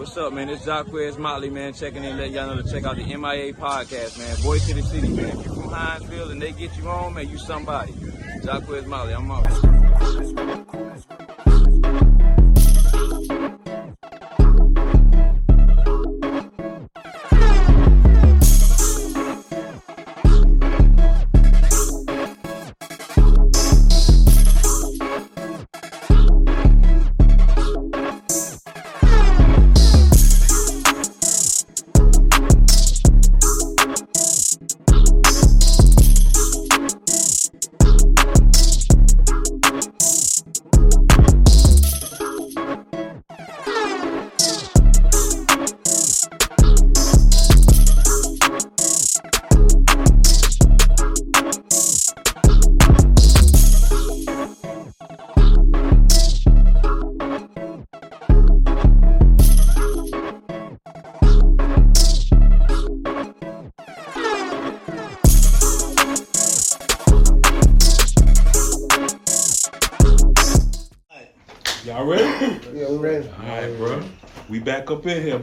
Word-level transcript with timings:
what's 0.00 0.16
up, 0.16 0.32
man? 0.32 0.48
It's 0.48 0.64
Jacquez 0.64 1.18
Motley, 1.18 1.50
man, 1.50 1.74
checking 1.74 2.02
in, 2.02 2.16
let 2.16 2.30
y'all 2.30 2.46
know 2.46 2.62
to 2.62 2.70
check 2.70 2.84
out 2.84 2.96
the 2.96 3.04
MIA 3.04 3.52
podcast, 3.52 4.18
man. 4.18 4.34
Voice 4.36 4.66
of 4.70 4.76
the 4.76 4.82
City, 4.82 5.08
man. 5.08 5.26
If 5.26 5.44
you 5.44 5.54
from 5.54 5.64
Hinesville 5.64 6.30
and 6.32 6.40
they 6.40 6.52
get 6.52 6.74
you 6.78 6.84
home, 6.84 7.14
man, 7.14 7.28
you 7.28 7.36
somebody. 7.36 7.92
Jacquez 8.42 8.86
Motley, 8.86 9.12
I'm 9.12 9.30
out. 9.30 11.19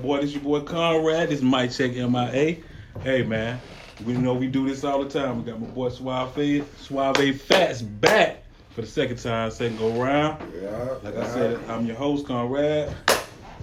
Boy. 0.08 0.22
This 0.22 0.32
your 0.32 0.42
boy 0.42 0.62
Kunrad. 0.62 1.28
This 1.28 1.42
Mike 1.42 1.70
Check 1.70 1.92
MIA. 1.92 2.56
Hey, 3.02 3.24
man. 3.24 3.60
We 4.06 4.14
know 4.14 4.34
we 4.34 4.48
do 4.48 4.66
this 4.66 4.86
all 4.86 5.04
the 5.04 5.10
time. 5.10 5.38
We 5.38 5.52
got 5.52 5.60
my 5.60 5.68
boy 5.68 5.90
Suave, 5.90 6.66
Suave 6.78 7.42
Fatts 7.42 7.82
back 7.82 8.46
for 8.70 8.80
the 8.80 8.88
second 8.88 9.18
time, 9.18 9.52
second 9.52 9.78
go 9.78 10.02
round. 10.02 10.42
Yeah. 10.62 10.96
Like 11.04 11.18
I 11.18 11.28
said, 11.28 11.60
I'm 11.70 11.86
your 11.86 11.98
host, 11.98 12.26
Kunrad. 12.26 12.96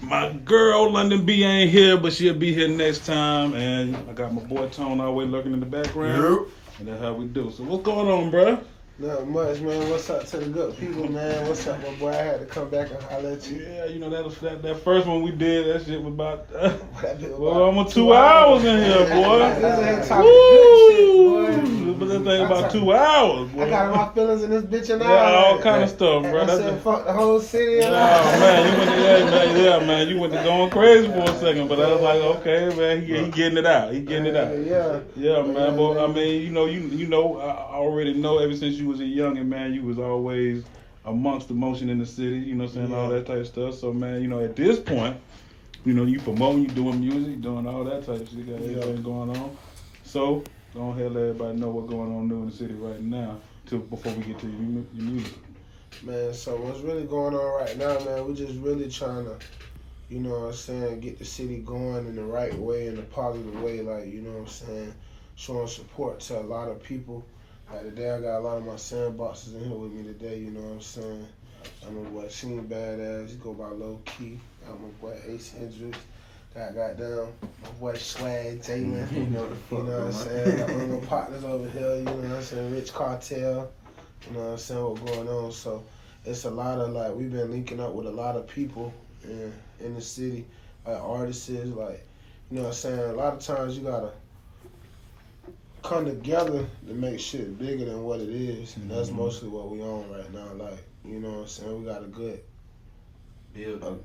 My 0.03 0.35
girl, 0.45 0.93
London 0.93 1.25
B, 1.25 1.45
ain't 1.45 1.71
here, 1.71 1.97
but 1.97 2.13
she'll 2.13 2.35
be 2.35 2.53
here 2.53 2.69
next 2.69 3.07
time. 3.07 3.55
And 3.55 3.97
I 3.97 4.13
got 4.13 4.35
my 4.35 4.43
boy 4.43 4.69
Tone 4.69 5.01
always 5.01 5.31
lurking 5.31 5.55
in 5.55 5.61
the 5.61 5.67
background. 5.67 6.47
And 6.79 6.89
that's 6.89 7.01
how 7.01 7.15
we 7.15 7.25
do. 7.25 7.53
So 7.57 7.65
what's 7.65 7.85
going 7.85 8.07
on, 8.07 8.31
bro? 8.31 8.63
Not 8.97 9.27
much, 9.27 9.59
man. 9.61 9.91
What's 9.91 10.09
up 10.09 10.25
to 10.27 10.37
the 10.37 10.47
good 10.47 10.79
people, 10.79 11.11
man? 11.11 11.49
What's 11.49 11.67
up, 11.67 11.83
my 11.83 11.93
boy? 11.97 12.11
I 12.11 12.15
had 12.15 12.39
to 12.39 12.47
come 12.47 12.71
back 12.71 12.93
and 12.93 13.03
holler 13.03 13.31
at 13.33 13.51
you. 13.51 13.57
Yeah, 13.59 13.87
you 13.87 13.99
know 13.99 14.09
that 14.09 14.25
was 14.25 14.39
that, 14.39 14.63
that 14.63 14.77
first 14.85 15.09
one 15.09 15.21
we 15.23 15.33
did. 15.33 15.67
That 15.67 15.85
shit 15.85 16.01
was 16.01 16.15
about. 16.15 16.47
Uh, 17.05 17.17
well, 17.39 17.63
almost 17.65 17.95
two 17.95 18.15
hours 18.15 18.65
in 18.65 18.79
here, 18.83 19.07
boy. 19.11 19.39
This 19.61 19.79
ain't 19.81 20.05
talking 20.09 20.31
good 20.31 20.97
shit, 20.97 21.17
boy. 21.17 21.85
Woo! 21.85 21.95
But 21.95 22.09
that 22.09 22.21
thing 22.25 22.47
about 22.47 22.71
two 22.71 22.93
hours, 22.95 23.51
boy. 23.51 23.65
I 23.65 23.69
got 23.71 23.95
my 23.95 24.15
feelings 24.15 24.43
in 24.43 24.51
this 24.51 24.63
bitch 24.63 24.91
and 24.93 25.03
Yeah, 25.03 25.11
all 25.11 25.55
all. 25.57 25.59
kind 25.61 25.83
of 25.83 25.91
stuff, 25.91 26.23
bro. 26.23 26.43
I 26.43 26.47
said, 26.47 26.75
the- 26.77 26.81
fuck 26.81 27.05
the 27.05 27.13
whole 27.13 27.41
city 27.41 27.81
Oh 27.83 27.87
and 27.87 27.95
all. 27.95 28.41
man, 28.41 28.73
you 28.73 28.79
went 28.79 28.91
to 28.91 28.97
yeah, 28.97 29.25
man, 29.31 29.57
yeah, 29.65 29.87
man, 29.87 30.09
you 30.09 30.19
went 30.21 30.33
to 30.33 30.43
going 30.45 30.71
crazy 30.71 31.09
for 31.09 31.21
a 31.31 31.39
second, 31.41 31.69
but 31.69 31.81
I 31.81 31.93
was 31.93 32.01
like, 32.01 32.21
okay, 32.39 32.75
man, 32.77 33.05
he, 33.05 33.25
he 33.25 33.31
getting 33.31 33.59
it 33.59 33.67
out, 33.67 33.93
he 33.93 34.01
getting 34.01 34.27
it 34.27 34.37
out. 34.37 34.57
Yeah. 34.59 35.01
Yeah, 35.17 35.43
man, 35.43 35.77
but 35.77 35.99
I 36.03 36.07
mean, 36.07 36.43
you 36.43 36.51
know, 36.51 36.65
you 36.67 36.81
you 36.81 37.07
know, 37.07 37.39
I 37.39 37.75
already 37.75 38.15
know 38.15 38.39
ever 38.39 38.57
since 38.57 38.77
you 38.77 38.84
was 38.85 39.01
a 39.01 39.05
youngin', 39.05 39.47
man, 39.47 39.75
you 39.75 39.83
was 39.83 39.99
always 39.99 40.65
amongst 41.05 41.49
the 41.49 41.55
motion 41.55 41.91
in 41.91 41.99
the 41.99 42.07
city, 42.07 42.39
you 42.39 42.55
know, 42.55 42.65
what 42.65 42.77
I'm 42.77 42.89
saying 42.89 42.95
all 42.95 43.09
that 43.11 43.27
type 43.27 43.39
of 43.39 43.47
stuff. 43.47 43.75
So, 43.75 43.93
man, 43.93 44.23
you 44.23 44.29
know, 44.29 44.43
at 44.43 44.57
this 44.57 44.79
point, 44.79 45.17
you 45.85 45.93
know, 45.93 46.05
you 46.05 46.19
promoting, 46.21 46.63
you 46.63 46.69
doing 46.69 47.01
music, 47.01 47.43
doing 47.43 47.67
all 47.67 47.85
that 47.85 48.07
type 48.07 48.21
of 48.21 48.29
shit, 48.29 48.47
got 48.47 48.57
everything 48.57 49.03
going 49.03 49.37
on. 49.37 49.57
So, 50.03 50.43
go 50.73 50.91
ahead, 50.91 51.13
let 51.13 51.25
everybody 51.25 51.59
know 51.59 51.69
what's 51.69 51.91
going 51.91 52.15
on 52.15 52.29
new 52.29 52.43
in 52.43 52.47
the 52.47 52.57
city 52.57 52.75
right 52.75 53.01
now, 53.01 53.39
to 53.67 53.79
before 53.79 54.13
we 54.13 54.23
get 54.25 54.39
to 54.39 54.47
your, 54.47 54.85
your 54.95 55.13
music. 55.13 55.35
Man, 56.03 56.33
so 56.33 56.57
what's 56.57 56.81
really 56.81 57.05
going 57.05 57.35
on 57.35 57.61
right 57.61 57.77
now, 57.77 57.99
man, 58.05 58.27
we're 58.27 58.35
just 58.35 58.59
really 58.61 58.91
trying 58.91 59.27
to, 59.27 59.39
you 60.09 60.21
know 60.21 60.31
what 60.31 60.47
I'm 60.47 60.53
saying, 60.55 61.01
get 61.01 61.19
the 61.19 61.25
city 61.25 61.59
going 61.59 62.07
in 62.07 62.17
the 62.17 62.25
right 62.25 62.55
way, 62.59 62.87
in 62.87 62.99
a 62.99 63.03
positive 63.03 63.63
way, 63.63 63.81
like, 63.83 64.07
you 64.07 64.23
know 64.23 64.33
what 64.33 64.41
I'm 64.41 64.47
saying, 64.49 64.95
showing 65.37 65.69
support 65.69 66.21
to 66.21 66.39
a 66.39 66.41
lot 66.41 66.71
of 66.71 66.83
people. 66.83 67.25
Like 67.73 67.83
today, 67.83 68.11
I 68.11 68.21
got 68.21 68.39
a 68.39 68.41
lot 68.41 68.59
of 68.59 68.65
my 68.65 68.75
sandboxes 68.75 69.55
in 69.55 69.65
here 69.69 69.77
with 69.77 69.93
me 69.93 70.05
today, 70.05 70.39
you 70.39 70.51
know 70.51 70.61
what 70.61 70.73
I'm 70.75 70.81
saying. 70.81 71.27
I'm 71.87 72.03
my 72.05 72.11
boy 72.11 72.29
Sheen 72.29 72.63
Badass, 72.69 73.31
he 73.31 73.37
go 73.37 73.55
by 73.55 73.69
Low 73.69 74.01
Key. 74.05 74.39
Got 74.67 74.81
my 74.81 74.89
boy 75.01 75.19
Ace 75.27 75.53
Hendricks. 75.53 75.99
Got 76.55 76.75
goddamn 76.75 77.29
my 77.63 77.69
boy 77.81 77.95
Swag 77.95 78.61
Jalen. 78.63 79.11
You 79.13 79.27
know 79.27 79.49
the 79.49 79.55
You 79.55 79.61
fuck, 79.69 79.85
know 79.85 79.99
what 79.99 80.07
I'm 80.07 80.13
saying? 80.13 80.57
Got 80.59 80.71
one 80.71 80.81
of 80.81 80.91
my 81.03 81.07
partners 81.09 81.45
over 81.45 81.71
here, 81.71 81.97
you 81.97 82.03
know 82.03 82.13
what 82.13 82.25
I'm 82.37 82.43
saying? 82.43 82.75
Rich 82.75 82.93
Cartel. 82.93 83.71
You 84.27 84.33
know 84.33 84.41
what 84.41 84.53
I'm 84.53 84.59
saying? 84.59 84.85
What's 84.85 85.01
going 85.03 85.29
on? 85.29 85.53
So 85.53 85.85
it's 86.25 86.45
a 86.45 86.51
lot 86.51 86.79
of 86.79 86.91
like 86.93 87.15
we've 87.15 87.33
been 87.33 87.51
linking 87.51 87.81
up 87.81 87.93
with 87.93 88.07
a 88.07 88.11
lot 88.13 88.37
of 88.37 88.47
people 88.47 88.93
in 89.25 89.53
in 89.81 89.95
the 89.95 90.01
city, 90.01 90.47
like 90.87 91.01
artists, 91.01 91.49
like 91.49 92.07
you 92.51 92.57
know 92.59 92.63
what 92.63 92.69
I'm 92.69 92.73
saying. 92.75 92.99
A 93.01 93.13
lot 93.15 93.35
of 93.35 93.41
times 93.41 93.77
you 93.77 93.85
gotta 93.85 94.13
come 95.85 96.07
together 96.07 96.67
to 96.89 96.95
make 96.95 97.21
shit 97.21 97.59
bigger 97.59 97.85
than 97.85 98.03
what 98.03 98.19
it 98.19 98.31
is, 98.31 98.75
and 98.77 98.91
that's 98.91 99.11
Mhm. 99.11 99.17
mostly 99.17 99.49
what 99.49 99.71
we 99.71 99.83
on 99.83 100.11
right 100.11 100.33
now. 100.33 100.53
Like 100.55 100.83
you 101.05 101.21
know 101.21 101.31
what 101.33 101.41
I'm 101.41 101.47
saying. 101.47 101.79
We 101.81 101.85
got 101.85 102.03
a 102.03 102.07
good 102.07 102.41
Build. 103.53 104.03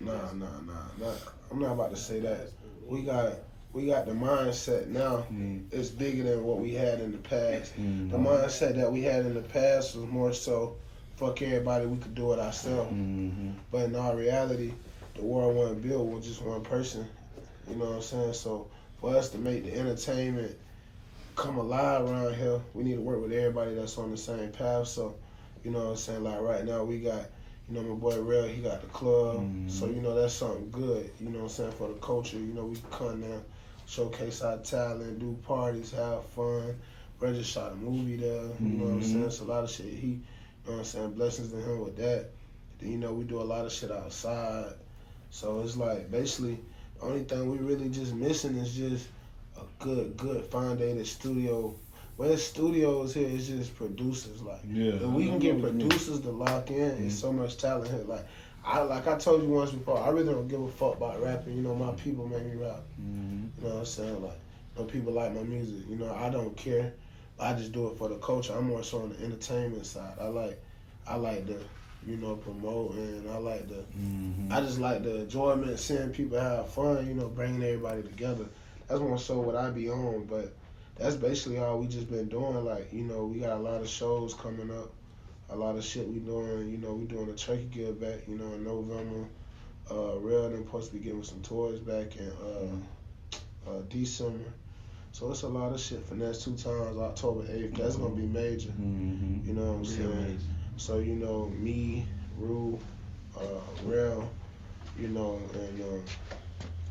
nah 0.00 0.32
nah 0.32 0.60
nah 0.66 0.88
nah. 0.98 1.14
I'm 1.50 1.60
not 1.60 1.72
about 1.72 1.90
to 1.90 1.96
say 1.96 2.18
that. 2.20 2.50
We 2.86 3.02
got 3.02 3.34
we 3.72 3.86
got 3.86 4.04
the 4.04 4.12
mindset 4.12 4.88
now. 4.88 5.24
Mm, 5.32 5.62
It's 5.70 5.88
bigger 5.88 6.24
than 6.24 6.44
what 6.44 6.58
we 6.58 6.74
had 6.74 7.00
in 7.00 7.12
the 7.12 7.18
past. 7.18 7.72
mm, 7.80 8.10
The 8.10 8.18
mindset 8.18 8.74
that 8.74 8.92
we 8.92 9.02
had 9.02 9.24
in 9.24 9.32
the 9.34 9.40
past 9.40 9.96
was 9.96 10.06
more 10.10 10.32
so, 10.34 10.76
fuck 11.16 11.40
everybody, 11.40 11.86
we 11.86 11.96
could 11.98 12.14
do 12.14 12.32
it 12.32 12.38
ourselves. 12.40 12.92
mhm. 12.92 13.54
But 13.70 13.84
in 13.84 13.94
all 13.94 14.14
reality, 14.14 14.72
the 15.14 15.22
world 15.22 15.54
wasn't 15.56 15.82
built 15.82 16.06
with 16.08 16.24
just 16.24 16.42
one 16.42 16.62
person. 16.62 17.06
You 17.70 17.76
know 17.76 17.86
what 17.86 17.94
I'm 17.96 18.02
saying? 18.02 18.32
So 18.34 18.66
for 19.00 19.14
us 19.16 19.30
to 19.30 19.38
make 19.38 19.64
the 19.64 19.74
entertainment 19.78 20.56
come 21.36 21.58
alive 21.58 22.02
around 22.08 22.34
here, 22.34 22.60
we 22.74 22.84
need 22.84 22.96
to 22.96 23.00
work 23.00 23.20
with 23.22 23.32
everybody 23.32 23.74
that's 23.74 23.98
on 23.98 24.10
the 24.10 24.16
same 24.16 24.50
path. 24.52 24.88
So, 24.88 25.14
you 25.64 25.70
know 25.70 25.80
what 25.84 25.90
I'm 25.90 25.96
saying? 25.96 26.24
Like 26.24 26.40
right 26.40 26.64
now, 26.64 26.84
we 26.84 26.98
got, 27.00 27.26
you 27.68 27.74
know, 27.74 27.82
my 27.82 27.94
boy 27.94 28.20
Real, 28.20 28.46
he 28.46 28.62
got 28.62 28.80
the 28.80 28.86
club. 28.88 29.36
Mhm. 29.40 29.70
So, 29.70 29.86
you 29.86 30.00
know, 30.00 30.14
that's 30.14 30.34
something 30.34 30.70
good. 30.70 31.10
You 31.20 31.30
know 31.30 31.38
what 31.38 31.44
I'm 31.44 31.48
saying? 31.50 31.72
For 31.72 31.88
the 31.88 31.94
culture, 31.94 32.36
you 32.38 32.52
know, 32.54 32.66
we 32.66 32.76
can 32.76 32.90
come 32.90 33.20
down, 33.20 33.42
showcase 33.86 34.42
our 34.42 34.58
talent, 34.58 35.18
do 35.18 35.38
parties, 35.46 35.90
have 35.92 36.24
fun. 36.26 36.76
Brother 37.18 37.38
just 37.38 37.50
shot 37.50 37.72
a 37.72 37.76
movie 37.76 38.16
there. 38.16 38.42
You 38.60 38.76
know 38.78 38.84
what 38.84 38.92
I'm 38.94 39.00
Mhm. 39.00 39.04
saying? 39.04 39.24
It's 39.26 39.40
a 39.40 39.44
lot 39.44 39.64
of 39.64 39.70
shit. 39.70 39.86
He, 39.86 40.06
you 40.06 40.20
know 40.66 40.72
what 40.72 40.78
I'm 40.78 40.84
saying? 40.84 41.12
Blessings 41.12 41.50
to 41.52 41.56
him 41.56 41.80
with 41.80 41.96
that. 41.96 42.30
Then, 42.78 42.90
you 42.90 42.98
know, 42.98 43.12
we 43.14 43.24
do 43.24 43.40
a 43.40 43.44
lot 43.44 43.64
of 43.64 43.72
shit 43.72 43.90
outside. 43.92 44.74
So 45.30 45.60
it's 45.60 45.76
like 45.76 46.10
basically 46.10 46.58
the 46.98 47.06
only 47.06 47.24
thing 47.24 47.50
we 47.50 47.58
really 47.58 47.88
just 47.88 48.12
missing 48.14 48.56
is 48.56 48.74
just 48.74 49.06
a 49.62 49.84
good, 49.84 50.16
good 50.16 50.44
founded 50.46 51.04
studio. 51.06 51.74
Where 52.16 52.28
the 52.28 52.36
studios 52.38 53.14
here 53.14 53.28
is 53.28 53.48
just 53.48 53.74
producers. 53.76 54.42
Like 54.42 54.60
Yeah. 54.70 54.92
if 54.92 55.02
we 55.02 55.26
can 55.26 55.38
get 55.38 55.54
what 55.56 55.72
you 55.72 55.78
mean. 55.78 55.88
producers 55.88 56.20
to 56.20 56.30
lock 56.30 56.70
in, 56.70 56.90
Mhm. 56.92 57.06
it's 57.06 57.14
so 57.18 57.32
much 57.32 57.56
talent 57.56 57.90
here. 57.90 58.04
Like 58.06 58.26
I 58.64 58.80
like 58.82 59.06
I 59.08 59.16
told 59.18 59.42
you 59.42 59.48
once 59.48 59.72
before, 59.72 59.98
I 59.98 60.10
really 60.10 60.32
don't 60.32 60.46
give 60.48 60.60
a 60.62 60.68
fuck 60.68 60.96
about 60.96 61.22
rapping. 61.22 61.56
You 61.56 61.62
know, 61.62 61.74
my 61.74 61.92
people 61.92 62.28
make 62.28 62.44
me 62.44 62.56
rap. 62.62 62.82
Mhm. 63.00 63.48
You 63.58 63.64
know 63.68 63.74
what 63.74 63.78
I'm 63.80 63.84
saying? 63.86 64.22
Like, 64.22 64.38
you 64.76 64.82
know, 64.82 64.84
people 64.88 65.12
like 65.14 65.34
my 65.34 65.42
music. 65.42 65.88
You 65.88 65.96
know, 65.96 66.12
I 66.14 66.28
don't 66.30 66.56
care. 66.56 66.92
I 67.40 67.54
just 67.54 67.72
do 67.72 67.88
it 67.88 67.96
for 67.96 68.08
the 68.08 68.16
culture. 68.16 68.52
I'm 68.56 68.68
more 68.68 68.82
so 68.84 69.00
on 69.02 69.08
the 69.08 69.24
entertainment 69.24 69.86
side. 69.86 70.14
I 70.20 70.28
like, 70.28 70.62
I 71.08 71.16
like 71.16 71.46
the, 71.46 71.58
you 72.06 72.16
know, 72.18 72.36
promote 72.36 72.94
and 72.94 73.28
I 73.30 73.38
like 73.38 73.68
the, 73.68 73.82
Mhm. 73.98 74.52
I 74.52 74.60
just 74.60 74.78
like 74.78 75.02
the 75.02 75.22
enjoyment, 75.22 75.76
seeing 75.80 76.10
people 76.10 76.38
have 76.38 76.68
fun. 76.68 77.06
You 77.08 77.14
know, 77.14 77.28
bringing 77.28 77.62
everybody 77.64 78.02
together. 78.02 78.44
That's 78.88 79.00
more 79.00 79.18
so 79.18 79.40
what 79.40 79.56
I 79.56 79.70
be 79.70 79.90
on. 79.90 80.24
But 80.24 80.54
that's 80.96 81.16
basically 81.16 81.58
all 81.58 81.78
we 81.78 81.86
just 81.86 82.10
been 82.10 82.28
doing. 82.28 82.64
Like, 82.64 82.92
you 82.92 83.02
know, 83.04 83.24
we 83.24 83.40
got 83.40 83.56
a 83.56 83.60
lot 83.60 83.80
of 83.80 83.88
shows 83.88 84.34
coming 84.34 84.70
up. 84.70 84.90
A 85.50 85.56
lot 85.56 85.76
of 85.76 85.84
shit 85.84 86.08
we 86.08 86.18
doing. 86.18 86.70
You 86.70 86.78
know, 86.78 86.94
we 86.94 87.04
doing 87.04 87.28
a 87.28 87.34
turkey 87.34 87.68
give 87.70 88.00
back. 88.00 88.26
You 88.26 88.36
know, 88.38 88.52
in 88.54 88.64
November. 88.64 89.28
Uh, 89.90 90.16
Real 90.18 90.48
them 90.48 90.64
supposed 90.64 90.92
to 90.92 90.96
be 90.96 91.04
giving 91.04 91.24
some 91.24 91.42
toys 91.42 91.80
back 91.80 92.16
in 92.16 92.30
uh, 92.30 93.70
uh, 93.70 93.82
December. 93.88 94.50
So 95.10 95.30
it's 95.30 95.42
a 95.42 95.48
lot 95.48 95.72
of 95.72 95.80
shit 95.80 96.06
for 96.06 96.14
next 96.14 96.44
two 96.44 96.54
times. 96.56 96.96
October 96.96 97.44
eighth. 97.50 97.74
That's 97.74 97.96
gonna 97.96 98.14
be 98.14 98.22
major. 98.22 98.70
Mhm. 98.70 99.46
You 99.46 99.52
know 99.54 99.72
what 99.72 99.78
I'm 99.78 99.84
saying? 99.84 100.38
So 100.78 101.00
you 101.00 101.14
know 101.14 101.48
me, 101.48 102.06
Rue, 102.38 102.78
uh, 103.36 103.60
Real, 103.84 104.30
you 104.98 105.08
know, 105.08 105.38
and 105.52 105.82
um, 105.82 106.04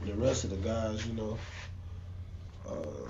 the 0.06 0.14
rest 0.14 0.44
of 0.44 0.52
the 0.52 0.58
guys, 0.58 1.06
you 1.08 1.14
know, 1.14 1.38
uh, 2.68 3.10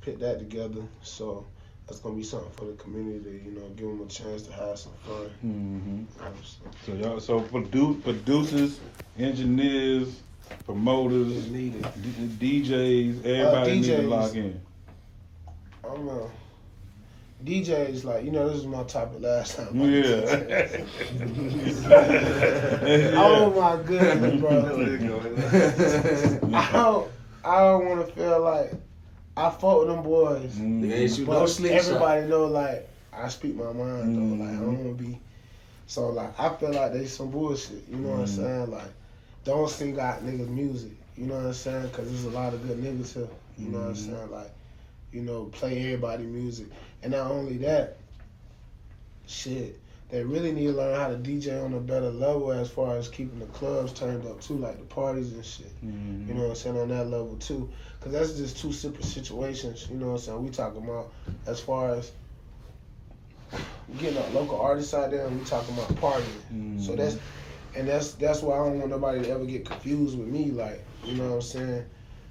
put 0.00 0.18
that 0.20 0.38
together. 0.38 0.82
So 1.02 1.46
that's 1.86 2.00
gonna 2.00 2.14
be 2.16 2.22
something 2.22 2.50
for 2.52 2.64
the 2.66 2.72
community 2.74 3.20
to, 3.24 3.30
you 3.44 3.50
know, 3.52 3.68
give 3.76 3.86
them 3.88 4.00
a 4.02 4.06
chance 4.06 4.42
to 4.42 4.52
have 4.52 4.78
some 4.78 4.92
fun. 5.04 5.30
hmm 5.40 6.04
Obviously. 6.24 6.66
So 6.86 6.92
y'all, 6.94 7.20
so 7.20 7.40
produ- 7.40 8.02
producers, 8.02 8.80
engineers, 9.18 10.20
promoters, 10.64 11.36
It's 11.36 11.48
needed. 11.48 11.86
D- 12.38 12.62
DJs, 12.62 13.24
everybody 13.24 13.80
need 13.80 13.86
to 13.86 13.92
DJs. 14.02 14.08
lock 14.08 14.34
in. 14.34 14.60
I 15.84 15.88
don't 15.88 16.06
know. 16.06 16.30
DJs 17.44 18.04
like 18.04 18.24
you 18.24 18.30
know 18.30 18.48
this 18.48 18.58
is 18.58 18.66
my 18.66 18.84
topic 18.84 19.20
last 19.20 19.56
time. 19.56 19.74
Yeah. 19.80 20.76
oh 23.16 23.52
my 23.58 23.82
goodness, 23.82 24.40
bro. 24.40 24.60
I 26.54 26.72
don't. 26.72 27.10
I 27.44 27.58
don't 27.64 27.86
want 27.88 28.06
to 28.06 28.12
feel 28.12 28.40
like 28.40 28.72
I 29.36 29.50
fought 29.50 29.80
with 29.80 29.88
them 29.94 30.02
boys. 30.02 30.54
Mhm. 30.56 30.82
Nigga 30.82 30.92
ain't 31.00 31.10
shoot 31.12 31.26
But 31.26 31.40
no 31.40 31.46
slingshot. 31.46 31.86
everybody 31.86 32.26
know 32.26 32.46
like 32.46 32.88
I 33.12 33.28
speak 33.28 33.56
my 33.56 33.72
mind 33.72 34.16
though. 34.16 34.44
Like 34.44 34.50
I 34.50 34.54
Mhm. 34.54 34.60
don't 34.60 34.84
want 34.84 34.98
to 34.98 35.04
be. 35.04 35.18
So 35.86 36.08
like 36.10 36.38
I 36.38 36.54
feel 36.56 36.72
like 36.72 36.92
they 36.92 37.06
some 37.06 37.30
bullshit. 37.30 37.88
You 37.88 37.96
know 37.98 38.10
what 38.10 38.18
I'm 38.20 38.24
Mhm. 38.24 38.28
saying? 38.28 38.70
Like 38.70 38.92
don't 39.44 39.68
sing 39.70 39.98
out 39.98 40.24
niggas 40.24 40.48
music. 40.48 40.92
You 41.16 41.26
know 41.26 41.34
what 41.36 41.46
I'm 41.46 41.52
saying? 41.52 41.90
Cause 41.90 42.06
there's 42.08 42.24
a 42.24 42.30
lot 42.30 42.54
of 42.54 42.66
good 42.66 42.78
niggas 42.82 43.12
here. 43.14 43.28
You 43.58 43.68
know 43.68 43.78
what 43.78 43.86
I'm 43.88 43.94
Mhm. 43.94 43.96
saying? 43.96 44.30
Like 44.30 44.50
you 45.12 45.22
know 45.22 45.44
play 45.46 45.78
everybody 45.84 46.24
music, 46.24 46.66
and 47.02 47.12
not 47.12 47.30
only 47.30 47.58
that, 47.58 47.98
shit. 49.26 49.78
They 50.12 50.22
really 50.22 50.52
need 50.52 50.66
to 50.66 50.72
learn 50.74 50.94
how 50.94 51.08
to 51.08 51.16
DJ 51.16 51.64
on 51.64 51.72
a 51.72 51.80
better 51.80 52.10
level 52.10 52.52
as 52.52 52.68
far 52.68 52.98
as 52.98 53.08
keeping 53.08 53.38
the 53.38 53.46
clubs 53.46 53.94
turned 53.94 54.26
up 54.26 54.42
too, 54.42 54.58
like 54.58 54.76
the 54.76 54.84
parties 54.84 55.32
and 55.32 55.42
shit. 55.42 55.72
Mhm. 55.82 56.28
You 56.28 56.34
know 56.34 56.42
what 56.42 56.48
I'm 56.50 56.54
saying 56.54 56.78
on 56.78 56.88
that 56.88 57.08
level 57.08 57.34
too, 57.36 57.70
because 57.98 58.12
that's 58.12 58.34
just 58.34 58.58
two 58.58 58.72
separate 58.72 59.06
situations. 59.06 59.88
You 59.90 59.96
know 59.96 60.08
what 60.08 60.12
I'm 60.12 60.18
saying? 60.18 60.44
We 60.44 60.50
talking 60.50 60.84
about 60.84 61.12
as 61.46 61.60
far 61.60 61.94
as 61.94 62.12
getting 63.96 64.18
our 64.18 64.28
local 64.28 64.60
artists 64.60 64.92
out 64.92 65.12
there, 65.12 65.26
and 65.26 65.38
we 65.38 65.44
talking 65.44 65.72
about 65.72 65.96
partying. 65.96 66.42
So 66.78 66.92
Mhm. 66.92 66.96
that's 66.98 67.16
and 67.74 67.88
that's 67.88 68.12
that's 68.12 68.42
why 68.42 68.58
I 68.58 68.68
don't 68.68 68.80
want 68.80 68.90
nobody 68.90 69.22
to 69.22 69.30
ever 69.30 69.46
get 69.46 69.64
confused 69.64 70.18
with 70.18 70.28
me. 70.28 70.50
Like 70.50 70.84
you 71.02 71.14
know 71.14 71.28
what 71.28 71.34
I'm 71.36 71.40
saying? 71.40 71.84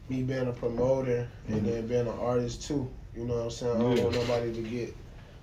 Me 0.07 0.21
being 0.21 0.47
a 0.47 0.53
promoter 0.53 1.27
and 1.47 1.65
then 1.65 1.87
being 1.87 2.01
an 2.01 2.09
artist 2.09 2.61
too. 2.61 2.87
You 3.15 3.25
know 3.25 3.37
what 3.37 3.43
I'm 3.45 3.49
saying? 3.49 3.75
I 3.75 3.79
don't 3.79 3.97
want 4.03 4.13
nobody 4.13 4.53
to 4.53 4.61
get 4.61 4.95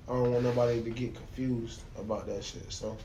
I 0.09 0.13
don't 0.13 0.33
want 0.33 0.45
nobody 0.45 0.83
to 0.83 0.91
get 0.91 1.15
confused 1.15 1.83
about 1.99 2.27
that 2.27 2.43
shit. 2.43 2.73
So 2.73 2.97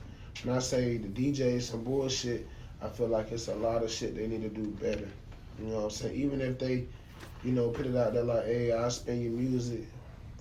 when 0.44 0.56
I 0.56 0.60
say 0.60 0.98
the 0.98 1.10
DJs 1.10 1.62
some 1.64 1.84
bullshit, 1.84 2.48
I 2.82 2.88
feel 2.88 3.08
like 3.08 3.32
it's 3.32 3.48
a 3.50 3.56
lot 3.56 3.84
of 3.84 3.92
shit 3.92 4.16
they 4.16 4.28
need 4.28 4.42
to 4.44 4.50
do 4.50 4.68
better. 4.82 5.08
You 5.60 5.66
know 5.68 5.76
what 5.78 5.84
I'm 5.86 5.90
saying? 5.92 6.16
Even 6.16 6.42
if 6.42 6.58
they, 6.60 6.86
you 7.44 7.52
know, 7.52 7.70
put 7.70 7.86
it 7.86 7.96
out 7.96 8.14
there 8.14 8.24
like, 8.24 8.46
hey, 8.46 8.72
I 8.72 8.88
spend 8.90 9.22
your 9.22 9.34
music 9.34 9.86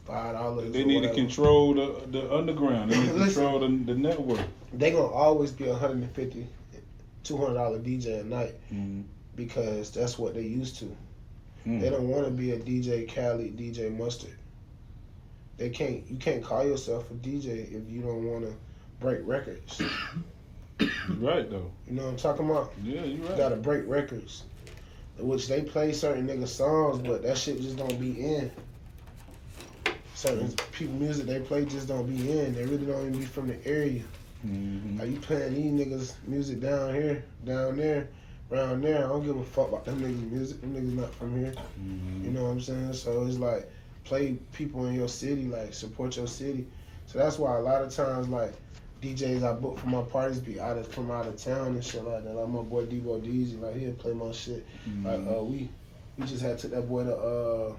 five 0.04 0.34
dollars. 0.34 0.72
They 0.72 0.84
need 0.84 1.02
to 1.02 1.12
control 1.14 1.74
the 1.74 2.06
the 2.10 2.32
underground. 2.32 2.90
They 2.90 2.98
need 2.98 3.12
to 3.12 3.24
control 3.24 3.58
the, 3.60 3.66
the 3.68 3.94
network. 3.94 4.40
They 4.72 4.90
gonna 4.92 5.06
always 5.06 5.50
be 5.50 5.68
a 5.68 5.74
hundred 5.74 5.98
and 5.98 6.14
fifty, 6.14 6.46
two 7.24 7.36
hundred 7.36 7.54
dollar 7.54 7.78
DJ 7.80 8.20
a 8.20 8.24
night 8.24 8.54
Mhm. 8.72 9.04
because 9.36 9.90
that's 9.90 10.18
what 10.18 10.34
they 10.34 10.42
used 10.42 10.78
to. 10.78 10.96
Mm. 11.66 11.80
They 11.80 11.90
don't 11.90 12.08
want 12.08 12.24
to 12.24 12.30
be 12.30 12.52
a 12.52 12.58
DJ 12.58 13.12
Khaled, 13.12 13.56
DJ 13.56 13.96
Mustard. 13.96 14.34
They 15.58 15.68
can't. 15.70 16.02
You 16.10 16.16
can't 16.16 16.42
call 16.42 16.64
yourself 16.64 17.10
a 17.10 17.14
DJ 17.14 17.72
if 17.72 17.88
you 17.90 18.00
don't 18.02 18.24
want 18.24 18.44
to 18.44 18.54
break 19.00 19.20
records. 19.24 19.80
You're 20.80 20.88
right 21.18 21.48
though. 21.48 21.70
You 21.86 21.92
know 21.94 22.04
what 22.04 22.10
I'm 22.10 22.16
talking 22.16 22.50
about? 22.50 22.72
Yeah, 22.82 23.02
you're 23.04 23.06
You 23.18 23.26
right. 23.26 23.36
gotta 23.36 23.56
break 23.56 23.82
records, 23.86 24.44
which 25.18 25.46
they 25.48 25.62
play 25.62 25.92
certain 25.92 26.26
nigga 26.26 26.48
songs, 26.48 26.98
but 27.06 27.22
that 27.22 27.38
shit 27.38 27.60
just 27.60 27.76
don't 27.76 28.00
be 28.00 28.24
in. 28.24 28.50
Certain 30.14 30.52
people 30.72 30.94
music 30.94 31.26
they 31.26 31.40
play 31.40 31.64
just 31.64 31.88
don't 31.88 32.06
be 32.06 32.30
in. 32.38 32.54
They 32.54 32.64
really 32.64 32.86
don't 32.86 33.06
even 33.08 33.18
be 33.18 33.24
from 33.24 33.48
the 33.48 33.66
area. 33.66 34.02
Mhm. 34.46 35.00
Are 35.00 35.06
you 35.06 35.18
playing 35.20 35.54
these 35.54 35.86
niggas 35.86 36.14
music 36.26 36.60
down 36.60 36.94
here, 36.94 37.24
down 37.44 37.76
there, 37.76 38.08
around 38.50 38.82
there? 38.82 38.98
I 39.04 39.08
don't 39.08 39.24
give 39.24 39.36
a 39.36 39.44
fuck 39.44 39.68
about 39.68 39.84
them 39.84 40.00
niggas 40.00 40.30
music. 40.30 40.60
Them 40.60 40.74
niggas 40.74 40.94
not 40.94 41.14
from 41.14 41.36
here. 41.38 41.52
Mhm. 41.80 42.24
You 42.24 42.30
know 42.30 42.44
what 42.44 42.50
I'm 42.50 42.60
saying? 42.60 42.92
So 42.94 43.24
it's 43.26 43.38
like 43.38 43.70
play 44.04 44.34
people 44.52 44.86
in 44.86 44.94
your 44.94 45.08
city, 45.08 45.44
like 45.44 45.74
support 45.74 46.16
your 46.16 46.26
city. 46.26 46.66
So 47.06 47.18
that's 47.18 47.38
why 47.38 47.56
a 47.56 47.60
lot 47.60 47.82
of 47.82 47.94
times 47.94 48.28
like 48.28 48.54
DJs 49.02 49.42
I 49.42 49.52
book 49.52 49.78
for 49.78 49.86
my 49.88 50.02
parties 50.02 50.38
be 50.38 50.60
out 50.60 50.78
of 50.78 50.86
from 50.88 51.10
out 51.10 51.26
of 51.26 51.36
town 51.36 51.68
and 51.68 51.84
shit 51.84 52.04
like 52.04 52.24
that. 52.24 52.34
Like 52.34 52.48
my 52.48 52.62
boy 52.62 52.86
Debo 52.86 53.20
DZ, 53.20 53.60
like 53.60 53.76
he'll 53.76 53.92
play 53.94 54.12
my 54.12 54.32
shit. 54.32 54.66
Like 55.04 55.20
Mhm. 55.20 55.40
uh 55.40 55.42
we 55.44 55.68
we 56.18 56.26
just 56.26 56.42
had 56.42 56.58
took 56.58 56.70
that 56.72 56.88
boy 56.88 57.04
to 57.04 57.16
uh 57.16 57.74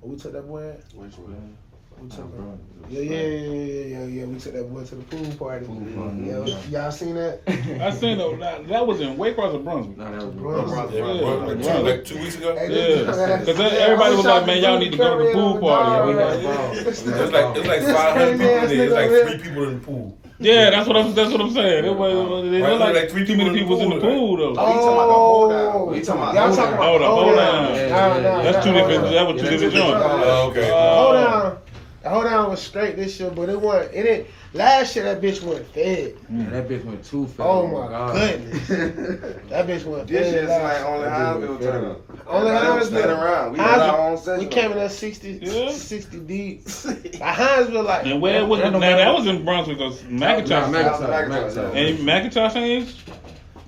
where 0.00 0.12
we 0.12 0.16
took 0.16 0.32
that 0.32 0.46
boy 0.46 0.70
at? 0.70 0.94
Which 0.94 1.16
one? 1.18 1.56
We 2.00 2.08
took 2.08 2.20
Oh, 2.20 2.22
bro. 2.24 2.58
Yeah, 2.90 3.00
yeah, 3.00 3.16
yeah, 3.16 3.38
yeah, 3.38 3.84
yeah, 3.98 4.04
yeah. 4.04 4.24
We 4.26 4.38
took 4.38 4.52
that 4.52 4.70
boy 4.72 4.84
to 4.84 4.94
the 4.94 5.02
pool 5.04 5.24
party. 5.38 5.64
Pool 5.64 5.80
party. 5.96 6.18
Yeah, 6.26 6.60
y'all 6.82 6.90
seen 6.90 7.14
that? 7.14 7.40
I 7.48 7.90
seen 7.90 8.18
that. 8.18 8.36
That, 8.40 8.68
that 8.68 8.86
was 8.86 9.00
in 9.00 9.16
Waycross 9.16 9.54
or 9.54 9.58
Brunswick. 9.60 9.96
No, 9.96 10.04
that 10.12 10.22
was 10.22 10.34
Bro, 10.34 10.64
bro. 10.66 10.90
Yeah, 10.90 11.02
Like 11.02 11.62
two, 11.62 11.82
like 11.82 12.04
two 12.04 12.18
weeks 12.18 12.36
ago. 12.36 12.54
Hey, 12.56 12.68
Yeah, 12.68 13.04
this- 13.10 13.46
because 13.46 13.72
everybody 13.72 14.16
was 14.16 14.26
like, 14.26 14.46
"Man, 14.46 14.62
y'all 14.62 14.78
need 14.78 14.92
to 14.92 14.98
go 14.98 15.18
to 15.18 15.24
the 15.24 15.32
pool 15.32 15.58
party." 15.60 15.90
we 16.08 16.14
got 16.18 16.38
Yeah. 16.42 16.56
balls. 16.56 16.78
It 16.78 16.86
was 16.86 17.32
like 17.32 17.56
it 17.56 17.58
was 17.58 17.66
like 17.68 17.82
500 17.82 18.32
people 18.32 18.46
in 18.46 18.68
there. 18.68 18.72
It 18.72 18.84
was 18.84 18.92
like 18.94 19.10
three 19.10 19.38
people 19.48 19.64
in 19.64 19.74
the 19.74 19.80
pool. 19.86 20.18
Yeah, 20.40 20.70
that's 20.70 20.86
what 20.88 20.96
I'm. 20.96 21.14
That's 21.14 21.30
what 21.32 21.40
I'm 21.40 21.52
saying. 21.52 21.84
It 21.84 21.94
was, 21.96 22.44
it 22.44 22.60
Right, 22.60 22.70
was 22.72 22.80
like, 22.80 22.94
like 22.94 23.10
three 23.10 23.24
too 23.24 23.36
many 23.36 23.50
people 23.50 23.76
people 23.78 23.86
in 23.86 23.92
in 23.92 23.98
the 24.00 24.06
the 24.06 24.12
pool 24.12 24.36
though. 24.36 24.54
Oh, 24.58 24.66
you 24.68 24.80
talking 24.82 24.92
about 24.92 25.08
hold 25.08 25.50
down. 25.50 25.94
You 25.94 26.04
talking 26.04 26.22
about 26.22 26.36
hold 26.36 26.56
talking 26.56 26.70
down. 26.74 26.82
Hold 26.82 27.02
up, 27.02 27.08
hold 27.14 27.36
down. 27.36 27.74
Yeah, 27.74 27.88
Nah, 27.88 28.14
yeah, 28.16 28.20
nah, 28.20 28.42
yeah. 28.42 28.52
That's 28.52 28.66
two 28.66 28.72
different. 28.74 29.02
That 29.04 29.26
was 29.26 29.40
two 29.40 29.48
different 29.48 29.72
joints. 29.74 30.00
Oh, 30.04 30.48
okay. 30.50 30.70
Uh, 30.70 30.96
Hold 30.96 31.63
on. 32.06 32.12
Hold 32.12 32.26
on 32.26 32.50
was 32.50 32.60
straight 32.62 32.96
this 32.96 33.18
year, 33.20 33.30
but 33.30 33.48
it 33.48 33.60
wasn't. 33.60 33.94
It 33.94 34.02
didn't. 34.02 34.26
Last 34.52 34.94
year 34.94 35.04
that 35.06 35.20
bitch 35.20 35.42
went 35.42 35.66
fed. 35.68 36.14
Yeah, 36.30 36.50
that 36.50 36.68
bitch 36.68 36.84
went 36.84 37.04
too 37.04 37.26
fast. 37.26 37.40
Oh 37.40 37.66
my 37.66 37.96
oh 37.96 38.12
goodness. 38.12 38.68
That 39.48 39.66
bitch 39.66 39.84
went 39.84 40.06
This 40.06 40.30
fed. 40.30 40.34
shit's 40.34 40.48
last 40.48 40.62
like 40.62 40.78
year. 40.78 40.86
only 40.86 41.48
Hinesville 41.48 41.60
turn 41.60 41.84
up. 41.90 42.26
Only 42.28 42.50
Everybody 42.50 42.78
was 42.78 42.90
Hinesville. 42.90 43.22
around. 43.22 43.52
We 43.52 43.58
had 43.58 43.78
our 43.80 43.98
own 44.10 44.16
session. 44.18 44.38
we 44.44 44.46
came 44.50 44.72
in 44.72 44.78
at 44.78 44.92
60, 44.92 45.38
Yeah. 45.42 45.70
60 45.70 46.20
deep. 46.20 46.62
Like 46.84 47.36
Hinesville, 47.36 47.84
like 47.84 48.06
And 48.06 48.20
where 48.22 48.46
was 48.46 48.60
it? 48.60 48.70
Now 48.70 48.78
that 48.78 49.12
was 49.14 49.26
in 49.26 49.44
Brunswick 49.44 49.78
because 49.78 50.00
McIntosh. 50.02 50.70
McIntosh, 50.70 51.28
McIntosh. 51.28 51.74
And 51.74 51.98
McIntosh 52.00 52.56
ain't. 52.56 52.94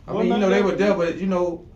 I 0.09 0.13
mean, 0.13 0.27
you 0.27 0.37
know, 0.39 0.49
they 0.51 0.63
were 0.63 0.73
there, 0.73 0.95
but 0.95 1.17
you 1.19 1.27
know, 1.27 1.67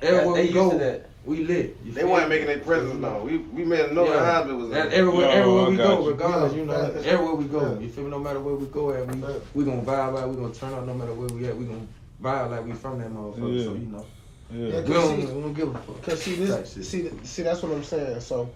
everywhere 0.00 0.36
they 0.36 0.42
we 0.48 0.48
used 0.48 0.54
go, 0.54 0.70
to 0.70 0.78
that. 0.78 1.10
We 1.26 1.44
lit. 1.44 1.76
You 1.84 1.92
They 1.92 2.02
feel 2.02 2.10
weren't 2.10 2.28
making 2.28 2.46
their 2.46 2.58
presence 2.58 2.94
known. 3.00 3.24
We 3.26 3.38
we 3.38 3.64
made 3.64 3.86
them 3.86 3.94
know 3.94 4.04
Yeah. 4.04 4.14
that 4.20 4.46
Hinesville 4.46 4.58
was 4.58 4.70
That 4.70 4.90
there. 4.90 5.00
everywhere, 5.00 5.26
Oh, 5.26 5.30
everywhere 5.30 5.70
we 5.70 5.76
go, 5.76 6.02
you. 6.04 6.10
regardless, 6.10 6.54
you 6.54 6.64
know, 6.66 6.72
Yeah. 6.72 7.10
everywhere 7.12 7.34
we 7.34 7.44
go, 7.46 7.60
Yeah. 7.74 7.78
you 7.80 7.88
feel 7.88 8.04
me? 8.04 8.10
No 8.10 8.18
matter 8.18 8.40
where 8.40 8.54
we 8.54 8.66
go 8.66 8.90
at, 8.92 9.06
we 9.06 9.22
we 9.54 9.64
gonna 9.64 9.82
vibe 9.82 10.18
out, 10.20 10.28
we 10.28 10.36
gonna 10.36 10.52
turn 10.54 10.74
up 10.74 10.86
no 10.86 10.94
matter 10.94 11.14
where 11.14 11.28
we 11.28 11.46
at, 11.46 11.56
we 11.56 11.64
gonna 11.64 11.86
vibe 12.22 12.50
like 12.50 12.66
we 12.66 12.72
from 12.72 12.98
that 12.98 13.10
motherfucker. 13.12 13.56
Yeah. 13.58 13.64
So 13.64 13.72
you 13.74 13.86
know, 13.86 14.06
Yeah. 14.52 14.66
Yeah. 14.68 14.80
we 14.82 14.92
don't, 14.94 15.18
we 15.36 15.40
don't 15.42 15.52
give 15.54 15.68
a 15.74 15.78
fuck. 15.78 16.02
Cause 16.02 16.22
see 16.22 16.34
this, 16.36 16.74
shit. 16.74 16.84
see, 16.84 17.10
see 17.22 17.42
that's 17.42 17.62
what 17.62 17.72
I'm 17.72 17.82
saying. 17.84 18.20
So 18.20 18.50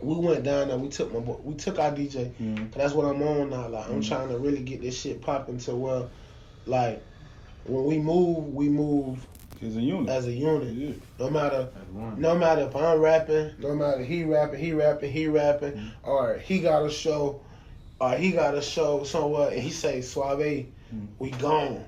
we 0.00 0.14
went 0.16 0.42
down 0.44 0.68
there. 0.68 0.78
We 0.78 0.88
took 0.88 1.12
my, 1.12 1.20
boy, 1.20 1.36
we 1.44 1.54
took 1.54 1.78
our 1.78 1.90
DJ. 1.90 2.32
Mhm. 2.40 2.56
'Cause 2.72 2.76
That's 2.82 2.94
what 2.94 3.04
I'm 3.06 3.22
on 3.22 3.50
now. 3.50 3.68
Like 3.68 3.88
I'm 3.88 4.00
Mhm. 4.00 4.08
trying 4.08 4.28
to 4.30 4.38
really 4.38 4.60
get 4.60 4.80
this 4.82 4.96
shit 4.98 5.20
popping 5.20 5.58
to 5.58 5.74
where, 5.76 6.04
like, 6.66 7.02
when 7.66 7.84
we 7.84 7.98
move, 7.98 8.52
we 8.54 8.68
move 8.68 9.24
It's 9.62 9.76
a 9.76 9.80
unit. 9.80 10.08
as 10.10 10.26
a 10.26 10.32
unit. 10.32 10.74
Yeah. 10.74 10.92
No 11.20 11.30
matter, 11.30 11.68
no 12.16 12.36
matter 12.36 12.62
if 12.62 12.74
I'm 12.74 12.98
rapping, 12.98 13.52
no 13.60 13.74
matter 13.74 14.02
he 14.02 14.24
rapping, 14.24 14.58
he 14.58 14.72
rapping, 14.72 15.12
he 15.12 15.28
rapping, 15.28 15.72
Mhm. 15.72 15.90
or 16.02 16.38
he 16.38 16.58
got 16.58 16.84
a 16.84 16.90
show, 16.90 17.40
or 18.00 18.10
he 18.12 18.32
got 18.32 18.56
a 18.56 18.62
show 18.62 19.04
somewhere, 19.04 19.50
and 19.50 19.60
he 19.62 19.70
say 19.70 20.00
Suave, 20.00 20.38
Mhm. 20.40 21.06
we 21.20 21.30
gone. 21.30 21.84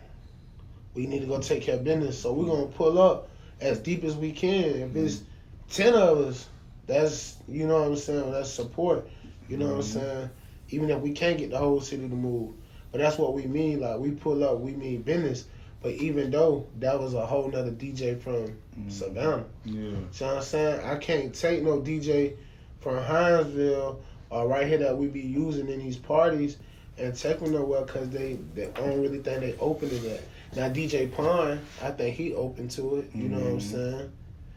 We 0.94 1.06
need 1.06 1.20
to 1.20 1.26
go 1.26 1.40
take 1.40 1.62
care 1.62 1.74
of 1.74 1.84
business. 1.84 2.16
So 2.18 2.32
we're 2.32 2.46
gonna 2.46 2.66
pull 2.66 3.00
up 3.00 3.28
as 3.60 3.80
deep 3.80 4.04
as 4.04 4.16
we 4.16 4.30
can. 4.30 4.64
If 4.64 4.96
it's 4.96 5.22
ten 5.68 5.94
of 5.94 6.18
us, 6.18 6.48
that's 6.86 7.36
you 7.48 7.66
know 7.66 7.80
what 7.80 7.88
I'm 7.88 7.96
saying. 7.96 8.30
That's 8.30 8.50
support. 8.50 9.08
You 9.48 9.56
know 9.56 9.66
what 9.66 9.74
I'm 9.74 9.80
Mhm. 9.80 9.84
saying. 9.84 10.30
Even 10.70 10.90
if 10.90 11.00
we 11.00 11.12
can't 11.12 11.38
get 11.38 11.50
the 11.50 11.58
whole 11.58 11.80
city 11.80 12.08
to 12.08 12.14
move, 12.14 12.54
but 12.92 13.00
that's 13.00 13.18
what 13.18 13.34
we 13.34 13.46
mean. 13.46 13.80
Like 13.80 13.98
we 13.98 14.12
pull 14.12 14.44
up, 14.44 14.60
we 14.60 14.72
mean 14.72 15.02
business. 15.02 15.46
But 15.84 15.92
even 15.96 16.30
though 16.30 16.66
that 16.80 16.98
was 16.98 17.12
a 17.12 17.26
whole 17.26 17.50
nother 17.50 17.70
DJ 17.70 18.18
from 18.18 18.56
Mhm. 18.74 18.90
Savannah, 18.90 19.44
Yeah. 19.66 19.90
I'm 20.26 20.40
saying? 20.42 20.80
I 20.82 20.96
can't 20.96 21.34
take 21.34 21.62
no 21.62 21.78
DJ 21.78 22.32
from 22.80 22.96
Hinesville 23.04 23.96
or 24.30 24.48
right 24.48 24.66
here 24.66 24.78
that 24.78 24.96
we 24.96 25.08
be 25.08 25.20
using 25.20 25.68
in 25.68 25.80
these 25.80 25.98
parties 25.98 26.56
and 26.96 27.14
take 27.14 27.38
them 27.38 27.52
nowhere 27.52 27.82
because 27.82 28.08
they, 28.08 28.38
they 28.54 28.64
I 28.68 28.70
don't 28.80 29.02
really 29.02 29.18
think 29.18 29.40
they 29.40 29.54
open 29.60 29.90
to 29.90 29.94
that. 29.96 30.22
Now 30.56 30.70
DJ 30.70 31.12
Pond, 31.12 31.60
I 31.82 31.90
think 31.90 32.16
he 32.16 32.32
open 32.32 32.68
to 32.68 32.96
it. 33.00 33.10
You 33.14 33.28
know 33.28 33.38
what 33.40 33.46
I'm 33.46 33.58
Mhm. 33.58 33.60
saying? 33.60 34.10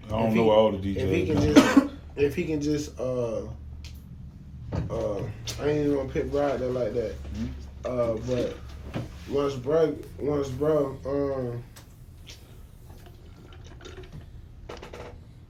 I 0.05 0.10
don't 0.12 0.27
If 0.29 0.34
know 0.36 0.43
he- 0.43 0.50
all 0.50 0.72
the 0.72 0.77
DJs. 0.77 0.98
If 1.03 1.12
he 1.12 1.25
can 1.25 1.41
just, 1.41 1.93
if 2.15 2.36
he 2.36 2.46
can 2.46 2.62
just, 2.62 2.98
uh, 2.98 3.41
uh, 4.89 5.17
I 5.62 5.67
ain't 5.67 5.79
even 5.88 5.96
gonna 5.98 6.10
pick 6.10 6.31
Brad 6.31 6.62
there 6.62 6.69
like 6.69 6.93
that. 6.93 7.15
Uh, 7.84 8.13
but 8.27 8.55
once 9.29 9.55
bro, 9.55 9.96
once 10.19 10.50
bro, 10.50 10.98
um, 11.05 11.63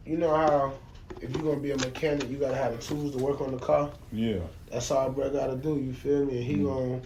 you 0.06 0.18
know 0.18 0.36
how 0.36 0.74
if 1.22 1.32
you're 1.32 1.44
gonna 1.44 1.60
be 1.60 1.72
a 1.72 1.78
mechanic, 1.78 2.30
you 2.30 2.38
gotta 2.38 2.56
have 2.56 2.76
the 2.76 2.82
tools 2.82 3.16
to 3.16 3.24
work 3.24 3.42
on 3.42 3.52
the 3.52 3.58
car. 3.58 3.90
Yeah. 4.12 4.38
That's 4.72 4.90
all 4.92 5.10
bro 5.10 5.30
gotta 5.30 5.56
do. 5.56 5.76
You 5.78 5.94
feel 5.94 6.26
me? 6.26 6.38
And 6.38 6.44
he 6.46 6.56
Mm. 6.58 6.66
gon' 6.66 7.02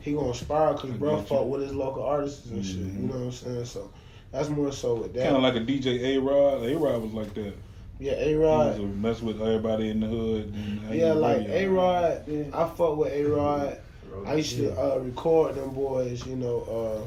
he 0.00 0.12
gonna 0.12 0.28
inspire 0.28 0.72
because 0.74 0.90
bro 0.92 1.18
fought 1.22 1.48
with 1.48 1.62
his 1.62 1.74
local 1.74 2.02
artists 2.02 2.46
and 2.50 2.64
shit. 2.64 2.76
Mhm. 2.78 2.94
You 3.02 3.08
know 3.08 3.14
what 3.14 3.22
I'm 3.24 3.32
saying? 3.32 3.64
So 3.64 3.90
that's 4.32 4.48
more 4.48 4.72
so 4.72 4.94
with 4.94 5.12
that. 5.14 5.24
Kind 5.24 5.36
of 5.36 5.42
like 5.42 5.56
a 5.56 5.60
DJ 5.60 6.16
A 6.16 6.18
Rod. 6.20 6.62
A 6.64 6.76
Rod 6.76 7.02
was 7.02 7.12
like 7.12 7.34
that. 7.34 7.52
yeah, 7.98 8.12
A 8.12 8.34
Rod. 8.36 8.80
mess 8.96 9.20
with 9.20 9.40
everybody 9.42 9.90
in 9.90 10.00
the 10.00 10.06
hood. 10.06 10.54
Yeah, 10.92 11.12
like 11.14 11.48
A 11.48 11.66
Rod. 11.66 12.22
Yeah. 12.28 12.44
I 12.54 12.68
fuck 12.68 12.96
with 12.96 13.12
A 13.12 13.24
Rod. 13.24 13.78
I 14.26 14.34
used 14.34 14.56
to 14.56 14.72
uh, 14.80 14.98
record 14.98 15.54
them 15.56 15.70
boys. 15.70 16.26
You 16.26 16.36
know, 16.36 16.60
uh, 17.04 17.06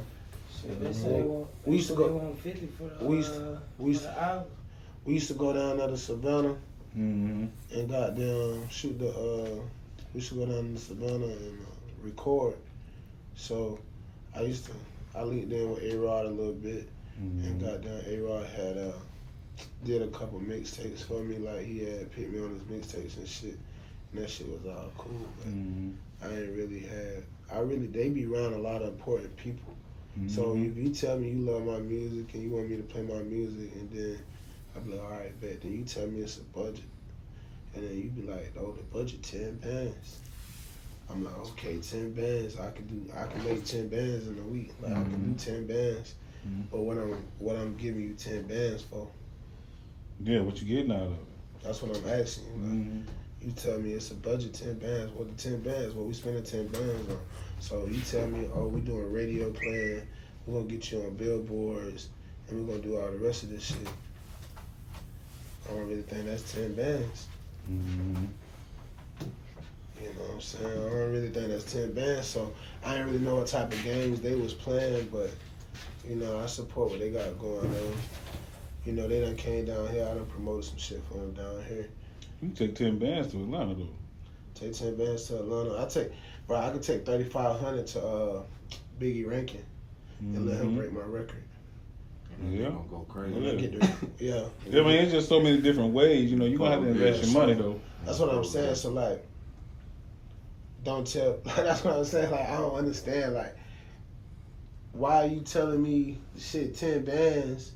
Shit, 0.61 0.79
they 0.79 0.93
say 0.93 1.09
they 1.09 1.21
want, 1.23 1.47
We 1.65 1.75
used 1.77 1.87
to 1.89 1.95
go- 1.95 2.13
want 2.13 2.39
fifty 2.39 2.67
for 2.77 2.83
the. 2.89 3.05
we 3.05 3.17
used- 3.17 3.33
uh, 3.35 3.57
we 3.79 3.91
used- 3.91 4.03
for 4.03 4.45
we 5.05 5.13
used 5.15 5.27
to 5.29 5.33
go 5.33 5.53
down 5.53 5.77
there 5.77 5.87
to 5.87 5.97
Savannah 5.97 6.55
Mm-hmm. 6.97 7.45
and 7.73 7.89
goddamn 7.89 8.67
shoot 8.69 8.99
the. 8.99 9.09
Uh, 9.09 9.61
we 10.13 10.19
used 10.19 10.29
to 10.29 10.35
go 10.35 10.45
down 10.45 10.73
to 10.73 10.79
Savannah 10.79 11.25
and 11.25 11.59
uh, 11.59 12.03
record. 12.03 12.55
So 13.35 13.79
I 14.35 14.41
used 14.41 14.65
to. 14.65 14.71
I 15.15 15.23
linked 15.23 15.51
in 15.51 15.71
with 15.71 15.83
A 15.83 15.97
Rod 15.97 16.25
a 16.25 16.29
little 16.29 16.53
bit. 16.53 16.87
Mm-hmm. 17.21 17.45
And 17.47 17.61
goddamn, 17.61 18.01
A 18.07 18.17
Rod 18.21 18.45
had 18.45 18.77
uh 18.77 18.91
did 19.85 20.01
a 20.01 20.07
couple 20.07 20.39
mixtapes 20.39 21.03
for 21.03 21.23
me. 21.23 21.37
Like 21.37 21.65
he 21.65 21.79
had 21.85 22.11
picked 22.11 22.31
me 22.31 22.39
on 22.39 22.49
his 22.53 22.63
mixtapes 22.63 23.17
and 23.17 23.27
shit. 23.27 23.57
And 24.13 24.21
that 24.21 24.29
shit 24.29 24.47
was 24.47 24.65
all 24.65 24.91
cool. 24.97 25.27
But 25.39 25.47
Mm-hmm. 25.47 25.91
I 26.23 26.27
ain't 26.27 26.55
really 26.55 26.79
had. 26.79 27.23
I 27.51 27.59
really 27.59 27.87
they 27.87 28.09
be 28.09 28.25
around 28.25 28.53
a 28.53 28.57
lot 28.59 28.81
of 28.81 28.89
important 28.89 29.35
people. 29.37 29.75
So 30.27 30.41
Mm-hmm. 30.47 30.65
if 30.71 30.77
you 30.77 30.89
tell 30.93 31.17
me 31.17 31.29
you 31.29 31.39
love 31.39 31.65
my 31.65 31.79
music 31.79 32.33
and 32.33 32.43
you 32.43 32.49
want 32.49 32.69
me 32.69 32.75
to 32.77 32.83
play 32.83 33.01
my 33.01 33.21
music, 33.23 33.71
and 33.75 33.89
then 33.91 34.19
I 34.75 34.79
be 34.79 34.91
like, 34.91 35.01
all 35.03 35.09
right, 35.09 35.41
bet. 35.41 35.61
Then 35.61 35.71
you 35.77 35.83
tell 35.85 36.05
me 36.07 36.19
it's 36.21 36.37
a 36.37 36.43
budget, 36.43 36.83
and 37.73 37.83
then 37.87 37.97
you 37.97 38.09
be 38.09 38.29
like, 38.29 38.53
oh, 38.59 38.73
the 38.73 38.83
budget 38.97 39.23
ten 39.23 39.55
bands. 39.55 40.19
I'm 41.09 41.23
like, 41.23 41.37
okay, 41.51 41.77
ten 41.79 42.11
bands. 42.13 42.59
I 42.59 42.71
can 42.71 42.87
do. 42.87 43.11
I 43.17 43.25
can 43.27 43.43
make 43.45 43.63
ten 43.65 43.87
bands 43.87 44.27
in 44.27 44.37
a 44.37 44.43
week. 44.43 44.73
Like 44.81 44.91
I 44.91 44.95
can 45.03 45.33
do 45.33 45.39
ten 45.39 45.65
bands. 45.65 46.15
Mhm. 46.47 46.63
But 46.71 46.79
what 46.81 46.97
I'm 46.97 47.13
what 47.39 47.55
I'm 47.55 47.75
giving 47.77 48.01
you 48.01 48.13
ten 48.13 48.43
bands 48.43 48.83
for? 48.83 49.07
Yeah, 50.23 50.41
what 50.41 50.61
you 50.61 50.67
getting 50.75 50.91
out 50.91 51.03
of 51.03 51.11
it? 51.13 51.63
That's 51.63 51.81
what 51.81 51.95
I'm 51.97 52.09
asking. 52.09 52.53
Like, 52.61 52.71
Mm-hmm. 52.71 53.01
You 53.43 53.51
tell 53.53 53.79
me 53.79 53.93
it's 53.93 54.11
a 54.11 54.15
budget 54.15 54.53
ten 54.53 54.77
bands. 54.77 55.11
What 55.13 55.35
the 55.35 55.41
ten 55.41 55.61
bands? 55.61 55.95
What 55.95 56.05
we 56.05 56.13
spending 56.13 56.43
ten 56.43 56.67
bands 56.67 57.09
on? 57.09 57.19
So 57.59 57.87
you 57.87 57.99
tell 58.01 58.27
me, 58.27 58.47
oh, 58.53 58.67
we 58.67 58.81
doing 58.81 59.11
radio 59.11 59.49
playing. 59.51 60.03
We're 60.45 60.59
gonna 60.59 60.71
get 60.71 60.91
you 60.91 61.01
on 61.01 61.15
billboards, 61.15 62.09
and 62.47 62.59
we're 62.59 62.75
gonna 62.75 62.87
do 62.87 62.99
all 62.99 63.11
the 63.11 63.17
rest 63.17 63.43
of 63.43 63.49
this 63.49 63.63
shit. 63.63 63.77
I 65.67 65.73
don't 65.73 65.87
really 65.87 66.03
think 66.03 66.25
that's 66.25 66.53
ten 66.53 66.73
bands. 66.75 67.27
Mm-hmm. 67.71 68.25
You 70.01 70.07
know 70.07 70.21
what 70.21 70.33
I'm 70.35 70.41
saying? 70.41 70.65
I 70.65 70.75
don't 70.75 71.11
really 71.11 71.29
think 71.29 71.47
that's 71.47 71.71
ten 71.71 71.93
bands. 71.93 72.27
So 72.27 72.53
I 72.85 72.93
didn't 72.93 73.07
really 73.07 73.25
know 73.25 73.37
what 73.37 73.47
type 73.47 73.73
of 73.73 73.83
games 73.83 74.21
they 74.21 74.35
was 74.35 74.53
playing, 74.53 75.09
but 75.11 75.31
you 76.07 76.15
know 76.15 76.39
I 76.39 76.45
support 76.45 76.91
what 76.91 76.99
they 76.99 77.09
got 77.09 77.39
going 77.39 77.67
on. 77.67 77.93
You 78.85 78.93
know 78.93 79.07
they 79.07 79.21
done 79.21 79.35
came 79.35 79.65
down 79.65 79.87
here. 79.89 80.03
I 80.03 80.13
done 80.13 80.27
promoted 80.27 80.65
some 80.65 80.77
shit 80.77 81.01
for 81.07 81.17
them 81.17 81.33
down 81.33 81.63
here. 81.67 81.89
You 82.41 82.49
take 82.49 82.75
ten 82.75 82.97
bands 82.97 83.31
to 83.33 83.37
Atlanta 83.37 83.75
though. 83.75 83.89
Take 84.55 84.73
ten 84.73 84.95
bands 84.95 85.27
to 85.27 85.37
Atlanta. 85.39 85.81
I 85.81 85.87
take, 85.87 86.11
bro. 86.47 86.57
I 86.57 86.69
could 86.71 86.83
take 86.83 87.05
thirty 87.05 87.23
five 87.23 87.59
hundred 87.59 87.87
to 87.87 88.01
uh, 88.05 88.43
Biggie 88.99 89.27
Rankin 89.29 89.63
and 90.19 90.47
let 90.47 90.59
him 90.59 90.71
Mhm. 90.73 90.77
break 90.77 90.91
my 90.93 91.01
record. 91.01 91.43
Yeah. 92.49 92.69
Gonna 92.69 92.83
go 92.89 93.05
crazy. 93.07 93.39
Yeah. 93.39 93.53
Get 93.55 93.79
the, 93.79 93.87
yeah. 94.25 94.45
Yeah, 94.67 94.81
I 94.81 94.83
mean, 94.83 94.95
it's 94.95 95.11
just 95.11 95.29
so 95.29 95.39
many 95.39 95.61
different 95.61 95.93
ways. 95.93 96.31
You 96.31 96.37
know, 96.37 96.45
you 96.45 96.57
gonna 96.57 96.71
have 96.71 96.81
to 96.81 96.87
invest 96.89 97.19
Yeah, 97.19 97.25
your 97.25 97.33
so- 97.33 97.39
money 97.39 97.53
though. 97.53 97.79
That's 98.05 98.17
what 98.19 98.29
I'm 98.33 98.43
saying. 98.43 98.75
So 98.75 98.89
like, 98.91 99.23
don't 100.83 101.05
tell. 101.05 101.39
Like, 101.45 101.55
that's 101.57 101.83
what 101.83 101.95
I'm 101.95 102.05
saying. 102.05 102.31
Like 102.31 102.47
I 102.49 102.57
don't 102.57 102.73
understand. 102.75 103.33
Like, 103.35 103.55
why 104.93 105.23
are 105.23 105.27
you 105.27 105.41
telling 105.41 105.81
me 105.83 106.17
shit? 106.39 106.75
Ten 106.75 107.03
bands. 107.05 107.71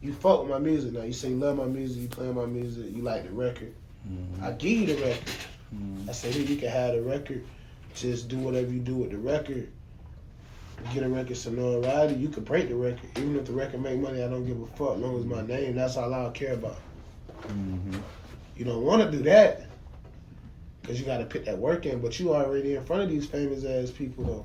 You 0.00 0.12
fuck 0.12 0.42
with 0.42 0.50
my 0.50 0.58
music 0.58 0.92
now. 0.92 1.02
You 1.02 1.12
say 1.12 1.30
you 1.30 1.36
love 1.36 1.56
my 1.56 1.64
music. 1.64 2.02
You 2.02 2.08
play 2.08 2.30
my 2.30 2.46
music. 2.46 2.94
You 2.94 3.02
like 3.02 3.24
the 3.24 3.30
record. 3.30 3.74
Mm-hmm. 4.08 4.44
I 4.44 4.52
give 4.52 4.70
you 4.70 4.86
the 4.86 5.02
record. 5.02 5.34
Mhm. 5.74 6.08
I 6.08 6.12
said, 6.12 6.34
here, 6.34 6.46
you 6.46 6.56
can 6.56 6.68
have 6.68 6.94
the 6.94 7.02
record. 7.02 7.44
Just 7.94 8.28
do 8.28 8.38
whatever 8.38 8.70
you 8.70 8.78
do 8.80 8.94
with 8.96 9.10
the 9.10 9.16
record. 9.18 9.68
Get 10.92 11.02
a 11.02 11.08
record 11.08 11.36
some 11.36 11.56
notoriety. 11.56 12.14
You 12.14 12.28
can 12.28 12.44
break 12.44 12.68
the 12.68 12.76
record. 12.76 13.08
Even 13.16 13.36
if 13.36 13.46
the 13.46 13.52
record 13.52 13.82
make 13.82 13.98
money, 13.98 14.22
I 14.22 14.28
don't 14.28 14.46
give 14.46 14.60
a 14.60 14.66
fuck. 14.66 14.96
As 14.96 15.00
long 15.00 15.18
as 15.18 15.24
my 15.24 15.42
name, 15.42 15.74
that's 15.74 15.96
all 15.96 16.12
I 16.12 16.30
care 16.30 16.52
about. 16.54 16.78
Mhm. 17.42 18.00
You 18.56 18.64
don't 18.64 18.84
want 18.84 19.02
to 19.02 19.10
do 19.16 19.22
that. 19.24 19.66
Because 20.82 21.00
you 21.00 21.06
got 21.06 21.18
to 21.18 21.24
put 21.24 21.44
that 21.46 21.58
work 21.58 21.86
in. 21.86 22.00
But 22.00 22.20
you 22.20 22.34
already 22.34 22.74
in 22.76 22.84
front 22.84 23.02
of 23.02 23.08
these 23.10 23.26
famous 23.26 23.64
ass 23.64 23.90
people, 23.90 24.24
though. 24.24 24.44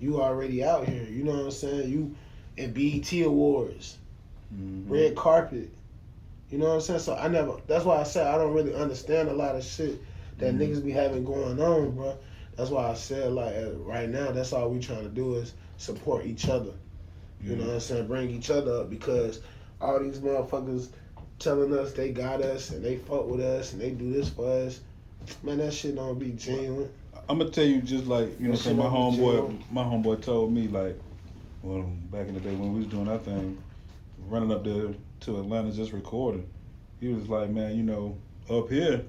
You 0.00 0.20
already 0.20 0.64
out 0.64 0.88
here. 0.88 1.04
You 1.04 1.22
know 1.24 1.32
what 1.32 1.44
I'm 1.44 1.50
saying? 1.52 1.90
You 1.90 2.14
in 2.56 2.72
BET 2.72 3.12
Awards, 3.22 3.98
Mhm. 4.54 4.84
red 4.88 5.14
carpet. 5.14 5.68
You 6.50 6.58
know 6.58 6.66
what 6.68 6.74
I'm 6.74 6.80
saying? 6.80 7.00
So 7.00 7.16
I 7.16 7.28
never, 7.28 7.56
that's 7.66 7.84
why 7.84 7.98
I 7.98 8.04
said 8.04 8.26
I 8.26 8.38
don't 8.38 8.54
really 8.54 8.74
understand 8.74 9.28
a 9.28 9.34
lot 9.34 9.56
of 9.56 9.64
shit 9.64 10.00
that 10.38 10.54
Mhm. 10.54 10.60
niggas 10.60 10.84
be 10.84 10.92
having 10.92 11.24
going 11.24 11.60
on, 11.60 11.90
bro. 11.92 12.16
That's 12.56 12.70
why 12.70 12.88
I 12.90 12.94
said, 12.94 13.32
like, 13.32 13.54
uh, 13.54 13.72
right 13.78 14.08
now, 14.08 14.30
that's 14.32 14.52
all 14.52 14.70
we 14.70 14.78
trying 14.78 15.02
to 15.02 15.10
do 15.10 15.34
is 15.34 15.54
support 15.76 16.24
each 16.24 16.48
other. 16.48 16.72
You 17.42 17.56
know 17.56 17.66
what 17.66 17.74
I'm 17.74 17.80
saying? 17.80 18.06
Bring 18.06 18.30
each 18.30 18.50
other 18.50 18.80
up 18.80 18.90
because 18.90 19.40
all 19.80 20.00
these 20.00 20.18
motherfuckers 20.20 20.88
telling 21.38 21.72
us 21.76 21.92
they 21.92 22.10
got 22.12 22.40
us 22.40 22.70
and 22.70 22.82
they 22.82 22.96
fuck 22.96 23.26
with 23.28 23.40
us 23.40 23.72
and 23.72 23.80
they 23.80 23.90
do 23.90 24.10
this 24.12 24.30
for 24.30 24.48
us. 24.48 24.80
Man, 25.42 25.58
that 25.58 25.72
shit 25.74 25.94
don't 25.96 26.18
be 26.18 26.30
genuine. 26.32 26.88
I'm 27.28 27.38
gonna 27.38 27.50
tell 27.50 27.64
you 27.66 27.82
just 27.82 28.06
like 28.06 28.40
you 28.40 28.46
know, 28.46 28.52
That 28.52 28.58
say 28.58 28.72
my 28.72 28.84
homeboy, 28.84 29.58
my 29.70 29.82
homeboy 29.82 30.22
told 30.22 30.52
me 30.52 30.68
like, 30.68 30.98
well, 31.62 31.82
back 32.10 32.28
in 32.28 32.34
the 32.34 32.40
day 32.40 32.54
when 32.54 32.72
we 32.72 32.80
was 32.80 32.88
doing 32.88 33.08
our 33.08 33.18
thing, 33.18 33.58
running 34.28 34.52
up 34.52 34.64
there 34.64 34.88
to 35.26 35.40
Atlanta 35.40 35.72
just 35.72 35.92
recording. 35.92 36.48
He 37.00 37.08
was 37.08 37.28
like, 37.28 37.50
man, 37.50 37.76
you 37.76 37.82
know, 37.82 38.16
up 38.48 38.70
here, 38.70 39.02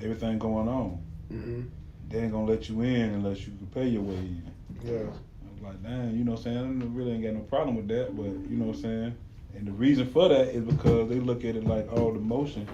everything 0.00 0.38
going 0.40 0.68
on. 0.68 1.00
hmm 1.30 1.62
They 2.08 2.18
ain't 2.18 2.32
gonna 2.32 2.46
let 2.46 2.68
you 2.68 2.82
in 2.82 3.10
unless 3.14 3.46
you 3.46 3.52
can 3.56 3.68
pay 3.68 3.86
your 3.86 4.02
way 4.02 4.16
in. 4.16 4.42
Yeah. 4.84 4.98
I 5.04 5.52
was 5.52 5.62
like, 5.62 5.82
damn, 5.84 6.16
you 6.16 6.24
know 6.24 6.32
what 6.32 6.38
I'm 6.38 6.44
saying? 6.44 6.82
I 6.82 6.86
really 6.98 7.12
ain't 7.12 7.22
got 7.22 7.34
no 7.34 7.40
problem 7.42 7.76
with 7.76 7.86
that, 7.88 8.16
but 8.16 8.24
you 8.24 8.56
know 8.56 8.66
what 8.66 8.76
I'm 8.76 8.82
saying? 8.82 9.14
And 9.54 9.66
the 9.68 9.72
reason 9.72 10.04
for 10.06 10.28
that 10.28 10.48
is 10.48 10.64
because 10.64 11.08
they 11.08 11.20
look 11.20 11.44
at 11.44 11.54
it 11.54 11.64
like 11.64 11.90
all 11.92 12.12
the 12.12 12.18
motion, 12.18 12.66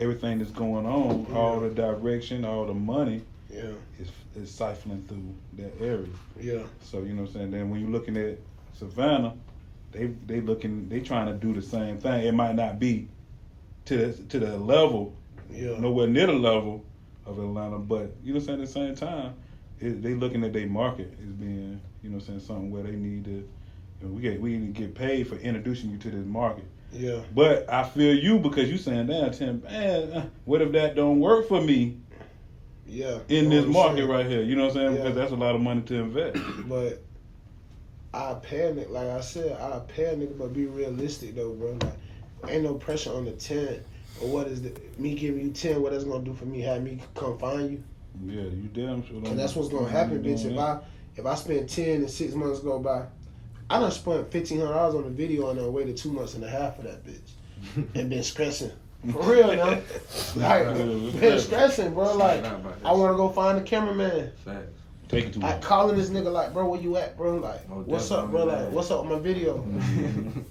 everything 0.00 0.38
that's 0.40 0.50
going 0.50 0.86
on, 0.86 1.28
all 1.32 1.60
the 1.60 1.70
direction, 1.70 2.44
all 2.44 2.66
the 2.66 2.74
money 2.74 3.22
Yeah. 3.48 3.74
is 4.00 4.10
is 4.34 4.50
siphoning 4.50 5.06
through 5.06 5.32
that 5.52 5.72
area. 5.80 6.08
Yeah. 6.40 6.64
So 6.82 6.98
you 7.02 7.12
know 7.14 7.22
what 7.22 7.28
I'm 7.28 7.34
saying? 7.34 7.50
Then 7.52 7.70
when 7.70 7.80
you're 7.80 7.90
looking 7.90 8.16
at 8.16 8.38
Savannah, 8.72 9.34
they 9.94 10.06
they 10.26 10.40
looking 10.40 10.88
they 10.88 11.00
trying 11.00 11.26
to 11.26 11.32
do 11.32 11.54
the 11.54 11.62
same 11.62 11.98
thing. 11.98 12.26
It 12.26 12.34
might 12.34 12.54
not 12.56 12.78
be 12.78 13.08
to 13.86 13.96
the 13.96 14.12
to 14.24 14.38
the 14.38 14.56
level, 14.58 15.14
Yeah. 15.50 15.78
nowhere 15.78 16.06
near 16.08 16.26
the 16.26 16.32
level 16.34 16.84
of 17.26 17.38
Atlanta, 17.38 17.78
but 17.78 18.14
you 18.22 18.34
know 18.34 18.40
what 18.40 18.48
I'm 18.50 18.58
saying, 18.58 18.60
at 18.60 18.66
the 18.66 18.72
same 18.72 18.94
time, 19.08 19.34
it, 19.80 20.02
they 20.02 20.14
looking 20.14 20.44
at 20.44 20.52
their 20.52 20.66
market 20.66 21.14
as 21.22 21.32
being, 21.32 21.80
you 22.02 22.10
know 22.10 22.16
what 22.16 22.22
I'm 22.24 22.26
saying, 22.26 22.40
something 22.40 22.70
where 22.70 22.82
they 22.82 22.92
need 22.92 23.24
to 23.24 23.30
you 23.30 23.46
know, 24.02 24.08
we 24.08 24.20
get 24.20 24.40
we 24.40 24.58
need 24.58 24.74
to 24.74 24.80
get 24.82 24.94
paid 24.94 25.26
for 25.28 25.36
introducing 25.36 25.90
you 25.90 25.98
to 25.98 26.10
this 26.10 26.26
market. 26.26 26.64
Yeah. 26.92 27.20
But 27.34 27.68
I 27.72 27.82
feel 27.84 28.14
you 28.14 28.38
because 28.38 28.70
you 28.70 28.76
saying, 28.78 29.06
damn, 29.06 29.30
Tim, 29.32 29.62
man, 29.62 30.12
uh, 30.12 30.26
what 30.44 30.60
if 30.62 30.72
that 30.72 30.94
don't 30.96 31.18
work 31.20 31.48
for 31.48 31.60
me 31.60 31.96
Yeah. 32.86 33.18
in 33.28 33.48
this 33.50 33.50
know 33.50 33.56
what 33.56 33.66
I'm 33.66 33.72
market 33.72 33.96
saying? 33.98 34.08
right 34.10 34.26
here? 34.26 34.42
You 34.42 34.54
know 34.56 34.66
what 34.66 34.76
I'm 34.76 34.76
saying? 34.76 34.92
Yeah. 34.96 35.02
Because 35.02 35.14
that's 35.16 35.32
a 35.32 35.36
lot 35.36 35.54
of 35.54 35.60
money 35.60 35.82
to 35.82 35.94
invest. 35.96 36.38
But 36.68 37.02
I 38.14 38.34
panic, 38.34 38.90
like 38.90 39.08
I 39.08 39.20
said, 39.20 39.60
I 39.60 39.80
panic, 39.80 40.38
but 40.38 40.52
be 40.54 40.66
realistic 40.66 41.34
though, 41.34 41.52
bro. 41.52 41.72
Like, 41.82 42.52
ain't 42.52 42.62
no 42.62 42.74
pressure 42.74 43.12
on 43.12 43.24
the 43.24 43.32
ten. 43.32 43.80
Or 44.22 44.28
what 44.28 44.46
is 44.46 44.62
the 44.62 44.72
me 44.98 45.14
giving 45.14 45.40
you 45.44 45.50
ten? 45.50 45.82
What 45.82 45.92
that's 45.92 46.04
gonna 46.04 46.24
do 46.24 46.32
for 46.34 46.44
me? 46.44 46.60
Have 46.60 46.82
me 46.82 47.00
come 47.14 47.36
find 47.38 47.72
you? 47.72 47.82
Yeah, 48.24 48.42
you 48.42 48.68
damn 48.72 49.04
sure. 49.04 49.16
And 49.16 49.38
that's 49.38 49.56
what's 49.56 49.68
gonna 49.68 49.88
happen, 49.88 50.22
bitch. 50.22 50.44
If 50.44 50.54
that. 50.54 50.58
I 50.58 50.78
if 51.16 51.26
I 51.26 51.34
spend 51.34 51.68
ten 51.68 51.96
and 52.02 52.10
six 52.10 52.34
months 52.34 52.60
go 52.60 52.78
by, 52.78 53.06
I 53.68 53.80
done 53.80 53.90
spent 53.90 54.30
fifteen 54.30 54.60
hundred 54.60 54.74
dollars 54.74 54.94
on 54.94 55.04
the 55.04 55.10
video 55.10 55.50
and 55.50 55.58
then 55.58 55.72
waited 55.72 55.96
two 55.96 56.12
months 56.12 56.34
and 56.34 56.44
a 56.44 56.48
half 56.48 56.76
for 56.76 56.82
that 56.82 57.04
bitch, 57.04 57.30
and 57.96 58.08
been 58.10 58.22
stressing 58.22 58.70
for 59.12 59.22
real 59.22 59.56
now. 59.56 59.80
Like 60.36 60.72
been 60.74 61.40
stressing, 61.40 61.94
bro. 61.94 62.16
Like 62.16 62.42
Nah, 62.42 62.54
about 62.54 62.80
that 62.80 62.88
I 62.88 62.92
want 62.92 63.12
to 63.12 63.16
go 63.16 63.28
find 63.30 63.58
the 63.58 63.62
cameraman. 63.62 64.30
Facts. 64.44 64.80
Take 65.08 65.26
it 65.26 65.34
too 65.34 65.42
I 65.42 65.52
long. 65.52 65.60
calling 65.60 65.96
this 65.96 66.10
nigga 66.10 66.32
like, 66.32 66.52
bro, 66.52 66.66
where 66.68 66.80
you 66.80 66.96
at, 66.96 67.16
bro? 67.16 67.36
Like, 67.36 67.60
Oh, 67.70 67.82
what's 67.86 68.10
up, 68.10 68.30
bro? 68.30 68.44
Like, 68.44 68.70
what's 68.70 68.90
up 68.90 69.04
with 69.04 69.12
my 69.12 69.18
video? 69.18 69.58
Mm-hmm. 69.58 70.40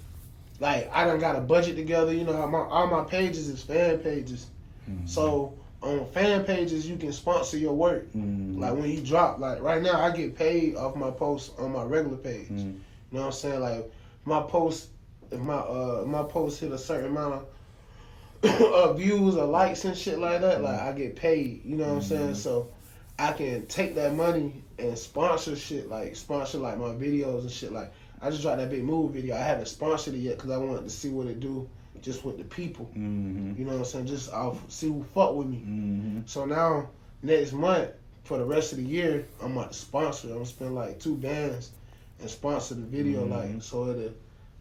Like, 0.60 0.88
I 0.94 1.04
done 1.04 1.18
got 1.18 1.34
a 1.34 1.40
budget 1.40 1.74
together. 1.76 2.12
You 2.14 2.22
know, 2.24 2.32
how 2.36 2.46
my, 2.46 2.58
all 2.60 2.86
my 2.86 3.02
pages 3.02 3.48
is 3.48 3.60
fan 3.62 3.98
pages. 3.98 4.46
Mhm. 4.88 5.06
So 5.08 5.54
on 5.82 6.06
fan 6.06 6.44
pages, 6.44 6.88
you 6.88 6.96
can 6.96 7.12
sponsor 7.12 7.58
your 7.58 7.72
work. 7.74 8.10
Mhm. 8.12 8.58
Like 8.60 8.74
when 8.74 8.88
you 8.88 9.00
drop, 9.00 9.40
like 9.40 9.60
right 9.60 9.82
now, 9.82 10.00
I 10.00 10.12
get 10.16 10.36
paid 10.36 10.76
off 10.76 10.94
my 10.94 11.10
posts 11.10 11.50
on 11.58 11.72
my 11.72 11.82
regular 11.82 12.16
page. 12.16 12.48
Mhm. 12.50 12.58
You 12.58 12.74
know 13.10 13.20
what 13.20 13.26
I'm 13.26 13.32
saying? 13.32 13.60
Like 13.60 13.90
my 14.24 14.42
post, 14.42 14.90
if 15.32 15.40
my 15.40 15.56
uh 15.56 16.04
my 16.06 16.22
post 16.22 16.60
hit 16.60 16.70
a 16.70 16.78
certain 16.78 17.10
amount 17.10 17.44
of 18.44 18.60
uh, 18.62 18.92
views 18.92 19.34
or 19.36 19.46
likes 19.46 19.84
and 19.84 19.96
shit 19.96 20.20
like 20.20 20.40
that, 20.40 20.62
like 20.62 20.80
I 20.80 20.92
get 20.92 21.16
paid. 21.16 21.62
You 21.64 21.76
know 21.76 21.88
what 21.88 21.94
I'm 21.96 22.02
saying? 22.02 22.34
So 22.36 22.68
I 23.18 23.32
can 23.32 23.66
take 23.66 23.94
that 23.94 24.14
money 24.14 24.62
and 24.78 24.98
sponsor 24.98 25.54
shit, 25.56 25.88
like 25.88 26.16
sponsor 26.16 26.58
like 26.58 26.78
my 26.78 26.88
videos 26.88 27.42
and 27.42 27.50
shit. 27.50 27.72
Like 27.72 27.92
I 28.20 28.30
just 28.30 28.42
dropped 28.42 28.58
that 28.58 28.70
big 28.70 28.84
movie 28.84 29.20
video. 29.20 29.36
I 29.36 29.40
haven't 29.40 29.68
sponsored 29.68 30.14
it 30.14 30.18
yet 30.18 30.36
because 30.36 30.50
I 30.50 30.56
wanted 30.56 30.84
to 30.84 30.90
see 30.90 31.10
what 31.10 31.26
it 31.26 31.40
do 31.40 31.68
just 32.00 32.24
with 32.24 32.38
the 32.38 32.44
people. 32.44 32.86
Mm-hmm. 32.86 33.54
You 33.56 33.64
know 33.64 33.72
what 33.72 33.78
I'm 33.78 33.84
saying? 33.84 34.06
Just 34.06 34.32
I'll 34.32 34.58
see 34.68 34.88
who 34.88 35.04
fuck 35.14 35.34
with 35.34 35.46
me. 35.46 35.58
Mm-hmm. 35.58 36.20
So 36.26 36.44
now 36.44 36.88
next 37.22 37.52
month 37.52 37.90
for 38.24 38.38
the 38.38 38.44
rest 38.44 38.72
of 38.72 38.78
the 38.78 38.84
year, 38.84 39.26
I'm 39.42 39.56
about 39.56 39.72
to 39.72 39.78
sponsor. 39.78 40.28
I'm 40.28 40.34
gonna 40.34 40.46
spend 40.46 40.74
like 40.74 40.98
two 40.98 41.14
bands 41.16 41.70
and 42.20 42.28
sponsor 42.28 42.74
the 42.74 42.82
video, 42.82 43.26
Mhm. 43.26 43.30
like 43.30 43.62
so 43.62 43.88
it'll, 43.90 44.12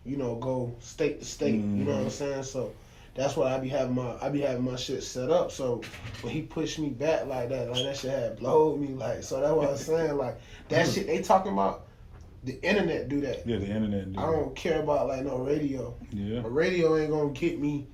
you 0.05 0.17
know, 0.17 0.35
go 0.35 0.75
state 0.79 1.19
to 1.19 1.25
state. 1.25 1.55
You 1.55 1.59
know 1.61 1.93
what 1.93 2.03
I'm 2.03 2.09
saying? 2.09 2.43
So 2.43 2.73
that's 3.15 3.35
what 3.37 3.47
I 3.51 3.59
be 3.59 3.69
having 3.69 3.95
my 3.95 4.15
I 4.21 4.29
be 4.29 4.41
having 4.41 4.63
my 4.63 4.75
shit 4.75 5.03
set 5.03 5.29
up. 5.29 5.51
So 5.51 5.81
when 6.21 6.33
he 6.33 6.41
pushed 6.41 6.79
me 6.79 6.89
back 6.89 7.25
like 7.27 7.49
that, 7.49 7.69
like 7.69 7.83
that 7.83 7.97
shit 7.97 8.11
had 8.11 8.39
blowed 8.39 8.79
me. 8.79 8.87
Like 8.89 9.23
so 9.23 9.39
that's 9.41 9.53
what 9.53 9.69
I'm 9.69 9.77
saying. 9.77 10.17
Like 10.17 10.39
that 10.69 10.87
shit 10.87 11.07
they 11.07 11.21
talking 11.21 11.53
about. 11.53 11.85
The 12.45 12.61
internet 12.61 13.07
do 13.07 13.21
that. 13.21 13.47
Yeah, 13.47 13.57
the 13.57 13.67
internet. 13.67 14.11
do 14.11 14.19
I 14.19 14.25
don't 14.25 14.53
care 14.53 14.81
about 14.81 15.07
like 15.07 15.23
no 15.23 15.37
radio. 15.37 15.95
Yeah, 16.11 16.39
A 16.39 16.49
radio 16.49 16.97
ain't 16.97 17.09
gonna 17.09 17.29
get 17.31 17.57
me 17.57 17.87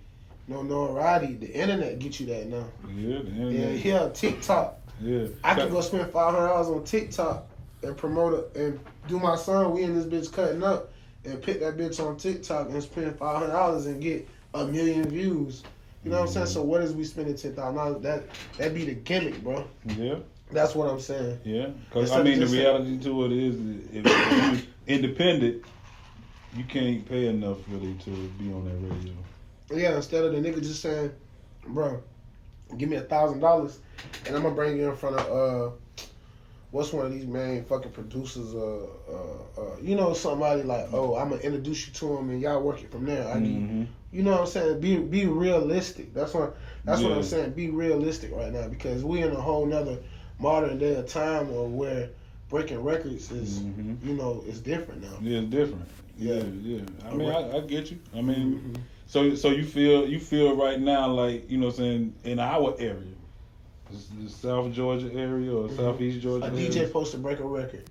no 0.48 0.64
notoriety. 0.64 1.36
The 1.36 1.52
internet 1.54 2.00
get 2.00 2.20
you 2.20 2.26
that 2.28 2.48
now. 2.48 2.66
yeah, 2.96 3.20
the 3.20 3.30
Yeah, 3.30 3.44
internet. 3.44 3.86
yeah, 3.86 4.10
TikTok. 4.10 4.80
Yeah. 5.02 5.28
I 5.44 5.54
can 5.54 5.70
go 5.70 5.82
spend 5.82 6.12
five 6.12 6.34
hundred 6.34 6.48
dollars 6.48 6.68
on 6.68 6.84
TikTok 6.84 7.46
and 7.84 7.96
promote 7.96 8.52
it 8.56 8.60
and 8.60 8.80
do 9.08 9.20
my 9.20 9.36
song. 9.36 9.76
We 9.76 9.84
in 9.84 9.94
this 9.94 10.06
bitch 10.06 10.34
cutting 10.34 10.64
up 10.64 10.92
and 11.26 11.40
pick 11.44 11.60
that 11.60 11.78
bitch 11.78 12.04
on 12.04 12.18
TikTok 12.18 12.70
and 12.70 12.82
spend 12.82 13.20
five 13.20 13.38
hundred 13.38 13.52
dollars 13.52 13.86
and 13.86 14.02
get 14.02 14.28
a 14.53 14.65
million 14.65 15.08
views. 15.10 15.63
You 16.03 16.12
know 16.12 16.18
what 16.18 16.27
I'm 16.27 16.34
saying? 16.34 16.48
So 16.48 16.62
what 16.63 16.82
is 16.82 16.94
we 16.94 17.03
spending 17.03 17.36
ten 17.36 17.53
thousand 17.56 17.75
dollars? 17.75 18.01
That 18.03 18.24
that 18.58 18.74
be 18.74 18.86
the 18.86 18.96
gimmick, 18.96 19.44
bro. 19.44 19.68
Yeah, 19.98 20.20
That's 20.51 20.74
what 20.75 20.89
I'm 20.89 21.00
saying. 21.00 21.39
yeah. 21.44 21.68
Because 21.89 22.12
I 22.12 22.24
mean, 22.24 22.39
the 22.39 22.48
reality 22.48 23.00
to 23.00 23.25
it 23.25 23.32
is, 23.34 23.56
if 23.94 24.06
you're 24.06 24.60
independent, 24.88 25.63
you 26.56 26.63
can't 26.63 27.06
pay 27.08 27.27
enough 27.27 27.58
really 27.68 27.94
to 28.06 28.10
be 28.39 28.51
on 28.51 28.65
that 28.65 28.75
radio. 28.75 29.13
Yeah, 29.72 29.96
instead 29.98 30.24
of 30.24 30.32
the 30.32 30.39
nigga 30.39 30.62
just 30.63 30.82
saying, 30.82 31.12
bro, 31.68 32.01
give 32.77 32.89
me 32.89 32.96
a 32.96 33.01
thousand 33.01 33.39
dollars 33.39 33.79
and 34.25 34.36
I'm 34.36 34.44
gonna 34.44 34.56
bring 34.56 34.77
you 34.77 34.89
in 34.89 34.96
front 34.96 35.18
of 35.18 35.72
uh 35.72 35.75
what's 36.72 36.94
one 36.94 37.06
of 37.06 37.12
these 37.12 37.25
main 37.25 37.63
fucking 37.65 37.91
producers 37.91 38.53
uh 38.53 38.86
uh, 39.12 39.62
uh 39.62 39.77
you 39.82 39.96
know 39.96 40.13
somebody 40.13 40.63
like 40.63 40.88
oh 40.94 41.15
I'm 41.15 41.29
gonna 41.29 41.41
introduce 41.41 41.88
you 41.88 41.94
to 41.94 42.18
him 42.18 42.29
and 42.29 42.41
y'all 42.41 42.62
work 42.62 42.82
it 42.82 42.91
from 42.91 43.06
there. 43.06 43.27
I 43.27 43.39
need 43.39 43.70
Mhm. 43.70 43.88
You 44.12 44.24
know 44.24 44.32
what 44.32 44.42
I'm 44.42 44.48
saying? 44.48 44.80
Be 44.80 44.98
be 44.98 45.25
realistic. 45.25 46.13
That's 46.13 46.34
what 46.34 46.56
that's 46.86 47.01
what 47.01 47.12
I'm 47.12 47.24
saying. 47.24 47.51
Be 47.51 47.70
realistic 47.70 48.32
right 48.34 48.51
now 48.51 48.68
because 48.68 49.04
we 49.04 49.22
in 49.22 49.32
a 49.32 49.42
whole 49.42 49.66
nother 49.66 49.98
modern 50.39 50.78
day 50.80 50.96
of 50.96 51.08
time 51.08 51.50
or 51.51 51.68
where 51.68 52.10
breaking 52.50 52.82
records 52.84 53.32
is 53.32 53.60
Mhm. 53.60 53.98
you 54.04 54.13
know 54.13 54.44
is 54.48 54.60
different 54.60 55.01
now. 55.04 55.18
Yeah, 55.22 55.39
it's 55.39 55.50
different. 55.50 55.86
Yeah, 56.18 56.36
Yeah. 56.36 56.44
yeah. 56.78 56.82
I 57.10 57.13
mean, 57.13 57.30
I, 57.30 57.58
I 57.58 57.60
get 57.62 57.92
you. 57.92 58.00
I 58.16 58.22
mean, 58.22 58.74
Mhm. 58.75 58.80
so 59.08 59.36
so 59.36 59.50
you 59.51 59.63
feel 59.63 60.08
you 60.08 60.20
feel 60.20 60.56
right 60.56 60.80
now 60.80 61.12
like 61.12 61.50
you 61.50 61.58
know, 61.58 61.68
what 61.68 61.75
I'm 61.75 61.82
saying 61.82 62.13
in 62.24 62.39
our 62.39 62.75
area, 62.80 63.13
the, 63.92 64.30
South 64.30 64.72
Georgia 64.74 65.12
area 65.13 65.54
or 65.54 65.70
Southeast 65.70 66.22
Georgia, 66.22 66.46
A 66.46 66.50
area, 66.50 66.70
DJ 66.70 66.86
supposed 66.88 67.12
to 67.12 67.18
break 67.18 67.39
a 67.39 67.44
record. 67.44 67.84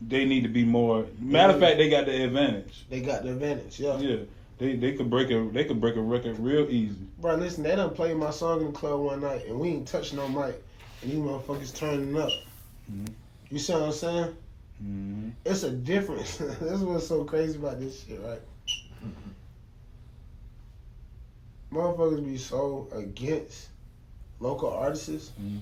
they 0.00 0.24
need 0.24 0.42
to 0.42 0.48
be 0.48 0.64
more. 0.64 1.06
Matter 1.20 1.54
of 1.54 1.60
fact, 1.60 1.78
they 1.78 1.88
got 1.88 2.06
the 2.06 2.24
advantage. 2.24 2.84
They 2.90 3.00
got 3.00 3.22
the 3.24 3.30
advantage. 3.32 3.78
Yeah. 3.80 3.98
Yeah, 3.98 4.16
they 4.58 4.76
they 4.76 4.92
could 4.92 5.10
break 5.10 5.30
a 5.30 5.48
they 5.52 5.64
could 5.64 5.80
break 5.80 5.96
a 5.96 6.00
record 6.00 6.38
real 6.38 6.68
easy. 6.70 6.96
Bro, 7.18 7.36
listen, 7.36 7.62
they 7.62 7.76
done 7.76 7.90
played 7.94 8.16
my 8.16 8.30
song 8.30 8.60
in 8.60 8.66
the 8.68 8.72
club 8.72 9.00
one 9.00 9.20
night 9.20 9.46
and 9.46 9.58
we 9.58 9.68
ain't 9.68 9.88
touched 9.88 10.14
no 10.14 10.28
mic 10.28 10.62
and 11.02 11.10
these 11.10 11.18
motherfuckers 11.18 11.74
turning 11.74 12.16
up. 12.16 12.30
Mhm. 12.90 13.08
You 13.50 13.58
see 13.58 13.72
what 13.74 13.82
I'm 13.82 13.92
saying? 13.92 14.36
Mm-hmm. 14.82 15.28
It's 15.44 15.62
a 15.62 15.70
difference. 15.70 16.36
this 16.38 16.60
is 16.60 16.82
what's 16.84 17.06
so 17.06 17.24
crazy 17.24 17.58
about 17.58 17.80
this 17.80 18.04
shit, 18.04 18.20
right? 18.22 18.40
Motherfuckers 21.72 22.24
be 22.24 22.36
so 22.38 22.88
against 22.92 23.68
local 24.40 24.70
artists 24.70 25.32
Mhm. 25.40 25.60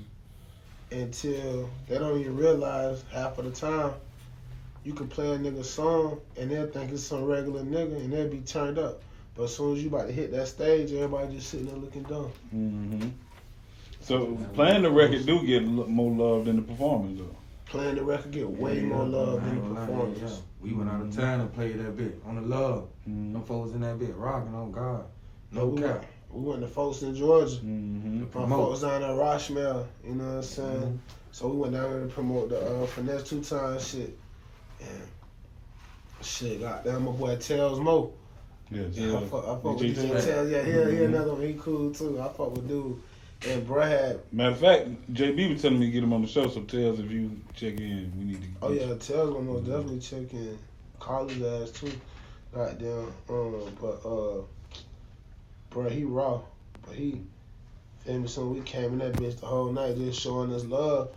until 0.93 1.71
they 1.89 1.99
don't 1.99 2.21
even 2.21 2.37
realize 2.37 3.03
half 3.11 3.39
of 3.39 3.45
the 3.47 3.51
time 3.51 3.93
you 4.85 4.93
can 4.93 5.09
play 5.09 5.31
a 5.35 5.39
nigga 5.39 5.65
song 5.65 6.21
and 6.39 6.51
they'll 6.51 6.67
think 6.69 6.93
it's 6.93 7.03
some 7.03 7.25
regular 7.25 7.63
nigga 7.63 7.97
and 7.97 8.13
they'll 8.13 8.29
be 8.29 8.41
turned 8.41 8.79
up. 8.79 9.03
But 9.35 9.45
as 9.45 9.57
soon 9.57 9.77
as 9.77 9.83
you 9.83 9.89
about 9.89 10.07
to 10.07 10.13
hit 10.13 10.31
that 10.33 10.47
stage, 10.47 10.93
everybody 10.93 11.35
just 11.37 11.49
sitting 11.51 11.67
there 11.67 11.77
looking 11.77 12.03
dumb. 12.05 12.31
Mm-hmm. 12.55 13.09
So 14.01 14.37
playing 14.53 14.83
the 14.83 14.91
record 14.91 15.25
do 15.27 15.45
get 15.45 15.63
lo- 15.65 15.87
more 15.87 16.11
love 16.11 16.45
than 16.45 16.57
the 16.57 16.63
performance 16.63 17.19
though. 17.19 17.37
Playing 17.67 17.97
the 17.97 18.05
record 18.05 18.31
get 18.33 18.49
way 18.49 18.81
more 18.83 19.05
love 19.05 19.43
than 19.45 19.75
the 19.75 19.81
performance. 19.81 20.43
We 20.61 20.73
went 20.73 20.91
out 20.91 21.01
of 21.01 21.15
town 21.17 21.41
and 21.41 21.53
played 21.53 21.79
that 21.81 21.97
bit 21.97 22.21
on 22.27 22.37
the 22.37 22.43
love. 22.43 22.89
Mm-hmm. 23.09 23.33
Them 23.33 23.43
folks 23.45 23.73
in 23.73 23.81
that 23.81 23.99
bit 23.99 24.15
rocking 24.15 24.55
on 24.55 24.71
God. 24.71 25.07
No 25.51 25.67
we, 25.69 25.81
cap. 25.83 25.89
went, 25.91 26.05
we 26.31 26.51
went 26.51 26.61
to 26.63 26.69
folks 26.69 27.03
in 27.03 27.15
Georgia. 27.15 27.57
Mm-hmm. 27.57 28.21
My 28.21 28.27
Promote. 28.27 28.69
folks 28.69 28.81
down 28.83 29.01
there, 29.01 29.11
Rochmere, 29.11 29.87
you 30.07 30.15
know 30.15 30.25
what 30.25 30.37
I'm 30.37 30.43
saying? 30.43 30.81
Mhm. 30.83 30.99
So 31.33 31.49
we 31.49 31.57
went 31.57 31.73
down 31.73 31.91
there 31.91 32.01
to 32.03 32.07
promote 32.07 32.51
the 32.51 32.61
uh, 32.61 32.87
finesse 32.87 33.25
two 33.29 33.41
times 33.41 33.89
shit. 33.89 34.17
And 34.91 36.27
shit, 36.27 36.61
goddamn, 36.61 37.05
my 37.05 37.13
boy 37.13 37.37
Tails 37.37 37.81
Mo. 37.81 38.13
Yes. 38.71 38.97
Yeah, 38.97 39.19
I 39.19 39.21
fuck, 39.27 39.45
I 39.45 39.47
fuck 39.55 39.65
with 39.65 39.79
DJ 39.81 39.95
Tails. 40.11 40.25
Tails. 40.25 40.51
Yeah, 40.51 40.63
he, 40.65 40.71
he 40.73 40.77
Mhm. 40.79 41.05
another 41.07 41.33
one. 41.35 41.43
He 41.43 41.55
cool 41.55 41.93
too. 41.93 42.21
I 42.21 42.29
fuck 42.29 42.53
with 42.55 42.67
dude. 42.69 43.01
And 43.47 43.67
Brad. 43.67 44.21
Matter 44.33 44.51
of 44.53 44.59
fact, 44.59 45.13
JB 45.13 45.53
was 45.53 45.61
telling 45.63 45.79
me 45.79 45.87
to 45.87 45.93
get 45.93 46.03
him 46.03 46.13
on 46.15 46.23
the 46.23 46.29
show. 46.29 46.49
So 46.49 46.63
Tails 46.63 46.99
if 46.99 47.11
you 47.11 47.31
check 47.55 47.79
in, 47.79 48.11
we 48.19 48.25
need 48.25 48.41
to. 48.43 48.49
oh 48.63 48.73
yeah, 48.73 48.87
Tails 48.95 49.33
gonna 49.35 49.41
most 49.43 49.67
definitely 49.67 50.01
check 50.01 50.33
in. 50.33 50.59
Call 50.99 51.29
his 51.29 51.43
ass 51.43 51.71
too. 51.79 51.93
Goddamn. 52.55 53.13
Um, 53.29 53.63
but 53.81 54.01
uh, 54.07 54.43
bruh, 55.71 55.91
he 55.91 56.05
raw. 56.05 56.41
But 56.87 56.95
he, 56.97 57.21
famous 58.05 58.37
when 58.37 58.53
we 58.55 58.61
came 58.61 58.93
in 58.93 58.99
that 58.99 59.15
bitch 59.15 59.41
the 59.41 59.47
whole 59.47 59.73
night 59.73 59.97
just 59.97 60.21
showing 60.21 60.53
us 60.53 60.65
love. 60.65 61.09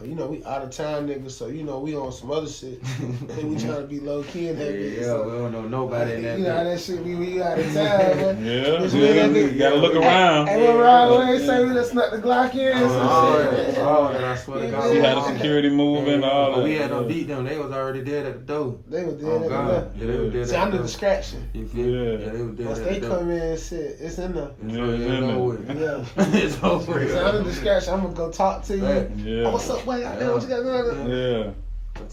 Uh, 0.00 0.04
You 0.04 0.14
know, 0.14 0.26
we 0.26 0.44
out 0.44 0.62
of 0.62 0.70
town 0.70 1.08
niggas, 1.08 1.32
so 1.32 1.46
you 1.48 1.64
know, 1.64 1.78
we 1.80 1.96
on 1.96 2.12
some 2.12 2.30
other 2.30 2.48
shit. 2.48 2.80
and 3.00 3.50
we 3.50 3.56
trying 3.60 3.80
to 3.82 3.86
be 3.88 3.98
low 4.00 4.22
key 4.24 4.48
in 4.48 4.58
Yeah, 4.58 4.64
bitch. 4.66 4.96
yeah, 4.98 5.02
so, 5.04 5.24
we 5.24 5.32
don't 5.32 5.52
know 5.52 5.62
nobody 5.62 6.12
in 6.14 6.22
that 6.22 6.38
you 6.38 6.44
know 6.44 6.56
how 6.56 6.64
that 6.64 6.78
shit 6.80 7.04
be 7.04 7.14
when 7.14 7.28
you 7.32 7.42
out 7.42 7.58
of 7.58 7.64
town, 7.66 7.74
man. 7.74 8.44
Yeah, 8.44 8.62
Bitch, 8.62 8.92
yeah, 9.16 9.28
we 9.28 9.40
you 9.44 9.58
gotta 9.58 9.76
look 9.76 9.94
Hey, 9.94 9.98
around. 9.98 10.46
Hey, 10.48 10.66
what 10.66 10.82
Rod 10.82 11.08
always 11.08 11.44
say 11.44 11.64
we 11.64 11.72
just 11.74 11.90
snuck 11.92 12.10
the 12.12 12.18
Glock 12.18 12.54
in. 12.54 12.72
Oh, 12.76 12.88
some 12.88 13.54
yeah. 13.54 13.66
shit. 13.66 13.78
Oh, 13.78 14.06
and 14.08 14.24
I 14.24 14.36
swear 14.36 14.60
to 14.60 14.70
God. 14.70 14.90
See 14.90 14.98
how 15.00 15.14
the 15.16 15.32
security 15.36 15.70
moving, 15.70 16.22
all 16.24 16.56
that. 16.56 16.62
we 16.64 16.74
had 16.74 16.90
no 16.90 17.04
beat 17.04 17.26
them. 17.28 17.44
They 17.44 17.58
was 17.58 17.72
already 17.72 18.02
dead 18.04 18.26
at 18.26 18.34
the 18.46 18.52
door. 18.52 18.78
They 18.88 19.04
was 19.04 19.14
dead 19.14 19.24
Oh 19.30 19.36
at 19.36 19.42
the 19.42 19.48
God. 19.48 19.96
Yeah, 19.98 20.06
they 20.06 20.18
was 20.18 20.32
dead 20.32 20.48
See, 20.48 20.54
at 20.56 20.62
I'm 20.62 20.70
the 20.70 20.76
the 20.78 20.82
distraction. 20.84 21.48
You 21.54 21.66
feel? 21.66 21.86
Yeah. 21.86 22.18
Yeah, 22.18 22.30
they 22.32 22.42
was 22.42 22.56
dead 22.56 22.66
Once 22.66 22.78
they 22.80 23.00
come 23.00 23.30
in 23.30 23.40
and 23.40 23.58
shit, 23.60 23.96
it's 24.00 24.18
in 24.18 24.32
there. 24.34 24.50
Yeah, 24.66 24.84
it's 24.84 25.02
it's 25.02 25.06
in 25.06 25.76
there. 25.78 25.96
Yeah. 25.96 26.04
It's 26.36 26.62
over 26.62 26.94
with. 26.94 27.10
So 27.10 27.26
I'm 27.26 27.36
the 27.36 27.44
distraction. 27.44 27.94
I'm 27.94 28.02
gonna 28.02 28.14
go 28.14 28.30
talk 28.30 28.64
to 28.64 28.76
you. 28.76 28.84
Yeah. 28.84 29.46
Oh, 29.46 29.52
what's 29.52 29.68
up, 29.70 29.84
boy? 29.84 30.04
Out 30.04 30.18
there, 30.18 30.32
what 30.32 30.42
you 30.42 30.48
got 30.48 30.62
going 30.62 31.00
on? 31.00 31.10
Yeah. 31.10 31.50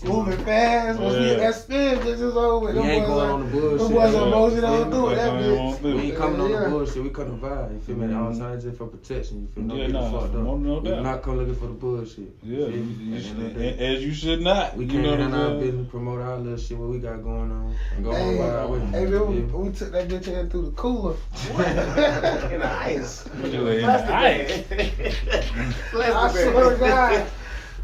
Moving 0.04 0.38
fast. 0.46 1.00
Once 1.00 1.16
we 1.18 1.24
hit 1.26 1.38
that 1.40 1.56
spin, 1.56 1.98
bitch, 2.00 2.14
it's 2.14 2.22
over. 2.22 2.68
We 2.68 2.74
Them 2.74 2.84
ain't 2.86 3.06
going 3.06 3.18
like- 3.18 3.30
on 3.34 3.40
the 3.46 3.52
bullshit. 3.60 3.80
Them 3.80 3.92
boys 3.94 4.16
on 4.16 4.30
Yeah. 4.30 4.36
Mosey 4.36 4.62
don't 4.62 4.90
do 4.90 5.10
it, 5.10 5.16
that 5.16 5.34
bitch. 5.34 5.82
We 5.82 5.90
ain't 6.02 6.18
coming 6.18 6.42
on 6.42 6.52
the 6.52 6.70
bullshit. 6.70 7.04
We 7.04 7.10
come 7.10 7.26
to 7.40 7.46
vibe. 7.48 7.74
You 7.74 7.80
feel 7.80 7.96
me? 7.98 8.08
Mhm. 8.08 8.26
All 8.26 8.34
sides 8.34 8.64
just 8.64 8.78
for 8.78 8.88
protection. 8.88 9.42
You 9.42 9.48
feel 9.54 9.64
me? 9.64 9.82
Yeah, 9.82 9.88
nah, 9.88 10.12
fucked 10.12 10.34
no- 10.34 10.54
up. 10.54 10.60
no 10.60 10.80
we 10.80 10.90
not 11.02 11.22
come 11.22 11.38
looking 11.38 11.56
for 11.56 11.68
the 11.68 11.74
bullshit. 11.74 12.36
Yeah, 12.44 12.58
You 12.60 12.66
you, 12.68 13.16
you 13.16 13.22
should, 13.22 13.38
end 13.38 13.46
of 13.48 13.54
the 13.56 13.60
day. 13.60 13.96
as 13.96 14.04
you 14.04 14.14
should 14.14 14.42
not. 14.42 14.76
We 14.78 14.86
you 14.86 14.92
came 14.92 15.04
know 15.04 15.14
in 15.14 15.34
our 15.34 15.56
business, 15.56 15.88
promote 15.90 16.22
our 16.22 16.38
little 16.38 16.58
shit, 16.58 16.78
what 16.78 16.90
we 16.90 16.98
got 17.00 17.24
going 17.24 17.52
on, 17.52 17.76
and 17.96 18.04
go 18.06 18.12
on 18.12 18.16
Hey, 18.18 18.38
by 18.38 18.50
our 18.50 18.68
way. 18.68 18.80
hey, 18.80 19.06
remember 19.06 19.50
feel 19.50 19.60
we 19.60 19.72
took 19.72 19.92
that 19.92 20.08
bitch 20.08 20.28
in 20.28 20.50
through 20.50 20.62
the 20.66 20.72
cooler. 20.72 21.16
in 21.52 21.58
the 22.60 22.72
ice. 22.80 23.24
Put 23.42 23.52
your 23.52 23.72
in 23.74 23.82
the 23.86 24.14
ice. 24.16 24.64
I 25.94 26.30
swear 26.32 26.70
to 26.72 26.78
God. 26.80 27.26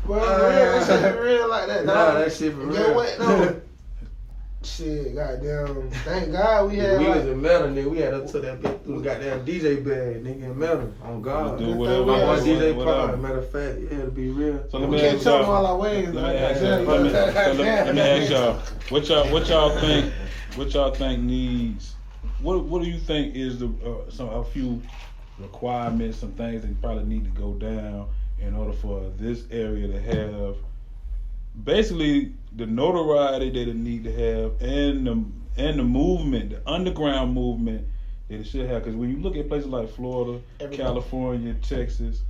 Well, 0.08 0.20
real, 0.20 0.80
that 0.80 0.88
shit 0.88 1.14
be 1.14 1.20
real 1.20 1.50
like 1.50 1.68
that. 1.68 1.86
Nah, 1.86 1.94
dog. 1.94 2.24
that 2.24 2.34
shit 2.34 2.54
for 2.54 2.60
real. 2.60 2.74
Get 2.74 2.96
what? 2.96 3.20
No. 3.20 3.62
Shit, 4.62 5.16
goddamn. 5.16 5.90
Thank 5.90 6.34
God 6.34 6.70
we 6.70 6.78
had 6.78 7.00
we 7.00 7.08
like. 7.08 7.16
was 7.18 7.26
in 7.28 7.42
metal, 7.42 7.70
nigga. 7.70 7.90
We 7.90 8.00
had 8.00 8.14
up 8.14 8.28
to 8.28 8.40
that 8.42 8.62
bitch 8.62 8.84
through 8.84 9.02
the 9.02 9.04
goddamn 9.10 9.46
DJ 9.46 9.78
bag, 9.86 10.22
nigga, 10.22 10.44
in 10.44 10.60
metal. 10.60 10.94
On 11.02 11.22
God. 11.22 11.60
Do 11.60 11.68
My 11.68 11.76
whatever. 11.78 12.04
boy 12.04 12.12
My 12.12 12.20
boy 12.20 12.28
whatever, 12.28 12.46
DJ 12.46 12.76
whatever. 12.76 13.18
Matter 13.18 13.38
of 13.38 13.50
fact, 13.52 13.80
yeah, 13.80 14.02
to 14.02 14.12
be 14.12 14.30
real. 14.30 14.66
So 14.70 14.80
let 14.80 14.90
we 14.90 14.96
me 14.98 15.02
can't 15.02 15.16
ask 15.16 15.24
tell 15.24 15.38
them 15.38 15.46
y'all. 15.48 15.66
our 15.66 15.78
ways. 15.78 16.06
Let 16.08 16.14
me 16.14 16.22
like, 16.22 16.36
ask 16.36 16.62
y'all. 16.62 16.84
Let 16.84 17.04
me, 17.04 17.10
so 17.12 17.54
let, 17.64 17.86
let 17.86 17.96
me 17.96 18.02
ask 18.02 18.32
y'all. 18.32 18.54
What 18.90 19.08
y'all 19.08 19.32
what 19.32 19.48
y'all 19.48 19.80
think? 19.80 20.14
What 20.56 20.74
y'all 20.74 20.92
think 20.92 21.24
needs? 21.24 21.96
What 22.42 22.66
What 22.66 22.84
do 22.84 22.90
you 22.90 23.00
think 23.00 23.36
is 23.36 23.60
the 23.60 23.68
uh, 23.68 24.12
some 24.12 24.28
a 24.28 24.44
few 24.44 24.82
requirements, 25.38 26.18
some 26.18 26.34
things 26.34 26.64
that 26.64 26.82
probably 26.82 27.06
need 27.06 27.24
to 27.24 27.32
go 27.32 27.54
down 27.54 28.10
in 28.42 28.56
order 28.56 28.74
for 28.74 29.10
this 29.18 29.44
area 29.52 29.88
to 29.88 30.00
have 30.02 30.56
basically 31.64 32.34
the 32.56 32.66
notoriety 32.66 33.50
that 33.50 33.70
it 33.70 33.76
need 33.76 34.04
to 34.06 34.12
have 34.12 34.62
and 34.62 35.06
the 35.08 35.24
and 35.58 35.78
the 35.80 35.84
movement, 35.84 36.52
the 36.52 36.62
underground 36.70 37.34
movement 37.34 37.86
that 38.30 38.40
It 38.40 38.44
should 38.46 38.70
have 38.70 38.84
because 38.84 38.96
when 38.96 39.10
you 39.10 39.18
look 39.18 39.36
at 39.36 39.48
places 39.50 39.68
like 39.70 39.90
Florida, 39.90 40.42
Everybody- 40.60 40.78
California, 40.78 41.54
Texas, 41.62 42.22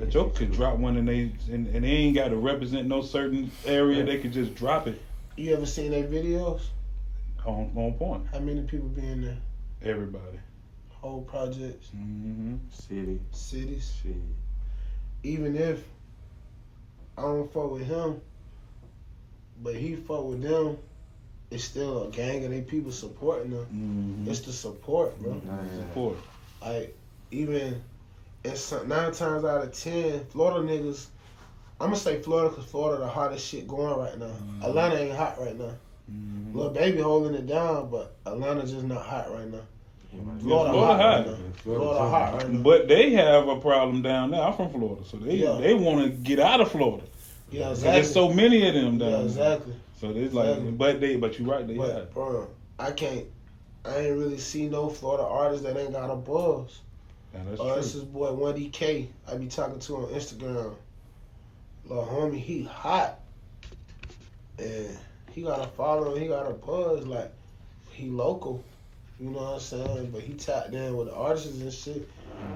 a 0.00 0.06
joke 0.06 0.34
could 0.34 0.52
drop 0.52 0.76
one 0.78 0.96
and 0.96 1.08
they 1.08 1.32
and, 1.50 1.66
and 1.68 1.84
they 1.84 1.88
ain't 1.88 2.14
got 2.14 2.28
to 2.28 2.36
represent 2.36 2.86
no 2.88 3.00
certain 3.02 3.50
area. 3.64 4.04
They 4.04 4.18
could 4.18 4.32
just 4.32 4.54
drop 4.54 4.86
it 4.86 5.00
You 5.36 5.54
ever 5.54 5.66
seen 5.66 5.90
their 5.92 6.04
videos? 6.04 6.60
on 7.46 7.70
on 7.76 7.94
point. 7.94 8.26
How 8.32 8.40
many 8.40 8.62
people 8.62 8.88
be 8.88 9.06
in 9.06 9.22
there? 9.22 9.36
Everybody. 9.82 10.38
Whole 10.90 11.22
projects, 11.22 11.88
Mm-hmm. 11.96 12.56
City, 12.70 13.20
cities. 13.30 13.96
shit. 14.02 14.14
Even 15.22 15.56
if 15.56 15.84
I 17.16 17.22
don't 17.22 17.52
fuck 17.52 17.70
with 17.72 17.86
him, 17.86 18.20
but 19.62 19.74
he 19.74 19.96
fuck 19.96 20.24
with 20.24 20.42
them, 20.42 20.78
it's 21.50 21.64
still 21.64 22.04
a 22.04 22.10
gang 22.10 22.44
of 22.44 22.50
they 22.50 22.60
people 22.60 22.92
supporting 22.92 23.50
them. 23.50 23.64
hmm 23.64 24.30
It's 24.30 24.40
the 24.40 24.52
support, 24.52 25.18
bro. 25.18 25.40
Support. 25.76 26.16
Like 26.62 26.96
even 27.30 27.82
it's 28.44 28.72
nine 28.86 29.12
times 29.12 29.44
out 29.44 29.62
of 29.64 29.72
ten, 29.72 30.24
Florida 30.26 30.60
niggas. 30.66 31.06
I'm 31.80 31.88
gonna 31.88 31.96
say 31.96 32.20
Florida 32.20 32.50
because 32.50 32.70
Florida 32.70 33.02
the 33.02 33.08
hottest 33.08 33.46
shit 33.46 33.66
going 33.68 33.98
right 33.98 34.18
now. 34.18 34.26
Mhm. 34.26 34.64
Atlanta 34.64 34.96
ain't 34.96 35.16
hot 35.16 35.40
right 35.40 35.56
now. 35.56 35.72
hmm 36.08 36.56
Lil 36.56 36.70
Baby 36.70 37.00
holding 37.00 37.34
it 37.34 37.46
down, 37.46 37.90
but 37.90 38.16
Atlanta 38.26 38.66
just 38.66 38.84
not 38.84 39.02
hot 39.04 39.32
right 39.32 39.48
now. 39.48 39.62
Florida, 40.10 40.40
Florida 40.40 40.72
hot, 40.78 41.26
hot. 41.26 41.36
Florida 41.62 41.98
hot 42.08 42.34
right. 42.42 42.62
But 42.62 42.88
they 42.88 43.10
have 43.12 43.48
a 43.48 43.60
problem 43.60 44.02
down 44.02 44.30
there. 44.30 44.40
I'm 44.42 44.54
from 44.54 44.70
Florida, 44.70 45.02
so 45.04 45.16
they 45.18 45.36
Yeah. 45.36 45.58
they 45.60 45.74
want 45.74 46.02
to 46.04 46.10
get 46.10 46.38
out 46.40 46.60
of 46.60 46.70
Florida. 46.70 47.04
Yeah, 47.50 47.66
So 47.66 47.70
exactly. 47.72 47.92
There's 47.92 48.12
so 48.12 48.32
many 48.32 48.68
of 48.68 48.74
them 48.74 48.98
down 48.98 49.10
yeah, 49.10 49.16
there. 49.16 49.24
exactly. 49.26 49.74
So 50.00 50.10
it's 50.10 50.34
like, 50.34 50.48
Exactly. 50.48 50.70
but 50.72 51.00
they, 51.00 51.16
but 51.16 51.38
you're 51.38 51.48
right. 51.48 51.66
They 51.66 51.76
But 51.76 51.94
have. 51.94 52.14
bro, 52.14 52.48
I 52.78 52.92
can't. 52.92 53.26
I 53.84 53.96
ain't 53.98 54.18
really 54.18 54.38
see 54.38 54.68
no 54.68 54.88
Florida 54.88 55.24
artists 55.24 55.64
that 55.64 55.76
ain't 55.76 55.92
got 55.92 56.10
a 56.10 56.16
buzz. 56.16 56.80
Yeah, 57.34 57.40
that's 57.48 57.60
Oh, 57.60 57.74
this 57.76 57.92
true. 57.92 58.00
is 58.00 58.06
boy 58.06 58.32
one 58.32 58.54
DK. 58.54 59.08
I 59.30 59.36
be 59.36 59.46
talking 59.46 59.78
to 59.78 59.96
on 59.96 60.04
Instagram. 60.14 60.74
Little 61.86 62.04
homie, 62.04 62.38
he 62.38 62.64
hot, 62.64 63.18
and 64.58 64.96
he 65.32 65.42
got 65.42 65.60
a 65.64 65.68
following. 65.68 66.20
He 66.20 66.28
got 66.28 66.46
a 66.50 66.54
buzz. 66.54 67.06
Like 67.06 67.32
he 67.92 68.08
local. 68.08 68.62
You 69.20 69.30
know 69.30 69.38
what 69.38 69.54
I'm 69.54 69.60
saying? 69.60 70.10
But 70.10 70.20
he 70.22 70.34
tapped 70.34 70.72
in 70.74 70.96
with 70.96 71.08
the 71.08 71.14
artists 71.14 71.60
and 71.60 71.72
shit. 71.72 72.08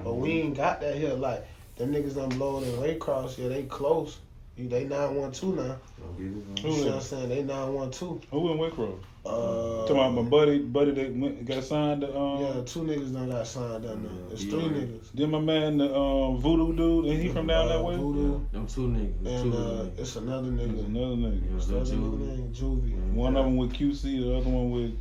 But 0.03 0.13
we 0.15 0.31
ain't 0.41 0.55
got 0.55 0.79
that 0.81 0.95
here. 0.95 1.13
Like 1.13 1.45
them 1.75 1.91
niggas 1.93 2.15
done 2.15 2.29
blowing 2.29 2.65
in 2.65 2.71
Waycross. 2.79 3.37
Yeah, 3.37 3.49
they 3.49 3.63
close. 3.63 4.17
You- 4.55 4.69
They 4.69 4.83
nine 4.85 5.15
one 5.15 5.31
two 5.31 5.55
now. 5.55 5.77
You 6.17 6.25
know 6.63 6.69
what 6.69 6.93
I'm 6.95 7.01
saying? 7.01 7.29
They 7.29 7.43
nine 7.43 7.73
one 7.73 7.91
two. 7.91 8.21
Who 8.31 8.51
in 8.51 8.57
Waycross? 8.59 8.99
Uh, 9.25 9.87
Talking 9.87 9.95
about 9.95 10.13
my 10.13 10.21
buddy, 10.21 10.59
buddy 10.59 10.91
that 10.91 11.15
went, 11.15 11.45
got 11.45 11.63
signed 11.63 12.01
to 12.01 12.15
um. 12.17 12.41
Yeah, 12.41 12.61
two 12.65 12.81
niggas 12.81 13.13
done 13.13 13.29
got 13.29 13.47
signed 13.47 13.83
down 13.83 14.03
there. 14.03 14.31
It's 14.33 14.43
Yeah. 14.43 14.51
three 14.51 14.61
niggas. 14.69 15.11
Then 15.13 15.31
my 15.31 15.39
man, 15.39 15.77
the 15.79 15.95
um, 15.95 16.37
Voodoo 16.39 16.75
dude, 16.75 17.05
and 17.05 17.21
he 17.21 17.29
from 17.29 17.47
down 17.47 17.67
that 17.69 17.79
Uh, 17.79 17.83
way. 17.83 17.95
Voodoo. 17.95 18.41
Them 18.51 18.67
two 18.67 18.87
niggas. 18.89 19.23
them 19.23 19.27
And 19.33 19.51
two 19.53 19.57
uh, 19.57 19.61
niggas. 19.85 19.99
it's 19.99 20.15
another 20.17 20.51
There's 20.51 20.71
nigga. 20.71 20.85
another 20.85 21.15
nigga. 21.15 21.51
What's 21.53 21.67
the 21.67 21.79
other 21.79 21.95
nigga 21.95 22.19
name? 22.19 22.53
Juvie. 22.53 23.13
One 23.13 23.35
of 23.37 23.45
them 23.45 23.57
with 23.57 23.73
QC, 23.73 24.01
the 24.21 24.35
other 24.37 24.49
one 24.49 24.71
with 24.71 24.91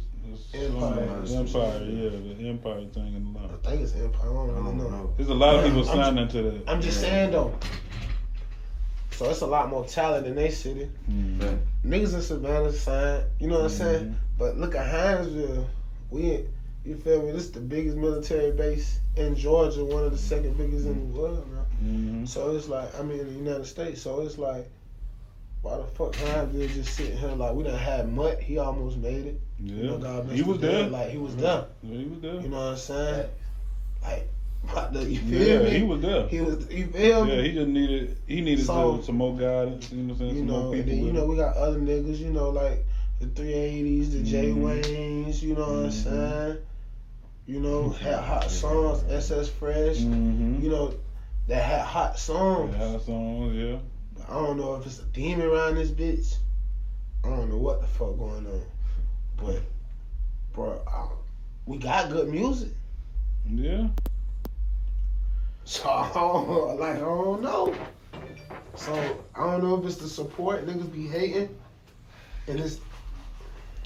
Empire. 0.54 1.22
Empire, 1.28 1.82
yeah, 1.84 2.10
the 2.10 2.48
Empire 2.48 2.84
thing 2.92 3.14
in 3.14 3.32
the 3.32 3.38
line. 3.38 3.50
I 3.64 3.68
think 3.68 3.82
it's 3.82 3.94
Empire. 3.94 4.20
I 4.30 4.32
don't 4.34 4.50
I 4.50 4.54
don't 4.54 4.78
know. 4.78 4.88
know. 4.88 5.14
There's 5.16 5.28
a 5.28 5.34
lot 5.34 5.56
of 5.56 5.64
people 5.64 5.80
I'm 5.80 5.96
signing 5.96 6.28
to 6.28 6.42
that. 6.42 6.68
I'm 6.68 6.80
just 6.80 7.00
saying 7.00 7.30
though. 7.32 7.54
So 9.10 9.28
it's 9.30 9.42
a 9.42 9.46
lot 9.46 9.68
more 9.68 9.84
talent 9.84 10.26
in 10.26 10.34
they 10.34 10.50
city. 10.50 10.90
Mm. 11.10 11.38
But 11.38 11.54
Niggas 11.86 12.14
in 12.14 12.22
Savannah 12.22 12.72
signed. 12.72 13.24
You 13.38 13.48
know 13.48 13.56
what 13.56 13.64
I'm 13.64 13.70
saying? 13.70 14.04
Mhm. 14.06 14.14
But 14.38 14.56
look 14.58 14.74
at 14.74 14.86
Hinesville. 14.86 15.66
We, 16.10 16.46
you 16.84 16.96
feel 16.96 17.22
me? 17.22 17.30
This 17.32 17.44
is 17.44 17.52
the 17.52 17.60
biggest 17.60 17.96
military 17.96 18.52
base 18.52 19.00
in 19.16 19.36
Georgia. 19.36 19.84
One 19.84 20.04
of 20.04 20.12
the 20.12 20.18
second 20.18 20.56
biggest 20.56 20.86
in 20.86 21.12
the 21.12 21.18
world 21.20 21.46
now. 21.52 21.66
Mhm. 21.86 22.26
So 22.26 22.56
it's 22.56 22.68
like, 22.68 22.98
I 22.98 23.02
mean, 23.02 23.20
in 23.20 23.26
the 23.26 23.32
United 23.34 23.66
States. 23.66 24.00
So 24.00 24.20
it's 24.22 24.38
like, 24.38 24.68
why 25.60 25.76
the 25.76 25.84
fuck 25.84 26.14
Hinesville 26.14 26.72
just 26.74 26.94
sitting 26.96 27.16
here 27.16 27.28
like 27.30 27.54
we 27.54 27.62
done 27.64 27.78
had 27.78 28.10
Mutt. 28.12 28.40
He 28.40 28.58
almost 28.58 28.96
made 28.96 29.26
it. 29.26 29.40
You 29.64 29.74
know, 29.76 29.92
Yeah, 29.96 29.98
God 30.02 30.24
bless 30.26 30.36
he 30.36 30.42
was 30.42 30.58
dead. 30.58 30.74
there. 30.74 30.88
Like 30.90 31.10
he 31.10 31.18
was 31.18 31.36
there. 31.36 31.66
Yeah, 31.82 31.98
he 31.98 32.04
was 32.06 32.20
there. 32.20 32.34
You 32.40 32.48
know 32.48 32.56
what 32.56 32.72
I'm 32.72 32.76
saying? 32.76 33.30
Like, 34.02 34.28
what 34.70 34.92
the, 34.92 35.04
you 35.04 35.18
feel 35.20 35.48
Yeah, 35.48 35.58
me? 35.62 35.70
he 35.78 35.82
was 35.84 36.00
there. 36.00 36.28
He 36.28 36.40
was. 36.40 36.70
You 36.70 36.86
feel 36.88 37.24
me? 37.24 37.36
Yeah, 37.36 37.42
he 37.42 37.52
just 37.52 37.68
needed 37.68 38.16
he 38.26 38.40
needed 38.40 38.64
So- 38.66 38.96
some, 38.96 39.02
some 39.04 39.16
more 39.16 39.36
guidance. 39.36 39.90
You 39.92 39.98
know 40.02 40.14
what 40.14 40.14
I'm 40.14 40.18
saying? 40.18 40.34
you 40.34 40.38
Some 40.40 40.46
know, 40.48 40.62
more 40.64 40.74
and 40.74 40.84
people. 40.84 40.96
then 40.98 41.06
you 41.06 41.12
know 41.12 41.26
we 41.26 41.36
got 41.36 41.56
other 41.56 41.78
niggas. 41.80 42.18
You 42.18 42.30
know, 42.30 42.50
like 42.50 42.84
the 43.20 43.26
380s, 43.26 44.12
the 44.12 44.22
J 44.22 44.50
Mhm. 44.50 44.62
Waynes. 44.62 45.42
You 45.42 45.54
know 45.54 45.60
what 45.60 45.68
I'm 45.70 45.90
Mhm. 45.90 45.92
saying? 45.92 46.58
You 47.46 47.60
know, 47.60 47.88
had 47.90 48.20
hot 48.20 48.50
songs. 48.50 49.04
SS 49.08 49.48
Fresh. 49.48 49.98
Mhm. 49.98 50.62
You 50.62 50.70
know, 50.70 50.94
that 51.48 51.62
had 51.62 51.80
hot 51.82 52.18
songs. 52.18 52.74
Yeah, 52.78 52.98
songs, 52.98 53.54
yeah. 53.54 53.76
But 54.16 54.30
I 54.30 54.34
don't 54.34 54.56
know 54.58 54.74
if 54.76 54.86
it's 54.86 55.00
a 55.00 55.04
demon 55.06 55.46
around 55.46 55.74
this 55.76 55.90
bitch. 55.90 56.36
I 57.24 57.28
don't 57.30 57.48
know 57.48 57.58
what 57.58 57.80
the 57.80 57.86
fuck 57.86 58.16
going 58.18 58.46
on. 58.46 58.62
But, 59.44 59.62
bro, 60.52 60.80
I, 60.86 61.08
we 61.66 61.78
got 61.78 62.10
good 62.10 62.28
music. 62.28 62.70
Yeah. 63.48 63.88
So 65.64 65.88
I 65.88 66.10
don't, 66.12 66.78
like 66.80 66.96
I 66.96 67.00
don't 67.00 67.42
know. 67.42 67.74
So 68.74 68.94
I 69.34 69.50
don't 69.50 69.62
know 69.62 69.78
if 69.78 69.84
it's 69.84 69.96
the 69.96 70.08
support 70.08 70.66
niggas 70.66 70.92
be 70.92 71.06
hating, 71.06 71.54
and 72.48 72.60
it's 72.60 72.80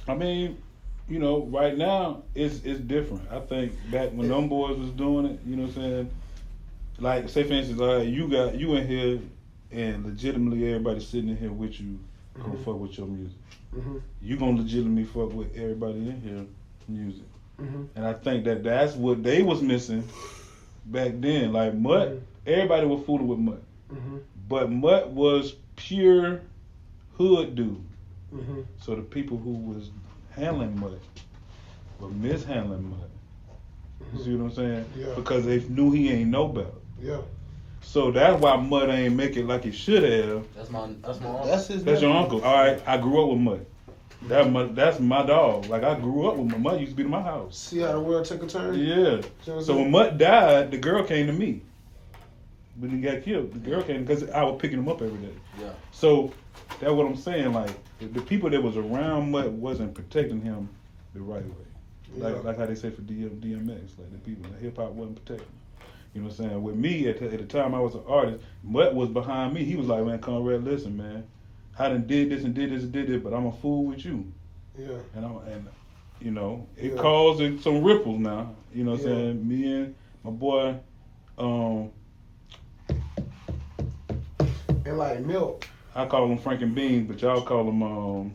I 0.09 0.15
mean, 0.15 0.63
you 1.09 1.19
know, 1.19 1.45
right 1.47 1.77
now 1.77 2.23
it's 2.35 2.63
it's 2.65 2.81
different. 2.81 3.29
I 3.31 3.41
think 3.41 3.73
back 3.91 4.11
when 4.11 4.29
them 4.29 4.49
boys 4.49 4.79
was 4.79 4.91
doing 4.91 5.27
it, 5.27 5.41
you 5.45 5.57
know 5.57 5.63
what 5.63 5.77
I'm 5.77 5.83
saying? 5.83 6.11
Like 6.99 7.29
say 7.29 7.43
for 7.43 7.55
instance, 7.55 7.81
like 7.81 8.09
you 8.09 8.29
got 8.29 8.55
you 8.55 8.77
in 8.77 8.87
here 8.87 9.21
and 9.73 10.05
legitimately 10.05 10.67
everybody 10.69 11.01
sitting 11.01 11.31
in 11.31 11.37
here 11.37 11.53
with 11.53 11.81
you 11.81 11.99
gonna 12.43 12.55
Mhm. 12.55 12.65
fuck 12.65 12.79
with 12.81 12.97
your 12.99 13.07
music. 13.07 13.37
Mhm. 13.75 14.01
You 14.23 14.37
gonna 14.37 14.59
legitimately 14.59 15.05
fuck 15.05 15.33
with 15.33 15.55
everybody 15.57 16.09
in 16.09 16.21
here 16.21 16.45
music. 16.89 17.25
Mhm. 17.61 17.89
And 17.97 18.07
I 18.07 18.13
think 18.15 18.45
that 18.45 18.63
that's 18.63 18.95
what 18.95 19.23
they 19.23 19.43
was 19.43 19.63
missing 19.63 20.05
back 20.87 21.13
then. 21.21 21.53
Like 21.53 21.75
Mutt, 21.75 22.21
everybody 22.47 22.87
was 22.87 23.03
fooling 23.05 23.29
with 23.29 23.39
Mutt. 23.39 23.63
Mhm. 23.93 24.21
But 24.49 24.71
Mutt 24.71 25.11
was 25.11 25.57
pure 25.77 26.41
hood 27.17 27.55
dude. 27.55 27.81
Mhm. 28.35 28.65
So 28.79 28.95
the 28.95 29.03
people 29.03 29.39
who 29.39 29.51
was 29.53 29.91
handling 30.31 30.79
Mutt 30.79 30.99
were 32.01 32.09
mishandling 32.11 32.91
Mutt. 32.91 33.11
You 34.15 34.23
see 34.23 34.35
what 34.37 34.45
I'm 34.45 34.51
saying? 34.53 34.85
Yeah. 34.97 35.15
Because 35.17 35.45
they 35.47 35.61
knew 35.69 35.91
he 35.91 36.11
ain't 36.11 36.31
know 36.31 36.49
better. 36.49 36.69
Yeah. 37.03 37.21
So 37.87 38.11
that's 38.11 38.43
why 38.43 38.57
Mutt 38.57 38.91
ain't 38.91 39.15
make 39.15 39.37
it 39.37 39.47
like 39.47 39.63
he 39.65 39.71
should 39.71 40.03
have. 40.03 40.45
That's 40.55 40.71
my 40.71 40.89
that's 41.03 41.21
my 41.21 41.29
uncle. 41.29 41.47
That's 41.47 41.69
his. 41.69 41.85
That's 41.85 42.03
your 42.03 42.15
uncle. 42.15 42.43
All 42.43 42.55
right, 42.55 42.83
I 42.87 42.99
grew 42.99 43.23
up 43.23 43.31
with 43.31 43.39
Mutt. 43.39 43.67
That 44.23 44.51
my, 44.51 44.65
that's 44.65 44.99
my 44.99 45.25
dog. 45.25 45.67
Like 45.67 45.85
I 45.85 45.99
grew 45.99 46.29
up 46.29 46.37
with 46.37 46.51
my 46.51 46.59
Mutt 46.59 46.81
used 46.81 46.93
to 46.93 46.97
be 46.97 47.05
in 47.05 47.11
my 47.11 47.23
house. 47.23 47.57
See 47.57 47.79
how 47.79 47.93
the 47.93 48.01
world 48.01 48.25
took 48.27 48.43
a 48.43 48.47
turn. 48.47 48.75
Yeah. 48.79 49.21
See 49.23 49.29
So 49.45 49.55
when 49.55 49.65
saying? 49.65 49.91
Mutt 49.93 50.19
died, 50.19 50.73
the 50.73 50.79
girl 50.79 51.05
came 51.05 51.27
to 51.29 51.33
me. 51.33 51.63
When 52.79 52.91
he 52.91 53.01
got 53.01 53.23
killed, 53.23 53.53
the 53.55 53.61
girl 53.61 53.83
came 53.83 54.05
because 54.05 54.29
I 54.31 54.43
was 54.43 54.61
picking 54.61 54.79
him 54.81 54.89
up 54.89 55.01
every 55.01 55.19
day. 55.19 55.35
Yeah. 55.61 55.71
So 55.93 56.33
that's 56.81 56.93
what 56.93 57.07
I'm 57.07 57.17
saying. 57.17 57.53
Like 57.53 57.71
the, 58.01 58.07
the 58.07 58.21
people 58.21 58.51
that 58.51 58.63
was 58.63 58.77
around 58.77 59.31
Mutt 59.31 59.51
wasn't 59.53 59.95
protecting 59.95 60.43
him 60.43 60.69
the 61.15 61.21
right 61.21 61.45
way. 61.45 62.19
Like 62.19 62.35
Yeah. 62.35 62.41
like 62.41 62.59
how 62.59 62.67
they 62.67 62.75
say 62.75 62.91
for 62.91 63.03
DM, 63.03 63.41
DMX, 63.41 63.97
like 63.97 64.11
the 64.11 64.19
people, 64.19 64.45
in 64.47 64.53
the 64.53 64.59
hip 64.59 64.77
hop 64.77 64.91
wasn't 64.91 65.25
protecting. 65.25 65.53
You 66.17 66.23
know 66.23 66.29
what 66.29 66.41
I'm 66.41 66.47
saying? 66.49 66.63
With 66.63 66.77
me 66.77 67.09
at 67.09 67.19
the, 67.19 67.27
at 67.31 67.39
the 67.41 67.45
time 67.45 67.75
I 67.75 67.79
was 67.79 67.95
an 67.95 68.01
artist, 68.09 68.43
Mutt 68.63 68.95
was 68.95 69.11
behind 69.11 69.53
me. 69.53 69.65
He 69.65 69.77
was 69.77 69.87
like, 69.87 70.03
man, 70.03 70.19
Kunrad, 70.19 70.65
listen, 70.65 70.97
man, 70.97 71.25
I 71.79 71.91
done 71.91 72.07
did 72.07 72.31
this 72.31 72.43
and 72.43 72.55
did 72.55 72.71
this 72.73 72.85
and 72.85 72.93
did 72.93 73.09
this, 73.09 73.23
but 73.23 73.35
I'm 73.35 73.45
a 73.45 73.53
fool 73.53 73.85
with 73.85 74.03
you. 74.03 74.33
yeah. 74.79 74.97
And 75.15 75.27
I'm, 75.27 75.37
and 75.47 75.69
you 76.19 76.31
know, 76.31 76.67
it 76.79 76.95
Yeah. 76.95 76.97
caused 77.03 77.63
some 77.63 77.85
ripples 77.85 78.19
now. 78.19 78.57
You 78.73 78.85
know 78.85 78.93
what 78.93 79.01
I'm 79.01 79.05
saying? 79.07 79.47
Me 79.47 79.73
and 79.75 79.95
my 80.25 80.31
boy, 80.31 80.77
um, 81.37 81.91
And 84.87 84.97
like 84.97 85.21
milk. 85.21 85.69
I 85.95 86.07
call 86.07 86.33
him 86.33 86.39
Frank 86.39 86.63
and 86.63 86.75
Beans, 86.75 87.07
but 87.07 87.21
y'all 87.21 87.43
call 87.43 87.69
him 87.69 87.83
um 87.83 88.35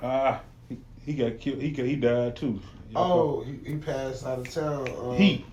ah 0.00 0.42
he, 0.68 0.78
he 1.04 1.14
got 1.14 1.40
killed. 1.40 1.60
He 1.60 1.72
got, 1.72 1.86
he 1.86 1.96
died 1.96 2.36
too. 2.36 2.60
Y'all 2.92 3.04
call- 3.08 3.18
Oh, 3.38 3.40
he, 3.42 3.70
he 3.72 3.76
passed 3.78 4.26
out 4.26 4.38
of 4.38 4.50
town. 4.50 4.88
Um, 5.00 5.16
Heat, 5.16 5.44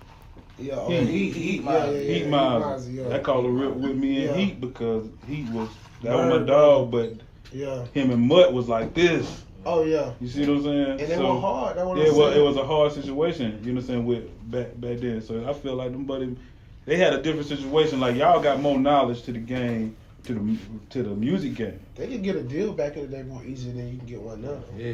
Yeah. 0.58 0.74
Oh, 0.76 0.88
Heat. 0.88 1.06
Heat. 1.06 1.08
Heat. 1.08 1.32
Heat 1.32 1.62
yeah, 1.64 1.72
yeah, 1.86 1.90
yeah, 1.92 2.00
Heat 2.14 2.22
yeah, 2.24 2.28
Miles. 2.28 2.64
Miles, 2.64 2.88
yeah. 2.88 3.08
That 3.08 3.22
called 3.22 3.46
a 3.46 3.48
rip 3.50 3.74
with 3.74 3.96
me 3.96 4.26
and 4.26 4.36
Yeah. 4.36 4.44
Heat 4.44 4.60
because 4.60 5.06
Heat 5.26 5.48
was 5.50 5.68
that 6.02 6.14
was 6.16 6.40
my 6.40 6.46
dog, 6.46 6.90
but 6.90 7.12
Yeah. 7.52 7.84
him 7.94 8.10
and 8.10 8.22
Mutt 8.22 8.52
was 8.52 8.68
like 8.68 8.94
this. 8.94 9.44
Oh 9.66 9.82
yeah. 9.84 10.12
You 10.20 10.28
see 10.28 10.40
what 10.40 10.48
I'm 10.58 10.62
saying? 10.62 10.90
And 10.92 11.00
it 11.00 11.18
was 11.18 11.40
hard. 11.40 11.76
That 11.76 11.86
what 11.86 11.96
Yeah, 11.98 12.04
I'm 12.04 12.10
it 12.10 12.14
was, 12.16 12.36
it 12.36 12.40
was 12.40 12.56
a 12.56 12.64
hard 12.64 12.92
situation, 12.92 13.60
you 13.62 13.72
know 13.72 13.80
what 13.80 13.82
I'm 13.82 13.86
saying, 13.86 14.06
with 14.06 14.50
back 14.50 14.80
back 14.80 14.98
then. 15.00 15.20
So 15.20 15.48
I 15.48 15.52
feel 15.52 15.74
like 15.74 15.92
them 15.92 16.04
buddy 16.04 16.36
they 16.86 16.96
had 16.96 17.12
a 17.12 17.20
different 17.22 17.46
situation. 17.48 18.00
Like 18.00 18.16
y'all 18.16 18.40
got 18.40 18.60
more 18.60 18.78
knowledge 18.78 19.22
to 19.24 19.32
the 19.32 19.38
game, 19.40 19.94
to 20.24 20.32
the 20.34 20.56
to 20.90 21.02
the 21.02 21.10
music 21.10 21.54
game. 21.54 21.78
They 21.96 22.06
could 22.06 22.22
get 22.22 22.36
a 22.36 22.42
deal 22.42 22.72
back 22.72 22.96
in 22.96 23.02
the 23.10 23.16
day 23.16 23.22
more 23.24 23.44
easier 23.44 23.72
than 23.74 23.92
you 23.92 23.98
can 23.98 24.06
get 24.06 24.20
one 24.22 24.40
now. 24.42 24.62
Yeah. 24.76 24.92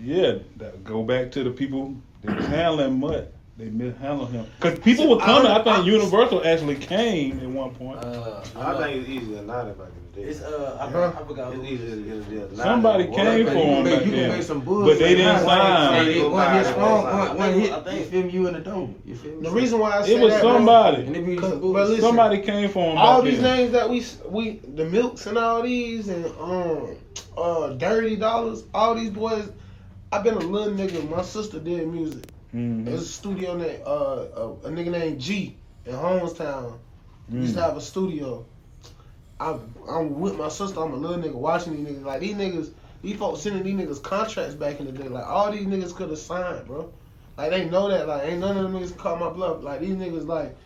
Yeah, 0.00 0.38
go 0.84 1.02
back 1.02 1.30
to 1.32 1.44
the 1.44 1.50
people 1.50 1.94
They 2.22 2.32
was 2.34 2.46
handling 2.46 3.00
Mutt. 3.00 3.32
They 3.58 3.70
mishandled 3.70 4.30
him 4.32 4.44
because 4.60 4.78
people 4.80 5.08
were 5.08 5.18
coming. 5.18 5.50
I 5.50 5.62
think 5.64 5.86
Universal 5.86 6.46
actually 6.46 6.76
came 6.76 7.40
at 7.40 7.48
one 7.48 7.74
point. 7.74 8.04
Uh, 8.04 8.44
I 8.54 8.76
think 8.82 8.96
it's 9.00 9.08
easier 9.08 9.36
than 9.36 9.46
not 9.46 9.78
back 9.78 9.88
in 9.88 10.12
the 10.12 10.20
day. 10.20 10.28
it's 10.28 10.42
uh, 10.42 10.76
I, 10.78 10.90
Huh? 10.90 11.12
I 11.18 11.24
forgot. 11.26 11.54
It's 11.54 11.62
who- 11.62 11.66
easier 11.66 11.96
to 11.96 12.02
get 12.02 12.12
a 12.16 12.20
deal. 12.20 12.46
than 12.48 12.56
not. 12.58 12.64
Somebody 12.64 13.04
Well, 13.04 13.14
came 13.16 13.46
for 13.46 13.52
you 13.54 13.58
him 13.58 13.74
can 13.76 13.84
back 13.84 13.92
make- 13.94 14.04
you 14.04 14.10
can 14.12 14.20
then. 14.20 14.30
make 14.32 14.42
some 14.42 14.60
But 14.60 14.98
they 14.98 15.14
didn't 15.14 15.38
sign. 15.38 16.22
One, 16.24 16.32
one 16.32 16.52
hit 16.54 16.66
strong, 16.66 17.02
one, 17.04 17.14
I 17.14 17.28
one 17.32 17.36
think- 17.52 17.62
hit. 17.62 17.72
I 17.72 17.80
think- 17.80 17.98
You 17.98 18.04
feel? 18.22 18.30
You 18.30 18.46
in 18.48 18.54
the 18.54 18.60
door. 18.60 18.90
You 19.06 19.14
feel 19.14 19.32
me? 19.36 19.42
The 19.42 19.50
reason 19.50 19.78
why 19.78 19.90
I 20.00 20.02
say 20.02 20.14
It 20.16 20.20
was 20.20 20.32
that, 20.34 20.42
bro, 20.42 20.52
somebody. 20.52 21.02
And 21.06 21.16
it 21.16 21.24
be 21.24 21.36
Cause- 21.36 21.52
but 21.54 21.60
listen, 21.62 22.00
Somebody 22.02 22.38
came 22.42 22.68
for 22.68 22.90
him. 22.92 22.98
all 22.98 23.22
these 23.22 23.40
then. 23.40 23.56
names 23.56 23.72
that 23.72 23.88
we 23.88 24.04
we 24.28 24.60
the 24.74 24.84
milks 24.84 25.24
and 25.26 25.38
all 25.38 25.62
these 25.62 26.08
and 26.08 26.26
um 26.38 26.88
uh 27.38 27.68
dirty 27.70 28.16
dollars, 28.16 28.64
all 28.74 28.94
these 28.94 29.08
boys. 29.08 29.48
I've 30.12 30.22
been 30.24 30.34
a 30.34 30.38
little 30.38 30.72
nigga. 30.74 31.08
My 31.10 31.22
sister 31.22 31.58
did 31.58 31.86
music. 31.88 32.24
Mhm. 32.54 32.84
There's 32.84 33.02
a 33.02 33.06
studio 33.06 33.56
named 33.56 33.82
uh, 33.86 33.90
a, 34.36 34.50
a 34.64 34.70
nigga 34.70 34.90
named 34.90 35.20
G 35.20 35.56
in 35.84 35.94
Homestown. 35.94 36.78
We 37.28 37.40
used 37.40 37.54
to 37.54 37.60
Mm. 37.60 37.64
have 37.64 37.76
a 37.76 37.80
studio. 37.80 38.46
I'm 39.40 39.74
I'm 39.88 40.20
with 40.20 40.36
my 40.38 40.48
sister. 40.48 40.80
I'm 40.80 40.92
a 40.92 40.96
little 40.96 41.18
nigga 41.22 41.34
watching 41.34 41.84
these 41.84 41.94
niggas. 41.96 42.04
Like 42.04 42.20
these 42.20 42.36
niggas, 42.36 42.70
these 43.02 43.16
folks 43.16 43.40
sending 43.42 43.62
these 43.64 43.74
niggas 43.74 44.02
contracts 44.02 44.54
back 44.54 44.80
in 44.80 44.86
the 44.86 44.92
day. 44.92 45.08
Like 45.08 45.26
all 45.26 45.50
these 45.50 45.66
niggas 45.66 45.94
could 45.94 46.10
have 46.10 46.18
signed, 46.18 46.66
bro. 46.66 46.92
Like 47.36 47.50
they 47.50 47.68
know 47.68 47.88
that. 47.88 48.06
Like 48.06 48.24
ain't 48.28 48.40
none 48.40 48.56
of 48.56 48.62
them 48.70 48.80
niggas 48.80 48.96
caught 48.96 49.18
my 49.20 49.28
bluff. 49.30 49.62
Like 49.62 49.80
these 49.80 49.96
niggas 49.96 50.26
like 50.26 50.56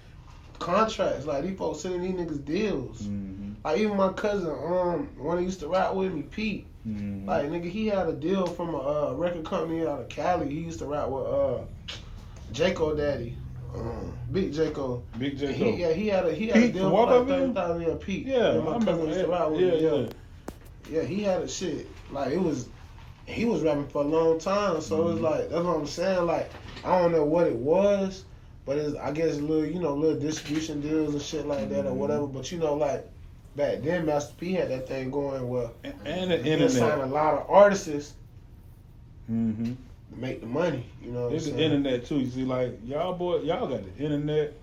contracts. 0.58 1.24
Like 1.26 1.44
these 1.44 1.56
folks 1.58 1.80
sending 1.80 2.02
these 2.02 2.12
niggas 2.14 2.44
deals. 2.44 3.02
Mhm. 3.02 3.54
Like 3.64 3.78
even 3.78 3.96
my 3.96 4.12
cousin, 4.12 4.50
um, 4.50 5.08
one 5.18 5.36
that 5.38 5.42
used 5.42 5.60
to 5.60 5.68
rap 5.68 5.94
with 5.94 6.12
me, 6.12 6.22
Pete. 6.22 6.66
Mhm. 6.86 7.26
Like 7.26 7.46
nigga, 7.50 7.70
he 7.70 7.86
had 7.88 8.08
a 8.08 8.12
deal 8.12 8.46
from 8.46 8.74
a 8.74 8.78
uh, 9.10 9.12
record 9.14 9.44
company 9.44 9.86
out 9.86 10.00
of 10.00 10.08
Cali. 10.08 10.48
He 10.48 10.60
used 10.60 10.78
to 10.78 10.86
rap 10.86 11.08
with 11.08 11.26
uh, 11.26 11.58
Jaco 12.52 12.96
Daddy, 12.96 13.36
um, 13.74 14.16
Big 14.32 14.52
Jaco. 14.52 15.02
Big 15.18 15.38
J. 15.38 15.52
He, 15.52 15.64
Cole. 15.64 15.74
yeah, 15.78 15.92
he 15.92 16.08
had 16.08 16.26
a 16.26 16.32
he 16.34 16.48
had 16.48 16.56
a 16.62 16.72
deal 16.72 16.90
for 16.90 17.06
like 17.06 17.28
thirty 17.28 17.52
thousand. 17.52 17.82
Yeah, 17.82 17.94
Pete. 18.00 18.26
Yeah, 18.26 18.58
my 18.60 18.70
I 18.76 18.78
cousin 18.78 18.86
remember 18.86 19.06
used 19.08 19.20
to 19.20 19.26
rap 19.28 19.50
with 19.50 19.60
Yeah, 19.60 19.70
me. 19.70 19.80
yeah. 19.82 20.06
Yeah, 20.90 21.02
he 21.02 21.22
had 21.22 21.42
a 21.42 21.48
shit. 21.48 21.86
Like 22.10 22.32
it 22.32 22.40
was, 22.40 22.68
he 23.26 23.44
was 23.44 23.62
rapping 23.62 23.86
for 23.88 24.02
a 24.02 24.06
long 24.06 24.38
time. 24.40 24.80
So 24.80 24.98
Mm-hmm. 25.04 25.12
it's 25.12 25.20
like 25.20 25.50
that's 25.50 25.64
what 25.64 25.76
I'm 25.76 25.86
saying. 25.86 26.26
Like 26.26 26.50
I 26.84 26.98
don't 26.98 27.12
know 27.12 27.24
what 27.24 27.46
it 27.46 27.54
was, 27.56 28.24
but 28.64 28.78
it's 28.78 28.96
I 28.96 29.12
guess 29.12 29.36
little 29.36 29.66
you 29.66 29.78
know 29.80 29.94
little 29.94 30.18
distribution 30.18 30.80
deals 30.80 31.12
and 31.12 31.22
shit 31.22 31.46
like 31.46 31.68
that 31.68 31.80
or 31.84 31.90
Mm-hmm. 31.90 31.98
whatever. 31.98 32.26
But 32.26 32.50
you 32.50 32.58
know 32.58 32.74
like 32.74 33.06
back 33.56 33.82
then 33.82 34.06
Master 34.06 34.34
P 34.38 34.52
had 34.52 34.70
that 34.70 34.88
thing 34.88 35.10
going 35.10 35.48
well. 35.48 35.72
And, 35.84 35.94
and 36.04 36.30
the 36.30 36.36
he 36.38 36.68
signed 36.68 37.00
a 37.02 37.06
lot 37.06 37.34
of 37.34 37.46
artists 37.50 38.14
hmm 39.26 39.72
to 40.12 40.16
make 40.16 40.40
the 40.40 40.46
money. 40.46 40.84
You 41.02 41.12
know 41.12 41.22
what 41.22 41.30
I'm 41.30 41.34
It's 41.36 41.44
the 41.46 41.52
saying? 41.52 41.72
internet 41.72 42.04
too. 42.06 42.18
You 42.20 42.30
see, 42.30 42.44
like 42.44 42.78
y'all 42.84 43.14
boy, 43.14 43.38
y'all 43.40 43.66
got 43.68 43.82
the 43.84 44.02
internet. 44.02 44.54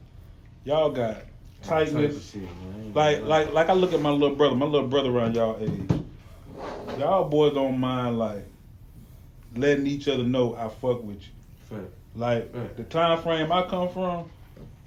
Y'all 0.65 0.89
got 0.91 1.23
tightness. 1.63 2.32
shit. 2.32 2.43
Like, 2.93 3.23
like, 3.23 3.54
like 3.54 3.69
I 3.69 3.73
look 3.73 3.93
at 3.93 4.02
my 4.02 4.10
little 4.10 4.36
brother. 4.36 4.56
My 4.56 4.65
little 4.65 4.88
brother 4.88 5.10
around 5.10 5.36
y'all 5.36 5.58
age. 5.62 6.02
Y'all 7.00 7.30
boys 7.30 7.54
don't 7.54 7.80
mind 7.80 8.17
like 8.19 8.45
letting 9.56 9.88
each 9.88 10.08
other 10.08 10.23
know 10.23 10.56
I 10.56 10.67
fuck 10.69 11.04
with 11.04 11.21
you. 11.21 11.28
Fact. 11.69 11.82
Like 12.15 12.50
Right. 12.54 12.76
the 12.76 12.84
time 12.84 13.21
frame 13.21 13.52
I 13.52 13.63
come 13.63 13.89
from, 13.89 14.30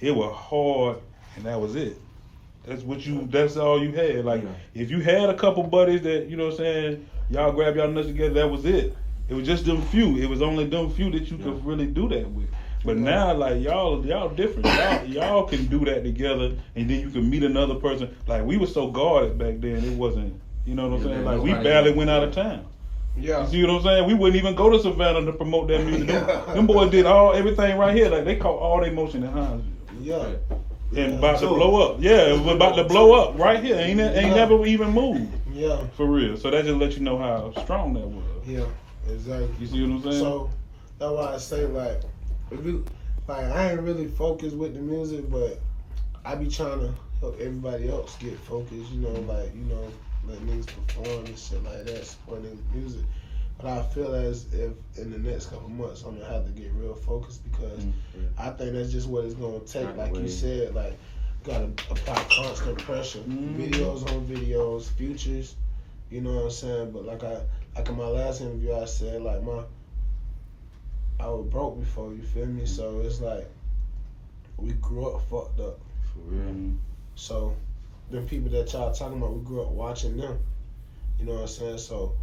it 0.00 0.14
was 0.14 0.34
hard, 0.34 0.98
and 1.36 1.44
that 1.46 1.60
was 1.60 1.76
it. 1.76 1.96
That's 2.70 2.82
what 2.84 3.04
you. 3.04 3.26
That's 3.28 3.56
all 3.56 3.82
you 3.82 3.90
had. 3.90 4.24
Like 4.24 4.44
Yeah. 4.44 4.48
if 4.82 4.92
you 4.92 5.00
had 5.00 5.28
a 5.28 5.34
couple 5.34 5.64
buddies 5.64 6.02
that 6.02 6.28
you 6.28 6.36
know 6.36 6.44
what 6.44 6.52
I'm 6.52 6.58
saying, 6.58 7.06
y'all 7.28 7.50
grab 7.50 7.74
y'all 7.74 7.90
nuts 7.90 8.06
together. 8.06 8.34
That 8.34 8.48
was 8.48 8.64
it. 8.64 8.96
It 9.28 9.34
was 9.34 9.44
just 9.44 9.64
them 9.64 9.82
few. 9.82 10.16
It 10.18 10.28
was 10.28 10.40
only 10.40 10.66
them 10.66 10.88
few 10.88 11.10
that 11.10 11.28
you 11.32 11.36
Yeah. 11.36 11.44
could 11.46 11.66
really 11.66 11.86
do 11.86 12.08
that 12.10 12.30
with. 12.30 12.46
But 12.84 12.96
Yeah. 12.96 13.02
now, 13.02 13.34
like 13.34 13.60
y'all, 13.60 14.06
y'all 14.06 14.28
different. 14.28 14.66
Y'all, 14.66 15.04
y'all 15.04 15.42
can 15.48 15.66
do 15.66 15.84
that 15.86 16.04
together, 16.04 16.52
and 16.76 16.88
then 16.88 17.00
you 17.00 17.10
can 17.10 17.28
meet 17.28 17.42
another 17.42 17.74
person. 17.74 18.08
Like 18.28 18.44
we 18.46 18.56
were 18.56 18.68
so 18.68 18.86
guarded 18.88 19.36
back 19.36 19.58
then, 19.60 19.82
it 19.84 19.96
wasn't. 19.98 20.40
You 20.64 20.76
know 20.76 20.88
what 20.88 20.98
I'm 21.00 21.04
saying? 21.04 21.24
Like 21.24 21.40
we 21.42 21.52
barely 21.54 21.90
went 21.92 22.08
out 22.08 22.22
of 22.22 22.32
town. 22.32 22.66
Yeah. 23.18 23.42
You 23.42 23.48
see 23.50 23.62
what 23.66 23.70
I'm 23.74 23.82
saying? 23.82 24.06
We 24.06 24.14
wouldn't 24.14 24.36
even 24.40 24.54
go 24.54 24.70
to 24.70 24.78
Savannah 24.78 25.24
to 25.26 25.32
promote 25.32 25.66
that 25.68 25.84
music. 25.84 26.06
Them, 26.06 26.24
Yeah. 26.28 26.54
them 26.54 26.68
boys 26.68 26.92
did 26.92 27.04
all 27.04 27.32
everything 27.32 27.76
right 27.78 27.96
here. 27.96 28.08
Like 28.08 28.24
they 28.24 28.36
caught 28.36 28.60
all 28.60 28.80
their 28.80 28.92
motion 28.92 29.24
in 29.24 29.30
Hinesville. 29.32 29.62
Yeah. 30.00 30.26
And 30.96 31.14
about 31.14 31.38
to 31.40 31.46
blow 31.46 31.80
up. 31.92 31.96
Yeah, 32.00 32.32
it 32.34 32.40
was 32.40 32.54
about 32.54 32.74
to 32.76 32.84
blow 32.84 33.12
up 33.12 33.38
right 33.38 33.62
here. 33.62 33.76
Ain't 33.76 34.00
it- 34.00 34.16
ain't 34.16 34.34
never 34.34 34.66
even 34.66 34.90
moved. 34.90 35.32
Yeah. 35.52 35.82
For 35.96 36.06
real. 36.06 36.36
So 36.36 36.50
that 36.50 36.64
just 36.64 36.76
let 36.78 36.96
you 36.96 37.00
know 37.02 37.18
how 37.18 37.52
strong 37.62 37.94
that 37.94 38.06
was. 38.06 38.24
Yeah. 38.46 38.64
Exactly. 39.12 39.48
You 39.60 39.66
see 39.66 39.82
what 39.82 39.90
I'm 39.96 40.02
saying? 40.02 40.22
So 40.22 40.50
that's 40.98 41.12
why 41.12 41.34
I 41.34 41.38
say 41.38 41.66
like, 41.66 42.00
if 42.50 42.64
you 42.64 42.84
like, 43.28 43.44
I 43.44 43.72
ain't 43.72 43.80
really 43.80 44.06
focused 44.08 44.56
with 44.56 44.74
the 44.74 44.80
music, 44.80 45.30
but 45.30 45.60
I 46.24 46.34
be 46.34 46.48
trying 46.48 46.80
to 46.80 46.94
help 47.20 47.38
everybody 47.40 47.88
else 47.88 48.16
get 48.16 48.38
focused. 48.40 48.90
You 48.90 49.00
know, 49.00 49.20
like 49.32 49.54
you 49.54 49.64
know, 49.64 49.84
let 50.26 50.38
niggas 50.40 50.66
perform 50.86 51.26
and 51.26 51.38
shit 51.38 51.62
like 51.64 51.84
that, 51.84 52.04
supporting 52.04 52.58
music. 52.74 53.02
But 53.62 53.78
I 53.78 53.82
feel 53.82 54.14
as 54.14 54.52
if 54.54 54.72
in 54.96 55.10
the 55.10 55.18
next 55.18 55.46
couple 55.46 55.68
months 55.68 56.02
I'm 56.02 56.18
gonna 56.18 56.32
have 56.32 56.46
to 56.46 56.52
get 56.52 56.72
real 56.72 56.94
focused 56.94 57.44
because 57.44 57.84
Mm, 57.84 57.92
I 58.38 58.50
think 58.50 58.72
that's 58.72 58.90
just 58.90 59.08
what 59.08 59.24
it's 59.24 59.34
gonna 59.34 59.60
take. 59.60 59.86
Right 59.88 59.96
Like 59.96 60.10
away. 60.10 60.22
you 60.22 60.28
said, 60.28 60.74
like 60.74 60.94
gotta 61.44 61.64
apply 61.90 62.24
constant 62.24 62.78
pressure, 62.78 63.20
Mhm. 63.20 63.56
videos 63.56 64.08
on 64.10 64.26
videos, 64.26 64.84
futures. 64.90 65.56
You 66.10 66.20
know 66.22 66.34
what 66.36 66.44
I'm 66.44 66.50
saying? 66.50 66.90
But 66.92 67.04
like 67.04 67.22
I 67.22 67.42
like 67.76 67.88
in 67.88 67.96
my 67.96 68.08
last 68.08 68.40
interview, 68.40 68.74
I 68.74 68.84
said 68.86 69.22
like 69.22 69.42
my 69.42 69.64
I 71.18 71.28
was 71.28 71.46
broke 71.46 71.78
before. 71.78 72.12
You 72.14 72.22
feel 72.22 72.46
me? 72.46 72.64
So 72.66 73.00
it's 73.00 73.20
like 73.20 73.46
we 74.56 74.72
grew 74.72 75.06
up 75.10 75.22
fucked 75.28 75.60
up. 75.60 75.78
For 76.12 76.18
real. 76.20 76.40
Mhm. 76.40 76.76
So 77.14 77.54
them 78.10 78.26
people 78.26 78.48
that 78.50 78.72
y'all 78.72 78.92
talking 78.92 79.18
about, 79.18 79.34
we 79.34 79.42
grew 79.42 79.62
up 79.62 79.70
watching 79.70 80.16
them. 80.16 80.38
You 81.18 81.26
know 81.26 81.34
what 81.34 81.42
I'm 81.42 81.48
saying? 81.48 81.78
So 81.78 82.14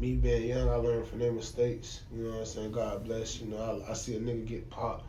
me 0.00 0.14
being 0.14 0.48
young, 0.48 0.68
I 0.68 0.76
learned 0.76 1.06
from 1.06 1.18
their 1.18 1.32
mistakes. 1.32 2.02
You 2.14 2.24
know 2.24 2.30
what 2.30 2.40
I'm 2.40 2.46
saying? 2.46 2.72
God 2.72 3.04
bless. 3.04 3.40
You 3.40 3.48
know, 3.48 3.82
I, 3.86 3.90
I 3.90 3.94
see 3.94 4.16
a 4.16 4.20
nigga 4.20 4.46
get 4.46 4.70
popped 4.70 5.04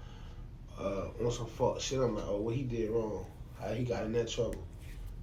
uh, 0.80 1.08
on 1.23 1.32
some 1.32 1.45
fuck 1.45 1.80
shit. 1.80 1.99
I'm 1.99 2.15
like, 2.15 2.25
oh, 2.28 2.38
what 2.38 2.56
he 2.56 2.63
did 2.63 2.89
wrong? 2.89 3.25
How 3.60 3.69
he 3.69 3.84
got 3.84 4.06
in 4.06 4.13
that 4.13 4.30
trouble? 4.30 4.63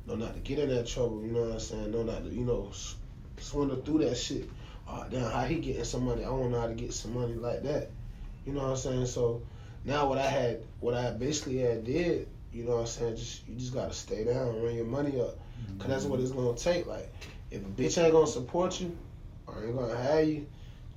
No, 0.07 0.15
not 0.15 0.35
to 0.35 0.41
get 0.41 0.59
in 0.59 0.69
that 0.69 0.87
trouble. 0.87 1.23
You 1.23 1.33
know 1.33 1.41
what 1.41 1.53
I'm 1.53 1.61
saying? 1.61 1.91
No, 1.91 2.03
not 2.03 2.25
to 2.25 2.31
you 2.31 2.45
know 2.45 2.71
swindle 3.39 3.83
through 3.83 3.99
that 3.99 4.17
shit. 4.17 4.49
Oh, 4.89 5.05
damn, 5.11 5.31
how 5.31 5.45
he 5.45 5.57
getting 5.57 5.85
some 5.85 6.05
money? 6.05 6.23
I 6.23 6.29
to 6.29 6.49
know 6.49 6.61
how 6.61 6.69
to 6.69 6.75
get 6.75 6.93
some 6.93 7.15
money 7.15 7.35
like 7.35 7.65
that. 7.65 7.91
You 8.45 8.53
know 8.53 8.63
what 8.63 8.71
I'm 8.71 8.77
saying? 8.77 9.07
So 9.07 9.43
now 9.85 10.09
what 10.09 10.19
I 10.19 10.27
had, 10.27 10.61
what 10.79 10.95
I 10.95 11.11
basically 11.11 11.59
had 11.59 11.85
did, 11.85 12.29
you 12.53 12.65
know 12.65 12.77
what 12.77 12.81
I'm 12.83 12.87
saying? 12.87 13.17
Just 13.17 13.49
you 13.49 13.57
just 13.57 13.75
gotta 13.75 13.93
stay 13.93 14.25
down, 14.25 14.49
and 14.49 14.63
run 14.63 14.75
your 14.77 14.85
money 14.85 15.21
up, 15.21 15.37
cause 15.79 15.89
that's 15.89 16.05
what 16.05 16.21
it's 16.21 16.31
gonna 16.31 16.57
take. 16.57 16.87
Like 16.87 17.13
if 17.51 17.63
a 17.63 17.69
bitch 17.69 18.03
ain't 18.03 18.13
gonna 18.13 18.27
support 18.27 18.81
you, 18.81 18.97
or 19.47 19.65
ain't 19.65 19.77
gonna 19.77 19.97
have 19.97 20.27
you, 20.29 20.47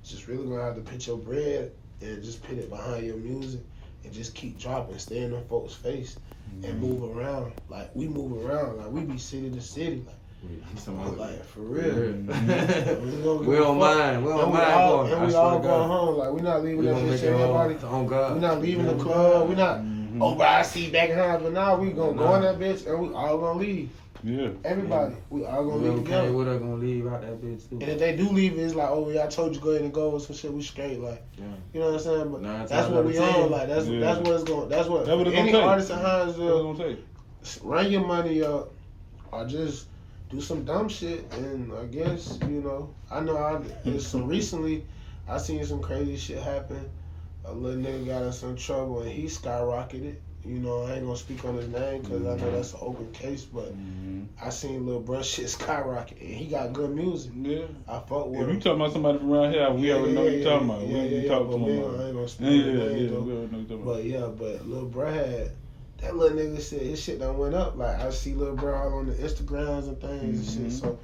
just 0.04 0.26
really 0.26 0.46
gonna 0.46 0.62
have 0.62 0.74
to 0.76 0.80
put 0.82 1.06
your 1.06 1.18
bread 1.18 1.72
and 2.00 2.22
just 2.22 2.42
put 2.42 2.56
it 2.58 2.70
behind 2.70 3.06
your 3.06 3.16
music 3.16 3.60
and 4.04 4.12
just 4.12 4.34
keep 4.34 4.58
dropping, 4.58 4.98
stay 4.98 5.18
in 5.22 5.32
them 5.32 5.44
folks' 5.48 5.74
face 5.74 6.16
and 6.64 6.80
move 6.80 7.16
around. 7.16 7.52
Like 7.68 7.90
we 7.94 8.08
move 8.08 8.44
around, 8.44 8.78
like 8.78 8.90
we 8.90 9.02
be 9.02 9.18
city 9.18 9.50
to 9.50 9.60
city, 9.60 10.04
like, 10.06 10.84
talking 10.84 11.16
like 11.18 11.44
for 11.44 11.60
real. 11.60 11.84
We 11.94 13.22
don't 13.22 13.38
give 13.38 13.46
We 13.46 13.56
don't 13.56 13.78
mind. 13.78 14.24
We 14.24 14.30
don't 14.30 14.40
and 14.40 14.52
we 14.52 14.58
mind 14.58 14.72
all, 14.72 15.02
going. 15.04 15.12
and 15.12 15.26
we 15.26 15.34
all 15.34 15.58
going 15.60 15.88
home. 15.88 16.16
Like 16.16 16.30
we 16.32 16.40
not 16.40 16.62
leaving 16.64 16.78
We 16.78 16.86
that 16.86 16.96
bitch. 16.96 17.10
make 17.10 17.22
Everybody. 17.22 17.74
On 17.84 18.06
God. 18.06 18.34
we 18.34 18.40
not 18.40 18.60
leaving 18.62 18.86
the 18.86 18.94
club. 18.94 19.48
We 19.48 19.54
not. 19.54 19.78
Mhm. 19.80 20.18
Oh, 20.22 20.34
but 20.34 20.48
I 20.48 20.62
see 20.62 20.90
back 20.90 21.10
in 21.10 21.16
house, 21.18 21.40
but 21.42 21.52
now 21.52 21.76
we 21.76 21.90
gonna 21.90 22.14
go 22.14 22.34
in 22.36 22.42
that 22.42 22.58
bitch 22.58 22.86
and 22.86 22.98
we 23.00 23.14
all 23.14 23.38
gonna 23.38 23.58
leave. 23.58 23.90
Yeah. 24.22 24.50
Everybody, 24.64 25.14
we 25.30 25.44
all 25.46 25.64
gonna 25.64 25.76
leave 25.76 25.82
Whoever 25.92 26.02
together. 26.02 26.26
came 26.26 26.34
with 26.34 26.46
her 26.46 26.58
gonna 26.58 26.74
leave 26.74 27.06
out 27.06 27.22
that 27.22 27.40
bitch 27.40 27.68
too. 27.70 27.78
And 27.80 27.82
if 27.84 27.98
they 27.98 28.16
do 28.16 28.28
leave, 28.28 28.58
it's 28.58 28.74
like, 28.74 28.90
oh 28.90 29.08
yeah, 29.10 29.24
I 29.24 29.28
told 29.28 29.54
you 29.54 29.60
go 29.60 29.70
ahead 29.70 29.82
and 29.82 29.92
go 29.94 30.10
with 30.10 30.24
some 30.24 30.36
shit. 30.36 30.52
We 30.52 30.62
straight, 30.62 31.00
like, 31.00 31.22
Yeah. 31.38 31.44
you 31.72 31.80
know 31.80 31.86
what 31.86 31.94
I'm 31.94 32.00
saying? 32.00 32.32
But 32.32 32.42
Nine 32.42 32.66
that's 32.66 32.88
what 32.90 33.04
we 33.04 33.16
of 33.16 33.24
ten. 33.24 33.42
on. 33.44 33.50
Like 33.50 33.68
that's 33.68 33.86
Yeah. 33.86 34.00
that's 34.00 34.18
what 34.20 34.34
it's 34.34 34.44
going. 34.44 34.68
That's 34.68 34.88
what 34.88 35.06
That's 35.06 35.16
what 35.16 35.26
it's 35.28 35.36
any 35.36 35.52
gonna 35.52 35.62
take. 35.62 35.70
artist 35.70 35.90
in 35.90 35.96
That's 36.02 36.36
what 36.36 36.46
Hinesville 36.48 36.70
I'm 36.70 36.76
gonna 36.76 36.96
say. 37.42 37.60
run 37.62 37.90
your 37.92 38.06
money 38.06 38.42
up, 38.42 38.72
or 39.32 39.46
just 39.46 39.86
do 40.28 40.40
some 40.40 40.64
dumb 40.64 40.88
shit. 40.88 41.32
And 41.34 41.72
I 41.72 41.86
guess 41.86 42.38
you 42.42 42.60
know, 42.62 42.90
I 43.10 43.20
know 43.20 43.36
I 43.38 43.58
there's 43.84 44.06
some 44.06 44.26
recently, 44.36 44.84
I 45.28 45.38
seen 45.38 45.64
some 45.64 45.80
crazy 45.80 46.16
shit 46.16 46.42
happen. 46.42 46.90
A 47.46 47.52
little 47.54 47.82
nigga 47.82 48.04
got 48.06 48.22
in 48.22 48.32
some 48.32 48.54
trouble 48.54 49.00
and 49.00 49.10
he 49.10 49.24
skyrocketed. 49.24 50.16
You 50.44 50.58
know, 50.58 50.84
I 50.84 50.94
ain't 50.94 51.04
gonna 51.04 51.16
speak 51.16 51.44
on 51.44 51.56
his 51.56 51.68
name 51.68 52.00
because 52.02 52.24
I 52.26 52.36
know 52.36 52.50
that's 52.50 52.72
an 52.72 52.78
open 52.82 53.12
case, 53.12 53.44
but 53.44 53.74
Mhm. 53.76 54.26
I 54.40 54.48
seen 54.48 54.86
little 54.86 55.02
bruh 55.02 55.22
shit 55.22 55.50
skyrocket 55.50 56.18
and 56.18 56.28
he 56.30 56.46
got 56.46 56.72
good 56.72 56.94
music. 56.94 57.32
Yeah. 57.36 57.66
I 57.86 57.98
fuck 58.00 58.28
with 58.28 58.40
If 58.40 58.48
him. 58.48 58.54
you 58.54 58.60
talking 58.60 58.80
about 58.80 58.92
somebody 58.92 59.18
from 59.18 59.32
around 59.32 59.52
here, 59.52 59.70
we 59.70 59.88
Yeah, 59.88 59.94
already 59.96 60.08
yeah, 60.08 60.14
know 60.14 60.22
what 60.22 60.32
yeah, 60.32 60.38
you 60.38 60.44
talking 60.44 60.70
about. 60.70 60.80
Yeah, 60.80 60.86
we 60.86 60.94
yeah, 60.94 61.20
yeah, 61.22 61.28
talk 61.28 61.46
but 61.46 61.52
to 61.52 61.58
him 61.58 61.78
about 61.78 62.00
I 62.00 62.04
ain't 62.06 62.14
gonna 62.14 62.28
speak 62.28 62.46
Yeah, 62.46 62.54
yeah, 62.54 62.72
yeah. 62.72 63.10
name, 63.10 63.26
We 63.26 63.32
already 63.32 63.52
know 63.52 63.58
you 63.58 63.64
talking 63.64 63.82
about. 63.82 63.84
But 63.84 64.04
yeah, 64.04 64.26
but 64.28 64.66
Lil 64.66 64.88
Bruh 64.88 65.12
had 65.14 65.50
that 65.98 66.16
little 66.16 66.38
nigga 66.38 66.60
said 66.60 66.80
his 66.80 67.02
shit 67.02 67.18
done 67.18 67.36
went 67.36 67.54
up. 67.54 67.76
Like 67.76 68.00
I 68.00 68.08
see 68.10 68.32
Lil 68.32 68.56
Bruh 68.56 68.80
all 68.80 68.98
on 69.00 69.06
the 69.08 69.12
Instagrams 69.14 69.88
and 69.88 70.00
things 70.00 70.56
and 70.56 70.64
Mhm. 70.64 70.70
shit. 70.70 70.72
So 70.80 70.98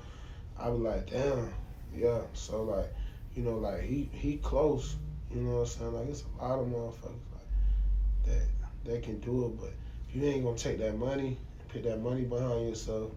I 0.59 0.70
was 0.70 0.81
like, 0.81 1.11
damn, 1.11 1.53
yeah. 1.94 2.22
So 2.33 2.62
like, 2.62 2.90
you 3.35 3.42
know, 3.42 3.57
like 3.59 3.83
he 3.83 4.09
he 4.12 4.38
close. 4.38 4.96
You 5.31 5.42
know 5.42 5.57
what 5.57 5.61
I'm 5.61 5.66
saying? 5.66 5.92
Like 5.94 6.09
it's 6.09 6.25
a 6.38 6.42
lot 6.42 6.59
of 6.59 6.66
motherfuckers 6.68 7.20
like 7.35 8.25
that 8.25 8.42
that 8.87 9.03
can 9.03 9.18
do 9.20 9.46
it, 9.46 9.61
but 9.61 9.72
if 10.09 10.16
you 10.16 10.25
ain't 10.29 10.44
gonna 10.44 10.57
take 10.57 10.79
that 10.79 10.96
money 10.96 11.37
put 11.77 11.88
that 11.88 12.03
money 12.03 12.22
behind 12.22 12.68
yourself, 12.68 13.11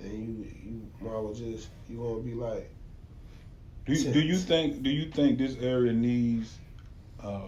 then 0.00 0.12
you 0.12 0.70
you 0.70 0.82
might 1.00 1.18
well 1.18 1.34
just 1.34 1.68
you 1.88 1.98
gonna 1.98 2.20
be 2.20 2.34
like 2.34 2.70
Do 3.86 3.92
you, 3.92 4.12
do 4.12 4.20
you 4.20 4.36
think 4.36 4.82
do 4.82 4.90
you 4.90 5.10
think 5.10 5.38
this 5.38 5.56
area 5.60 5.92
needs 5.92 6.56
uh, 7.22 7.40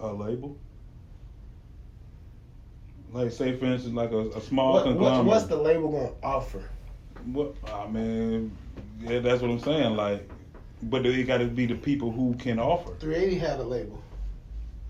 a 0.00 0.12
label? 0.12 0.56
Like 3.12 3.32
say 3.32 3.56
for 3.56 3.66
instance, 3.66 3.94
like 3.94 4.12
a, 4.12 4.30
a 4.30 4.40
small 4.40 4.74
what, 4.74 4.86
what, 4.86 4.90
conglomerate. 4.92 5.26
what's 5.26 5.44
the 5.44 5.56
label 5.56 5.90
gonna 5.90 6.12
offer? 6.22 6.62
What 7.26 7.54
I 7.70 7.86
mean, 7.88 8.56
yeah, 9.00 9.18
that's 9.18 9.42
what 9.42 9.50
I'm 9.50 9.60
saying. 9.60 9.94
Like, 9.96 10.30
but 10.84 11.04
it 11.04 11.26
got 11.26 11.38
to 11.38 11.46
be 11.46 11.66
the 11.66 11.74
people 11.74 12.10
who 12.10 12.34
can 12.36 12.58
offer. 12.58 12.94
380 12.98 13.38
had 13.38 13.60
a 13.60 13.62
label. 13.62 14.02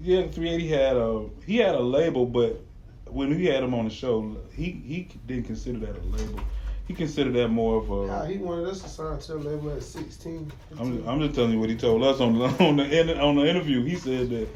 Yeah, 0.03 0.29
380 0.29 0.69
had 0.69 0.97
a 0.97 1.29
he 1.45 1.59
had 1.59 1.75
a 1.75 1.81
label, 1.81 2.25
but 2.25 2.61
when 3.07 3.31
we 3.31 3.47
had 3.47 3.63
him 3.63 3.75
on 3.75 3.85
the 3.87 3.91
show, 3.91 4.37
he 4.55 4.71
he 4.71 5.09
didn't 5.27 5.45
consider 5.45 5.79
that 5.81 5.97
a 5.97 6.07
label. 6.07 6.41
He 6.89 6.95
considered 6.95 7.35
that 7.35 7.49
more 7.49 7.77
of 7.77 7.89
How 8.09 8.23
a. 8.23 8.27
he 8.27 8.39
wanted 8.39 8.67
us 8.67 8.83
to 8.83 8.89
sign 8.89 9.19
to 9.19 9.35
a 9.35 9.37
label 9.37 9.71
at 9.71 9.83
16. 9.83 10.51
I'm, 10.79 11.07
I'm 11.07 11.21
just 11.21 11.37
telling 11.37 11.53
you 11.53 11.61
what 11.61 11.71
he 11.71 11.77
told 11.77 12.03
us 12.03 12.19
on 12.21 12.37
the 12.37 12.45
on 12.65 12.77
the 12.79 13.21
on 13.21 13.37
the 13.37 13.47
interview. 13.47 13.85
He 13.85 13.97
said 13.97 14.31
that 14.31 14.49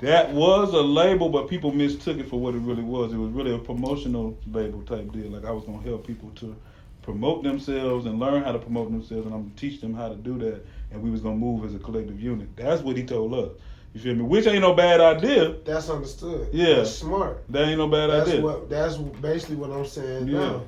that 0.00 0.30
was 0.32 0.72
a 0.72 0.80
label, 0.80 1.28
but 1.30 1.48
people 1.48 1.72
mistook 1.72 2.18
it 2.18 2.28
for 2.28 2.38
what 2.38 2.54
it 2.54 2.58
really 2.58 2.82
was. 2.82 3.12
It 3.12 3.16
was 3.16 3.30
really 3.30 3.54
a 3.54 3.58
promotional 3.58 4.38
label 4.50 4.82
type 4.82 5.10
deal. 5.12 5.30
Like 5.30 5.44
I 5.44 5.50
was 5.50 5.64
gonna 5.64 5.82
help 5.82 6.06
people 6.06 6.30
to 6.36 6.56
promote 7.02 7.42
themselves 7.42 8.06
and 8.06 8.18
learn 8.18 8.42
how 8.42 8.52
to 8.52 8.58
promote 8.58 8.90
themselves, 8.90 9.26
and 9.26 9.34
I'm 9.34 9.42
gonna 9.42 9.54
teach 9.56 9.80
them 9.80 9.94
how 9.94 10.08
to 10.08 10.16
do 10.16 10.38
that. 10.38 10.64
And 10.92 11.02
we 11.02 11.10
was 11.10 11.20
gonna 11.20 11.36
move 11.36 11.64
as 11.64 11.74
a 11.74 11.78
collective 11.78 12.20
unit. 12.20 12.54
That's 12.56 12.82
what 12.82 12.96
he 12.96 13.04
told 13.04 13.34
us. 13.34 13.50
You 13.96 14.02
feel 14.02 14.14
me? 14.14 14.22
Which 14.24 14.46
ain't 14.46 14.60
no 14.60 14.74
bad 14.74 15.00
idea. 15.00 15.54
That's 15.64 15.88
understood. 15.88 16.48
Yeah. 16.52 16.74
That's 16.76 16.90
smart. 16.90 17.42
That 17.48 17.66
ain't 17.66 17.78
no 17.78 17.88
bad 17.88 18.10
That's 18.10 18.28
idea. 18.28 18.42
what. 18.42 18.68
That's 18.68 18.98
basically 18.98 19.56
what 19.56 19.70
I'm 19.70 19.86
saying 19.86 20.28
Yeah. 20.28 20.38
now. 20.38 20.62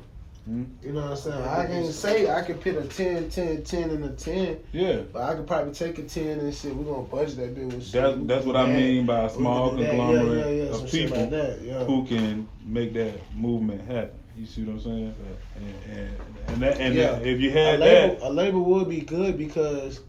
Mhm. 0.48 0.66
You 0.82 0.92
know 0.94 1.02
what 1.02 1.10
I'm 1.10 1.16
saying? 1.18 1.42
I 1.42 1.66
can 1.66 1.92
say 1.92 2.30
I 2.30 2.40
could 2.40 2.58
put 2.62 2.76
a 2.76 2.84
10, 2.84 3.28
10, 3.28 3.62
10, 3.64 3.90
and 3.90 4.02
a 4.06 4.08
10, 4.08 4.56
Yeah. 4.72 5.00
but 5.12 5.20
I 5.24 5.34
could 5.34 5.46
probably 5.46 5.74
take 5.74 5.98
a 5.98 6.04
10 6.04 6.38
and 6.40 6.54
shit. 6.54 6.74
We're 6.74 6.84
going 6.84 7.04
to 7.04 7.10
budget 7.14 7.36
that 7.36 7.54
bill 7.54 7.66
with 7.66 7.82
shit. 7.84 7.92
That's 8.00 8.16
We 8.16 8.26
that's 8.26 8.44
can 8.44 8.52
what 8.54 8.56
I 8.56 8.72
mean 8.72 9.04
by 9.04 9.24
a 9.26 9.28
small 9.28 9.72
that. 9.72 9.86
conglomerate 9.90 10.38
yeah, 10.38 10.46
yeah, 10.48 10.62
yeah, 10.62 10.70
of 10.74 10.90
people 10.90 11.18
like 11.18 11.30
that. 11.30 11.58
Who 11.86 12.06
can 12.06 12.48
make 12.64 12.94
that 12.94 13.12
movement 13.36 13.82
happen. 13.86 14.12
You 14.38 14.46
see 14.46 14.62
what 14.64 14.72
I'm 14.76 14.80
saying? 14.80 15.14
And 15.56 15.98
and, 15.98 16.08
and 16.48 16.62
that 16.62 16.80
and 16.80 16.96
that, 16.96 17.26
if 17.26 17.40
you 17.40 17.50
a 17.50 17.52
had 17.52 17.80
label, 17.80 18.14
that, 18.14 18.26
a 18.26 18.30
label 18.30 18.64
would 18.64 18.88
be 18.88 19.00
good 19.02 19.36
because 19.36 20.00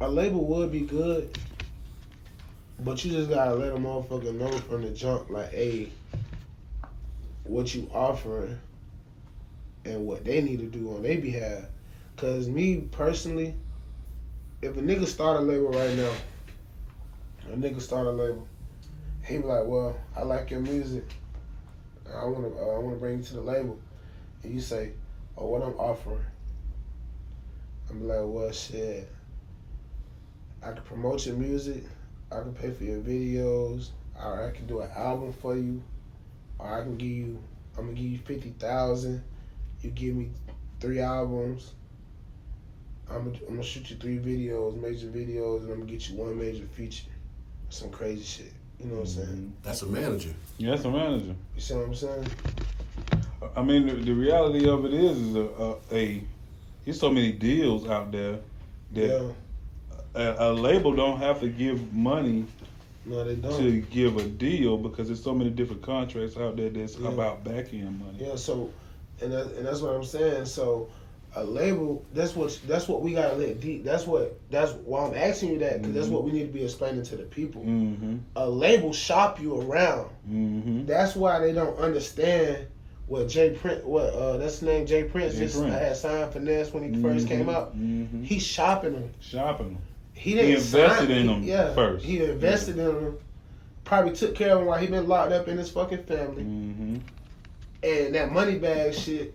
a 0.00 0.08
label 0.08 0.44
would 0.44 0.70
be 0.70 0.80
good, 0.80 1.38
but 2.80 3.04
you 3.04 3.12
just 3.12 3.30
gotta 3.30 3.54
let 3.54 3.72
a 3.72 3.76
motherfucker 3.76 4.34
know 4.34 4.50
from 4.52 4.82
the 4.82 4.90
jump, 4.90 5.30
like, 5.30 5.50
hey, 5.52 5.90
what 7.44 7.74
you 7.74 7.88
offering 7.92 8.58
and 9.84 10.06
what 10.06 10.24
they 10.24 10.42
need 10.42 10.58
to 10.58 10.66
do 10.66 10.94
on 10.94 11.02
their 11.02 11.18
behalf. 11.18 11.64
Cause 12.16 12.48
me 12.48 12.82
personally, 12.90 13.54
if 14.62 14.76
a 14.76 14.80
nigga 14.80 15.06
start 15.06 15.38
a 15.38 15.40
label 15.40 15.70
right 15.70 15.94
now, 15.94 16.12
a 17.52 17.56
nigga 17.56 17.80
start 17.80 18.06
a 18.06 18.10
label, 18.10 18.46
he 19.24 19.38
be 19.38 19.44
like, 19.44 19.66
well, 19.66 19.96
I 20.16 20.22
like 20.22 20.50
your 20.50 20.60
music. 20.60 21.04
I 22.14 22.24
wanna, 22.24 22.48
uh, 22.48 22.76
I 22.76 22.78
wanna 22.78 22.96
bring 22.96 23.18
you 23.18 23.24
to 23.24 23.34
the 23.34 23.40
label 23.40 23.78
and 24.42 24.54
you 24.54 24.60
say, 24.60 24.92
"Oh, 25.36 25.46
what 25.48 25.62
I'm 25.62 25.74
offering," 25.74 26.24
I'm 27.90 28.06
like, 28.06 28.20
"Well, 28.22 28.52
shit, 28.52 29.10
I 30.66 30.72
can 30.72 30.82
promote 30.82 31.24
your 31.26 31.36
music, 31.36 31.84
I 32.32 32.40
can 32.40 32.52
pay 32.52 32.72
for 32.72 32.82
your 32.82 32.98
videos, 32.98 33.90
or 34.20 34.48
I 34.48 34.50
can 34.50 34.66
do 34.66 34.80
an 34.80 34.90
album 34.96 35.32
for 35.32 35.56
you, 35.56 35.80
or 36.58 36.80
I 36.80 36.82
can 36.82 36.96
give 36.96 37.08
you, 37.08 37.38
I'm 37.78 37.84
gonna 37.84 37.96
give 37.96 38.10
you 38.10 38.18
fifty 38.18 38.50
thousand, 38.58 39.22
you 39.82 39.90
give 39.90 40.16
me 40.16 40.30
three 40.80 41.00
albums." 41.00 41.72
I'm 43.08 43.24
gonna, 43.24 43.38
I'm 43.46 43.54
gonna 43.54 43.62
shoot 43.62 43.88
you 43.88 43.96
three 43.96 44.18
videos, 44.18 44.76
major 44.80 45.06
videos, 45.06 45.60
and 45.60 45.70
I'm 45.70 45.78
gonna 45.78 45.90
get 45.92 46.08
you 46.08 46.16
one 46.16 46.36
major 46.36 46.64
feature. 46.66 47.06
Some 47.68 47.90
crazy 47.90 48.24
shit. 48.24 48.52
You 48.80 48.86
know 48.86 48.96
what 48.96 49.00
I'm 49.02 49.06
mm-hmm. 49.06 49.22
saying? 49.22 49.52
That's 49.62 49.82
a 49.82 49.86
manager. 49.86 50.34
yeah, 50.58 50.70
that's 50.70 50.84
a 50.84 50.90
manager. 50.90 51.36
You 51.54 51.60
see 51.60 51.74
what 51.74 51.86
I'm 51.86 51.94
saying? 51.94 52.26
I 53.54 53.62
mean, 53.62 53.86
the, 53.86 53.94
the 53.94 54.12
reality 54.12 54.68
of 54.68 54.84
it 54.86 54.92
is, 54.92 55.20
is 55.20 55.36
a, 55.36 55.40
a, 55.40 55.76
a 55.92 56.22
there's 56.84 56.98
so 56.98 57.12
many 57.12 57.30
deals 57.30 57.88
out 57.88 58.10
there 58.10 58.40
that 58.92 59.06
Yeah. 59.08 59.32
A, 60.16 60.50
a 60.50 60.52
label 60.52 60.92
don't 60.94 61.18
have 61.18 61.40
to 61.40 61.48
give 61.48 61.92
money 61.92 62.46
No, 63.04 63.24
they 63.24 63.34
don't. 63.36 63.56
to 63.58 63.80
give 63.82 64.16
a 64.16 64.24
deal 64.24 64.76
because 64.76 65.08
there's 65.08 65.22
so 65.22 65.34
many 65.34 65.50
different 65.50 65.82
contracts 65.82 66.36
out 66.36 66.56
there 66.56 66.70
that's 66.70 66.96
Yeah. 66.96 67.08
about 67.08 67.44
back 67.44 67.72
end 67.72 67.98
money. 68.00 68.18
Yeah, 68.20 68.36
so 68.36 68.70
and 69.20 69.32
that, 69.32 69.46
and 69.52 69.66
that's 69.66 69.80
what 69.80 69.94
I'm 69.94 70.04
saying. 70.04 70.44
So 70.46 70.88
a 71.34 71.44
label, 71.44 72.02
that's 72.14 72.34
what 72.34 72.58
that's 72.66 72.88
what 72.88 73.02
we 73.02 73.12
gotta 73.12 73.34
let 73.36 73.60
deep. 73.60 73.84
That's 73.84 74.06
what 74.06 74.38
that's 74.50 74.72
why 74.72 75.06
I'm 75.06 75.14
asking 75.14 75.52
you 75.52 75.58
that 75.60 75.80
because 75.82 75.94
that's 75.94 76.08
what 76.08 76.24
we 76.24 76.32
need 76.32 76.46
to 76.46 76.52
be 76.52 76.64
explaining 76.64 77.02
to 77.04 77.16
the 77.16 77.24
people. 77.24 77.62
Mm-hmm. 77.62 78.16
A 78.36 78.48
label 78.48 78.92
shop 78.92 79.40
you 79.40 79.60
around. 79.60 80.10
Mm-hmm. 80.30 80.86
That's 80.86 81.14
why 81.14 81.38
they 81.40 81.52
don't 81.52 81.78
understand 81.78 82.66
what 83.06 83.28
Jay 83.28 83.50
Prince. 83.50 83.84
What 83.84 84.14
uh, 84.14 84.38
that's 84.38 84.54
his 84.54 84.62
name. 84.62 84.86
Jay 84.86 85.04
Prince 85.04 85.34
Jay 85.34 85.40
just 85.40 85.58
Prince. 85.60 85.74
had 85.74 85.96
signed 85.96 86.32
finesse 86.32 86.72
when 86.72 86.94
he 86.94 87.02
first 87.02 87.28
came 87.28 87.48
out. 87.50 87.76
Mm-hmm. 87.76 88.22
He's 88.22 88.42
shopping 88.42 88.94
them. 88.94 89.10
Shopping. 89.20 89.76
He 90.16 90.34
didn't 90.34 90.52
invested 90.56 91.08
sign- 91.08 91.10
in 91.10 91.22
he- 91.22 91.34
them 91.34 91.42
yeah, 91.44 91.74
first. 91.74 92.04
He 92.04 92.22
invested 92.22 92.78
in 92.78 92.84
them. 92.86 93.18
Probably 93.84 94.12
took 94.16 94.34
care 94.34 94.54
of 94.54 94.60
him 94.62 94.66
while 94.66 94.78
he 94.80 94.88
been 94.88 95.06
locked 95.06 95.30
up 95.32 95.46
in 95.46 95.56
his 95.58 95.70
fucking 95.70 96.04
family. 96.04 96.42
Mm-hmm. 96.42 96.96
And 97.84 98.14
that 98.16 98.32
money 98.32 98.58
bag 98.58 98.94
shit 98.94 99.32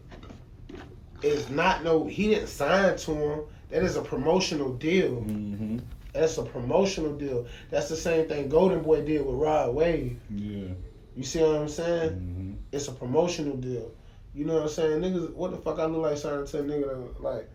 is 1.22 1.50
not 1.50 1.84
no. 1.84 2.06
He 2.06 2.28
didn't 2.30 2.48
sign 2.48 2.98
to 2.98 3.12
him. 3.13 3.39
That 3.70 3.84
is 3.84 3.96
a 3.96 4.02
promotional 4.02 4.74
deal. 4.74 5.22
Mm-hmm. 5.22 5.78
That's 6.13 6.38
a 6.38 6.44
promotional 6.44 7.13
deal. 7.15 7.48
That's 7.70 7.88
the 7.88 7.96
same 7.96 8.28
thing 8.28 8.50
Golden 8.50 8.82
Boy 8.82 9.06
did 9.06 9.26
with 9.26 9.36
Rod 9.36 9.74
Wave. 9.74 10.20
Yeah. 10.30 10.67
You 11.15 11.24
see 11.24 11.39
what 11.41 11.56
I'm 11.56 11.70
saying? 11.70 12.10
Mm-hmm. 12.12 12.54
It's 12.74 12.89
a 12.89 12.91
promotional 12.91 13.56
deal. 13.56 13.91
You 14.34 14.44
know 14.46 14.56
what 14.56 14.63
I'm 14.63 14.70
saying? 14.70 15.02
Niggas, 15.02 15.34
what 15.34 15.52
the 15.52 15.58
fuck 15.58 15.80
I 15.80 15.86
look 15.86 16.02
like 16.04 16.17
signing 16.17 16.46
to 16.48 16.60
a 16.60 16.63
nigga 16.63 16.89
that, 17.13 17.22
like, 17.24 17.50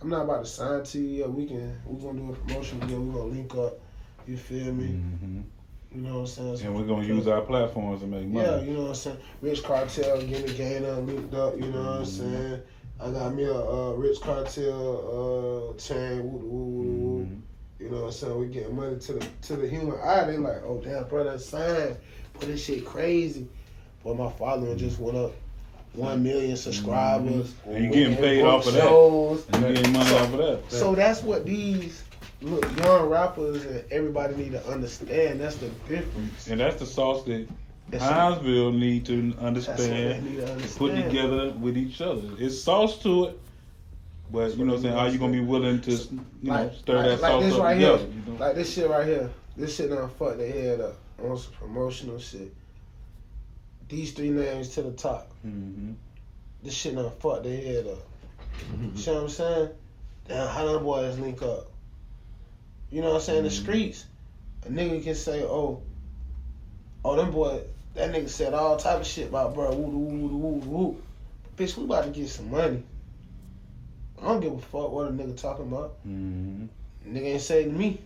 I'm 0.00 0.08
not 0.10 0.24
about 0.24 0.44
to 0.44 0.50
sign 0.50 0.82
to 0.84 0.98
you. 0.98 1.22
Yeah, 1.22 1.26
we 1.26 1.46
can, 1.46 1.80
we 1.86 2.02
gonna 2.02 2.18
do 2.18 2.32
a 2.32 2.36
promotion. 2.36 2.78
deal. 2.86 3.00
we're 3.00 3.12
gonna 3.20 3.32
link 3.32 3.54
up. 3.54 3.78
You 4.26 4.36
feel 4.36 4.72
me? 4.72 4.88
Mm-hmm. 4.88 5.40
You 5.94 6.00
know 6.02 6.14
what 6.20 6.38
I'm 6.38 6.56
saying? 6.56 6.60
And 6.66 6.74
we're 6.76 6.86
gonna 6.86 7.06
use 7.06 7.26
our 7.26 7.40
platforms 7.42 8.00
to 8.02 8.06
make 8.06 8.26
money. 8.26 8.46
Yeah, 8.46 8.60
you 8.60 8.72
know 8.74 8.82
what 8.82 8.88
I'm 8.88 8.94
saying. 8.94 9.18
Rich 9.40 9.62
Cartel, 9.62 10.20
Gimme 10.20 10.52
Gainer, 10.54 10.94
linked 10.96 11.32
up. 11.34 11.54
You 11.56 11.68
know 11.70 11.78
what 11.78 11.88
I'm 11.98 12.02
Mhm. 12.02 12.06
saying. 12.06 12.62
I 13.00 13.10
got 13.10 13.34
me 13.34 13.44
a 13.44 13.54
uh, 13.54 13.92
Rich 13.92 14.20
Cartel 14.20 15.70
uh, 15.74 15.78
chain. 15.78 16.22
Woo, 16.24 16.38
woo, 16.38 16.64
woo, 16.64 16.98
woo. 17.18 17.24
Mhm. 17.24 17.40
You 17.78 17.88
know 17.90 17.96
what 17.98 18.06
I'm 18.06 18.12
saying? 18.12 18.38
We 18.38 18.46
getting 18.46 18.76
money 18.76 18.98
to 18.98 19.12
the 19.14 19.26
to 19.42 19.56
the 19.56 19.68
human 19.68 19.98
eye. 20.00 20.24
They 20.24 20.36
like, 20.36 20.62
oh 20.64 20.80
damn, 20.82 21.04
brother, 21.08 21.38
sign, 21.38 21.96
but 22.34 22.40
this 22.42 22.64
shit 22.64 22.84
crazy. 22.84 23.46
Boy, 24.02 24.14
my 24.14 24.30
following 24.32 24.76
just 24.76 24.98
went 24.98 25.16
up. 25.16 25.32
One 25.96 26.22
million 26.22 26.56
subscribers. 26.56 27.48
Mm-hmm. 27.52 27.70
And 27.70 27.84
you 27.84 27.90
getting 27.90 28.16
paid 28.16 28.42
off 28.42 28.66
of 28.66 28.74
that. 28.74 28.86
And 29.56 29.66
you 29.68 29.74
getting 29.74 29.92
money 29.92 30.08
So- 30.10 30.16
off 30.18 30.32
of 30.32 30.38
that. 30.38 30.60
So 30.68 30.94
that's 30.94 31.22
what 31.22 31.44
these 31.46 32.02
look 32.42 32.64
young 32.84 33.08
rappers 33.08 33.64
and 33.64 33.82
everybody 33.90 34.36
need 34.36 34.52
to 34.52 34.66
understand. 34.68 35.40
That's 35.40 35.56
the 35.56 35.68
difference. 35.88 36.46
And 36.48 36.60
that's 36.60 36.76
the 36.76 36.86
sauce 36.86 37.24
that 37.24 37.48
That's, 37.88 38.04
Hinesville 38.04 38.78
need 38.78 39.06
to 39.06 39.30
that's 39.32 39.66
what 39.68 39.76
they 39.78 39.84
understand, 39.86 40.24
need 40.30 40.36
to 40.36 40.52
understand. 40.52 40.78
put 40.78 40.94
together 40.96 41.50
with 41.52 41.78
each 41.78 42.00
other. 42.02 42.28
It's 42.38 42.60
sauce 42.60 42.98
to 43.04 43.24
it, 43.26 43.40
but 44.30 44.54
you 44.56 44.64
know 44.64 44.72
what 44.72 44.76
I'm 44.78 44.82
saying. 44.82 44.94
Are 44.96 45.08
you 45.08 45.18
gonna 45.18 45.32
be 45.32 45.40
willing 45.40 45.80
to, 45.82 45.92
you 45.92 46.08
know, 46.42 46.52
Like- 46.52 46.74
stir 46.74 46.96
like- 46.96 47.06
that 47.06 47.20
like 47.22 47.30
sauce 47.32 47.42
this 47.44 47.54
up 47.54 47.60
right 47.62 47.74
together? 47.74 47.98
here. 47.98 48.06
You 48.26 48.32
know? 48.32 48.38
Like 48.38 48.54
this 48.54 48.72
shit 48.74 48.90
right 48.90 49.06
here. 49.06 49.30
This 49.56 49.74
shit 49.76 49.88
done 49.88 50.10
fuck 50.18 50.36
their 50.36 50.52
head 50.52 50.80
up 50.82 50.96
on 51.24 51.38
some 51.38 51.52
promotional 51.54 52.18
shit. 52.18 52.52
These 53.88 54.12
three 54.12 54.30
names 54.30 54.70
to 54.70 54.82
the 54.82 54.92
top. 54.92 55.32
hmm 55.42 55.92
This 56.62 56.74
shit 56.74 56.94
done 56.96 57.10
fuck 57.20 57.42
their 57.42 57.60
head 57.62 57.86
up. 57.86 58.06
You 58.82 59.00
see 59.00 59.10
what 59.10 59.22
I'm 59.22 59.28
saying? 59.28 59.68
Damn, 60.26 60.48
how 60.48 60.72
them 60.72 60.82
boys 60.82 61.18
link 61.18 61.40
up? 61.42 61.70
You 62.90 63.00
know 63.00 63.08
what 63.08 63.14
I'm 63.16 63.20
saying? 63.20 63.42
The 63.44 63.50
Mhm. 63.50 63.62
streets, 63.62 64.04
a 64.64 64.68
nigga 64.68 65.02
can 65.04 65.14
say, 65.14 65.42
oh, 65.44 65.82
oh, 67.04 67.16
them 67.16 67.30
boy, 67.30 67.62
that 67.94 68.10
nigga 68.12 68.28
said 68.28 68.54
all 68.54 68.76
type 68.76 69.00
of 69.00 69.06
shit 69.06 69.28
about 69.28 69.54
bro, 69.54 69.70
woo, 69.74 69.86
woo, 69.88 70.28
woo, 70.28 70.36
woo, 70.36 70.58
woo. 70.68 71.02
Bitch, 71.56 71.76
we 71.76 71.84
about 71.84 72.04
to 72.04 72.10
get 72.10 72.28
some 72.28 72.50
money. 72.50 72.82
I 74.20 74.22
don't 74.24 74.40
give 74.40 74.52
a 74.52 74.58
fuck 74.58 74.90
what 74.90 75.06
a 75.06 75.10
nigga 75.10 75.36
talking 75.36 75.66
about. 75.66 75.96
hmm 76.02 76.64
Nigga 77.06 77.24
ain't 77.26 77.40
say 77.40 77.64
to 77.64 77.70
me. 77.70 78.00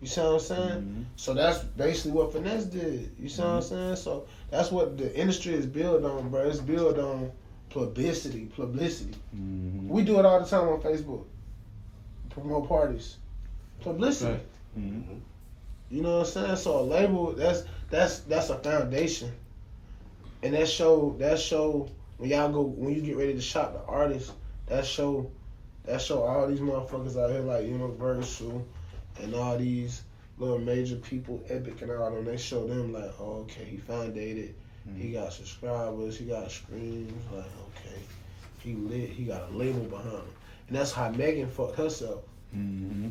You 0.00 0.06
see 0.08 0.20
what 0.20 0.32
I'm 0.34 0.40
saying? 0.40 0.80
hmm 0.80 1.02
So 1.16 1.34
that's 1.34 1.58
basically 1.60 2.12
what 2.12 2.32
finesse 2.32 2.64
did. 2.64 3.14
You 3.18 3.28
see 3.28 3.42
what 3.42 3.48
I'm 3.50 3.62
saying? 3.62 3.96
So 3.96 4.26
that's 4.50 4.70
what 4.70 4.96
the 4.96 5.14
industry 5.18 5.54
is 5.54 5.66
built 5.66 6.04
on, 6.04 6.30
bro. 6.30 6.48
It's 6.48 6.58
built 6.60 6.98
on 6.98 7.30
publicity, 7.68 8.46
publicity. 8.46 9.14
hmm 9.32 9.88
We 9.88 10.02
do 10.02 10.18
it 10.18 10.24
all 10.24 10.40
the 10.40 10.46
time 10.46 10.68
on 10.68 10.80
Facebook. 10.80 11.24
promote 12.30 12.68
parties. 12.68 13.16
Publicity. 13.80 14.32
Right. 14.32 14.46
Mm-hmm. 14.78 15.14
You 15.90 16.02
know 16.02 16.18
what 16.18 16.26
I'm 16.26 16.32
saying? 16.32 16.56
So 16.56 16.80
a 16.80 16.82
label 16.82 17.32
that's 17.32 17.64
that's 17.90 18.20
that's 18.20 18.50
a 18.50 18.56
foundation. 18.58 19.32
And 20.42 20.54
that 20.54 20.68
show 20.68 21.16
that 21.18 21.38
show 21.38 21.88
when 22.18 22.30
y'all 22.30 22.50
go 22.52 22.62
when 22.62 22.94
you 22.94 23.02
get 23.02 23.16
ready 23.16 23.34
to 23.34 23.40
shop 23.40 23.72
the 23.74 23.82
artist, 23.90 24.32
that 24.66 24.86
show 24.86 25.30
that 25.84 26.00
show 26.00 26.22
all 26.22 26.46
these 26.46 26.60
motherfuckers 26.60 27.16
out 27.22 27.30
here 27.30 27.40
like 27.40 27.66
Universal 27.66 28.66
and 29.22 29.34
all 29.34 29.56
these 29.58 30.02
little 30.38 30.58
major 30.58 30.96
people, 30.96 31.42
Epic 31.48 31.80
and 31.82 31.90
all 31.90 32.10
them, 32.10 32.24
they 32.24 32.36
show 32.36 32.66
them 32.66 32.92
like, 32.92 33.12
oh, 33.20 33.40
okay, 33.42 33.64
he 33.64 33.76
foundated, 33.76 34.54
he 34.96 35.12
got 35.12 35.32
subscribers, 35.32 36.16
he 36.18 36.24
got 36.24 36.50
streams, 36.50 37.12
like 37.32 37.44
okay, 37.44 37.98
he 38.60 38.74
lit, 38.74 39.10
he 39.10 39.24
got 39.24 39.50
a 39.50 39.56
label 39.56 39.80
behind 39.84 40.08
him, 40.16 40.34
and 40.68 40.76
that's 40.76 40.92
how 40.92 41.10
Megan 41.10 41.48
fucked 41.48 41.76
herself. 41.76 42.22
Mm-hmm. 42.56 43.08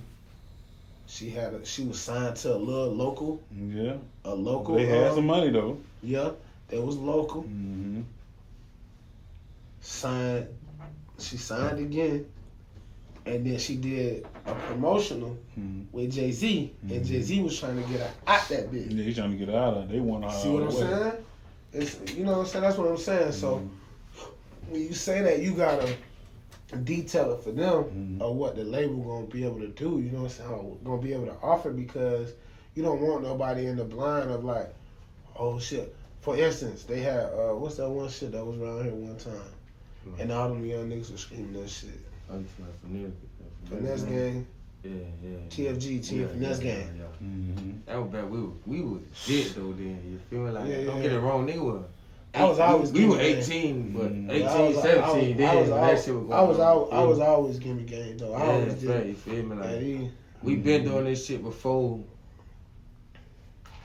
She 1.07 1.29
had 1.29 1.53
a, 1.53 1.65
she 1.65 1.83
was 1.85 1.99
signed 1.99 2.35
to 2.37 2.53
a 2.53 2.57
little 2.57 2.93
local, 2.93 3.41
Yeah. 3.55 3.95
a 4.25 4.33
local. 4.35 4.75
They 4.75 4.85
had 4.85 5.07
um, 5.07 5.15
some 5.15 5.25
money 5.27 5.49
though. 5.49 5.79
Yeah, 6.03 6.31
it 6.69 6.81
was 6.83 6.97
local. 6.97 7.43
Mm-hmm. 7.43 8.01
Signed, 9.81 10.47
she 11.17 11.37
signed 11.37 11.79
again, 11.79 12.25
and 13.29 13.45
then 13.45 13.57
she 13.59 13.75
did 13.75 14.25
a 14.45 14.53
promotional 14.53 15.37
Mhm. 15.57 15.85
with 15.91 16.11
Jay 16.11 16.31
Z, 16.31 16.73
and 16.89 17.05
Jay 17.05 17.21
Z 17.21 17.41
was 17.41 17.59
trying 17.59 17.81
to 17.81 17.87
get 17.89 17.99
her 17.99 18.11
out 18.27 18.49
that 18.49 18.71
bitch. 18.71 18.91
Yeah, 18.95 19.03
he's 19.03 19.15
trying 19.15 19.31
to 19.37 19.45
get 19.45 19.53
out 19.53 19.77
of. 19.77 19.83
it. 19.83 19.93
They 19.93 19.99
want 19.99 20.23
to. 20.27 20.31
See 20.35 20.49
what 20.49 20.63
I'm 20.63 20.71
saying? 20.71 21.13
It's 21.71 22.15
you 22.17 22.23
know 22.25 22.31
what 22.31 22.39
I'm 22.39 22.45
saying. 22.47 22.63
That's 22.63 22.77
what 22.77 22.87
I'm 22.89 22.97
saying. 22.97 23.31
So 23.33 23.61
when 24.69 24.81
you 24.81 24.93
say 24.93 25.21
that, 25.21 25.39
you 25.41 25.53
gotta 25.53 25.95
detail 26.83 27.33
it 27.33 27.43
for 27.43 27.51
them 27.51 28.19
Mhm. 28.19 28.21
of 28.21 28.35
what 28.35 28.55
the 28.55 28.63
label 28.63 28.97
gonna 29.03 29.25
be 29.27 29.43
able 29.43 29.59
to 29.59 29.67
do. 29.69 29.99
You 29.99 30.11
know 30.11 30.23
what 30.23 30.31
I'm 30.31 30.37
saying? 30.37 30.49
How 30.49 30.77
gonna 30.83 31.01
be 31.01 31.13
able 31.13 31.25
to 31.27 31.35
offer 31.41 31.71
because 31.71 32.33
you 32.75 32.83
don't 32.83 33.01
want 33.01 33.23
nobody 33.23 33.65
in 33.67 33.75
the 33.77 33.83
blind 33.85 34.29
of 34.31 34.43
like, 34.43 34.73
oh 35.37 35.59
shit. 35.59 35.95
For 36.21 36.35
instance, 36.37 36.83
they 36.83 36.99
had 36.99 37.21
uh, 37.25 37.53
what's 37.55 37.77
that 37.77 37.89
one 37.89 38.09
shit 38.09 38.31
that 38.33 38.45
was 38.45 38.57
around 38.59 38.83
here 38.83 38.93
one 38.93 39.15
time, 39.17 39.53
and 40.19 40.31
all 40.31 40.49
them 40.49 40.65
young 40.65 40.89
niggas 40.89 41.11
were 41.11 41.17
screaming 41.17 41.53
that 41.53 41.69
shit. 41.69 41.89
I'm 42.31 42.45
just 42.45 42.59
like 42.59 42.81
finesse. 42.81 43.11
Finesse 43.69 44.03
gang, 44.03 44.47
Yeah, 44.83 44.91
yeah. 45.23 45.37
TFG, 45.49 46.07
T 46.07 46.15
yeah, 46.21 46.27
Finesse 46.27 46.61
yeah, 46.61 46.73
gang. 46.75 46.95
yeah. 46.97 47.27
Mm-hmm. 47.27 47.71
That 47.85 48.01
was 48.01 48.11
bad. 48.11 48.29
We 48.29 48.41
were, 48.41 48.49
we 48.65 48.81
was 48.81 49.01
dead 49.27 49.47
though 49.55 49.73
then. 49.73 50.01
You 50.11 50.19
feel 50.29 50.39
me? 50.45 50.51
Like 50.51 50.67
Yeah, 50.69 50.83
don't 50.85 50.97
yeah. 50.97 51.01
get 51.03 51.11
it 51.13 51.19
wrong, 51.19 51.47
nigga. 51.47 51.63
Was 51.63 51.83
I 52.35 52.43
was 52.43 52.59
always 52.59 52.91
we, 52.91 52.99
we 53.01 53.05
were 53.09 53.17
giving 53.17 53.49
game. 53.49 53.91
18, 53.91 53.93
but 53.93 54.13
Mm. 54.13 54.29
18, 54.29 54.41
Yeah, 54.41 54.51
I 54.53 54.61
was- 54.61 54.77
I 54.77 54.81
17 54.81 55.37
then 55.37 55.49
I 55.49 55.55
was, 55.59 55.69
when 55.69 55.79
al- 55.79 55.87
that 55.95 56.03
shit 56.03 56.13
was 56.15 56.23
going 56.27 56.33
I 56.33 56.41
was, 56.43 56.59
on. 56.59 56.93
I 56.93 57.03
was 57.03 57.19
always 57.19 57.59
giving 57.59 57.85
game 57.87 58.17
though. 58.17 58.33
I 58.35 58.45
yeah, 58.45 58.51
always 58.51 58.73
did. 58.75 58.89
right. 58.89 59.05
You 59.07 59.13
feel 59.15 59.43
me? 59.43 59.55
Yeah, 59.55 59.61
Like 59.71 59.81
he- 59.81 60.11
we 60.43 60.55
been 60.55 60.83
doing 60.85 61.05
this 61.05 61.25
shit 61.25 61.43
before 61.43 61.99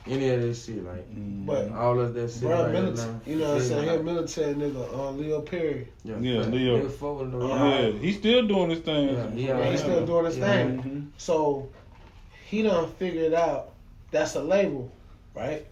any 0.07 0.29
of 0.31 0.41
this 0.43 0.67
shit. 0.67 0.85
Like 0.85 1.07
But 1.47 1.73
all 1.73 1.99
of 2.01 2.15
that 2.15 2.31
shit. 2.31 2.43
Bro, 2.43 2.63
right 2.65 2.73
military, 2.73 3.13
now, 3.13 3.21
you 3.27 3.37
know 3.37 3.49
what 3.55 3.63
I'm 3.63 3.69
saying? 3.69 3.81
me? 3.87 3.89
He 3.89 3.97
a 3.97 4.03
military 4.03 4.55
nigga, 4.55 4.93
uh, 4.95 5.11
Leo 5.13 5.41
Perry. 5.41 5.89
Yeah, 6.05 6.19
Yeah. 6.21 6.41
Leo. 6.43 6.79
Nigga 6.83 6.91
forward, 6.91 7.33
though, 7.33 7.51
Uh-huh. 7.51 7.65
Yeah, 7.65 7.91
he's 7.93 8.19
still 8.19 8.47
doing 8.47 8.71
his 8.71 8.81
thing. 8.81 9.09
Yeah, 9.09 9.31
he 9.31 9.47
Yeah, 9.47 9.55
alright. 9.55 9.71
he's 9.73 9.81
still 9.81 10.07
doing 10.07 10.25
his 10.27 10.39
Yeah. 10.39 10.53
thing. 10.53 10.83
Mhm. 10.83 11.07
So 11.17 11.69
he 12.49 12.63
done 12.63 12.91
figured 12.99 13.33
out 13.35 13.71
that's 14.11 14.35
a 14.37 14.43
label, 14.43 14.91
right? 15.35 15.67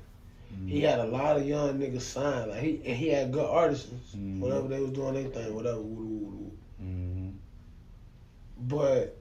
He 0.67 0.83
had 0.83 0.99
a 1.01 1.07
lot 1.07 1.39
of 1.39 1.47
young 1.49 1.79
niggas 1.79 2.03
signed, 2.03 2.51
like 2.51 2.61
he 2.61 2.81
and 2.85 2.95
he 2.97 3.09
had 3.09 3.33
good 3.33 3.47
artists, 3.47 3.89
Mhm. 4.15 4.41
whatever 4.41 4.69
they 4.69 4.81
was 4.81 4.91
doing 4.93 5.15
their 5.15 5.25
thing, 5.25 5.55
whatever. 5.55 5.81
Woo, 5.81 6.05
woo, 6.05 6.19
woo. 6.19 6.51
Mhm. 6.85 7.33
But 8.69 9.17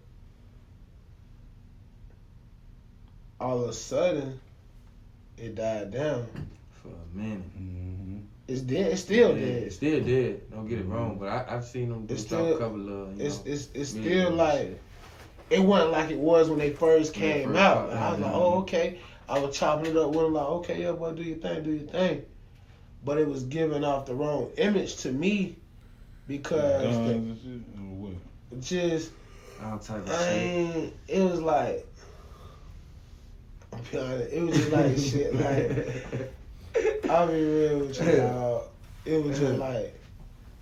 all 3.40 3.64
of 3.64 3.70
a 3.70 3.74
sudden, 3.74 4.40
it 5.42 5.56
died 5.56 5.92
down. 5.92 6.28
For 6.82 6.90
a 6.90 7.18
minute. 7.18 7.42
Mhm. 7.60 8.24
It's 8.48 8.62
dead. 8.62 8.92
It's 8.92 9.02
still 9.02 9.30
Yeah, 9.38 9.46
dead. 9.46 9.64
It's 9.64 9.76
still 9.76 10.02
dead. 10.04 10.52
Don't 10.52 10.68
get 10.68 10.80
it 10.80 10.86
wrong, 10.86 11.18
but 11.20 11.30
I, 11.30 11.46
I've 11.56 11.66
seen 11.66 11.90
them 11.90 12.06
do 12.06 12.14
It's 12.14 12.24
drop 12.26 12.42
still- 12.42 12.56
a 12.56 12.60
couple 12.60 13.04
of. 13.04 13.18
You 13.20 13.26
It's 13.26 13.38
know, 13.38 13.52
it's 13.52 13.70
it's 13.74 13.94
videos 13.94 14.02
still 14.04 14.32
like 14.32 14.80
it 15.50 15.60
wasn't 15.60 15.92
like 15.92 16.10
it 16.12 16.18
was 16.20 16.50
when 16.50 16.60
they 16.60 16.72
first 16.72 17.16
When 17.16 17.22
they 17.28 17.34
came 17.34 17.48
first 17.50 17.60
out. 17.60 17.90
popped 17.90 17.94
I 17.94 18.12
was 18.12 18.20
out, 18.20 18.26
like, 18.26 18.36
oh 18.36 18.60
okay. 18.62 19.00
I 19.30 19.40
was 19.40 19.58
chopping 19.58 19.92
it 19.92 19.98
up 19.98 20.10
with 20.10 20.20
them 20.20 20.34
like, 20.34 20.46
okay, 20.46 20.82
yeah, 20.82 20.92
boy, 20.92 21.14
do 21.14 21.24
your 21.24 21.38
thing, 21.38 21.64
do 21.64 21.72
your 21.72 21.88
thing. 21.88 22.26
But 23.06 23.18
it 23.18 23.28
was 23.28 23.44
giving 23.44 23.84
off 23.84 24.06
the 24.06 24.14
wrong 24.14 24.50
image 24.58 24.98
to 24.98 25.12
me 25.12 25.56
because 26.28 26.84
the, 26.98 27.12
and 27.14 27.38
shit, 27.42 27.62
or 28.52 28.60
just 28.60 29.12
all 29.64 29.80
type 29.80 30.06
of 30.06 30.10
I 30.12 30.18
shit. 30.18 30.94
it 31.08 31.24
was 31.24 31.40
like 31.42 31.88
I'm 31.98 32.11
be 33.92 33.98
honest, 33.98 34.34
it 34.34 34.42
was 34.42 34.58
just 34.58 34.72
like 34.72 34.98
shit 34.98 35.36
like 35.36 36.32
I'll 37.10 37.28
be 37.28 37.34
real 37.44 37.80
with 37.80 38.00
you, 38.00 38.12
dog. 38.18 38.64
It 39.06 39.24
was 39.24 39.40
just 39.40 39.58
like 39.60 40.00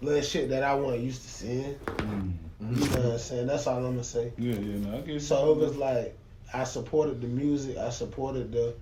little 0.02 0.22
shit 0.22 0.50
that 0.50 0.64
I 0.64 0.74
wasn't 0.76 1.04
used 1.04 1.22
to 1.24 1.30
seeing. 1.30 1.76
Mm. 1.98 2.34
You 2.62 2.68
know 2.76 2.86
what 2.88 3.06
I'm 3.14 3.18
saying? 3.20 3.48
That's 3.48 3.68
all 3.68 3.78
I'm 3.78 3.84
gonna 3.84 4.04
say. 4.04 4.32
Yeah, 4.38 4.54
yeah, 4.56 4.78
no, 4.80 4.98
I 4.98 5.02
get 5.02 5.22
So 5.22 5.52
it 5.52 5.58
was 5.58 5.76
like 5.78 6.18
I 6.54 6.64
supported 6.64 7.22
the 7.22 7.28
music. 7.28 7.78
I 7.78 7.90
supported 7.90 8.52
the, 8.52 8.74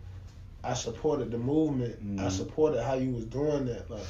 I 0.64 0.74
supported 0.74 1.32
the 1.32 1.38
movement. 1.38 1.96
I 2.20 2.24
Mhm. 2.28 2.32
supported 2.32 2.82
how 2.84 2.94
you 2.96 3.12
was 3.12 3.26
doing 3.26 3.66
that. 3.66 3.90
Like 3.90 4.06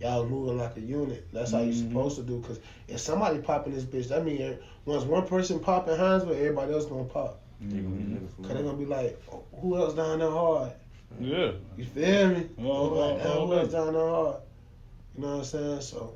y'all 0.00 0.22
was 0.22 0.30
moving 0.30 0.58
like 0.58 0.76
a 0.76 0.80
unit. 0.80 1.26
That's 1.32 1.52
how 1.52 1.60
you 1.60 1.72
Mhm. 1.72 1.88
supposed 1.88 2.16
to 2.16 2.22
do. 2.22 2.40
Cause 2.40 2.58
if 2.88 3.00
somebody 3.00 3.38
popping 3.38 3.74
this 3.74 3.84
bitch, 3.84 4.08
that 4.08 4.24
mean 4.24 4.58
once 4.84 5.04
one 5.04 5.26
person 5.26 5.60
popping 5.60 5.94
in 5.94 6.00
Hinesville, 6.00 6.34
everybody 6.36 6.72
else 6.72 6.86
gonna 6.86 7.04
pop. 7.04 7.40
Mhm. 7.62 8.26
Cause 8.42 8.48
they're 8.48 8.62
gonna 8.62 8.76
be 8.76 8.84
like, 8.86 9.20
oh, 9.32 9.42
who 9.60 9.76
else 9.76 9.94
down 9.94 10.18
there 10.18 10.30
hard? 10.30 10.72
Yeah. 11.20 11.52
You 11.76 11.84
feel 11.84 12.28
me? 12.28 12.46
Oh, 12.58 12.84
like, 12.84 13.24
oh, 13.24 13.46
who 13.46 13.54
else 13.54 13.72
down 13.72 13.92
there 13.92 14.08
hard? 14.08 14.36
You 15.16 15.22
know 15.22 15.28
what 15.28 15.38
I'm 15.38 15.44
saying? 15.44 15.80
So, 15.80 16.14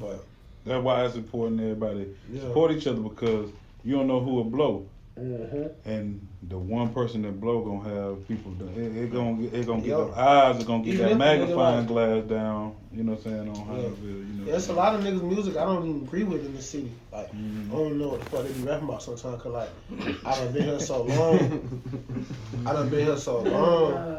but 0.00 0.24
That's 0.64 0.82
why 0.82 1.04
it's 1.04 1.14
important 1.14 1.60
everybody 1.60 2.14
yeah. 2.32 2.40
support 2.40 2.72
each 2.72 2.86
other 2.86 3.00
because 3.00 3.50
you 3.84 3.96
don't 3.96 4.08
know 4.08 4.20
who 4.20 4.32
will 4.34 4.44
blow. 4.44 4.86
Hmm 5.18 5.66
And 5.84 6.26
the 6.48 6.56
one 6.58 6.90
person 6.94 7.22
that 7.22 7.40
blow 7.40 7.60
gonna 7.64 7.88
have 7.94 8.28
people. 8.28 8.52
That, 8.52 8.68
it, 8.80 8.96
it 8.96 9.12
gonna 9.12 9.34
get- 9.42 9.54
it 9.54 9.66
gonna 9.66 9.80
get 9.80 9.88
Yo. 9.88 10.08
the 10.08 10.20
eyes 10.20 10.60
are 10.62 10.64
gonna 10.64 10.84
get 10.84 10.98
that 10.98 11.04
if 11.06 11.10
a 11.10 11.14
nigga 11.14 11.18
magnifying 11.18 11.78
like- 11.78 11.86
glass 11.88 12.24
down. 12.24 12.74
You 12.94 13.04
know 13.04 13.12
what 13.12 13.26
I'm 13.26 13.32
saying 13.32 13.48
on 13.50 13.66
how 13.66 13.74
Yeah. 13.76 13.88
it 13.88 13.96
feel, 13.98 14.08
You 14.08 14.24
know. 14.38 14.44
There's 14.46 14.68
a 14.70 14.72
lot 14.72 14.94
of 14.94 15.02
niggas' 15.02 15.22
music 15.22 15.56
I 15.58 15.64
don't 15.66 15.86
even 15.86 16.02
agree 16.02 16.24
with 16.24 16.44
in 16.46 16.54
the 16.56 16.62
city. 16.62 16.90
Like, 17.12 17.30
Mhm. 17.32 17.68
I 17.70 17.76
don't 17.76 17.98
know 17.98 18.08
what 18.08 18.20
the 18.20 18.30
fuck 18.30 18.44
they 18.46 18.52
be 18.52 18.62
rapping 18.66 18.88
about 18.88 19.02
sometimes. 19.02 19.42
Cause 19.42 19.52
like, 19.52 19.68
I 20.24 20.34
done 20.38 20.52
been 20.52 20.62
here 20.64 20.80
so 20.80 21.02
long. 21.02 21.82
I 22.64 22.72
done 22.72 22.88
been 22.88 23.06
here 23.06 23.16
so 23.18 23.40
long. 23.42 24.16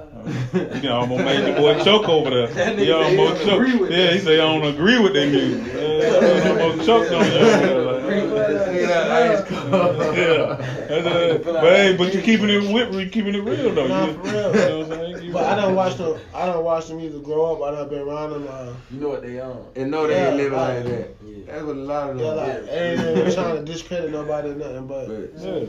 You 0.53 0.81
know, 0.83 0.99
almost 0.99 1.23
made 1.23 1.47
your 1.47 1.55
boy 1.55 1.83
choke 1.83 2.07
over 2.09 2.29
there. 2.29 2.47
That 2.53 2.75
nigga 2.75 2.79
He 2.83 2.91
almost 2.91 3.45
don't 3.45 3.65
choked. 3.67 3.91
Yeah, 3.91 3.97
that. 3.97 4.13
he 4.13 4.19
say 4.19 4.33
I 4.35 4.37
don't 4.59 4.65
agree 4.75 4.99
with 4.99 5.13
that 5.13 5.29
music. 5.29 5.73
Yeah, 5.79 6.61
almost 6.61 6.85
choked 6.85 7.11
on 7.11 7.25
you. 7.25 7.88
Yeah, 8.09 9.37
but 11.43 11.63
hey, 11.75 11.95
but 11.97 12.13
you 12.13 12.21
keeping 12.21 12.49
it 12.49 12.73
with, 12.73 12.93
you 12.95 13.09
keeping 13.09 13.35
it 13.35 13.43
real 13.43 13.73
though. 13.73 13.87
Nah, 13.87 14.05
you, 14.07 14.13
for 14.13 14.21
real. 14.23 14.33
You 14.53 14.59
know 14.59 14.79
what 14.79 14.91
I'm 14.91 15.05
saying? 15.05 15.19
Keep 15.21 15.33
But 15.33 15.43
I 15.45 15.55
don't 15.55 15.75
watch 15.75 15.95
them. 15.97 16.19
I 16.33 16.45
done 16.47 16.63
watched 16.63 16.87
them 16.89 16.99
either 16.99 17.19
grow 17.19 17.55
up. 17.55 17.61
I 17.73 17.77
don't 17.77 17.89
been 17.89 17.99
around 17.99 18.31
them. 18.31 18.47
Uh, 18.49 18.73
You 18.91 18.99
know 18.99 19.09
what 19.09 19.21
they 19.21 19.39
on. 19.39 19.65
And 19.75 19.91
know 19.91 20.07
they 20.07 20.15
Yeah, 20.15 20.27
ain't 20.29 20.37
living 20.37 20.57
like- 20.57 20.75
like 20.75 20.85
that. 20.85 21.45
That's 21.47 21.63
what 21.63 21.75
a 21.75 21.79
lot 21.79 22.09
of 22.11 22.17
them. 22.17 22.25
yeah, 22.25 22.33
like, 22.33 22.67
ain't 22.69 23.33
trying 23.33 23.65
to 23.65 23.71
discredit 23.71 24.11
nobody 24.11 24.49
or 24.49 24.55
nothing. 24.55 24.87
But 24.87 25.07
But 25.07 25.31
Yeah. 25.39 25.65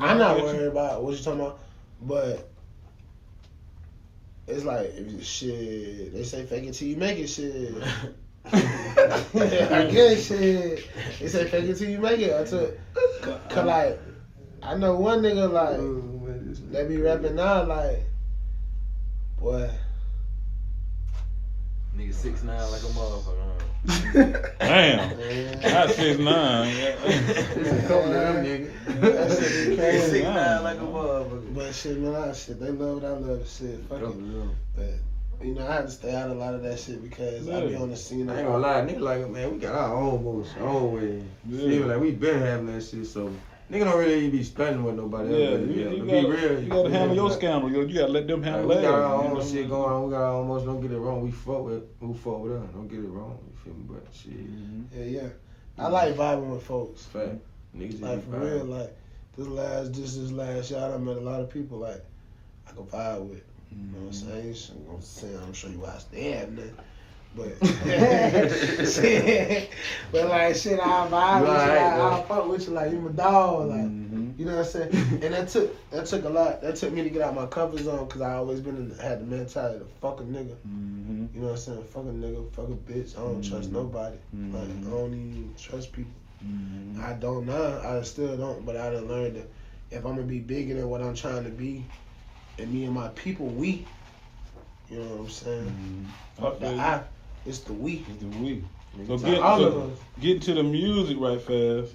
I'm 0.00 0.18
not 0.18 0.36
Yeah. 0.38 0.42
worried 0.44 0.68
about 0.68 1.02
what 1.02 1.16
you 1.16 1.22
talking 1.24 1.40
about. 1.40 1.58
But 2.02 2.48
it's 4.46 4.64
like 4.64 4.92
if 4.96 5.10
you, 5.12 5.22
shit. 5.22 6.12
They 6.12 6.22
say 6.24 6.44
fake 6.44 6.64
it 6.64 6.74
till 6.74 6.88
you 6.88 6.96
make 6.96 7.18
it. 7.18 7.28
Shit. 7.28 7.74
I 8.52 9.88
guess 9.92 10.26
shit. 10.26 10.88
They 11.20 11.28
say 11.28 11.48
fake 11.48 11.64
it 11.64 11.74
till 11.76 11.90
you 11.90 11.98
make 11.98 12.20
it. 12.20 12.32
I 12.38 12.44
took, 12.44 12.78
cause 13.22 13.66
like, 13.66 13.98
I 14.62 14.74
know 14.76 14.96
one 14.96 15.20
nigga 15.22 15.50
like 15.50 15.78
oh, 15.78 16.02
that 16.72 16.88
be 16.88 16.96
rapping 16.98 17.34
now 17.36 17.64
like, 17.64 18.04
boy. 19.38 19.70
Nigga 21.96 22.12
six 22.14 22.42
nine 22.42 22.60
like 22.70 22.82
a 22.82 22.86
motherfucker. 22.86 24.52
Damn. 24.58 25.16
Man, 25.18 25.60
Not 25.62 25.90
six 25.90 26.18
nine. 26.18 26.68
It's 26.76 27.84
a 27.84 27.88
couple 27.88 28.12
of 28.12 28.34
them 28.34 28.44
niggas. 28.44 29.00
that 29.00 29.30
shit 29.38 29.70
be 29.70 29.76
Nigga 29.76 29.92
six 30.00 30.10
crazy. 30.10 30.22
nine 30.24 30.62
like 30.62 30.76
a 30.76 30.80
motherfucker. 30.80 31.54
But 31.54 31.74
shit, 31.74 31.98
man, 31.98 32.14
I 32.14 32.32
shit. 32.32 32.60
They 32.60 32.70
love 32.70 33.02
what 33.02 33.04
I 33.04 33.12
love. 33.16 33.48
Shit, 33.48 33.80
fuck 33.88 34.00
Couple 34.00 34.08
it. 34.08 34.12
of 34.14 34.32
them. 34.32 34.56
But 34.76 34.90
you 35.42 35.54
know, 35.54 35.66
I 35.66 35.74
had 35.76 35.86
to 35.86 35.90
stay 35.92 36.14
out 36.14 36.30
of 36.30 36.36
a 36.36 36.40
lot 36.40 36.54
of 36.54 36.62
that 36.62 36.78
shit 36.78 37.02
because 37.02 37.48
I 37.48 37.66
be 37.66 37.74
on 37.76 37.90
the 37.90 37.96
scene. 37.96 38.28
I 38.30 38.38
ain't 38.38 38.46
gonna 38.46 38.58
lie, 38.58 38.80
nigga 38.82 39.00
like 39.00 39.28
man, 39.30 39.52
we 39.52 39.58
got 39.58 39.74
our 39.74 39.94
own 39.94 40.24
moves, 40.24 40.50
our 40.58 40.66
own 40.68 40.92
way. 40.94 41.22
Yeah. 41.48 41.68
Even 41.68 41.88
like 41.88 42.00
we 42.00 42.12
been 42.12 42.40
having 42.40 42.66
that 42.66 42.82
shit, 42.82 43.06
so 43.06 43.30
nigga 43.70 43.84
don't 43.84 43.98
really 43.98 44.30
be 44.30 44.42
spending 44.42 44.82
with 44.84 44.94
nobody 44.96 45.30
Yeah, 45.34 45.50
else. 45.50 45.60
you, 45.60 45.66
to 45.66 45.96
you 45.96 46.02
be 46.02 46.10
gotta, 46.10 46.28
real. 46.28 46.60
you 46.62 46.68
gotta 46.68 46.90
handle 46.90 47.16
your 47.16 47.28
Like, 47.28 47.38
scandal. 47.38 47.70
You, 47.70 47.82
you 47.86 47.94
gotta 47.98 48.12
let 48.12 48.26
them 48.26 48.40
Like, 48.42 48.50
handle 48.50 48.68
we 48.68 48.74
theirs. 48.74 48.86
got 48.86 48.94
our 49.02 49.22
you 49.24 49.28
own 49.30 49.34
know? 49.38 49.44
shit 49.44 49.68
going 49.68 49.92
on. 49.92 50.04
We 50.04 50.10
got 50.12 50.22
our 50.22 50.32
own 50.34 50.48
motion. 50.48 50.66
Don't 50.66 50.80
get 50.80 50.92
it 50.92 50.98
wrong. 50.98 51.22
We 51.22 51.30
fuck 51.30 51.64
with 51.64 51.82
who 52.00 52.14
fuck 52.14 52.40
with 52.40 52.52
us. 52.52 52.68
Don't 52.74 52.88
get 52.88 52.98
it 53.00 53.08
wrong. 53.08 53.38
You 53.50 53.56
feel 53.64 53.74
me? 53.74 53.84
But 53.88 54.06
shit, 54.14 54.32
Mhm. 54.32 54.84
Yeah, 54.96 55.04
yeah. 55.22 55.28
I 55.78 55.88
like 55.88 56.14
vibing 56.14 56.50
with 56.54 56.62
folks. 56.62 57.04
fact. 57.04 57.34
Niggas 57.76 58.00
Like 58.00 58.24
for 58.24 58.30
fine. 58.32 58.40
real, 58.40 58.64
like 58.64 58.96
this 59.36 59.46
last 59.46 59.92
this 59.92 60.16
this 60.16 60.32
last 60.32 60.70
year, 60.70 60.80
I 60.80 60.96
met 60.96 61.16
a 61.18 61.20
lot 61.20 61.40
of 61.42 61.50
people 61.50 61.76
like 61.78 62.02
I 62.66 62.72
can 62.72 62.84
vibe 62.84 63.28
with. 63.28 63.42
You 63.78 63.86
know 63.92 63.98
what 64.06 64.06
I'm 64.06 64.12
saying? 64.54 64.56
I'm 64.90 65.02
saying 65.02 65.38
I'm 65.46 65.52
sure 65.52 65.70
you 65.70 65.78
watch 65.78 66.02
damn 66.12 66.54
nothing. 66.56 66.74
But 67.36 67.60
but 70.12 70.28
like 70.28 70.54
shit, 70.56 70.80
I 70.80 71.08
vibe 71.08 71.40
with 71.42 71.50
you, 71.50 71.56
like. 71.56 71.80
I 71.80 72.22
fuck 72.26 72.48
with 72.48 72.66
you, 72.66 72.72
like 72.74 72.90
you 72.92 72.98
my 73.00 73.10
dog, 73.12 73.68
like 73.68 73.80
Mhm. 73.80 74.38
you 74.38 74.46
know 74.46 74.56
what 74.56 74.64
I'm 74.66 74.72
saying. 74.72 74.90
And 75.22 75.34
that 75.34 75.48
took 75.48 75.90
that 75.90 76.06
took 76.06 76.24
a 76.24 76.28
lot. 76.30 76.62
That 76.62 76.76
took 76.76 76.92
me 76.92 77.02
to 77.02 77.10
get 77.10 77.20
out 77.22 77.34
my 77.34 77.46
comfort 77.46 77.80
zone 77.80 78.06
because 78.06 78.22
I 78.22 78.34
always 78.36 78.60
been 78.60 78.76
in, 78.76 78.90
had 78.98 79.20
the 79.20 79.24
mentality 79.24 79.80
to 79.80 79.84
fuck 80.00 80.20
a 80.20 80.22
nigga. 80.22 80.54
Mhm. 80.66 81.28
You 81.34 81.40
know 81.42 81.48
what 81.48 81.52
I'm 81.52 81.56
saying? 81.58 81.84
Fuck 81.84 82.04
a 82.04 82.06
nigga, 82.06 82.50
fuck 82.52 82.68
a 82.68 82.92
bitch. 82.92 83.16
I 83.18 83.20
don't 83.20 83.42
trust 83.42 83.68
Mhm. 83.70 83.74
nobody. 83.74 84.16
Like. 84.32 84.62
I 84.62 84.90
don't 84.90 85.12
even 85.12 85.54
trust 85.58 85.92
people. 85.92 86.12
Mhm. 86.42 86.98
I 87.02 87.12
don't 87.14 87.44
know. 87.46 87.80
I 87.84 88.00
still 88.02 88.36
don't, 88.38 88.64
but 88.64 88.76
I 88.78 88.90
done 88.90 89.08
learned 89.08 89.36
that 89.36 89.48
if 89.90 90.04
I'm 90.06 90.14
gonna 90.14 90.22
be 90.22 90.40
bigger 90.40 90.74
than 90.74 90.88
what 90.88 91.02
I'm 91.02 91.14
trying 91.14 91.44
to 91.44 91.50
be, 91.50 91.84
and 92.58 92.72
me 92.72 92.84
and 92.84 92.94
my 92.94 93.08
people, 93.08 93.46
we, 93.46 93.86
you 94.90 94.98
know 94.98 95.04
what 95.04 95.20
I'm 95.20 95.30
saying? 95.30 96.06
Mhm. 96.38 96.40
Fuck 96.42 96.60
the. 96.60 96.68
I, 96.68 97.02
it's 97.44 97.60
the 97.60 97.72
we. 97.72 98.04
It's 98.08 98.20
the 98.20 98.26
we. 98.26 98.64
So 99.06 99.18
get 99.18 99.40
all 99.40 99.58
so, 99.58 99.66
of 99.66 100.00
get 100.20 100.42
to 100.42 100.54
the 100.54 100.62
music 100.62 101.18
right 101.20 101.40
fast. 101.40 101.94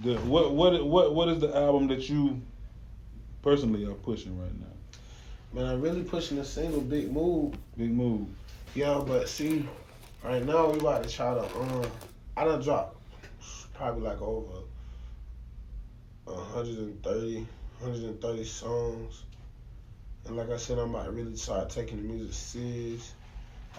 The 0.00 0.16
what 0.18 0.52
what 0.52 0.84
what 0.84 1.14
what 1.14 1.28
is 1.28 1.40
the 1.40 1.54
album 1.56 1.88
that 1.88 2.08
you 2.08 2.40
personally 3.42 3.84
are 3.86 3.94
pushing 3.94 4.38
right 4.38 4.52
now? 4.60 4.66
Man, 5.52 5.64
I'm 5.64 5.80
really 5.80 6.02
pushing 6.02 6.38
a 6.38 6.44
single 6.44 6.82
big 6.82 7.10
move. 7.10 7.54
Big 7.76 7.90
move. 7.90 8.28
Yeah, 8.74 9.02
but 9.04 9.28
see, 9.28 9.66
right 10.22 10.44
now 10.44 10.70
we 10.70 10.78
about 10.78 11.04
to 11.04 11.08
try 11.08 11.34
to 11.34 11.58
um 11.58 11.90
I 12.36 12.44
done 12.44 12.60
dropped 12.62 12.96
probably 13.74 14.02
like 14.02 14.20
over 14.20 14.60
130, 16.24 17.46
130 17.80 18.44
songs. 18.44 19.22
And 20.28 20.36
like 20.36 20.50
I 20.50 20.58
said, 20.58 20.78
I'm 20.78 20.90
about 20.90 21.06
to 21.06 21.10
really 21.10 21.36
start 21.36 21.70
taking 21.70 21.96
the 21.96 22.02
music 22.02 22.34
serious. 22.34 23.14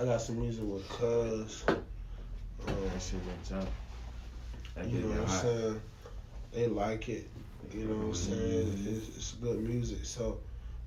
I 0.01 0.05
got 0.05 0.19
some 0.19 0.39
music 0.41 0.63
with 0.65 0.87
Cuz. 0.89 1.63
Um, 1.69 2.89
That 2.91 3.01
shit 3.01 3.19
tough. 3.47 3.67
That 4.75 4.89
you 4.89 5.01
know 5.01 5.09
what 5.09 5.19
I'm 5.19 5.27
hot. 5.27 5.41
saying? 5.41 5.81
They 6.51 6.67
like 6.67 7.07
it. 7.07 7.29
You 7.71 7.85
know 7.85 7.95
what 7.97 8.05
I'm 8.07 8.13
saying? 8.15 8.77
It's, 8.87 9.15
it's 9.15 9.31
good 9.33 9.59
music. 9.59 10.05
So 10.05 10.39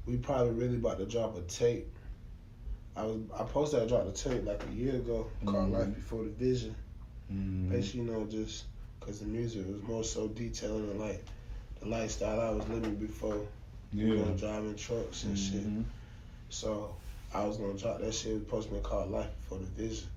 we 0.05 0.17
probably 0.17 0.53
really 0.55 0.77
about 0.79 0.99
to 0.99 1.07
drop 1.07 1.39
a 1.39 1.43
tape. 1.43 1.95
I 2.97 3.05
was 3.05 3.19
I 3.39 3.45
posted 3.45 3.83
I 3.83 3.87
dropped 3.87 4.09
a 4.09 4.13
tape 4.29 4.45
like 4.45 4.63
a 4.69 4.73
year 4.73 4.97
ago 4.97 5.29
called 5.45 5.69
Mhm. 5.69 5.73
Life 5.73 5.95
Before 5.95 6.25
the 6.25 6.31
Vision. 6.31 6.75
Mhm. 7.33 7.71
Basically, 7.71 8.01
you 8.01 8.07
know, 8.07 8.25
just 8.25 8.65
because 8.99 9.21
the 9.21 9.27
music 9.27 9.65
was 9.69 9.81
more 9.83 10.03
so 10.03 10.27
detailing 10.27 10.89
the 10.89 10.95
like 10.95 11.25
the 11.81 11.87
lifestyle 11.89 12.41
I 12.41 12.51
was 12.51 12.69
living 12.69 12.97
before, 12.97 13.47
you 13.93 14.14
Yeah. 14.14 14.24
know, 14.24 14.30
driving 14.36 14.74
trucks 14.76 15.24
and 15.24 15.38
shit. 15.38 15.64
Mhm. 15.66 15.84
So 16.49 16.95
I 17.34 17.45
was 17.45 17.57
gonna 17.57 17.78
drop 17.78 18.01
that 18.01 18.12
shit. 18.14 18.32
It 18.32 18.34
was 18.34 18.43
supposed 18.45 18.68
to 18.68 18.74
be 18.74 18.80
called 18.80 19.11
Life 19.11 19.30
Before 19.40 19.59
the 19.59 19.64
Vision. 19.82 20.09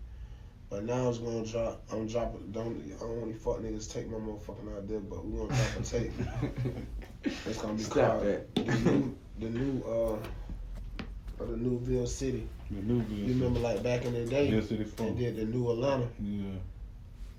But 0.70 0.84
now 0.86 1.06
I 1.06 1.08
was 1.08 1.20
gonna 1.20 1.46
drop. 1.46 1.84
I'm 1.92 2.08
dropping. 2.08 2.52
Don't 2.52 2.82
I 2.96 3.00
don't 3.00 3.10
want 3.18 3.24
any 3.30 3.34
fuck 3.34 3.60
niggas 3.60 3.92
take 3.92 4.10
my 4.10 4.18
motherfucking 4.18 4.84
idea, 4.84 5.00
but 5.00 5.26
we 5.26 5.38
gonna 5.38 5.48
drop 5.56 5.80
a 5.80 5.84
tape. 5.84 6.12
It's 7.48 7.60
gonna 7.60 7.74
be 7.74 7.84
Stop 7.84 7.96
called 8.20 8.24
that. 8.26 8.54
the 8.56 8.62
new, 8.92 9.18
the 9.40 9.50
new, 9.50 9.84
uh, 9.84 10.18
or 11.40 11.46
the 11.48 11.58
new 11.58 11.80
Ville 11.80 12.06
City. 12.06 12.48
The 12.70 12.82
new 12.82 13.04
You 13.10 13.34
remember 13.34 13.60
like 13.60 13.82
back 13.82 14.06
in 14.06 14.14
the 14.14 14.26
day, 14.26 14.52
Ville 14.52 14.62
City 14.62 14.84
they 14.84 14.90
Funk. 14.90 15.18
did 15.18 15.36
the 15.38 15.46
new 15.46 15.72
Atlanta. 15.72 16.08
Yeah. 16.22 16.52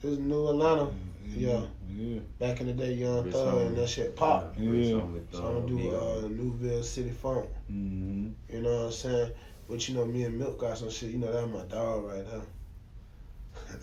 It 0.07 0.11
was 0.11 0.19
new 0.21 0.49
Atlanta 0.49 0.89
Yeah. 1.27 1.63
Yeah. 1.91 2.21
back 2.39 2.61
in 2.61 2.69
the 2.69 2.73
day, 2.75 2.93
Young 2.93 3.25
Rich 3.25 3.35
Thug 3.35 3.55
Homie. 3.55 3.67
and 3.67 3.77
that 3.77 3.89
shit 3.89 4.15
pop. 4.15 4.55
Yeah. 4.57 4.71
Rich 4.71 4.87
Homie 4.87 5.21
So 5.33 5.45
I'm 5.45 5.55
gonna 5.55 5.67
do 5.67 5.91
Thug, 5.91 6.25
uh, 6.25 6.29
Newville 6.29 6.83
City 6.85 7.11
Funk. 7.11 7.47
Mm-hmm. 7.73 8.29
You 8.55 8.63
know 8.63 8.77
what 8.77 8.85
I'm 8.87 8.93
saying? 8.93 9.33
But 9.69 9.89
you 9.89 9.95
know, 9.97 10.05
me 10.05 10.23
and 10.23 10.39
Milk 10.39 10.61
got 10.61 10.79
some 10.79 10.91
shit. 10.91 11.11
You 11.11 11.19
know, 11.19 11.33
that's 11.33 11.53
my 11.53 11.63
dog 11.63 12.05
right 12.05 12.25
now. 12.25 12.43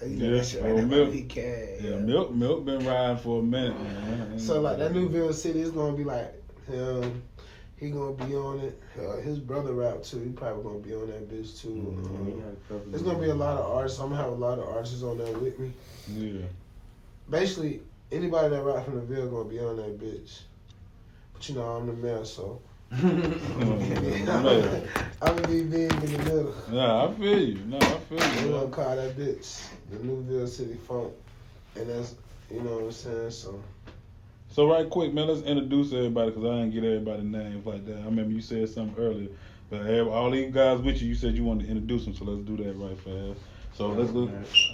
you 0.07 0.15
know 0.15 0.25
Yeah, 0.25 0.37
that 0.37 0.45
shit 0.45 0.63
right 0.63 0.71
oh, 0.71 0.77
now. 0.77 0.85
Milk. 0.85 1.13
He 1.13 1.23
can. 1.23 1.67
Yeah, 1.81 1.95
Milk 1.97 2.33
Milk 2.33 2.63
been 2.63 2.85
riding 2.85 3.17
for 3.17 3.41
a 3.41 3.43
minute, 3.43 3.77
man. 3.81 4.39
So 4.39 4.61
like 4.61 4.77
that 4.77 4.93
Newville 4.93 5.33
City 5.33 5.59
is 5.59 5.71
gonna 5.71 5.97
be 5.97 6.05
like 6.05 6.41
him. 6.67 7.21
He 7.83 7.89
gonna 7.91 8.13
be 8.13 8.33
on 8.33 8.61
it. 8.61 8.81
Uh, 8.97 9.17
his 9.17 9.39
brother 9.39 9.73
rap 9.73 10.03
too. 10.03 10.19
He 10.21 10.29
probably 10.29 10.63
gonna 10.63 10.79
be 10.79 10.93
on 10.93 11.07
that 11.07 11.29
bitch 11.29 11.61
too. 11.61 11.67
Mm-hmm. 11.67 12.25
We 12.25 12.31
Um, 12.31 12.39
got 12.39 12.47
a 12.47 12.55
couple 12.69 12.91
there's 12.91 13.03
gonna 13.03 13.19
be 13.19 13.29
a 13.29 13.35
lot 13.35 13.59
of 13.59 13.69
artists. 13.69 13.99
I'm 13.99 14.09
gonna 14.09 14.21
have 14.21 14.31
a 14.31 14.35
lot 14.35 14.57
of 14.57 14.69
artists 14.69 15.03
on 15.03 15.17
there 15.17 15.37
with 15.37 15.59
me. 15.59 15.73
Yeah. 16.07 16.45
Basically, 17.29 17.81
anybody 18.09 18.55
that 18.55 18.63
rap 18.63 18.85
from 18.85 18.95
the 18.95 19.01
Ville 19.01 19.27
gonna 19.27 19.49
be 19.49 19.59
on 19.59 19.75
that 19.75 19.99
bitch. 19.99 20.39
But 21.33 21.49
you 21.49 21.55
know, 21.55 21.63
I'm 21.63 21.87
the 21.87 21.93
man, 21.93 22.23
so 22.23 22.61
Man. 22.91 23.41
I'm 25.21 25.35
gonna 25.35 25.47
be 25.49 25.63
big 25.63 25.91
in 25.91 25.99
the 26.13 26.17
middle. 26.19 26.55
Nah, 26.71 27.09
I 27.09 27.13
feel 27.15 27.39
you. 27.39 27.55
No, 27.65 27.77
I 27.79 27.81
feel 27.81 28.19
you. 28.19 28.39
We 28.39 28.45
you. 28.45 28.51
gonna 28.51 28.67
call 28.69 28.95
that 28.95 29.17
bitch 29.17 29.61
the 29.91 29.99
Newville 30.01 30.47
City 30.47 30.75
Funk, 30.87 31.11
and 31.75 31.89
that's 31.89 32.15
you 32.49 32.61
know 32.61 32.75
what 32.75 32.83
I'm 32.85 32.91
saying. 32.93 33.31
So 33.31 33.61
So 34.53 34.69
right 34.69 34.87
quick, 34.87 35.15
man, 35.15 35.29
let's 35.29 35.41
introduce 35.41 35.93
everybody 35.93 36.29
because 36.29 36.45
I 36.45 36.59
didn't 36.59 36.71
get 36.75 36.83
everybody 36.83 37.23
names 37.23 37.65
like 37.65 37.87
that. 37.87 37.97
I 37.97 38.05
remember 38.05 38.33
you 38.33 38.41
said 38.41 38.69
something 38.69 39.03
earlier, 39.03 39.29
but 39.71 39.81
all 40.09 40.29
these 40.29 40.53
guys 40.53 40.79
with 40.79 41.01
you, 41.01 41.07
you 41.09 41.15
said 41.15 41.35
you 41.35 41.43
wanted 41.43 41.65
to 41.65 41.71
introduce 41.71 42.05
them, 42.05 42.13
so 42.13 42.25
let's 42.25 42.45
do 42.45 42.57
that 42.57 42.75
right 42.75 42.95
fast. 42.99 43.43
So 43.75 43.87
let's 43.87 44.11
go. 44.11 44.29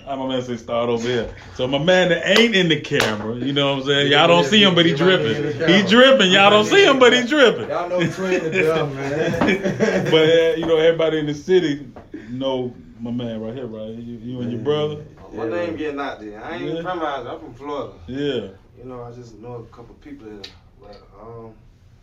I'm 0.05 0.19
gonna 0.19 0.41
say 0.41 0.57
start 0.57 0.89
over 0.89 1.07
here. 1.07 1.33
So 1.55 1.65
my 1.65 1.77
man 1.77 2.09
that 2.09 2.27
ain't 2.27 2.55
in 2.55 2.67
the 2.67 2.81
camera, 2.81 3.35
you 3.37 3.53
know 3.53 3.73
what 3.75 3.83
I'm 3.83 3.87
saying? 3.87 4.11
Y'all 4.11 4.27
don't 4.27 4.43
see 4.43 4.61
him, 4.61 4.75
but 4.75 4.85
he 4.85 4.93
dripping. 4.93 5.43
He 5.43 5.87
dripping. 5.87 6.29
Y'all 6.29 6.49
don't 6.49 6.65
see 6.65 6.83
him, 6.83 6.99
but 6.99 7.13
he 7.13 7.25
dripping. 7.25 7.69
Y'all 7.69 7.87
know 7.87 8.05
Twin 8.11 8.43
the 8.43 8.61
drum, 8.61 8.93
man. 8.97 10.11
but 10.11 10.29
uh, 10.29 10.55
you 10.57 10.65
know 10.65 10.75
everybody 10.75 11.19
in 11.19 11.25
the 11.25 11.33
city 11.33 11.87
know 12.27 12.75
my 12.99 13.11
man 13.11 13.39
right 13.39 13.55
here, 13.55 13.67
right? 13.67 13.91
You, 13.91 14.17
you 14.17 14.41
and 14.41 14.51
your 14.51 14.59
brother. 14.59 15.05
My 15.33 15.47
name 15.47 15.77
getting 15.77 16.01
out 16.01 16.19
there. 16.19 16.43
I 16.43 16.55
ain't 16.55 16.65
Yeah. 16.65 16.71
even 16.71 16.83
from 16.83 16.99
out 16.99 17.23
there. 17.23 17.33
I'm 17.33 17.39
from 17.39 17.53
Florida. 17.53 17.93
Yeah. 18.07 18.49
You 18.79 18.85
know, 18.85 19.03
I 19.03 19.11
just 19.11 19.37
know 19.39 19.55
a 19.55 19.75
couple 19.75 19.93
people 19.95 20.27
here. 20.27 20.41
But 20.81 21.01
um, 21.21 21.53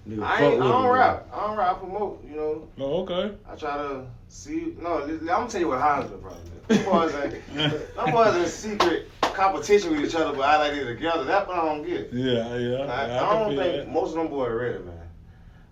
Nigga, 0.08 0.22
I 0.22 0.38
fuck 0.38 0.40
ain't. 0.52 0.62
I 0.62 0.68
don't 0.68 0.84
him, 0.84 0.90
rap. 0.90 1.28
I 1.32 1.46
don't 1.46 1.56
rap. 1.56 1.76
I 1.76 1.78
promote. 1.78 2.24
You 2.28 2.36
know, 2.36 2.68
Oh, 2.78 3.02
okay. 3.02 3.34
I 3.50 3.56
try 3.56 3.76
to 3.78 4.06
see. 4.28 4.74
No, 4.78 5.02
I'm 5.02 5.26
gonna 5.26 5.48
tell 5.48 5.60
you 5.60 5.68
what 5.68 5.80
Heinzman 5.80 6.20
problem 6.20 6.42
is. 6.68 6.76
Them 6.76 6.84
boys 6.84 7.14
ain't. 7.14 7.94
Them 7.96 8.12
boys 8.12 8.36
in 8.36 8.46
secret 8.46 9.10
competition 9.22 9.92
with 9.92 10.04
each 10.04 10.14
other, 10.14 10.36
but 10.36 10.42
I 10.42 10.58
like 10.58 10.72
it 10.74 10.84
together. 10.84 11.24
That's 11.24 11.48
what 11.48 11.58
I 11.58 11.64
don't 11.64 11.82
get. 11.84 12.12
Yeah, 12.12 12.56
yeah. 12.56 12.76
I, 12.84 13.04
I, 13.04 13.08
can 13.08 13.40
don't 13.40 13.56
think 13.56 13.76
that. 13.76 13.92
most 13.92 14.10
of 14.10 14.16
them 14.16 14.28
boys 14.28 14.48
are 14.48 14.56
ready, 14.56 14.78
man. 14.84 14.94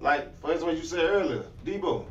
Like, 0.01 0.39
for 0.41 0.53
instance, 0.53 0.65
what 0.65 0.77
you 0.77 0.85
said 0.85 1.05
earlier, 1.05 1.45
Debo. 1.65 2.07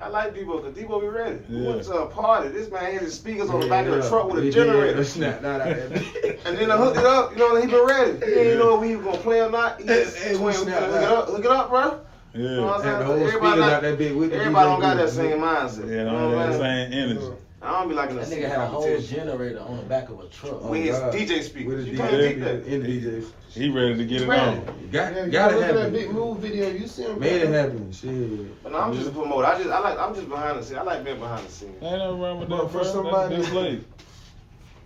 I 0.00 0.08
like 0.08 0.32
Debo 0.34 0.62
because 0.62 0.74
Debo 0.78 1.00
be 1.00 1.08
ready. 1.08 1.38
We 1.50 1.66
went 1.66 1.82
to 1.84 1.94
a 1.94 2.06
party. 2.06 2.48
This 2.50 2.70
man 2.70 2.92
had 2.92 3.02
his 3.02 3.14
speakers 3.14 3.50
on 3.50 3.60
the 3.60 3.66
Yeah, 3.66 3.70
back 3.70 3.86
of 3.86 3.96
the 3.96 4.02
yeah. 4.02 4.08
truck 4.08 4.30
with 4.32 4.44
a 4.44 4.50
generator. 4.50 5.02
snap 5.04 5.42
out 5.44 5.58
there. 5.64 6.38
And 6.44 6.56
then 6.56 6.70
I 6.70 6.76
hooked 6.76 6.98
it 6.98 7.04
up, 7.04 7.32
you 7.32 7.38
know, 7.38 7.56
he 7.60 7.66
been 7.66 7.84
ready. 7.86 8.12
He 8.12 8.18
didn't 8.32 8.58
know 8.60 8.80
if 8.80 8.88
he 8.88 8.96
was 8.96 9.04
gonna 9.04 9.18
play 9.18 9.40
or 9.40 9.50
not. 9.50 9.80
He 9.80 9.86
just 9.86 10.16
Hey, 10.16 10.36
hey, 10.36 10.36
hook 10.36 10.68
it 10.68 10.72
up, 10.72 11.26
hook 11.28 11.44
it 11.44 11.50
up, 11.50 11.68
bro. 11.68 12.00
You 12.34 12.42
know 12.42 12.54
Yeah. 12.54 12.64
what 12.64 12.74
I'm 12.76 12.82
saying? 12.82 13.22
Everybody 13.26 13.60
not- 13.60 13.82
that 13.82 13.98
big 13.98 14.12
Everybody 14.12 14.52
don't 14.52 14.80
got 14.80 14.96
that 14.98 15.10
same 15.10 15.38
mindset. 15.38 15.78
Yeah, 15.88 15.96
you 15.98 16.04
know 16.04 16.10
don't 16.12 16.32
what 16.36 16.38
have 16.38 16.46
I'm 16.46 16.52
the 16.52 16.58
saying? 16.58 16.92
same 16.92 17.00
energy. 17.10 17.26
I 17.60 17.80
don't 17.80 17.88
be 17.88 17.94
liking 17.96 18.16
the 18.16 18.22
That 18.24 18.30
nigga 18.38 18.48
had 18.48 18.60
a 18.60 18.66
whole 18.66 19.00
generator 19.00 19.58
on 19.60 19.78
the 19.78 19.82
back 19.82 20.08
of 20.10 20.20
a 20.20 20.26
truck. 20.28 20.62
We 20.64 20.82
his 20.82 20.96
God. 20.98 21.12
DJ 21.12 21.28
With 21.38 21.44
speakers. 21.46 21.84
the 21.84 21.90
You 21.90 21.96
can't 21.96 22.12
DJ 22.12 22.34
beat 22.34 22.40
that. 22.44 22.66
In 22.66 22.82
the 22.82 23.00
DJs. 23.00 23.32
He 23.50 23.68
ready 23.70 23.96
to 23.96 24.04
get 24.04 24.22
it 24.22 24.28
Ready. 24.28 24.40
on. 24.58 24.64
Got, 24.92 25.12
yeah, 25.14 25.24
you 25.24 25.30
got 25.32 25.52
look 25.54 25.62
it 25.64 25.68
at 25.70 25.74
that 25.74 25.92
big 25.92 26.10
move 26.12 26.38
video. 26.38 26.70
You 26.70 26.86
see 26.86 27.02
him? 27.02 27.18
Made 27.18 27.42
it 27.42 27.48
happen. 27.48 27.90
Shit. 27.90 28.62
But 28.62 28.72
no, 28.72 28.78
I'm 28.78 28.94
just 28.94 29.08
a 29.08 29.10
promoter. 29.10 29.46
I 29.46 29.58
just 29.58 29.70
I 29.70 29.80
like 29.80 29.98
I'm 29.98 30.14
just 30.14 30.28
behind 30.28 30.58
the 30.58 30.62
scenes. 30.62 30.78
I 30.78 30.82
like 30.82 31.04
being 31.04 31.18
behind 31.18 31.46
the 31.46 31.50
scenes. 31.50 31.82
Ain't 31.82 31.98
nothing 31.98 32.20
wrong 32.20 32.38
with 32.40 32.48
But 32.48 32.62
that, 32.62 32.66
for 32.68 32.78
bro. 32.78 32.82
somebody- 32.84 33.36
That's 33.36 33.50
this 33.50 33.84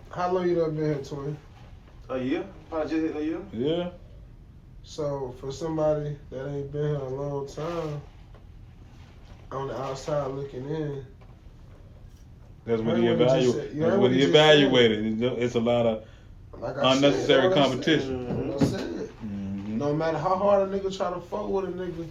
How 0.09 0.31
long 0.31 0.49
you 0.49 0.55
done 0.55 0.75
been 0.75 0.85
here, 0.95 1.03
twin? 1.03 1.37
A 2.09 2.17
year? 2.17 2.45
Probably 2.69 2.89
just 2.89 3.13
hit 3.13 3.21
a 3.21 3.23
year. 3.25 3.39
Yeah. 3.53 3.89
So 4.83 5.35
for 5.39 5.51
somebody 5.51 6.17
that 6.31 6.47
ain't 6.49 6.71
been 6.71 6.87
here 6.87 6.95
a 6.95 7.09
long 7.09 7.47
time, 7.47 8.01
on 9.51 9.67
the 9.67 9.77
outside 9.79 10.27
looking 10.31 10.67
in, 10.67 11.05
That's 12.65 12.81
what 12.81 12.97
he 12.97 13.03
what 13.03 13.19
he 13.19 13.39
just 13.41 13.57
evaluated. 13.57 13.81
That's 13.81 13.97
what 13.97 14.11
he 14.11 14.17
he 14.17 14.21
just 14.23 14.33
said. 14.33 14.57
evaluated. 14.57 15.23
It's- 15.23 15.55
a 15.55 15.59
lot 15.59 15.85
of 15.85 16.03
like 16.59 16.75
unnecessary 16.77 17.53
said, 17.53 17.53
competition. 17.53 18.27
said. 18.27 18.37
That's 18.59 18.71
what 18.71 18.79
I 18.79 18.83
said. 18.83 19.09
Mhm. 19.25 19.67
No 19.77 19.93
matter 19.93 20.17
how 20.17 20.35
hard 20.35 20.69
a 20.69 20.79
nigga 20.79 20.95
try 20.95 21.09
to 21.13 21.19
fuck 21.19 21.49
with 21.49 21.65
a 21.65 21.67
nigga. 21.69 22.05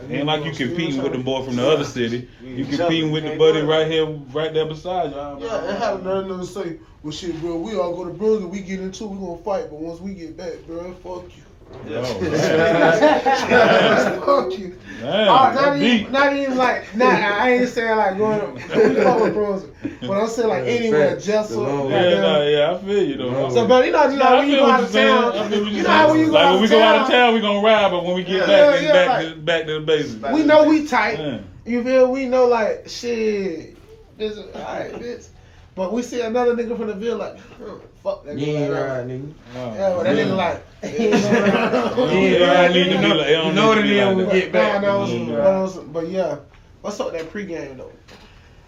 Ain't 0.00 0.10
nigga 0.10 0.24
like 0.24 0.44
you 0.44 0.52
competing 0.52 1.02
with 1.02 1.12
the 1.12 1.18
boy 1.18 1.44
from 1.44 1.56
the 1.56 1.68
other 1.68 1.84
city. 1.84 2.28
You 2.42 2.64
competing 2.64 3.12
with 3.12 3.24
the 3.24 3.36
buddy 3.36 3.60
right 3.62 3.86
here, 3.86 4.06
right 4.32 4.52
there 4.52 4.66
beside 4.66 5.10
you. 5.10 5.46
Yeah, 5.46 5.64
and 5.68 5.78
had 5.78 6.00
another 6.00 6.24
nigga 6.28 6.44
say, 6.46 6.78
well 7.02 7.12
shit, 7.12 7.38
bro, 7.40 7.56
we 7.56 7.76
all 7.76 7.94
go 7.94 8.04
to 8.04 8.10
Brooklyn, 8.10 8.50
we 8.50 8.60
get 8.60 8.80
into 8.80 9.04
it, 9.04 9.10
we 9.10 9.18
gonna 9.18 9.36
fight, 9.42 9.70
but 9.70 9.78
once 9.78 10.00
we 10.00 10.14
get 10.14 10.36
back, 10.36 10.54
bro, 10.66 10.92
fuck 10.94 11.24
you. 11.36 11.42
Oh, 11.86 12.04
fuck 14.24 14.58
you. 14.58 14.78
Damn, 15.00 15.28
Oh, 15.28 15.52
not 15.54 15.76
even, 15.76 15.80
deep. 15.98 16.10
not 16.10 16.32
even 16.34 16.56
like, 16.56 16.94
not, 16.96 17.12
I 17.14 17.50
ain't 17.54 17.68
saying 17.68 17.96
like 17.96 18.16
going 18.16 18.40
to, 18.40 18.46
we 18.88 18.94
fuck 19.02 19.20
with 19.20 19.34
bros, 19.34 19.64
but 20.00 20.10
I'm 20.12 20.28
saying 20.28 20.48
like 20.48 20.64
Yeah, 20.64 20.70
anywhere, 20.70 21.10
facts. 21.10 21.26
Jessel. 21.26 21.88
The 21.88 21.94
Yeah, 21.94 22.20
nah, 22.20 22.42
yeah, 22.42 22.72
I 22.72 22.78
feel 22.84 23.02
you 23.02 23.16
though. 23.16 23.50
So, 23.50 23.66
but 23.68 23.84
you 23.84 23.92
know, 23.92 24.04
you 24.08 24.16
know, 24.18 24.24
Nah, 24.24 24.30
I 24.30 24.38
when 24.38 24.48
you 24.48 24.56
go 24.56 24.62
what 24.62 24.70
out 24.74 24.82
of 24.84 24.92
town, 24.92 25.32
I 25.36 25.48
feel 25.50 25.68
you 25.68 25.82
know 25.82 25.88
how 25.88 26.06
when 26.08 26.16
saying. 26.16 26.26
you 26.26 26.32
go 26.32 26.32
Like 26.32 26.44
out 26.46 26.54
when 26.54 26.56
of 26.56 26.60
we 26.62 26.68
go 26.68 26.82
out 26.82 26.94
of 26.94 27.00
town, 27.02 27.10
town, 27.10 27.34
we 27.34 27.40
gonna 27.40 27.60
ride, 27.66 27.90
but 27.90 28.04
when 28.04 28.14
we 28.14 28.22
get 28.24 28.48
Yeah, 28.48 28.70
back, 28.70 28.82
yeah, 28.82 28.92
back 28.92 29.08
like- 29.08 29.34
to 29.34 29.40
back 29.40 29.66
to 29.66 29.72
the 29.74 29.80
basics. 29.80 30.32
we 30.32 30.42
know 30.44 30.68
we 30.68 30.86
tight. 30.86 31.18
Yeah. 31.18 31.38
You 31.66 31.82
feel? 31.84 32.10
We 32.12 32.26
know 32.26 32.46
like 32.46 32.88
shit. 32.88 33.76
This 34.16 34.36
is 34.36 34.44
alright, 34.54 34.92
bitch. 34.92 35.28
But 35.74 35.92
we 35.92 36.02
see 36.02 36.20
another 36.20 36.54
nigga 36.54 36.76
from 36.76 36.86
the 36.86 36.94
Ville 36.94 37.18
like, 37.18 37.36
huh, 37.58 37.74
fuck 38.04 38.24
that 38.26 38.38
You 38.38 38.46
nigga. 38.46 38.58
ain't 38.60 38.72
right 38.72 38.86
right, 38.86 39.06
nigga. 39.08 39.34
Oh, 39.56 39.74
Yeah, 39.74 39.94
but 39.96 40.02
that 40.04 40.16
yeah. 40.16 40.24
nigga 40.24 40.36
like, 40.36 40.66
Yeah, 40.82 42.38
Yeah, 42.38 42.46
right, 42.46 42.70
I 42.70 42.72
need 42.72 42.84
to 42.84 42.96
nigga. 42.98 43.16
like, 43.18 43.26
it 43.28 43.46
You 43.46 43.52
know 43.52 43.68
what 43.68 43.78
it 43.78 43.86
is 43.86 44.06
when 44.06 44.16
we 44.18 44.24
get 44.40 44.52
back. 44.52 44.82
No, 44.82 45.06
no, 45.06 45.26
but, 45.32 45.40
I 45.40 45.60
was- 45.62 45.78
but 45.78 46.08
yeah, 46.08 46.36
what's 46.82 47.00
up 47.00 47.12
with 47.12 47.20
that 47.22 47.32
pregame 47.32 47.78
though? 47.78 47.92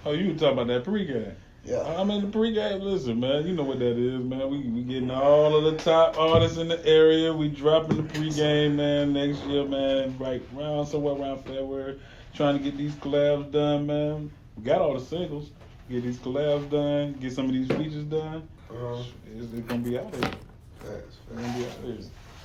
Oh, 0.04 0.12
you 0.12 0.28
were 0.32 0.34
talking 0.38 0.58
about 0.58 0.66
that 0.68 0.84
pregame. 0.84 1.34
Yeah. 1.64 1.82
I'm 1.82 2.10
in 2.12 2.20
the 2.30 2.38
pregame. 2.38 2.80
Listen, 2.80 3.18
man, 3.18 3.44
you 3.46 3.52
know 3.52 3.64
what 3.64 3.80
that 3.80 3.98
is, 3.98 4.22
man. 4.22 4.48
We 4.50 4.58
we 4.68 4.82
getting 4.82 5.10
all 5.10 5.56
of 5.56 5.64
the 5.64 5.76
top 5.82 6.16
artists 6.16 6.58
in 6.58 6.68
the 6.68 6.84
area. 6.86 7.32
We 7.34 7.48
dropping 7.48 7.96
the 7.96 8.04
pregame, 8.04 8.76
man, 8.76 9.12
next 9.12 9.42
year, 9.46 9.64
man. 9.64 10.16
Right 10.16 10.42
around 10.56 10.86
somewhere 10.86 11.14
around 11.14 11.38
February. 11.44 11.98
Trying 12.34 12.56
to 12.56 12.62
get 12.62 12.76
these 12.78 12.94
collabs 12.94 13.50
done, 13.50 13.84
man. 13.86 14.30
We 14.56 14.62
got 14.62 14.80
all 14.80 14.94
the 14.94 15.04
singles. 15.04 15.50
Get 15.90 16.04
these 16.04 16.18
collabs 16.18 16.70
done. 16.70 17.14
Get 17.14 17.32
some 17.32 17.46
of 17.46 17.52
these 17.52 17.66
features 17.68 18.04
done. 18.04 18.48
Uh, 18.70 19.02
It's, 19.36 19.52
it's 19.52 19.66
gonna 19.66 19.80
be 19.82 19.98
out 19.98 20.10
there. 20.12 20.30
facts, 20.30 21.16
It's 21.30 21.42
gonna 21.42 21.58
be 21.58 21.64
out 21.66 21.82
there. 21.84 21.96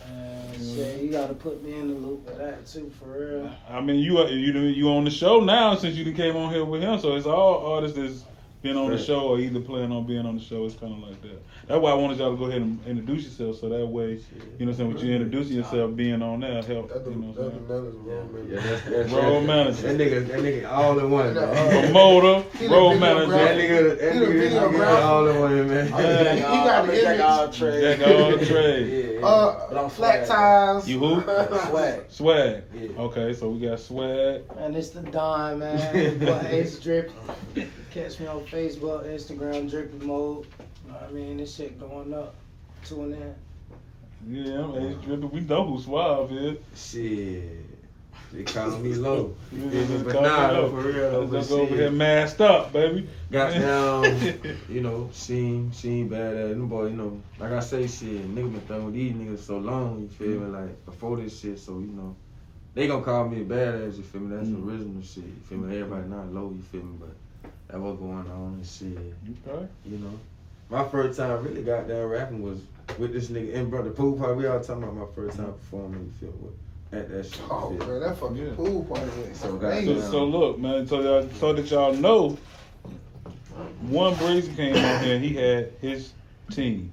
Uh, 0.04 0.54
shit, 0.58 1.02
you 1.02 1.12
gotta 1.12 1.34
put 1.34 1.64
me 1.64 1.74
in 1.80 1.88
the 1.90 1.94
loop 2.08 2.28
of 2.28 2.38
that 2.38 2.66
too, 2.66 2.92
for 3.00 3.06
real. 3.18 3.52
I 3.70 3.82
mean, 3.82 4.00
you 4.00 4.18
are 4.18 4.28
you 4.28 4.52
you 4.62 4.90
on 4.90 5.04
the 5.06 5.12
show 5.12 5.40
now 5.40 5.76
since 5.76 5.96
you 5.96 6.12
came 6.14 6.36
on 6.36 6.52
here 6.52 6.66
with 6.66 6.82
him, 6.82 7.00
so 7.00 7.16
it's 7.16 7.28
all 7.28 7.74
artists 7.74 7.98
that's 7.98 8.24
been 8.62 8.78
on 8.78 8.92
the 8.92 8.98
show 8.98 9.22
or 9.22 9.40
either 9.40 9.60
planning 9.60 9.92
on 9.92 10.06
being 10.06 10.26
on 10.26 10.38
the 10.38 10.44
show. 10.44 10.66
It's 10.66 10.76
kind 10.76 10.94
of 10.94 11.00
like 11.10 11.20
that. 11.24 11.42
That's 11.68 11.80
why 11.82 11.92
I 11.92 11.94
wanted 11.96 12.20
y'all 12.20 12.32
to 12.32 12.38
go 12.38 12.46
ahead 12.46 12.62
and 12.62 12.80
introduce 12.86 13.24
yourself, 13.24 13.58
so 13.60 13.70
that 13.70 13.86
way, 13.86 14.12
you 14.12 14.18
know, 14.18 14.22
what 14.60 14.68
I'm 14.68 14.74
saying 14.76 14.94
with 14.94 15.04
you 15.04 15.14
introducing 15.14 15.56
yourself, 15.58 15.96
being 15.96 16.22
on 16.22 16.42
there 16.42 16.62
help. 16.62 16.90
That's 16.90 17.04
the, 17.06 17.10
You 17.12 17.16
know, 17.18 17.28
that's 17.34 17.38
what 17.38 17.68
the 17.68 17.74
I'm 17.74 17.88
saying? 17.96 18.08
manners 18.08 18.32
man. 18.32 18.48
Yeah, 18.50 18.60
that's, 18.60 18.84
that's 18.86 19.12
Road 19.12 19.42
that, 19.42 19.48
manager. 19.48 19.82
That 19.82 19.98
nigga, 19.98 20.28
that 20.28 20.40
nigga 20.40 20.72
all 20.72 21.00
in 21.00 21.10
one. 21.12 21.36
Yeah, 21.36 21.42
man. 21.42 21.78
uh, 21.78 21.82
promoter, 21.86 22.50
He 22.58 22.68
the 22.68 22.74
road 22.74 23.00
manager, 23.00 23.32
That 23.32 23.58
nigga, 23.58 24.00
that 24.00 24.14
nigga, 24.14 24.50
that 24.52 24.72
nigga 24.72 25.02
all 25.04 25.28
in 25.28 25.40
one, 25.40 25.68
man. 25.68 25.88
Yeah. 25.88 26.34
He 26.36 26.42
got 26.42 26.86
the 26.88 26.94
Jack 26.94 27.06
image. 27.06 27.22
all 27.22 27.50
trade. 27.52 27.82
Jack 28.00 28.08
all 28.08 28.38
trade. 28.46 28.88
Yeah, 28.92 29.12
yeah. 29.14 29.22
But 29.22 29.28
Uh, 29.78 29.84
I'm 29.84 29.90
flat 29.90 30.26
swag. 30.26 30.28
tires. 30.28 30.90
You 30.90 31.00
who? 31.00 31.22
Swag. 31.70 32.04
Swag. 32.10 32.64
Yeah. 32.76 32.88
Okay, 33.00 33.34
so 33.34 33.50
we 33.50 33.60
got 33.68 33.80
swag. 33.80 34.42
And 34.58 34.76
it's 34.76 34.90
the 34.90 35.02
Don, 35.04 35.60
man. 35.60 36.20
but 36.20 36.46
it's 36.46 36.80
drippy. 36.80 37.12
Catch 37.92 38.20
me 38.22 38.28
on 38.28 38.42
Facebook, 38.46 39.06
Instagram, 39.06 39.70
drippy 39.70 40.06
mode. 40.06 40.46
You 40.86 40.92
know 40.92 40.94
what 40.98 41.10
I 41.10 41.12
mean? 41.12 41.38
This 41.38 41.56
shit 41.56 41.80
going 41.80 42.14
up. 42.14 42.36
Tune 42.86 43.14
in. 43.14 43.36
Yeah, 44.30 44.64
I'm 44.64 44.76
Ace 44.78 44.96
Drippin'. 45.04 45.32
We 45.32 45.42
know 45.42 45.66
who 45.66 45.82
Suave 45.82 46.32
is. 46.32 46.58
Shit. 46.76 47.66
They 48.32 48.44
calling 48.44 48.82
me 48.82 48.94
low. 48.96 49.36
Yeah, 49.52 49.66
Yeah, 49.66 49.88
just 49.88 50.06
but 50.06 50.14
call 50.14 50.22
nah, 50.22 50.48
me 50.48 50.54
low. 50.54 50.70
for 50.70 50.76
real 50.88 50.94
though. 51.12 51.20
Let's 51.24 51.32
just 51.32 51.50
go 51.50 51.62
over 51.62 51.70
shit. 51.70 51.80
here 51.80 51.92
masked 51.92 52.42
up, 52.42 52.72
baby. 52.72 53.10
Got 53.30 53.54
down, 53.56 54.04
you 54.70 54.80
know, 54.82 55.10
seen, 55.12 55.74
seen 55.74 56.08
bad 56.08 56.36
at 56.38 56.50
them 56.52 56.68
boy, 56.70 56.86
you 56.88 56.96
know, 56.96 57.22
like 57.40 57.52
I 57.52 57.60
say, 57.60 57.88
shit, 57.88 58.34
nigga 58.34 58.54
been 58.54 58.66
done 58.68 58.86
with 58.86 58.94
these 58.94 59.12
niggas 59.14 59.40
so 59.40 59.58
long, 59.58 60.02
you 60.02 60.08
feel 60.08 60.40
me, 60.40 60.46
like, 60.48 60.86
before 60.86 61.18
this 61.18 61.40
shit, 61.42 61.60
so, 61.60 61.80
you 61.80 61.88
know, 61.88 62.16
they 62.74 62.88
gonna 62.88 63.04
call 63.04 63.28
me 63.28 63.42
a 63.42 63.46
badass, 63.46 63.98
you 63.98 64.04
feel 64.04 64.22
me, 64.22 64.36
that's 64.36 64.48
Mm. 64.48 64.66
original 64.68 65.02
shit, 65.02 65.24
you 65.26 65.42
feel 65.44 65.58
me, 65.58 65.78
everybody 65.78 66.08
not 66.08 66.32
low, 66.34 66.54
you 66.56 66.62
feel 66.62 66.84
me, 66.84 66.98
but 67.00 67.16
that 67.72 67.80
what 67.80 68.00
going 68.00 68.30
on 68.30 68.54
and 68.60 68.66
shit, 68.66 68.98
Okay. 69.48 69.66
you 69.86 69.98
know. 69.98 70.20
My 70.70 70.88
first 70.88 71.18
time 71.18 71.44
really 71.44 71.64
got 71.64 71.88
down 71.88 72.06
rapping 72.06 72.42
was 72.42 72.60
with 72.98 73.14
this 73.14 73.28
nigga 73.28 73.54
in 73.54 73.70
brother 73.70 73.90
pool 73.92 74.18
party, 74.18 74.36
we 74.36 74.48
all 74.48 74.60
talking 74.60 74.84
about 74.84 74.96
my 74.96 75.06
first 75.16 75.38
time 75.38 75.54
performing, 75.54 76.06
you 76.06 76.28
feel 76.28 76.38
me, 76.40 76.52
at 76.92 77.10
that 77.10 77.26
shit, 77.26 77.42
Oh 77.50 77.70
feel 77.70 77.80
me. 77.80 77.86
man, 77.86 78.00
that 78.02 78.18
fucking 78.18 78.38
Yeah. 78.38 78.54
pool 78.56 78.84
party 78.86 79.10
went 79.22 79.36
So. 79.36 79.86
So, 79.86 80.02
so 80.12 80.26
look, 80.26 80.60
man. 80.60 80.88
So 80.88 81.02
y'all, 81.02 81.30
so 81.40 81.54
that 81.54 81.70
y'all 81.72 81.94
know, 81.94 82.38
one 83.82 84.16
Breezy 84.16 84.54
came 84.54 84.76
on 84.76 85.04
here. 85.04 85.20
He 85.20 85.34
had 85.34 85.72
his 85.82 86.14
team, 86.52 86.92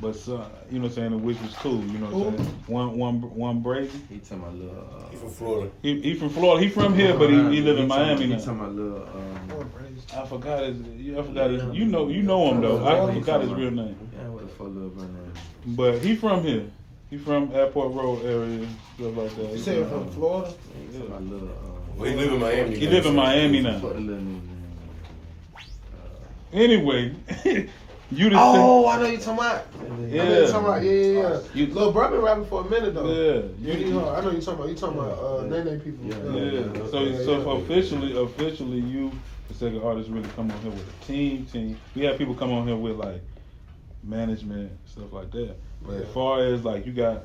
but 0.00 0.14
son, 0.14 0.50
you 0.70 0.78
know 0.78 0.84
what 0.84 0.88
I'm 0.90 0.94
saying, 0.94 1.22
which 1.24 1.40
was 1.40 1.54
cool. 1.54 1.82
You 1.84 1.98
know 1.98 2.06
what 2.06 2.26
I'm 2.28 2.38
saying. 2.38 2.50
One, 2.66 2.98
one, 2.98 3.14
one 3.34 3.60
Breezy. 3.60 3.98
He 4.08 4.18
talking 4.18 4.38
about 4.38 4.54
little, 4.54 4.88
uh, 4.94 5.10
He 5.10 5.16
from 5.16 5.30
Florida. 5.30 5.70
He, 5.82 6.00
he 6.02 6.14
from 6.14 6.28
Florida. 6.30 6.62
He 6.64 6.70
from 6.70 6.94
here, 6.94 7.16
but 7.16 7.30
he, 7.30 7.36
he 7.36 7.60
live 7.62 7.78
in 7.78 7.88
Miami 7.88 8.22
He 8.22 8.26
now. 8.28 8.38
talking 8.38 8.60
about 8.60 8.74
little, 8.74 9.02
um, 9.02 9.70
I 10.14 10.26
forgot 10.26 10.62
his. 10.64 10.80
I 11.16 11.22
forgot 11.22 11.50
his. 11.50 11.62
You 11.74 11.86
know, 11.86 12.08
you 12.08 12.22
know 12.22 12.50
him 12.52 12.60
though. 12.60 12.86
I 12.86 13.14
forgot 13.14 13.40
his 13.40 13.52
real 13.52 13.70
name. 13.70 13.96
Yeah, 14.12 14.28
what 14.28 14.42
the 14.42 14.48
fuck 14.48 14.68
little 14.68 14.90
brother 14.90 15.08
name? 15.08 15.32
But 15.68 15.98
he 16.02 16.14
from 16.14 16.42
here. 16.42 16.64
He 17.08 17.16
from 17.18 17.52
Airport 17.54 17.94
Road 17.94 18.24
area, 18.24 18.66
stuff 18.96 19.16
like 19.16 19.36
that. 19.36 19.50
You 19.52 19.58
say 19.58 19.76
you're 19.78 19.86
from 19.86 20.10
Florida? 20.10 20.52
He 20.92 20.98
little, 20.98 21.14
um, 21.16 21.96
Well, 21.96 22.10
he 22.10 22.16
live 22.16 22.32
in 22.32 22.40
Miami. 22.40 22.76
He 22.78 22.86
live 22.88 23.06
in 23.06 23.14
Miami 23.14 23.62
now. 23.62 23.78
the 23.78 23.86
little 23.86 24.00
nigga 24.02 24.24
name. 24.24 24.42
Anyway, 26.52 27.14
you 28.10 28.30
the 28.30 28.36
Oh, 28.38 28.86
I 28.86 28.96
know 28.98 29.06
you 29.08 29.18
talking 29.18 29.32
about. 29.34 29.66
Yeah. 30.08 30.22
I 30.22 30.28
know 30.28 30.40
you 30.40 30.46
talking 30.46 30.64
about. 30.66 30.82
Yeah, 30.82 30.90
yeah, 30.92 31.20
yeah. 31.20 31.40
You- 31.54 31.66
Lil 31.74 31.92
Bro 31.92 32.10
been 32.10 32.20
rapping 32.20 32.46
for 32.46 32.60
a 32.64 32.70
minute 32.70 32.94
though. 32.94 33.06
Yeah, 33.06 33.42
Yeah, 33.60 33.74
you, 33.74 33.86
you 33.86 33.94
know, 33.94 34.08
I 34.14 34.20
know 34.20 34.30
you 34.30 34.40
talking 34.40 34.54
about. 34.60 34.68
You 34.68 34.74
talking 34.76 34.98
about 34.98 35.18
uh, 35.18 35.42
Yeah. 35.44 35.64
Nene 35.64 35.80
people. 35.80 36.06
Yeah. 36.06 36.14
Yeah. 36.14 36.90
So 36.90 37.00
Yeah, 37.00 37.24
so 37.24 37.40
yeah. 37.56 37.62
officially, 37.64 38.16
officially, 38.22 38.78
you 38.80 39.12
the 39.48 39.54
second 39.54 39.82
artist 39.82 40.10
really 40.10 40.28
come 40.36 40.50
on 40.50 40.58
here 40.60 40.70
with 40.70 40.88
a 40.88 41.04
team. 41.04 41.46
Team. 41.46 41.78
We 41.94 42.02
have 42.04 42.18
people 42.18 42.34
come 42.34 42.52
on 42.52 42.66
here 42.66 42.76
with 42.76 42.96
like 42.96 43.22
management 44.04 44.72
stuff 44.86 45.12
like 45.12 45.30
that. 45.32 45.56
But 45.82 45.94
as 45.96 46.08
far 46.08 46.44
as 46.44 46.64
like 46.64 46.86
you 46.86 46.92
got 46.92 47.24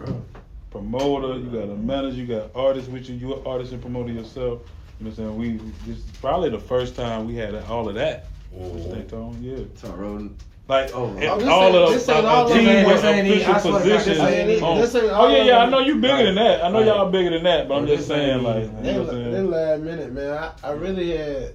promoter, 0.72 1.38
you 1.40 1.50
got 1.50 1.70
a 1.70 1.76
manager, 1.76 2.18
you 2.18 2.28
got 2.28 2.52
artists 2.56 2.90
with 2.90 3.10
you. 3.10 3.16
You 3.16 3.36
an 3.36 3.42
artist 3.46 3.72
and 3.72 3.82
promoter 3.82 4.12
yourself. 4.12 4.62
You 5.00 5.06
know 5.06 5.12
what 5.12 5.20
I'm 5.20 5.38
saying? 5.38 5.38
We 5.38 5.58
this 5.86 5.98
is 6.04 6.12
probably 6.22 6.50
the 6.50 6.60
first 6.60 6.96
time 6.96 7.28
we 7.28 7.36
had 7.36 7.56
all 7.70 7.88
of 7.88 7.96
that. 7.96 8.28
Stay 8.52 9.04
tuned. 9.08 9.44
Yeah. 9.44 9.64
Talk 9.82 9.98
rolling. 9.98 10.38
Like 10.72 10.92
Oh. 10.96 11.14
this 11.14 11.28
all 11.50 11.64
ain't- 11.66 11.76
of 11.76 11.90
this 11.92 12.06
the 12.06 12.14
ain't 12.14 12.26
a 12.26 12.54
team 12.54 12.66
them. 12.66 12.86
with 12.86 12.96
This 13.02 13.04
ain't 13.04 13.28
even- 13.28 13.42
official 13.42 13.54
I 13.54 13.60
swear 13.60 13.74
to 13.74 13.80
God, 13.80 13.84
this 13.84 14.04
position. 14.08 14.26
ain't 14.28 14.50
even- 14.52 14.64
on- 14.64 14.78
this 14.80 14.96
ain't 14.96 15.04
oh 15.12 15.28
yeah, 15.28 15.44
yeah. 15.44 15.58
I 15.58 15.70
know 15.70 15.80
you 15.80 15.96
bigger 15.96 16.14
Right. 16.14 16.24
than 16.24 16.36
that. 16.36 16.64
I 16.64 16.70
know 16.72 16.78
Right. 16.78 16.86
y'all 16.88 17.10
bigger 17.12 17.30
than 17.32 17.44
that. 17.44 17.68
But 17.68 17.76
I'm 17.76 17.88
just 17.88 17.98
this 17.98 18.08
saying, 18.08 18.44
like, 18.44 18.56
even- 18.64 18.78
you 18.78 18.84
They, 18.84 18.94
know 18.94 19.04
what 19.04 19.12
they 19.12 19.42
last 19.42 19.82
minute, 19.82 20.12
man. 20.14 20.32
I, 20.32 20.52
I 20.64 20.72
really 20.72 21.18
had 21.18 21.52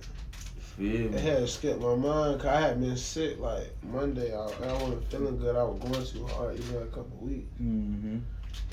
Feel 0.76 0.94
it 1.06 1.12
me? 1.14 1.18
had 1.20 1.48
skipped 1.48 1.80
my 1.80 1.94
mind. 1.94 2.40
Cause 2.40 2.46
I 2.50 2.60
had 2.60 2.78
been 2.80 2.96
sick 2.98 3.40
like 3.40 3.74
Monday. 3.90 4.34
I, 4.34 4.40
I 4.42 4.72
wasn't 4.74 5.10
feeling 5.10 5.38
good. 5.38 5.56
I 5.56 5.62
was 5.62 5.78
going 5.78 6.04
too 6.04 6.26
hard. 6.34 6.58
You 6.58 6.64
know, 6.74 6.82
a 6.82 6.86
couple 6.86 7.16
weeks. 7.22 7.48
hmm 7.58 8.16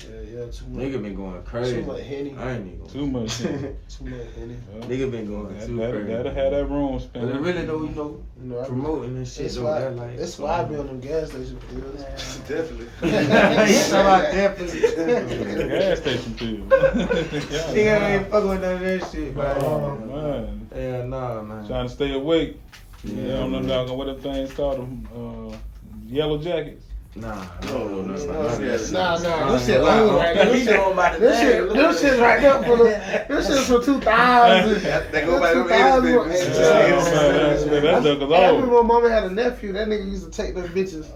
Yeah, 0.00 0.20
yeah. 0.40 0.44
Too 0.50 0.66
much. 0.68 0.84
Nigga 0.84 1.02
been 1.02 1.14
going 1.14 1.42
crazy. 1.44 1.76
Too 1.80 1.86
much 1.86 2.00
henny. 2.02 2.34
I 2.38 2.52
ain't 2.52 2.66
even 2.74 2.86
Too 2.88 3.06
much. 3.06 3.38
Too 3.38 4.04
much 4.04 4.26
henny. 4.36 4.56
Nigga 4.80 5.10
been 5.10 5.26
going 5.26 5.56
That, 5.58 5.66
too 5.66 5.76
that, 5.78 5.90
crazy. 5.92 6.12
that'll 6.12 6.34
have 6.34 6.50
that 6.52 6.66
room 6.66 6.92
But 6.94 7.02
spent. 7.02 7.30
it 7.30 7.40
really 7.40 7.64
though, 7.64 7.82
you 7.84 7.88
know, 7.90 8.22
You 8.42 8.48
know, 8.50 8.58
I 8.58 8.62
be- 8.62 8.68
promoting 8.68 9.16
and 9.16 9.26
shit 9.28 9.46
It's 9.46 9.54
though, 9.56 9.64
why, 9.64 9.80
that 9.80 9.96
like. 9.96 10.10
it's 10.18 10.38
why 10.38 10.60
I 10.60 10.64
be 10.64 10.76
on 10.76 10.86
them 10.86 11.00
gas 11.00 11.30
station 11.30 11.56
pills. 11.70 12.04
Definitely. 12.48 12.86
He's 13.66 13.88
talking 13.88 14.00
about 14.00 14.32
definitely. 14.32 14.80
gas 15.68 15.98
station 16.00 16.34
too. 16.34 16.56
Nigga 16.68 18.00
ain't 18.20 18.30
fucking 18.30 18.48
with 18.48 18.60
none 18.60 18.74
of 18.74 18.80
that 18.80 19.10
shit, 19.10 19.36
Oh, 19.36 19.96
man. 19.96 20.08
man. 20.08 20.70
Hell 20.74 21.06
nah, 21.08 21.42
man. 21.42 21.66
Trying 21.66 21.88
to 21.88 21.92
stay 21.94 22.12
awake. 22.14 22.60
Yeah, 23.04 23.14
Yeah, 23.14 23.34
I 23.34 23.36
don't 23.40 23.52
know 23.52 23.60
man. 23.60 23.68
dog, 23.86 23.96
what 23.96 24.06
them 24.06 24.20
things 24.20 24.52
called 24.54 24.78
them. 24.78 25.08
Uh, 25.52 25.56
yellow 26.06 26.38
jackets. 26.38 26.84
Nah, 27.16 27.46
no, 27.62 27.86
no, 27.88 28.02
no, 28.02 28.14
Nah, 28.16 28.16
no. 28.16 28.42
nah, 28.42 28.56
this 28.56 28.88
shit 28.88 28.92
Nah, 28.92 29.12
old 29.14 29.22
nah. 29.22 29.52
This 29.52 29.66
shit, 29.66 30.74
know 30.74 30.92
about 30.92 31.12
the 31.14 31.18
this 31.20 31.40
shit, 31.40 31.72
this 31.72 32.00
shit 32.00 32.20
right 32.20 32.40
there 32.40 32.62
for 32.64 32.76
the, 32.76 33.24
this 33.28 33.46
shit's 33.46 33.66
from 33.68 33.84
2000. 33.84 34.82
They 35.12 35.24
go 35.24 35.40
back 35.40 35.54
them 35.54 35.70
edges, 35.70 36.02
baby. 36.02 37.86
That's, 37.86 38.04
man, 38.06 38.32
I 38.32 38.48
remember 38.48 38.76
old. 38.76 38.86
my 38.86 38.94
mama 38.94 39.08
had 39.10 39.24
a 39.24 39.30
nephew. 39.30 39.72
That 39.72 39.86
nigga 39.88 40.06
used 40.10 40.24
to 40.24 40.30
take 40.30 40.56
them 40.56 40.66
bitches. 40.68 41.06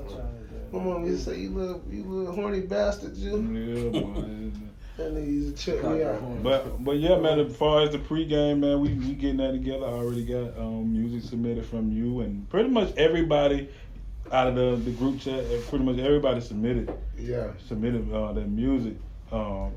My 0.73 0.79
mom 0.85 1.05
used 1.05 1.25
to 1.25 1.31
say, 1.35 1.41
"You 1.41 1.51
little, 1.51 1.83
you 1.91 2.05
little 2.05 2.35
horny 2.35 2.61
bastard, 2.61 3.17
Yeah, 3.17 3.33
you." 3.33 3.91
boy. 3.91 4.51
That 4.99 5.15
nigga 5.15 5.27
used 5.29 5.57
to 5.57 5.65
check 5.77 5.85
me 5.85 6.03
out. 6.03 6.43
But 6.43 6.85
but 6.85 6.97
yeah, 6.99 7.19
man. 7.19 7.39
As 7.39 7.57
far 7.57 7.83
as 7.83 7.91
the 7.93 7.99
pregame, 7.99 8.59
man, 8.59 8.81
we 8.81 8.95
we 8.95 9.15
getting 9.15 9.37
that 9.37 9.53
together. 9.53 9.87
I 9.87 9.91
already 9.91 10.25
got 10.25 10.59
um, 10.59 10.93
music 10.93 11.29
submitted 11.31 11.65
from 11.67 11.93
you 11.93 12.21
and 12.23 12.51
pretty 12.51 12.69
much 12.69 12.93
everybody 12.97 13.69
out 14.33 14.47
of 14.49 14.55
the, 14.55 14.77
the 14.85 14.91
group 14.97 15.21
chat. 15.21 15.45
uh, 15.45 15.59
Pretty 15.69 15.85
much 15.85 15.99
everybody 15.99 16.41
submitted 16.41 16.93
Yeah. 17.19 17.51
submitted 17.67 18.13
uh, 18.13 18.33
their 18.33 18.47
music. 18.47 18.95
Um, 19.33 19.73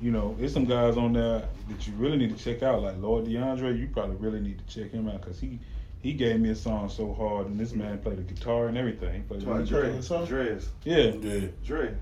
you 0.00 0.10
know, 0.10 0.34
there's 0.38 0.52
some 0.52 0.64
guys 0.64 0.96
on 0.96 1.12
there 1.12 1.48
that 1.68 1.86
you 1.86 1.92
really 1.94 2.16
need 2.18 2.36
to 2.36 2.42
check 2.44 2.62
out. 2.62 2.82
Like 2.82 2.96
Lord 3.00 3.24
DeAndre, 3.26 3.78
you 3.78 3.88
probably 3.88 4.16
really 4.16 4.40
need 4.40 4.58
to 4.66 4.74
check 4.82 4.90
him 4.92 5.08
out 5.08 5.20
because 5.22 5.38
he 5.40 5.58
he 6.02 6.12
gave 6.12 6.38
me 6.38 6.50
a 6.50 6.54
song 6.54 6.90
so 6.90 7.14
hard, 7.14 7.46
and 7.46 7.58
this 7.58 7.72
man 7.72 7.98
played 7.98 8.18
the 8.18 8.22
guitar 8.22 8.66
and 8.68 8.76
everything. 8.76 9.14
He 9.14 9.20
played 9.20 9.42
Talking 9.44 9.64
guitar. 9.64 10.26
Dre. 10.26 10.46
Dre's. 10.46 10.68
Yeah, 10.84 10.96
Yeah. 11.20 11.46
Dre. 11.64 11.94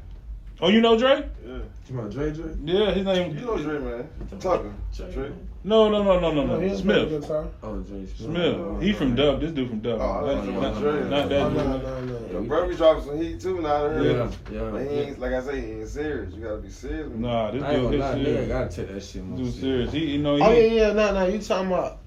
Oh, 0.62 0.68
you 0.68 0.80
know 0.80 0.96
Dre? 0.96 1.28
Yeah. 1.44 1.58
You 1.90 1.98
about 1.98 2.12
Dre 2.12 2.30
Dre? 2.32 2.54
Yeah, 2.64 2.92
his 2.92 3.04
name. 3.04 3.36
You 3.36 3.44
know 3.44 3.58
Dre, 3.58 3.78
man. 3.80 4.08
Tucker. 4.38 4.72
Dre. 5.12 5.32
No, 5.64 5.88
no, 5.90 6.02
no, 6.04 6.20
no, 6.20 6.32
no, 6.32 6.46
No, 6.46 6.60
he 6.60 6.68
no. 6.68 6.76
Smith. 6.76 7.30
Oh, 7.64 7.76
Dre 7.80 8.06
Smith. 8.06 8.16
Smith. 8.16 8.82
He 8.82 8.92
from 8.92 9.16
Dub. 9.16 9.40
This 9.40 9.50
dude 9.50 9.68
from 9.70 9.80
Dub. 9.80 10.00
Oh, 10.00 10.04
I 10.04 10.34
not, 10.34 10.44
thought 10.44 10.62
not, 10.62 10.80
Dre. 10.80 11.08
not 11.10 11.28
that 11.28 11.42
Oh, 11.42 11.48
no, 11.50 11.72
dude. 11.72 11.82
no, 11.82 12.00
no. 12.20 12.32
Yo, 12.32 12.42
bro, 12.42 12.68
be 12.68 12.76
dropping 12.76 13.04
some 13.04 13.20
heat 13.20 13.40
too 13.40 13.60
now. 13.60 13.74
I 13.74 13.78
heard. 13.88 14.04
Yeah, 14.06 14.30
yeah. 14.52 14.70
But 14.70 14.82
he 14.82 14.88
ain't, 14.88 15.18
like 15.18 15.32
I 15.32 15.42
say, 15.42 15.60
he 15.60 15.66
ain't 15.72 15.88
serious. 15.88 16.32
You 16.32 16.42
gotta 16.44 16.56
be 16.58 16.70
serious. 16.70 17.08
with. 17.08 17.18
Nah, 17.18 17.50
this 17.50 17.62
I 17.64 17.74
dude, 17.74 17.82
gonna 17.84 17.96
lie, 17.96 18.14
this 18.22 18.48
gotta 18.48 18.68
take 18.76 18.88
that 18.94 19.02
shit 19.02 19.24
more 19.24 19.38
Dude 19.38 19.52
serious. 19.54 19.90
serious. 19.90 19.92
He, 19.92 20.12
you 20.12 20.18
know, 20.22 20.36
he. 20.36 20.42
Oh 20.42 20.50
yeah, 20.52 20.58
yeah, 20.86 20.92
nah, 20.92 21.10
nah. 21.10 21.24
You 21.24 21.40
talking 21.40 21.66
about? 21.72 21.98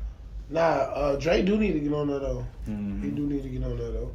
Nah, 0.50 0.62
uh, 0.62 1.16
Dre 1.18 1.42
do 1.42 1.58
need 1.58 1.74
to 1.74 1.80
get 1.82 1.92
on 1.94 2.08
there 2.08 2.20
though. 2.20 2.46
He 2.66 2.72
Mhm. 2.72 3.16
do 3.16 3.22
need 3.28 3.44
to 3.44 3.50
get 3.50 3.64
on 3.66 3.78
there 3.78 3.92
though. 3.92 4.12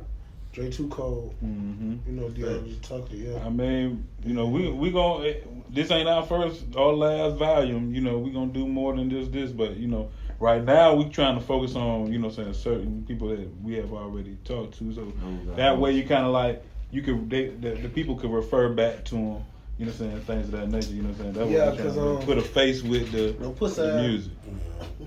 Dre 0.52 0.68
too 0.70 0.88
cold. 0.88 1.34
Mhm. 1.44 1.98
You 2.06 2.12
know, 2.12 2.28
DeAndre 2.28 2.80
Tucker. 2.82 3.14
Yeah. 3.14 3.38
I 3.44 3.50
mean, 3.50 4.06
you 4.24 4.34
know, 4.34 4.46
we 4.48 4.70
we 4.70 4.90
going 4.90 5.34
this 5.68 5.90
ain't 5.90 6.08
our 6.08 6.24
first 6.24 6.64
or 6.74 6.94
last 6.94 7.36
volume. 7.36 7.94
You 7.94 8.00
know, 8.00 8.18
we 8.18 8.30
gonna 8.30 8.52
do 8.52 8.66
more 8.66 8.94
than 8.96 9.10
just 9.10 9.32
this, 9.32 9.52
but 9.52 9.76
you 9.76 9.86
know, 9.86 10.10
right 10.40 10.62
now 10.64 10.94
we 10.94 11.08
trying 11.08 11.38
to 11.38 11.44
focus 11.44 11.76
on 11.76 12.12
you 12.12 12.18
know 12.18 12.30
saying 12.30 12.54
certain 12.54 13.04
people 13.06 13.28
that 13.28 13.48
we 13.62 13.74
have 13.74 13.92
already 13.92 14.36
talked 14.44 14.78
to. 14.78 14.92
So 14.92 15.04
God. 15.04 15.56
that 15.56 15.78
way 15.78 15.92
you 15.92 16.04
kind 16.04 16.26
of 16.26 16.32
like 16.32 16.64
you 16.90 17.02
could 17.02 17.30
they, 17.30 17.48
the, 17.48 17.70
the 17.76 17.88
people 17.88 18.16
could 18.16 18.32
refer 18.32 18.70
back 18.70 19.04
to 19.06 19.14
them. 19.14 19.44
You 19.80 19.86
know, 19.86 19.92
what 19.92 20.00
I'm 20.02 20.10
saying 20.10 20.20
things 20.42 20.44
of 20.52 20.60
that 20.60 20.68
nature. 20.70 20.92
You 20.92 21.02
know, 21.02 21.08
what 21.08 21.16
I'm 21.20 21.22
saying 21.22 21.32
that 21.32 21.46
way 21.46 21.52
Yeah, 21.54 21.70
we 21.70 21.76
trying 21.78 21.86
'cause, 21.88 21.96
to 21.96 22.02
um, 22.02 22.22
put 22.26 22.36
a 22.36 22.42
face 22.42 22.82
with 22.82 23.10
the, 23.12 23.34
No 23.40 23.50
pussy. 23.52 23.80
the 23.80 23.94
ass. 23.94 24.00
music. 24.06 24.32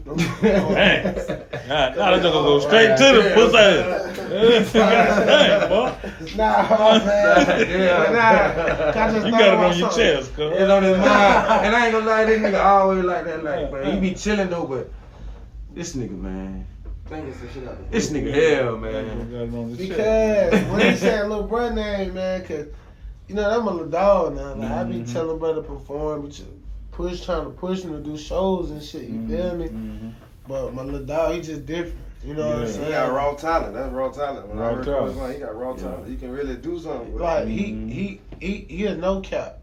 No- 0.06 0.16
Dang. 0.16 1.14
God, 1.14 1.96
now 1.96 2.12
let's 2.12 2.24
just 2.24 2.34
go 2.34 2.60
straight 2.60 2.98
to 2.98 3.04
the 3.14 3.32
pussy. 3.36 4.74
Dang, 4.74 5.70
boy. 5.70 5.94
Nah, 6.36 6.98
man. 7.06 7.70
Yeah. 7.70 8.12
Nah. 8.12 9.26
You 9.26 9.32
got 9.32 9.42
it 9.42 9.54
on 9.54 9.78
your 9.78 9.92
something. 9.92 9.98
chest, 10.16 10.34
cuz. 10.36 10.54
It's 10.58 10.72
on 10.72 10.84
his 10.84 10.98
mind. 10.98 11.04
And 11.66 11.76
I 11.76 11.84
ain't 11.86 11.92
gonna 11.94 12.06
lie, 12.08 12.26
this 12.26 12.40
nigga 12.42 12.66
always 12.66 13.04
like 13.06 13.26
that, 13.26 13.44
like, 13.44 13.70
but 13.72 13.86
he 13.86 14.00
be 14.00 14.14
chilling 14.16 14.50
though, 14.50 14.66
but 14.66 14.92
this 15.76 15.96
nigga, 15.96 16.20
man. 16.20 16.66
This 17.92 18.10
nigga 18.10 18.34
hell, 18.34 18.78
man. 18.78 19.32
Got 19.32 19.42
it 19.42 19.54
on 19.54 19.70
his 19.76 19.88
chest. 19.88 20.52
Because 20.52 20.72
when 20.72 20.92
he 20.92 20.98
said 20.98 21.30
little 21.30 21.44
brother 21.44 21.76
name, 21.76 22.16
man, 22.16 22.44
cause 22.44 22.66
you 23.34 23.42
know 23.42 23.50
I'm 23.50 23.68
a 23.68 23.72
little 23.72 23.88
dog 23.90 24.36
now. 24.36 24.54
Like, 24.54 24.72
I 24.72 24.84
be 24.84 24.96
Mhm. 25.00 25.12
telling 25.12 25.40
brother 25.40 25.62
to 25.64 25.68
perform, 25.68 26.22
but 26.22 26.38
you 26.38 26.46
push 26.92 27.26
trying 27.26 27.46
to 27.46 27.50
push 27.50 27.82
him 27.82 27.92
to 27.94 28.00
do 28.00 28.16
shows 28.16 28.70
and 28.70 28.82
shit. 28.84 29.04
You 29.10 29.28
feel 29.28 29.56
me? 29.56 29.70
Mhm. 29.70 30.14
But 30.48 30.74
my 30.76 30.84
little 30.84 31.04
dog, 31.06 31.34
he 31.34 31.42
just 31.42 31.66
different. 31.66 31.98
You 32.24 32.36
know 32.36 32.48
what 32.48 32.60
I'm 32.60 32.68
saying? 32.68 32.86
He 32.86 32.92
got 32.92 33.12
raw 33.12 33.34
talent. 33.34 33.74
That's 33.74 33.92
raw 33.92 34.10
talent. 34.12 34.48
When 34.50 34.58
Raw 34.60 34.70
I 34.70 34.74
heard 34.76 34.86
talent. 34.86 35.08
First 35.08 35.18
Line, 35.20 35.34
he 35.34 35.40
got 35.40 35.58
raw 35.58 35.74
talent. 35.74 36.08
He 36.08 36.16
can 36.16 36.32
really 36.32 36.56
do 36.58 36.80
something. 36.80 37.12
With 37.14 37.22
Like 37.24 37.44
it. 37.48 37.50
he 37.50 37.72
Mhm. 37.72 37.90
he 37.92 38.22
he 38.40 38.52
he 38.70 38.86
a 38.86 38.96
no 38.96 39.20
cap. 39.22 39.62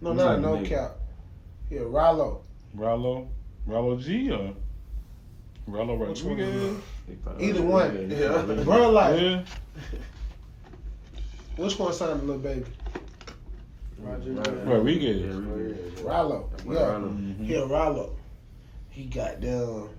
No, 0.00 0.10
Who's 0.12 0.18
not 0.22 0.36
a 0.36 0.40
no 0.40 0.56
nigga? 0.56 0.68
cap. 0.68 0.96
He 1.68 1.76
a 1.78 1.84
Rollo. 1.84 2.42
Rollo, 2.76 3.28
Rollo 3.66 3.96
G 3.96 4.30
or 4.30 4.54
Rollo 5.66 5.96
Which 5.96 6.22
one? 6.22 6.38
Rodriguez? 6.38 6.76
Either 7.40 7.62
one. 7.62 8.10
Yeah. 8.10 8.42
Bro, 8.64 8.90
like 8.90 9.20
Yeah. 9.20 9.42
Which 11.56 11.78
one 11.78 11.92
signed 11.92 12.20
the 12.20 12.24
little 12.24 12.40
baby? 12.42 12.64
Roger 13.98 14.32
Rodriguez. 14.64 15.22
Rollo. 16.02 16.50
Yeah. 16.66 16.72
Mhm. 16.72 17.44
He 17.46 17.54
a 17.54 17.64
Rollo. 17.66 18.16
He 18.90 19.04
got 19.04 19.40
down 19.40 19.90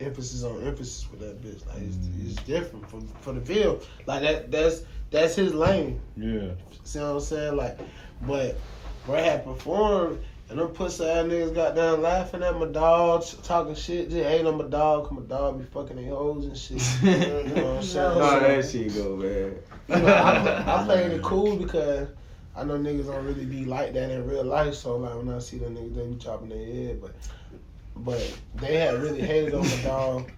emphasis 0.00 0.42
on 0.44 0.62
emphasis 0.64 1.08
with 1.10 1.20
that 1.20 1.40
bitch. 1.42 1.66
Like 1.66 1.82
it's, 1.82 1.96
Mm. 1.96 2.26
it's 2.30 2.42
different 2.42 2.88
for 2.88 3.00
for 3.20 3.32
the 3.32 3.40
field. 3.40 3.86
Like 4.06 4.22
that 4.22 4.50
that's 4.50 4.82
that's 5.10 5.34
his 5.36 5.54
lane. 5.54 6.00
Yeah. 6.16 6.50
See 6.84 6.98
what 6.98 7.06
I'm 7.06 7.20
saying? 7.20 7.56
Like, 7.56 7.78
but 8.26 8.58
Bray 9.06 9.22
had 9.22 9.44
performed 9.44 10.18
and 10.50 10.58
them 10.58 10.68
pussy 10.68 11.04
ass 11.04 11.26
niggas 11.26 11.54
got 11.54 11.74
down 11.74 12.00
laughing 12.00 12.42
at 12.42 12.58
my 12.58 12.66
dog, 12.66 13.24
talking 13.42 13.74
shit, 13.74 14.10
just 14.10 14.24
hating 14.24 14.46
on 14.46 14.56
my 14.56 14.64
dog, 14.64 15.08
cause 15.08 15.18
my 15.18 15.24
dog 15.26 15.58
be 15.58 15.64
fucking 15.66 15.96
their 15.96 16.14
hoes 16.14 16.46
and 16.46 16.56
shit. 16.56 16.82
you 17.02 17.54
know 17.54 17.64
what 17.64 17.76
I'm 17.76 17.82
saying? 17.82 18.18
No, 18.18 18.30
So, 18.30 18.40
that 18.40 18.70
shit 18.70 18.94
go, 18.94 19.16
man. 19.16 19.54
you 19.88 19.96
know, 20.06 20.14
I, 20.14 20.80
I 20.80 20.84
played 20.84 21.12
it 21.12 21.22
cool 21.22 21.56
because 21.56 22.08
I 22.56 22.64
know 22.64 22.78
niggas 22.78 23.06
don't 23.06 23.24
really 23.24 23.44
be 23.44 23.64
like 23.64 23.92
that 23.92 24.10
in 24.10 24.26
real 24.26 24.44
life. 24.44 24.74
So 24.74 24.96
like 24.96 25.14
when 25.16 25.28
I 25.28 25.38
see 25.38 25.58
them 25.58 25.76
niggas, 25.76 25.94
they 25.94 26.06
be 26.06 26.16
chopping 26.16 26.48
their 26.48 26.64
head. 26.64 27.00
But 27.00 27.14
but 27.96 28.38
they 28.56 28.76
had 28.76 29.00
really 29.02 29.20
hated 29.20 29.54
on 29.54 29.68
my 29.68 29.82
dog. 29.82 30.30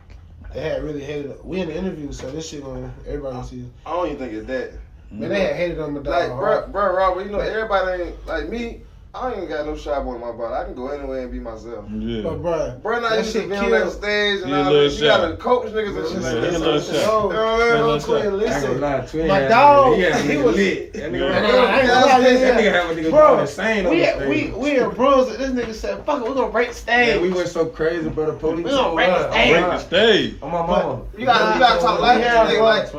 They 0.52 0.60
had 0.60 0.82
really 0.82 1.04
hated. 1.04 1.36
We 1.44 1.60
in 1.60 1.68
the 1.68 1.76
interview, 1.76 2.10
so 2.12 2.30
this 2.30 2.48
shit 2.48 2.64
gonna 2.64 2.92
everybody 3.06 3.36
gonna 3.36 3.46
see. 3.46 3.70
I 3.86 3.92
don't 3.92 4.06
even 4.06 4.18
think 4.18 4.32
it's 4.32 4.46
that. 4.48 4.72
Man, 5.12 5.28
they 5.28 5.40
had 5.40 5.56
hated 5.56 5.80
on 5.80 5.94
my 5.94 6.02
dog. 6.02 6.06
Like, 6.06 6.28
bro, 6.28 6.36
hard. 6.36 6.72
bro, 6.72 6.96
Robert, 6.96 7.24
you 7.24 7.30
know, 7.32 7.38
everybody 7.40 8.02
ain't 8.02 8.26
like 8.26 8.48
me. 8.48 8.82
I 9.12 9.34
ain't 9.34 9.48
got 9.48 9.66
no 9.66 9.76
shy 9.76 9.98
boy 10.04 10.14
in 10.14 10.20
my 10.20 10.30
body. 10.30 10.54
I 10.54 10.62
can 10.64 10.74
go 10.76 10.86
anywhere 10.86 11.22
and 11.22 11.32
be 11.32 11.40
myself. 11.40 11.84
Yeah. 11.90 12.22
But 12.22 12.42
bro, 12.42 12.78
Bro, 12.80 13.00
now 13.00 13.08
That 13.08 13.18
you 13.18 13.24
should 13.24 13.32
shit 13.32 13.50
be 13.50 13.56
on 13.56 13.70
that 13.72 13.90
stage 13.90 14.40
and 14.42 14.50
He 14.50 14.54
all 14.54 14.70
little 14.70 14.88
that. 14.88 14.94
You 14.94 15.00
gotta 15.00 15.36
coach 15.36 15.66
niggas 15.72 15.98
and 15.98 16.08
shit. 16.08 16.22
Yeah, 16.22 16.30
like 16.30 16.32
he 16.32 16.38
a 16.38 16.50
that. 16.52 16.60
little 16.60 16.80
So- 16.80 16.92
shy. 16.92 17.06
No, 17.06 17.22
You 17.26 17.32
know 17.34 17.42
what 17.42 17.60
I 17.60 17.64
mean? 17.74 17.74
no, 17.80 17.90
Let's 17.90 18.04
Quinn, 18.04 18.16
I 18.16 18.20
ain't 18.22 18.30
gonna 18.30 18.36
listen. 18.46 18.80
lie, 18.80 19.00
twin. 19.00 19.26
My 19.26 19.34
had- 19.40 19.48
dog, 19.48 19.96
he, 19.96 20.02
had 20.02 20.12
a 20.12 20.18
he 20.22 20.28
nigga 20.28 20.44
was- 20.44 20.56
lit. 20.56 20.92
That 20.92 21.12
nigga, 21.12 21.18
Yeah. 21.18 21.26
I 21.26 21.78
ain't 21.80 21.88
gonna 21.88 22.06
lie, 22.06 22.20
that 22.20 22.40
yeah. 22.40 22.56
nigga 22.60 22.72
have 22.72 22.90
a 22.90 22.94
nigga 23.00 23.10
Bro, 23.10 23.28
going 23.28 23.40
insane 23.40 23.86
on 23.86 23.90
we, 23.92 23.98
the 23.98 24.28
we, 24.28 24.40
stage. 24.42 24.54
we 24.54 24.78
in 24.78 24.90
Brunswick. 24.90 25.38
This 25.38 25.50
nigga 25.50 25.74
said, 25.74 26.04
fuck 26.06 26.22
it, 26.22 26.28
we 26.28 26.34
gonna 26.36 26.52
break 26.52 26.68
the 26.68 26.74
stage. 26.74 27.08
Yeah, 27.16 27.20
we 27.20 27.30
went 27.32 27.48
so 27.48 27.66
crazy, 27.66 28.08
bro. 28.10 28.26
The 28.26 28.32
police 28.34 28.56
We 28.58 28.62
gonna 28.70 28.76
told 28.76 28.94
break 28.94 29.08
us. 29.08 29.24
the 29.24 29.32
stage. 29.32 29.50
Break 29.50 29.64
the 29.70 29.78
stage. 29.78 30.34
On 30.42 30.50
my 30.52 30.58
mama. 30.64 31.02
You 31.18 31.26
gotta, 31.26 31.54
you 31.54 31.58
gotta 31.58 31.80
talk 31.80 32.00
like 32.00 32.20
Yeah, 32.22 32.44
that. 32.44 32.54
nigga. 32.54 32.62
Like, 32.62 32.92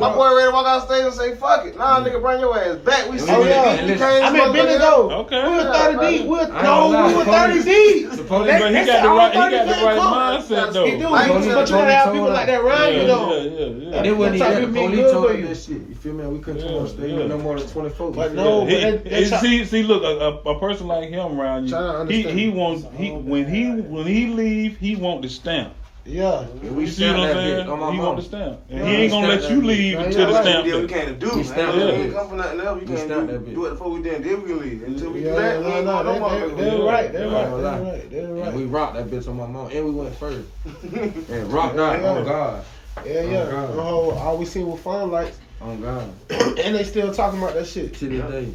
my, 0.00 0.08
my 0.08 0.14
boy 0.14 0.34
ready 0.36 0.48
to 0.48 0.54
walk 0.54 0.66
out 0.66 0.86
stage 0.86 1.04
and 1.04 1.12
say, 1.12 1.34
fuck 1.36 1.66
it. 1.66 1.76
Nah, 1.76 2.00
nigga, 2.02 2.18
bring 2.22 2.40
your 2.40 2.58
ass 2.58 2.76
back. 2.78 3.10
We 3.10 3.18
see 3.18 3.30
Oh, 3.30 3.42
you. 3.42 3.48
yeah. 3.50 3.84
You 3.84 3.94
can't 3.96 4.24
I 4.24 4.32
mean, 4.32 4.52
Benny 4.54 4.78
though. 4.78 5.17
Okay. 5.18 5.42
We 5.42 5.48
were 5.50 5.56
Yeah, 5.56 5.72
30 5.96 6.10
deep. 6.18 6.22
We 6.22 6.28
were, 6.28 6.40
ain't 6.40 6.52
no, 6.52 6.92
gonna 6.92 7.08
we 7.08 7.14
were 7.14 7.24
30 7.24 7.48
police- 7.52 7.64
deep. 7.64 8.10
The 8.10 8.24
police, 8.24 8.46
They- 8.52 8.58
But 8.58 8.68
he 8.74 8.86
got 8.86 9.02
the 9.02 9.08
all 9.08 9.16
right. 9.16 9.32
He 9.32 9.38
got 9.38 9.66
the 9.66 9.84
right 9.84 9.98
mindset 9.98 10.72
though. 10.72 10.86
He 10.86 10.98
do. 10.98 11.08
Like, 11.08 11.28
but 11.28 11.42
you 11.44 11.48
the 11.48 11.54
gotta 11.54 11.92
have 11.92 12.12
people 12.12 12.28
like 12.28 12.46
that 12.46 12.60
around 12.60 12.92
you 12.94 13.06
though. 13.06 13.32
yeah, 13.36 13.42
yeah, 13.42 13.66
yeah. 13.66 13.96
And 13.96 14.06
then 14.06 14.18
when 14.18 14.32
he 14.34 14.38
That's 14.38 14.48
how 14.50 14.54
had 14.54 14.60
you 14.62 14.66
the 14.68 14.72
be 14.72 14.80
police 14.80 14.96
good 15.00 15.12
told 15.12 15.26
for 15.26 15.32
us 15.32 15.38
you. 15.40 15.46
that 15.48 15.56
shit, 15.56 15.88
you 15.88 15.94
feel 15.94 16.12
me? 16.14 16.26
We 16.26 16.38
couldn't 16.38 16.62
come 16.62 16.70
Yeah, 16.72 16.78
on 16.80 16.88
stage 16.88 17.10
yeah. 17.10 17.16
with 17.18 17.28
no 17.28 17.38
more 17.38 17.58
than 17.58 17.68
20 17.68 17.88
folks. 17.90 18.16
But 18.16 18.34
no, 18.34 18.64
me? 18.64 18.74
But 18.84 19.04
they- 19.04 19.10
they 19.10 19.24
see, 19.24 19.64
see, 19.64 19.82
look, 19.82 20.02
a, 20.04 20.06
a, 20.06 20.52
a 20.54 20.60
person 20.60 20.86
like 20.86 21.08
him 21.08 21.40
around 21.40 21.64
you, 21.68 21.74
he 21.76 21.82
understand. 21.82 22.38
he 22.38 22.48
wants 22.50 22.86
he 22.96 23.10
when 23.10 23.46
he 23.48 23.70
when 23.70 24.06
he 24.06 24.26
leave, 24.28 24.78
he 24.78 24.94
want 24.96 25.22
the 25.22 25.28
stamp. 25.28 25.72
Yeah. 26.08 26.40
And 26.62 26.74
we 26.76 26.84
You 26.84 26.90
see 26.90 27.06
what 27.06 27.16
I'm 27.16 27.32
saying? 27.34 27.66
bitch 27.66 27.70
on 27.70 27.78
my 27.80 27.90
He 27.92 27.96
mama. 27.98 28.02
want 28.08 28.16
the 28.16 28.22
stamp, 28.22 28.58
and 28.70 28.78
Yeah, 28.78 28.86
he 28.86 28.96
ain't 28.96 29.10
gonna 29.12 29.28
let 29.28 29.50
you 29.50 29.62
leave 29.62 29.98
bitch. 29.98 30.06
until 30.06 30.20
Yeah, 30.20 30.26
the 30.26 30.32
right. 30.32 30.42
stamp. 30.42 30.66
We 30.66 30.80
we 30.80 30.86
can't 30.88 31.18
do. 31.18 31.28
We 31.30 31.34
man. 31.36 31.44
stamped 31.44 31.74
We 31.76 31.80
that 31.82 31.94
bitch. 31.94 32.12
come 32.14 32.28
for 32.30 32.36
nothing 32.36 32.60
else. 32.60 32.80
We 32.80 32.86
We 32.86 32.96
can't 32.96 33.08
do, 33.08 33.54
do 33.54 33.64
it 33.66 33.70
before 33.70 33.90
we 33.90 34.02
did. 34.02 34.24
Then 34.24 34.42
we 34.42 34.48
can 34.48 34.58
leave. 34.60 34.82
Until 34.84 35.10
we 35.10 35.20
Yeah, 35.20 35.28
do 35.30 35.36
that, 35.36 35.58
we 35.60 35.64
no, 35.66 35.82
no, 35.82 36.02
no 36.02 36.12
they, 36.12 36.18
more. 36.18 36.30
they, 36.30 36.54
they're 36.64 36.82
right. 36.82 37.12
They're 37.12 37.28
right. 37.28 37.50
They're 37.50 37.82
right. 37.82 38.10
They're 38.10 38.44
And 38.48 38.56
we 38.56 38.64
rocked 38.64 38.94
that 38.96 39.06
bitch 39.10 39.28
on 39.28 39.36
my 39.36 39.46
mom, 39.46 39.70
and 39.70 39.84
we 39.84 39.90
went 39.90 40.14
first. 40.16 40.48
And 41.30 41.52
rocked 41.52 41.78
out 41.78 42.00
Yeah. 42.00 42.08
on 42.08 42.24
God, 42.24 42.64
Yeah, 43.04 43.20
yeah. 43.22 43.44
Oh, 43.52 44.10
God. 44.10 44.18
All 44.18 44.38
we 44.38 44.46
seen 44.46 44.66
was 44.66 44.80
fun 44.80 45.10
lights, 45.10 45.38
on 45.60 45.80
God, 45.82 46.10
and 46.30 46.74
they 46.74 46.84
still 46.84 47.12
talking 47.12 47.38
about 47.38 47.54
that 47.54 47.66
shit. 47.66 47.94
to 47.94 48.06
this 48.08 48.30
day. 48.30 48.48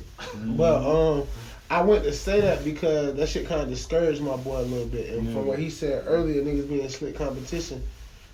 But 0.58 0.78
um, 0.84 1.24
I 1.70 1.82
went 1.82 2.03
to 2.03 2.14
say 2.14 2.41
that 2.41 2.64
because 2.64 3.16
that 3.16 3.30
shit 3.30 3.47
kind 3.47 3.61
of 3.61 3.70
discouraged 3.70 4.22
my 4.22 4.36
boy 4.38 4.59
a 4.59 4.61
little 4.61 4.88
bit. 4.88 5.09
And 5.11 5.28
Yeah. 5.28 5.34
from 5.34 5.47
what 5.47 5.59
he 5.59 5.70
said 5.70 6.03
earlier, 6.07 6.43
niggas 6.43 6.70
being 6.70 6.89
slick 6.89 7.16
competition. 7.16 7.82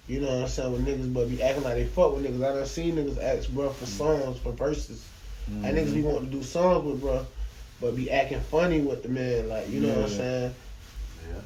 You 0.08 0.22
know 0.22 0.28
what 0.28 0.42
I'm 0.42 0.48
saying? 0.48 0.72
With 0.72 0.86
niggas, 0.86 1.14
but 1.14 1.30
be 1.30 1.42
acting 1.42 1.64
like 1.64 1.76
they 1.76 1.86
fuck 1.86 2.16
with 2.16 2.26
niggas. 2.26 2.44
I 2.44 2.56
done 2.56 2.66
seen 2.66 2.96
niggas 2.96 3.22
ask 3.22 3.50
bro 3.50 3.70
for 3.70 3.86
mm. 3.86 3.88
songs 3.88 4.40
for 4.40 4.52
verses. 4.52 5.06
And 5.48 5.64
mm-hmm. 5.64 5.78
niggas 5.78 5.94
be 5.94 6.02
wanting 6.02 6.32
to 6.32 6.38
do 6.38 6.44
songs 6.44 6.84
with 6.84 7.02
bro, 7.02 7.26
but 7.80 7.96
be 7.96 8.10
acting 8.10 8.40
funny 8.40 8.82
with 8.82 9.04
the 9.04 9.10
man. 9.10 9.48
Like 9.48 9.70
you 9.70 9.82
know 9.82 9.90
what 9.90 10.06
I'm 10.06 10.10
saying? 10.10 10.56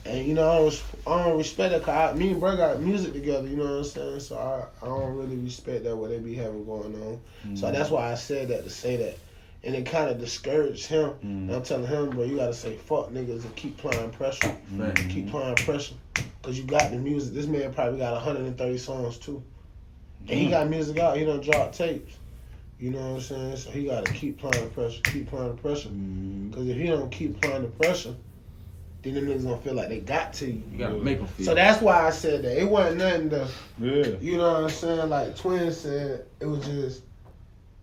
Yeah. 0.05 0.11
And 0.11 0.27
you 0.27 0.33
know 0.33 0.49
I 0.49 0.57
don't, 0.57 0.83
I 1.05 1.23
don't 1.25 1.37
respect 1.37 1.73
that. 1.73 1.83
Cause 1.83 2.13
I, 2.13 2.17
me 2.17 2.31
and 2.31 2.39
bro 2.39 2.55
got 2.55 2.81
music 2.81 3.13
together. 3.13 3.47
You 3.47 3.57
know 3.57 3.65
what 3.65 3.77
I'm 3.77 3.83
saying? 3.83 4.19
So 4.21 4.37
I, 4.37 4.85
I 4.85 4.87
don't 4.87 5.15
really 5.15 5.35
respect 5.35 5.83
that 5.83 5.95
what 5.95 6.09
they 6.09 6.19
be 6.19 6.33
having 6.33 6.65
going 6.65 6.95
on. 7.03 7.55
So 7.57 7.67
mm. 7.67 7.73
that's 7.73 7.89
why 7.89 8.11
I 8.11 8.15
said 8.15 8.47
that 8.47 8.63
to 8.63 8.69
say 8.69 8.95
that. 8.97 9.17
And 9.65 9.75
it 9.75 9.85
kind 9.85 10.09
of 10.09 10.19
discouraged 10.19 10.87
him. 10.87 11.11
Mm. 11.11 11.21
And 11.23 11.51
I'm 11.51 11.63
telling 11.63 11.87
him, 11.87 12.09
bro, 12.09 12.23
you 12.23 12.35
gotta 12.37 12.53
say 12.53 12.75
fuck 12.75 13.09
niggas 13.11 13.45
and 13.45 13.55
keep 13.55 13.79
applying 13.79 14.09
pressure. 14.11 14.55
Man. 14.69 14.93
Keep 14.95 15.27
applying 15.27 15.55
pressure. 15.55 15.95
Cause 16.41 16.57
you 16.57 16.65
got 16.65 16.91
the 16.91 16.97
music. 16.97 17.33
This 17.33 17.45
man 17.45 17.73
probably 17.73 17.99
got 17.99 18.13
130 18.13 18.77
songs 18.77 19.17
too. 19.17 19.41
And 20.27 20.39
he 20.39 20.49
got 20.49 20.69
music 20.69 20.97
out. 20.99 21.17
He 21.17 21.25
done 21.25 21.39
dropped 21.41 21.75
tapes. 21.77 22.17
You 22.79 22.91
know 22.91 22.99
what 22.99 23.15
I'm 23.15 23.21
saying? 23.21 23.55
So 23.57 23.69
he 23.71 23.85
gotta 23.85 24.11
keep 24.11 24.43
applying 24.43 24.69
pressure. 24.71 25.01
Keep 25.03 25.27
applying 25.27 25.55
the 25.55 25.61
pressure. 25.61 25.89
Mm. 25.89 26.53
Cause 26.53 26.67
if 26.67 26.75
he 26.75 26.87
don't 26.87 27.09
keep 27.09 27.37
applying 27.37 27.61
the 27.61 27.69
pressure, 27.69 28.15
then 29.03 29.13
them 29.13 29.27
niggas 29.27 29.43
gonna 29.43 29.57
feel 29.57 29.73
like 29.73 29.89
they 29.89 29.99
got 29.99 30.33
to 30.33 30.47
you. 30.47 30.63
You 30.71 30.77
gotta 30.77 30.97
make 30.97 31.19
them 31.19 31.27
feel. 31.27 31.45
So 31.45 31.55
that's 31.55 31.81
why 31.81 32.05
I 32.05 32.09
said 32.09 32.43
that. 32.43 32.59
It 32.59 32.67
wasn't 32.67 32.97
nothing 32.97 33.29
to 33.31 33.47
Yeah. 33.79 34.15
you 34.19 34.37
know 34.37 34.53
what 34.53 34.63
I'm 34.63 34.69
saying? 34.69 35.09
Like 35.09 35.35
Twin 35.37 35.71
said, 35.71 36.25
it 36.39 36.45
was 36.45 36.65
just, 36.65 37.03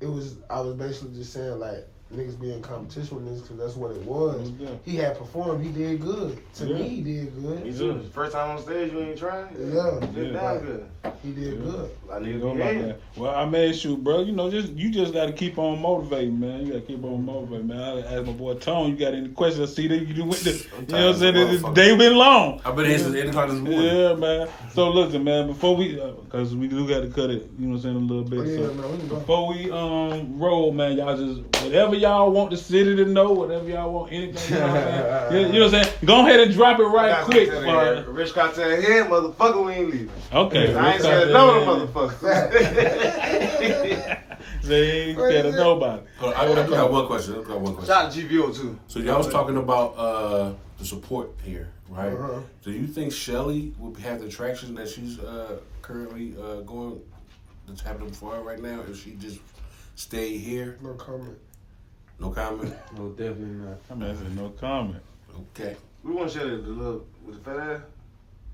it 0.01 0.07
was. 0.07 0.36
I 0.48 0.61
was 0.61 0.74
basically 0.74 1.14
just 1.14 1.32
saying 1.32 1.59
like, 1.59 1.86
niggas 2.14 2.40
be 2.40 2.53
in 2.53 2.62
competition 2.62 3.16
with 3.16 3.26
niggas 3.26 3.42
because 3.42 3.59
that's 3.59 3.76
what 3.76 3.92
it 3.92 4.03
was. 4.03 4.51
Yeah. 4.59 4.70
He 4.84 4.96
had 4.96 5.16
performed. 5.18 5.64
He 5.64 5.70
did 5.72 6.01
good. 6.01 6.40
To 6.55 6.66
Yeah. 6.66 6.74
me, 6.74 6.88
he 6.88 7.01
did 7.03 7.42
good. 7.42 7.64
Me 7.64 7.72
too. 7.76 8.03
First 8.12 8.32
time 8.32 8.57
on 8.57 8.62
stage, 8.62 8.92
you 8.92 9.01
ain't 9.01 9.18
trying. 9.18 9.48
Yeah. 9.59 10.01
Did 10.14 10.32
Yeah. 10.34 10.59
good. 10.59 10.86
He 11.22 11.32
did 11.32 11.44
Yeah. 11.44 11.51
good. 11.62 11.90
I 12.12 12.18
need 12.18 12.26
You 12.28 12.32
to 12.40 12.44
know 12.46 12.55
be 12.55 12.61
like 12.61 12.78
that. 12.86 13.01
Well, 13.16 13.34
I 13.34 13.44
made 13.44 13.74
sure, 13.76 13.96
bro. 13.96 14.20
You 14.22 14.32
know, 14.32 14.51
just 14.51 14.72
you 14.72 14.90
just 14.90 15.12
got 15.14 15.26
to 15.26 15.32
keep 15.32 15.59
on 15.59 15.80
motivating, 15.80 16.38
man. 16.40 16.66
You 16.66 16.72
got 16.72 16.86
to 16.86 16.86
keep 16.94 17.03
on 17.05 17.24
motivating, 17.24 17.68
man. 17.68 17.80
I 17.80 18.01
asked 18.16 18.26
my 18.26 18.32
boy 18.32 18.55
Tone, 18.55 18.90
you 18.90 18.96
got 18.96 19.14
any 19.14 19.28
questions? 19.28 19.70
I 19.70 19.72
see 19.74 19.86
that 19.88 19.98
you 20.07 20.24
went 20.24 20.42
to, 20.42 20.53
you 20.53 20.59
know 20.88 21.07
what 21.07 21.14
I'm 21.14 21.20
saying? 21.20 21.34
This 21.34 21.62
Motherfucker. 21.62 21.74
day 21.74 21.96
been 21.96 22.16
long. 22.16 22.61
I've 22.64 22.74
been 22.76 22.86
here 22.86 22.98
since 22.98 23.14
8 23.14 23.28
o'clock 23.28 23.48
this 23.48 23.59
morning. 23.59 23.82
Yeah, 23.82 24.14
man. 24.14 24.48
So 24.72 24.90
listen, 24.90 25.24
man. 25.24 25.46
Before 25.46 25.76
we, 25.76 25.94
because 26.24 26.55
we 26.57 26.68
do 26.68 26.86
got 26.88 27.01
to 27.01 27.09
cut 27.09 27.30
it, 27.30 27.48
you 27.59 27.66
know 27.66 27.76
what 27.76 27.76
I'm 27.76 27.82
saying, 27.82 27.96
a 27.96 27.98
little 28.01 28.24
bit. 28.24 28.40
Oh, 28.40 28.42
yeah, 28.44 28.57
so 28.68 28.74
man, 28.74 28.92
we 28.92 28.98
can 28.98 29.09
go. 29.09 29.14
before 29.16 29.48
we 29.55 29.70
um 29.70 30.38
roll, 30.38 30.72
man, 30.72 30.96
y'all 30.96 31.16
just 31.16 31.40
whatever 31.64 31.94
y'all 31.94 32.30
want 32.30 32.51
the 32.51 32.57
city 32.57 32.96
to 32.96 33.05
know, 33.05 33.32
whatever 33.32 33.68
y'all 33.68 33.92
want, 33.92 34.12
anything. 34.12 34.55
You 34.55 34.61
know 34.61 34.66
what 34.72 34.76
I'm 34.76 35.30
saying? 35.30 35.46
you 35.55 35.61
know 35.61 35.64
what 35.66 35.74
I'm 35.74 35.84
saying? 35.84 35.96
Go 36.05 36.20
ahead 36.26 36.40
and 36.40 36.53
drop 36.53 36.78
it 36.80 36.84
right 36.84 37.24
quick. 37.24 37.48
some 37.53 37.57
for- 37.64 37.70
tell 37.70 37.96
you, 37.96 38.11
Rich 38.11 38.34
got 38.34 38.55
to 38.57 38.80
here, 38.80 39.05
motherfucker, 39.05 39.64
we 39.64 39.72
ain't 39.72 39.90
leaving. 39.90 40.11
Okay. 40.32 40.72
I 40.91 40.95
ain't 40.95 41.03
scared 41.03 41.28
of 41.28 41.32
no 41.32 41.86
motherfuckers. 41.86 42.20
They 44.62 45.09
ain't 45.09 45.18
scared 45.18 45.47
of 45.47 45.55
nobody. 45.55 46.03
Hold 46.18 46.34
on, 46.34 46.59
I, 46.59 46.62
I 46.62 46.66
got 46.66 46.93
one 46.93 47.07
question. 47.07 47.34
I 47.34 47.43
got 47.43 47.61
one 47.61 47.74
question. 47.74 47.95
Shout 47.95 48.07
out 48.07 48.12
to 48.12 48.20
GVO 48.22 48.55
too. 48.57 48.78
So 48.88 48.99
y'all 49.01 49.18
was 49.18 49.28
talking 49.28 49.57
about 49.57 49.97
uh, 49.97 50.53
the 50.78 50.84
support 50.84 51.32
here, 51.43 51.68
right? 51.88 52.12
Uh-huh. 52.12 52.41
Do 52.62 52.70
you 52.72 52.86
think 52.86 53.12
Shelly 53.12 53.72
will 53.78 53.95
have 53.97 54.20
the 54.20 54.28
traction 54.28 54.74
that 54.74 54.88
she's 54.88 55.18
uh, 55.18 55.59
currently 55.82 56.34
uh, 56.41 56.61
going 56.61 57.01
that's 57.66 57.80
happening 57.80 58.12
for 58.12 58.34
her 58.34 58.43
right 58.43 58.61
now 58.61 58.80
if 58.88 59.03
she 59.03 59.12
just 59.12 59.41
stay 59.97 60.36
here? 60.36 60.78
No 60.82 60.95
comment. 60.95 61.38
No 62.18 62.30
comment. 62.30 62.74
No, 62.97 63.09
definitely 63.11 63.66
not. 63.66 63.78
I'm 63.91 64.01
there's 64.01 64.20
no 64.20 64.51
comment. 64.51 65.03
Okay. 65.55 65.76
We 66.03 66.12
want 66.12 66.30
to 66.30 66.38
share 66.38 66.49
the, 66.49 66.57
the 66.57 67.01
with 67.24 67.43
the 67.43 67.51
fat 67.51 67.59
ass. 67.59 67.80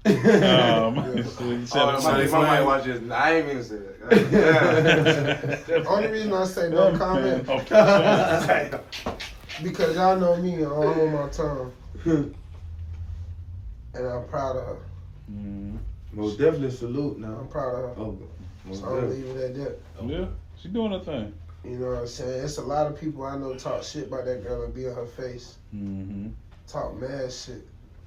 Um, 0.07 0.15
Oh, 1.75 2.01
my, 2.03 2.25
my 2.27 2.27
might 2.27 2.63
watch 2.63 2.85
this. 2.85 3.11
I 3.11 3.37
ain't 3.37 3.47
mean 3.49 3.57
to 3.57 3.65
say 3.65 3.77
that. 3.77 5.63
Yeah. 5.69 5.85
Only 5.89 6.09
reason 6.09 6.33
I 6.33 6.45
say 6.45 6.71
no 6.71 6.97
comment 6.97 7.45
because 9.63 9.97
y'all 9.97 10.17
know 10.19 10.37
me. 10.37 10.57
I 10.57 10.61
don't 10.61 10.95
hold 10.95 11.13
my 11.13 11.29
tongue, 11.29 11.73
and 13.95 14.07
I'm 14.07 14.27
proud 14.29 14.57
of 14.57 14.67
her. 14.67 14.77
Mm, 15.33 15.79
Most 16.13 16.39
definitely 16.39 16.71
salute 16.71 17.19
now. 17.19 17.39
I'm 17.41 17.49
proud 17.49 17.75
of 17.75 17.97
her. 17.97 18.03
Oh, 18.03 18.19
most 18.65 18.81
So 18.81 18.87
I'm 18.87 18.95
gonna 19.01 19.07
leave 19.09 19.27
it 19.27 19.37
at 19.37 19.55
that. 19.57 19.79
yeah, 20.07 20.27
she 20.61 20.69
doing 20.69 20.93
her 20.93 21.01
thing. 21.01 21.33
You 21.65 21.79
know 21.79 21.89
what 21.89 21.99
I'm 21.99 22.07
saying? 22.07 22.45
It's 22.45 22.59
a 22.59 22.63
lot 22.63 22.87
of 22.87 23.01
people 23.01 23.25
I 23.25 23.37
know 23.37 23.55
talk 23.57 23.83
shit 23.83 24.07
about 24.07 24.25
that 24.27 24.45
girl 24.45 24.63
and 24.63 24.73
be 24.75 24.87
in 24.87 24.95
her 24.95 25.07
face. 25.07 25.57
Mm-hmm. 25.75 26.29
Talk 26.69 27.01
mad 27.01 27.33
shit. 27.33 27.67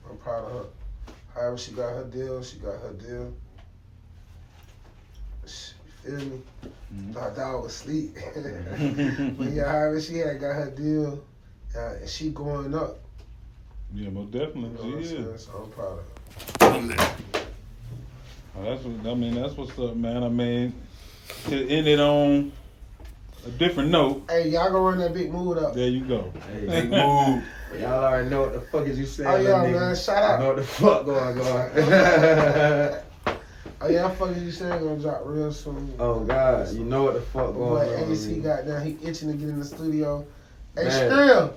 I'm 0.09 0.17
proud 0.17 0.45
of 0.45 0.51
her. 0.53 0.65
However 1.33 1.57
she 1.57 1.71
got 1.71 1.93
her 1.95 2.03
deal, 2.05 2.43
she 2.43 2.57
got 2.57 2.79
her 2.81 2.93
deal. 2.93 3.33
Sh- 5.47 5.71
You 6.05 6.17
feel 6.17 6.25
me? 6.27 6.41
Mhm. 6.95 7.13
Thought 7.13 7.35
dog 7.35 7.63
was 7.63 7.73
asleep. 7.73 8.15
but 9.37 9.47
yeah, 9.51 9.65
however 9.71 10.01
she 10.01 10.17
had 10.17 10.39
got 10.39 10.55
her 10.55 10.71
deal, 10.71 11.23
uh, 11.75 11.93
and 11.99 12.09
she 12.09 12.29
going 12.31 12.73
up. 12.73 12.97
Yeah, 13.93 14.09
most 14.09 14.33
You 14.33 14.39
definitely. 14.39 14.69
know 14.91 14.97
I'm 14.97 15.03
She 15.03 15.15
is. 15.15 15.45
So 15.45 15.51
I'm 15.63 15.69
proud 15.71 15.99
of 15.99 16.89
her. 16.97 17.15
Oh, 18.57 18.63
that's 18.63 18.83
what 18.83 19.11
I 19.11 19.15
mean. 19.15 19.35
That's 19.35 19.55
what's 19.55 19.77
up, 19.79 19.95
man. 19.95 20.23
I 20.23 20.29
mean, 20.29 20.73
to 21.45 21.69
end 21.69 21.87
it 21.87 21.99
on 21.99 22.51
a 23.45 23.49
different 23.51 23.89
note. 23.89 24.23
Hey, 24.29 24.49
y'all 24.49 24.65
gonna 24.71 24.79
run 24.79 24.97
that 24.99 25.13
big 25.13 25.31
mood 25.31 25.57
up. 25.57 25.73
There 25.73 25.87
you 25.87 26.05
go. 26.05 26.31
Hey, 26.51 26.65
Big 26.67 26.89
move. 26.89 27.43
y'all 27.79 28.03
already 28.03 28.29
know 28.29 28.41
what 28.41 28.53
the 28.53 28.61
fuck 28.61 28.85
is 28.87 28.97
you 28.99 29.05
saying. 29.05 29.29
Oh 29.29 29.35
yeah, 29.37 29.61
little 29.61 29.79
man! 29.79 29.93
nigga. 29.93 30.05
Shout 30.05 30.23
I 30.23 30.33
out. 30.33 30.39
know 30.39 30.47
what 30.47 30.55
the 30.57 30.63
fuck 30.63 31.05
going 31.05 31.39
on. 31.39 32.99
Oh 33.81 33.87
yeah, 33.87 34.01
oh, 34.07 34.07
I 34.07 34.15
fucking 34.15 34.43
you 34.43 34.51
saying 34.51 34.83
gonna 34.83 34.99
drop 34.99 35.21
real 35.23 35.53
soon. 35.53 35.93
oh 35.99 36.19
God, 36.25 36.73
you 36.73 36.83
know 36.83 37.03
what 37.03 37.13
the 37.13 37.21
fuck 37.21 37.53
Boy, 37.53 37.85
going 37.85 38.03
on. 38.03 38.11
AC 38.11 38.39
got 38.39 38.65
down. 38.67 38.85
He 38.85 38.97
itching 39.01 39.29
to 39.31 39.35
get 39.37 39.47
in 39.47 39.57
the 39.59 39.65
studio. 39.65 40.25
Hey, 40.75 40.83
Man. 40.85 41.11
Skrill. 41.11 41.53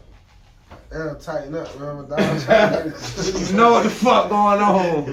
Damn, 0.91 1.19
tighten 1.19 1.55
up, 1.55 1.81
man. 1.81 1.97
My 1.97 2.17
dog 2.17 2.41
trying 2.43 2.71
to 2.71 2.77
get 2.77 2.87
in 2.87 2.93
the 2.93 2.99
studio. 2.99 3.41
You 3.49 3.57
know 3.57 3.71
what 3.73 3.83
the 3.85 3.91
fuck 3.91 4.29
going 4.29 4.61
on. 4.61 5.13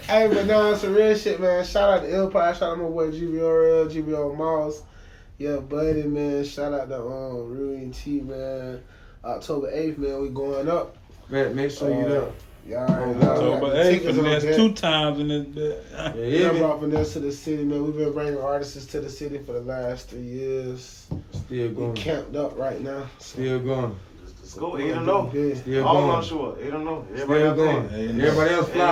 hey, 0.00 0.28
but 0.32 0.46
no, 0.46 0.72
it's 0.72 0.80
some 0.80 0.94
real 0.94 1.16
shit, 1.16 1.40
man. 1.40 1.64
Shout 1.64 1.90
out 1.90 2.02
to 2.02 2.12
Empire. 2.12 2.54
Shout 2.54 2.62
out 2.62 2.76
to 2.76 2.82
my 2.82 2.88
boy 2.88 3.10
GBO 3.10 3.86
Real, 3.86 4.04
GBO 4.04 4.36
Moss. 4.36 4.82
Yeah, 5.38 5.56
buddy, 5.56 6.04
man. 6.04 6.44
Shout 6.44 6.72
out 6.72 6.88
to 6.88 6.98
um, 7.00 7.48
Ruin 7.48 7.92
T, 7.92 8.20
man. 8.20 8.82
October 9.24 9.70
8th, 9.70 9.98
man. 9.98 10.22
We 10.22 10.28
going 10.30 10.68
up. 10.68 10.96
Man, 11.28 11.54
make 11.54 11.70
sure 11.70 11.90
you 11.90 12.08
there. 12.08 12.28
Y'all 12.66 12.88
already 12.88 13.12
Oh, 13.12 13.20
know. 13.20 13.36
So, 13.36 13.60
but 13.60 13.76
hey, 13.76 13.98
tickets 13.98 14.18
on 14.18 14.24
that's 14.24 14.44
two 14.44 14.72
times 14.74 15.18
in 15.18 15.28
this 15.28 15.44
bit. 15.46 15.84
Yeah, 15.92 16.14
Yeah, 16.14 16.24
yeah, 16.24 16.48
I 16.48 16.52
man. 16.52 16.62
brought 16.62 16.80
Vanessa 16.80 17.12
to 17.14 17.20
the 17.20 17.32
city, 17.32 17.64
man. 17.64 17.84
We've 17.84 17.96
been 17.96 18.12
bringing 18.12 18.38
artists 18.38 18.86
to 18.86 19.00
the 19.00 19.10
city 19.10 19.38
for 19.38 19.52
the 19.52 19.60
last 19.60 20.08
three 20.10 20.20
years. 20.20 21.06
Still 21.32 21.70
going. 21.72 21.94
We 21.94 22.00
camped 22.00 22.36
up 22.36 22.56
right 22.58 22.80
now. 22.80 23.08
Still 23.18 23.58
going. 23.60 23.96
Let's 24.22 24.54
go. 24.54 24.78
Eight 24.78 24.90
and 24.90 25.06
no. 25.06 25.30
Yeah. 25.32 25.54
Still 25.54 25.86
All 25.86 25.94
going. 26.00 26.10
on 26.10 26.22
shore. 26.24 26.56
Eight 26.60 26.66
and 26.74 26.88
oh. 26.88 27.04
no. 27.04 27.06
Everybody 27.12 27.40
Still 27.40 27.46
else 27.46 27.56
going. 27.56 27.88
going. 27.88 28.20
Everybody 28.20 28.54
else 28.54 28.68
Eight 28.68 28.70
and 28.70 28.72
fly. 28.72 28.90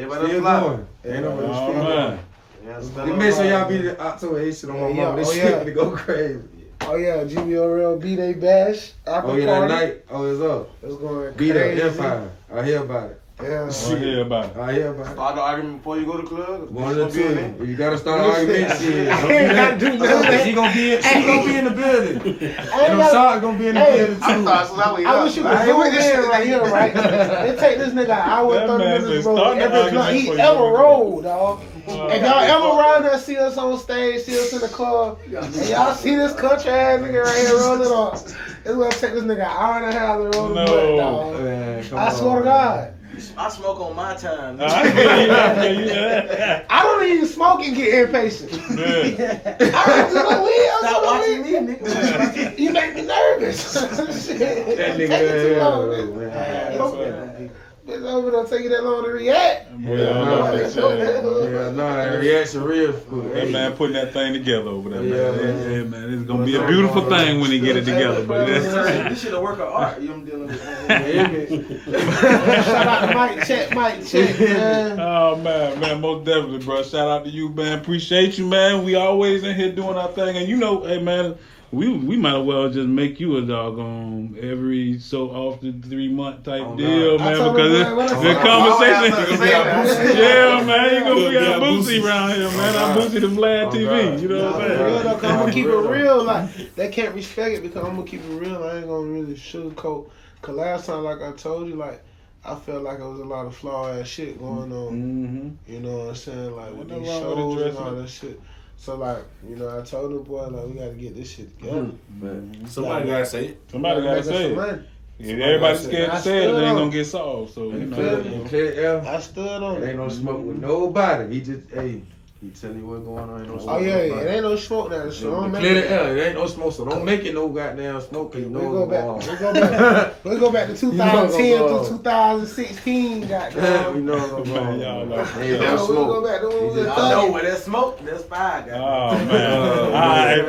Everybody 0.00 0.26
Still 0.26 0.34
else 0.36 0.40
fly. 0.40 0.60
going. 0.60 0.86
Ain't 1.04 1.24
nobody 1.24 1.46
All 1.46 1.70
still 1.70 1.82
right. 1.82 1.86
going. 1.86 2.18
Yeah, 2.66 2.78
Just 2.80 2.96
make 3.18 3.34
sure 3.34 3.44
y'all 3.46 3.68
be 3.68 3.78
the 3.78 4.00
October 4.00 4.40
8th 4.44 4.60
shit 4.60 4.70
on 4.70 4.80
my 4.80 4.88
Yeah, 4.88 4.94
mama. 5.04 5.16
This 5.16 5.28
oh, 5.28 5.32
shit 5.32 5.44
yeah. 5.50 5.64
to 5.64 5.70
go 5.72 5.90
crazy. 5.92 6.40
Oh 6.82 6.96
yeah, 6.96 7.24
GBO 7.24 7.76
Real 7.76 7.98
B-Day 7.98 8.34
Bash. 8.34 8.92
After 9.06 9.30
Oh 9.30 9.36
yeah, 9.36 9.46
that 9.46 9.68
night. 9.68 10.04
Oh, 10.10 10.24
it's 10.30 10.40
up. 10.40 10.70
It's 10.82 10.96
going 10.96 11.32
Be 11.34 11.52
there, 11.52 11.76
crazy. 11.76 11.82
Empire. 11.82 12.30
I 12.52 12.64
hear 12.64 12.82
about 12.82 13.10
it. 13.10 13.20
Yeah. 13.42 13.70
I 13.70 13.98
hear 13.98 14.20
about 14.20 14.50
it. 14.50 14.56
I 14.58 14.72
hear 14.74 14.88
about 14.90 15.06
it. 15.06 15.12
Start 15.12 15.34
the 15.36 15.40
argument 15.40 15.78
before 15.78 15.98
you 15.98 16.04
go 16.04 16.16
to 16.18 16.22
the 16.22 16.28
club. 16.28 16.70
One 16.70 16.94
Bitch 16.94 17.00
of 17.06 17.14
the 17.14 17.20
gonna 17.22 17.34
be 17.36 17.40
in 17.42 17.58
two. 17.58 17.64
You 17.64 17.76
gotta 17.76 17.96
start 17.96 18.20
an 18.20 18.26
argument. 18.30 18.78
Shit. 18.80 19.08
I 19.08 19.32
ain't 19.32 19.52
gotta 19.54 19.78
do 19.78 19.98
nothing. 19.98 20.44
She 20.44 20.52
gonna 20.52 20.74
be 20.74 20.92
in. 20.94 21.02
She 21.02 21.22
gonna 21.26 21.44
be 21.46 21.56
in 21.56 21.64
the 21.64 21.70
building. 21.70 22.18
I 22.20 22.26
ain't 22.26 22.42
And 22.42 22.92
I'm 22.92 22.98
gotta- 22.98 23.40
gonna 23.40 23.58
be 23.58 23.68
in 23.68 23.74
the 23.76 23.80
Hey, 23.80 23.96
building 23.98 24.22
I 24.22 24.34
too. 24.36 24.44
thought 24.44 24.66
so 24.68 24.76
that 24.76 24.86
I 25.06 25.24
wish 25.24 25.36
you 25.36 25.42
could 25.42 25.52
I 25.52 25.64
zoom 25.64 25.80
in 25.82 26.28
right 26.28 26.46
here, 26.46 26.60
right? 26.64 26.92
They 26.94 27.56
take 27.58 27.78
this 27.78 27.94
nigga 27.94 28.04
an 28.04 28.10
hour 28.10 28.58
and 28.58 28.66
thirty 28.68 28.84
minutes 28.84 29.24
to 29.24 29.28
roll 29.30 29.36
starting 29.38 29.62
every 29.62 29.84
the 29.84 29.90
blunt 29.92 30.16
he 30.16 30.30
ever 30.38 30.60
rolled, 30.62 31.22
dog. 31.24 31.60
If 31.92 32.22
y'all 32.22 32.40
ever 32.40 32.78
ride 32.78 33.04
there, 33.04 33.18
see 33.18 33.36
us 33.36 33.56
on 33.56 33.78
stage, 33.78 34.22
see 34.22 34.38
us 34.38 34.52
in 34.52 34.60
the 34.60 34.68
club, 34.68 35.18
and 35.24 35.54
y'all 35.68 35.94
see 35.94 36.14
this 36.14 36.32
country 36.34 36.70
ass 36.70 37.00
nigga 37.00 37.22
right 37.24 37.38
here 37.46 37.58
rolling 37.58 37.88
on, 37.90 38.14
it's 38.14 38.32
gonna 38.64 38.90
take 38.90 39.12
this 39.12 39.24
nigga 39.24 39.34
an 39.34 39.40
hour 39.42 39.76
and 39.76 39.86
a 39.86 39.92
half 39.92 40.16
to 40.18 40.38
roll 40.38 40.48
the 40.48 40.54
No. 40.54 40.66
blunt, 40.66 40.96
dog. 40.98 41.40
Man, 41.44 41.84
come 41.88 41.98
I 41.98 42.06
on, 42.06 42.14
swear 42.16 42.38
to 42.38 42.44
man. 42.44 42.44
God. 42.44 42.94
I 43.36 43.48
smoke 43.50 43.80
on 43.80 43.96
my 43.96 44.14
time. 44.14 44.60
I. 44.60 44.64
I 44.64 44.88
hear. 44.88 45.86
Yeah. 45.86 46.64
I 46.70 46.82
don't 46.84 47.06
even 47.06 47.26
smoke 47.26 47.60
and 47.62 47.76
get 47.76 48.06
impatient. 48.06 48.52
Yeah. 48.52 49.56
I 49.74 49.86
don't 49.86 50.08
do 50.10 50.30
no 50.30 50.44
weed. 50.44 50.70
Stop 50.78 51.04
watching 51.04 51.42
do 51.42 51.60
me, 51.60 51.74
nigga. 51.74 52.58
You 52.58 52.70
make 52.72 52.94
me 52.94 53.02
nervous. 53.02 53.72
Shit. 54.26 54.38
That 54.38 54.96
Take 54.96 55.10
nigga, 55.10 55.20
it 55.20 55.42
too 55.42 55.50
yeah, 55.56 55.66
long, 55.66 57.00
yeah, 57.00 57.10
man. 57.10 57.50
Man. 57.90 58.02
Don't- 58.02 58.02
Bitch, 58.02 58.12
over 58.12 58.30
there 58.30 58.44
take 58.44 58.62
you 58.62 58.68
that 58.70 58.84
long 58.84 59.04
to 59.04 59.10
react. 59.10 59.70
Boy, 59.82 59.92
I 59.92 60.24
know 60.24 60.40
what 60.40 60.52
they 60.58 60.68
say, 60.68 60.80
man. 60.80 61.24
Yeah, 61.50 61.70
no, 61.72 61.94
that 61.96 62.20
reaction 62.20 62.62
real 62.62 62.92
food. 62.92 63.34
That 63.34 63.50
man 63.50 63.72
putting 63.72 63.94
that 63.94 64.12
thing 64.12 64.32
together 64.32 64.68
over 64.68 64.88
there, 64.90 65.02
Yeah, 65.02 65.30
man. 65.32 65.56
man. 65.56 65.72
Yeah, 65.72 65.82
man. 65.84 66.14
It's 66.14 66.22
gonna 66.24 66.44
be 66.44 66.54
a 66.56 66.66
beautiful 66.66 67.08
thing 67.08 67.40
when 67.40 67.50
he 67.50 67.58
get 67.60 67.76
it 67.76 67.84
together. 67.84 68.24
But 68.24 68.46
this 68.46 69.20
shit 69.22 69.34
a 69.34 69.40
work 69.40 69.58
of 69.58 69.68
art. 69.68 70.00
You 70.00 70.08
know 70.08 70.14
what 70.14 70.20
I'm 70.20 70.26
dealing 70.26 70.48
with. 70.48 71.84
Shout 72.64 72.86
out 72.86 73.08
to 73.08 73.14
Mike 73.14 73.46
Check, 73.46 73.74
Mike 73.74 74.06
Check, 74.06 74.38
man. 74.40 75.00
oh 75.00 75.36
man, 75.36 75.80
man, 75.80 76.00
most 76.00 76.24
definitely, 76.24 76.58
bro. 76.64 76.82
Shout 76.82 77.08
out 77.08 77.24
to 77.24 77.30
you, 77.30 77.48
man. 77.50 77.78
Appreciate 77.78 78.38
you, 78.38 78.46
man. 78.46 78.84
We 78.84 78.94
always 78.94 79.42
in 79.42 79.54
here 79.56 79.72
doing 79.72 79.96
our 79.96 80.08
thing, 80.08 80.36
and 80.36 80.48
you 80.48 80.56
know, 80.56 80.82
hey, 80.84 81.00
man. 81.02 81.36
We, 81.72 81.88
we 81.96 82.16
might 82.16 82.40
as 82.40 82.44
well 82.44 82.68
just 82.68 82.88
make 82.88 83.20
you 83.20 83.36
a 83.36 83.42
doggone 83.42 84.36
every 84.40 84.98
so 84.98 85.30
often 85.30 85.80
three 85.82 86.08
month 86.08 86.42
type 86.42 86.62
Oh, 86.66 86.76
deal, 86.76 87.16
God. 87.16 87.24
Man, 87.38 87.52
because 87.52 87.70
him, 87.70 87.80
it, 87.80 87.84
man, 87.84 87.96
what 87.96 88.10
I 88.10 88.14
the 88.14 88.22
said. 88.22 88.42
conversation. 88.42 89.46
Yeah, 89.46 90.12
yeah, 90.12 90.58
yeah, 90.58 90.64
man, 90.64 90.94
you 90.94 91.00
gonna 91.00 91.14
we 91.14 91.32
got 91.32 91.42
Yeah, 91.42 91.66
Boosie 91.68 91.82
Boosie. 92.00 92.04
around 92.04 92.30
here, 92.30 92.48
man. 92.50 92.74
Oh, 92.74 92.78
I'm 92.84 92.98
God. 92.98 93.10
Boosie 93.10 93.20
the 93.20 93.26
Vlad 93.28 93.66
Oh, 93.66 93.70
TV. 93.70 93.84
God. 93.86 94.20
You 94.20 94.28
know 94.28 94.44
what 94.50 94.54
I'm 94.54 94.68
saying? 94.68 94.82
real 94.82 94.98
though, 95.04 95.14
'cause 95.14 95.24
I'm 95.30 95.38
gonna 95.38 95.52
keep 95.52 95.66
it 95.66 95.76
Real 95.76 96.24
Like 96.24 96.74
they 96.74 96.88
can't 96.88 97.14
respect 97.14 97.54
it 97.56 97.62
because 97.62 97.84
I'm 97.84 97.94
gonna 97.94 98.04
keep 98.06 98.24
it 98.24 98.28
real. 98.34 98.64
I 98.64 98.76
ain't 98.78 98.86
gonna 98.88 99.06
really 99.06 99.34
sugarcoat. 99.34 100.10
Cause 100.42 100.56
last 100.56 100.86
time, 100.86 101.04
like 101.04 101.22
I 101.22 101.30
told 101.32 101.68
you, 101.68 101.76
like 101.76 102.02
I 102.44 102.56
felt 102.56 102.82
like 102.82 102.98
there 102.98 103.06
was 103.08 103.20
a 103.20 103.24
lot 103.24 103.46
of 103.46 103.54
flaw 103.54 103.92
ass 103.92 104.08
shit 104.08 104.40
going 104.40 104.72
on. 104.72 104.92
Mm-hmm. 104.92 105.72
You 105.72 105.80
know 105.80 105.98
what 105.98 106.08
I'm 106.08 106.14
saying? 106.16 106.56
Like 106.56 106.74
with 106.74 106.88
these 106.88 106.98
nothing 107.06 107.24
wrong 107.24 107.52
with 107.52 107.58
shows 107.58 107.76
and 107.76 107.78
all 107.78 107.94
that 107.94 108.08
shit. 108.08 108.40
So 108.80 108.96
like, 108.96 109.22
you 109.46 109.56
know, 109.56 109.78
I 109.78 109.82
told 109.82 110.10
the 110.10 110.20
boy 110.20 110.46
like 110.46 110.66
we 110.66 110.72
gotta 110.72 110.94
get 110.94 111.14
this 111.14 111.30
shit 111.30 111.58
together. 111.58 111.82
Mm, 111.82 111.98
mm-hmm. 112.18 112.64
Somebody 112.64 113.06
gotta 113.08 113.26
say 113.26 113.46
it. 113.48 113.60
Somebody 113.70 114.00
gotta 114.00 114.24
say 114.24 114.52
it. 114.52 114.56
money. 114.56 114.82
If 115.18 115.38
everybody's 115.38 115.84
scared 115.84 116.10
to 116.12 116.18
say 116.18 116.38
it, 116.38 116.44
it 116.44 116.48
stood 116.48 116.64
ain't 116.64 116.78
gonna 116.78 116.90
get 116.90 117.04
solved. 117.04 117.52
So 117.52 117.64
you 117.64 117.84
know. 117.84 118.44
clear, 118.48 118.96
in. 118.96 119.06
I 119.06 119.20
stood 119.20 119.62
on 119.62 119.76
It 119.76 119.82
it. 119.82 119.88
ain't 119.90 119.98
no 119.98 120.08
smoke 120.08 120.42
with 120.46 120.56
nobody. 120.56 121.34
He 121.34 121.40
just, 121.42 121.68
hey, 121.70 122.00
He 122.42 122.48
tell 122.48 122.72
you 122.74 122.86
what's 122.86 123.04
going 123.04 123.28
on. 123.28 123.40
Ain't 123.40 123.48
no 123.48 123.54
oh, 123.56 123.58
smoke. 123.58 123.68
Oh 123.76 123.78
yeah, 123.80 123.96
no 123.96 124.02
yeah, 124.04 124.14
fire. 124.14 124.26
it 124.26 124.30
ain't 124.32 124.42
no 124.44 124.56
smoke 124.56 124.90
now. 124.90 125.10
So 125.10 125.30
don't 125.30 125.52
make 125.52 125.60
Clear 125.60 125.74
the 125.74 125.84
it. 125.84 125.90
air. 125.92 126.16
It 126.16 126.20
ain't 126.28 126.34
no 126.36 126.46
smoke, 126.46 126.72
so 126.72 126.84
don't 126.86 127.04
make 127.04 127.24
it 127.26 127.34
no 127.34 127.48
goddamn 127.48 128.00
smoke. 128.00 128.32
Cause 128.32 128.40
you 128.40 128.48
We 128.48 128.54
know 128.54 128.60
go 128.60 128.84
what's 128.86 129.26
back. 129.26 129.38
going 129.40 129.42
We 129.42 129.46
on. 129.46 129.54
go 129.54 129.60
back. 129.60 130.14
We 130.24 130.38
go 130.38 130.50
back 130.50 130.66
to 130.68 130.86
You 130.86 130.92
know 130.92 131.26
2010 131.26 131.58
going 131.58 131.84
through 131.84 131.96
2016. 131.98 133.20
we 133.20 133.26
Goddamn. 133.26 134.06
know 134.06 134.16
what's 134.16 134.30
going 134.30 134.48
Man, 134.54 134.66
on. 134.66 134.80
y'all 134.80 135.06
know. 135.06 135.20
Ain't 135.20 135.60
Yeah, 135.60 135.74
no 135.74 135.80
we 135.82 135.92
smoke. 135.92 136.08
go 136.08 136.24
back 136.26 136.40
to 136.40 136.48
when 136.48 136.58
we 136.60 136.64
was 136.68 136.74
just- 136.76 136.98
know 136.98 137.30
where 137.32 137.42
there's 137.42 137.62
smoke, 137.64 138.04
there's 138.06 138.22
fire. 138.24 138.70
Oh 138.74 139.10
man. 139.26 139.84
All 139.84 139.90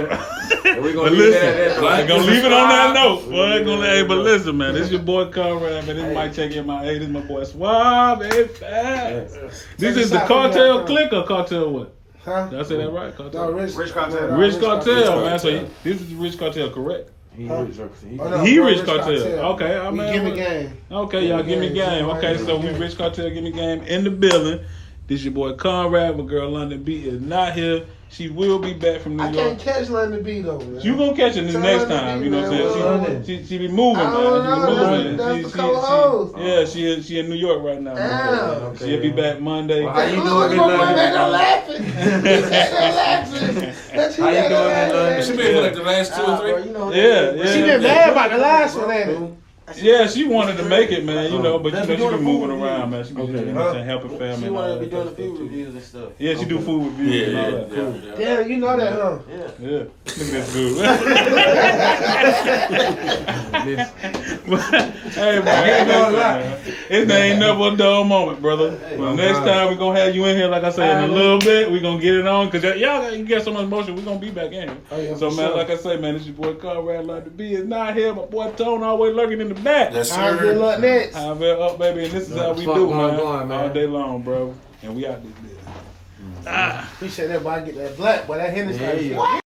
right. 0.07 0.27
And 0.65 0.83
we 0.83 0.93
But 0.93 0.95
gonna 0.95 1.09
leave 1.11 1.19
listen, 1.19 1.41
that 1.41 1.59
at 1.59 1.81
that. 1.81 1.83
I'm 2.01 2.07
gonna 2.07 2.23
leave 2.23 2.45
it 2.45 2.53
on 2.53 2.69
that 2.69 2.93
note. 2.93 3.23
We 3.25 3.31
Boy, 3.31 3.59
gonna 3.65 3.71
leave 3.71 3.83
it 3.83 3.85
hey, 3.95 4.01
on 4.01 4.07
but 4.07 4.15
that 4.15 4.21
listen, 4.23 4.57
man, 4.57 4.73
this 4.73 4.91
your 4.91 5.01
boy 5.01 5.25
Kunrad, 5.25 5.85
man. 5.87 5.95
This 5.95 6.03
Hey. 6.05 6.13
Mike 6.13 6.33
Check 6.33 6.51
in 6.51 6.65
my 6.65 6.83
hey, 6.83 6.97
this 6.99 7.09
my 7.09 7.21
boy 7.21 7.43
Suave, 7.43 8.23
hey, 8.25 8.47
fast. 8.47 9.37
This 9.77 9.97
is 9.97 10.09
the 10.11 10.19
cartel 10.19 10.79
that, 10.79 10.87
click 10.87 11.13
or 11.13 11.25
cartel 11.25 11.69
what? 11.71 11.95
Huh? 12.23 12.47
Did 12.49 12.59
I 12.59 12.63
say 12.63 12.77
that 12.77 12.91
right? 12.91 13.07
No, 13.17 13.29
Cartel. 13.29 13.51
Rich, 13.53 13.73
Rich 13.75 13.91
Cartel. 13.93 14.27
no, 14.29 14.37
Rich 14.37 14.59
cartel, 14.59 14.93
Cartel. 15.03 15.25
man. 15.25 15.39
So 15.39 15.47
you- 15.49 15.67
this 15.83 16.01
is 16.01 16.13
Rich 16.13 16.37
Cartel, 16.37 16.69
correct? 16.69 17.09
He 17.35 17.47
Huh? 17.47 17.63
rich, 17.63 17.77
he- 17.77 18.19
Oh, 18.19 18.29
no, 18.29 18.43
he 18.43 18.57
bro, 18.57 18.65
Rich 18.67 18.85
Cartel. 18.85 19.23
Okay, 19.53 19.75
I 19.77 19.89
we 19.89 19.97
mean, 19.97 20.13
give 20.13 20.23
what- 20.23 20.31
me 20.33 20.37
game. 20.37 20.77
Okay, 20.91 21.27
y'all 21.27 21.41
give 21.43 21.59
me 21.59 21.69
game. 21.69 22.05
Okay, 22.11 22.37
so 22.37 22.57
we 22.57 22.69
Rich 22.69 22.97
Cartel, 22.97 23.29
give 23.31 23.43
me 23.43 23.51
game 23.51 23.81
in 23.83 24.03
the 24.03 24.11
building. 24.11 24.59
This 25.07 25.23
your 25.23 25.33
boy 25.33 25.53
Kunrad. 25.53 26.15
My 26.15 26.23
girl 26.23 26.51
London 26.51 26.83
B 26.83 27.07
is 27.07 27.19
not 27.21 27.53
here. 27.53 27.83
She 28.11 28.27
will 28.27 28.59
be 28.59 28.73
back 28.73 28.99
from 28.99 29.15
New 29.15 29.23
I 29.23 29.29
York. 29.31 29.37
I 29.45 29.49
can't 29.55 29.59
catch 29.61 29.89
London 29.89 30.21
B 30.21 30.41
though. 30.41 30.59
Man. 30.59 30.81
You 30.81 30.97
gonna 30.97 31.15
catch 31.15 31.37
it 31.37 31.43
this 31.43 31.55
next 31.55 31.83
her 31.83 31.87
to 31.87 31.95
time, 31.95 32.19
be, 32.19 32.25
you 32.25 32.31
know 32.31 32.41
what. 32.41 32.51
I'm 32.51 33.05
saying? 33.05 33.23
She, 33.23 33.37
she, 33.37 33.45
she 33.45 33.57
be 33.57 33.67
moving, 33.69 34.01
I 34.01 34.03
man. 34.03 34.13
don't 34.13 34.43
She 34.43 34.49
know, 34.49 34.65
be 34.67 34.97
moving. 35.03 35.17
that's 35.17 35.35
She, 35.37 35.41
the 35.43 35.49
she, 35.49 35.55
color 35.55 36.27
she, 36.35 36.41
yeah, 36.43 36.65
she 36.65 36.91
is- 36.91 37.07
she 37.07 37.19
in 37.19 37.29
New 37.29 37.35
York 37.35 37.63
right 37.63 37.81
now. 37.81 37.95
Damn. 37.95 38.49
Okay, 38.63 38.85
She'll 38.85 39.01
be 39.01 39.11
back 39.11 39.39
Monday. 39.39 39.85
Well, 39.85 39.93
how 39.93 40.03
you 40.03 40.17
Look, 40.21 40.25
doing, 40.25 40.35
look, 40.35 40.49
Miss 40.51 40.57
look, 40.59 40.67
London? 40.67 40.95
man, 40.97 41.13
don't 41.13 41.31
laughing. 41.31 41.81
Don't 41.91 42.95
laughing. 42.95 43.73
That's 43.95 44.17
How 44.17 44.29
you 44.29 44.35
doing, 44.41 44.51
laughing. 44.51 44.95
London? 44.95 45.23
She 45.25 45.35
been 45.37 45.55
for 45.55 45.61
like 45.61 45.73
the 45.75 45.83
last 45.83 46.15
two 46.15 46.21
or 46.21 46.37
three. 46.37 46.51
bro, 46.51 46.63
you 46.63 46.71
know 46.71 46.91
Yeah, 46.93 47.31
yeah. 47.31 47.45
She 47.53 47.61
been 47.61 47.81
mad 47.83 48.09
about 48.09 48.31
the 48.31 48.37
last 48.37 48.77
one, 48.77 48.91
ain't 48.91 49.09
it? 49.09 49.33
Yeah, 49.77 50.07
she 50.07 50.27
wanted 50.27 50.57
to 50.57 50.63
make 50.63 50.91
it, 50.91 51.03
man. 51.05 51.31
You 51.31 51.39
know, 51.39 51.59
but 51.59 51.71
you 51.73 51.79
know 51.79 51.85
she 51.85 51.95
doing 51.95 52.11
be 52.11 52.17
the 52.17 52.23
moving 52.23 52.49
food 52.49 52.63
around, 52.63 52.89
man. 52.91 53.03
She 53.05 53.13
be 53.13 53.21
Okay. 53.21 53.45
you 53.45 53.51
know, 53.53 53.73
what 53.73 53.85
helping 53.85 54.09
family. 54.17 54.37
She 54.37 54.45
and 54.45 54.55
wanted 54.55 54.73
to 54.75 54.79
be 54.81 54.87
doing 54.87 55.05
the 55.05 55.11
stuff, 55.11 55.17
food 55.17 55.37
too. 55.37 55.43
reviews 55.43 55.73
and 55.75 55.83
stuff. 55.83 56.11
Yeah, 56.19 56.33
she 56.35 56.45
do 56.45 56.59
food 56.59 56.85
reviews 56.87 57.15
Yeah, 57.15 57.27
and 57.27 57.37
all 57.37 57.43
yeah, 57.43 57.51
that. 57.57 57.69
Cool. 57.69 57.95
yeah, 57.95 58.19
yeah. 58.19 58.35
Damn, 58.37 58.49
you 58.49 58.57
know 58.57 58.77
that, 58.77 58.93
huh? 58.93 59.19
Yeah. 59.29 59.47
Yeah, 59.59 59.79
look 59.79 59.89
at 60.05 60.15
this 60.17 60.53
dude. 60.53 60.77
hey, 64.41 65.39
man, 65.39 65.69
ain't 65.69 65.87
gonna 65.87 66.09
listen, 66.09 66.13
lie. 66.13 66.39
man. 66.39 66.59
It 66.89 67.11
ain't 67.11 67.39
never 67.39 67.73
a 67.73 67.77
dull 67.77 68.03
moment, 68.03 68.41
brother. 68.41 68.71
Well, 68.97 69.09
oh 69.09 69.15
next 69.15 69.39
God. 69.39 69.45
time 69.45 69.69
we 69.69 69.75
gonna 69.75 69.99
have 69.99 70.15
you 70.15 70.25
in 70.25 70.35
here, 70.35 70.47
like 70.47 70.63
I 70.63 70.71
said, 70.71 71.03
in 71.03 71.09
a 71.09 71.13
little 71.13 71.39
bit. 71.39 71.71
We 71.71 71.79
gonna 71.79 72.01
get 72.01 72.15
it 72.15 72.27
on 72.27 72.49
because 72.49 72.63
y'all 72.79 73.01
got, 73.01 73.17
you 73.17 73.25
get 73.25 73.43
so 73.43 73.53
much 73.53 73.67
motion. 73.67 73.95
We 73.95 74.01
gonna 74.01 74.19
be 74.19 74.31
back 74.31 74.51
in. 74.51 74.69
here. 74.69 74.77
Oh, 74.91 74.99
yeah, 74.99 75.15
so 75.15 75.29
man, 75.29 75.49
sure. 75.49 75.57
like 75.57 75.69
I 75.69 75.77
say, 75.77 75.97
man, 75.97 76.15
it's 76.15 76.25
your 76.25 76.35
boy 76.35 76.53
Kunrad 76.53 77.05
like 77.05 77.25
to 77.25 77.29
be 77.29 77.53
is 77.53 77.65
not 77.65 77.95
here. 77.95 78.13
My 78.13 78.25
boy 78.25 78.51
Tone 78.51 78.83
always 78.83 79.15
lurking 79.15 79.41
in 79.41 79.49
the 79.49 79.55
back. 79.63 79.93
Yes, 79.93 80.11
All 80.11 80.19
right, 80.19 80.39
good 80.39 80.55
sir. 80.55 80.59
luck 80.59 80.79
next. 80.79 81.15
How 81.15 81.33
well 81.33 81.63
up, 81.63 81.79
baby, 81.79 82.05
and 82.05 82.11
this 82.11 82.29
is 82.29 82.37
how 82.37 82.53
we 82.53 82.61
do, 82.61 82.65
going, 82.65 82.97
man. 82.97 83.17
going, 83.17 83.47
man. 83.47 83.59
All 83.59 83.73
day 83.73 83.87
long, 83.87 84.21
bro. 84.21 84.55
And 84.83 84.95
we 84.95 85.05
out 85.07 85.21
this 85.23 85.31
bitch. 85.33 86.93
Appreciate 86.93 87.27
that, 87.27 87.43
boy. 87.43 87.49
I 87.49 87.61
get 87.61 87.75
that 87.75 87.97
black, 87.97 88.27
boy. 88.27 88.37
That 88.37 88.53
Hennessy. 88.53 88.81
Yeah, 88.81 88.91
like, 88.91 89.01
yeah. 89.01 89.17
what? 89.17 89.41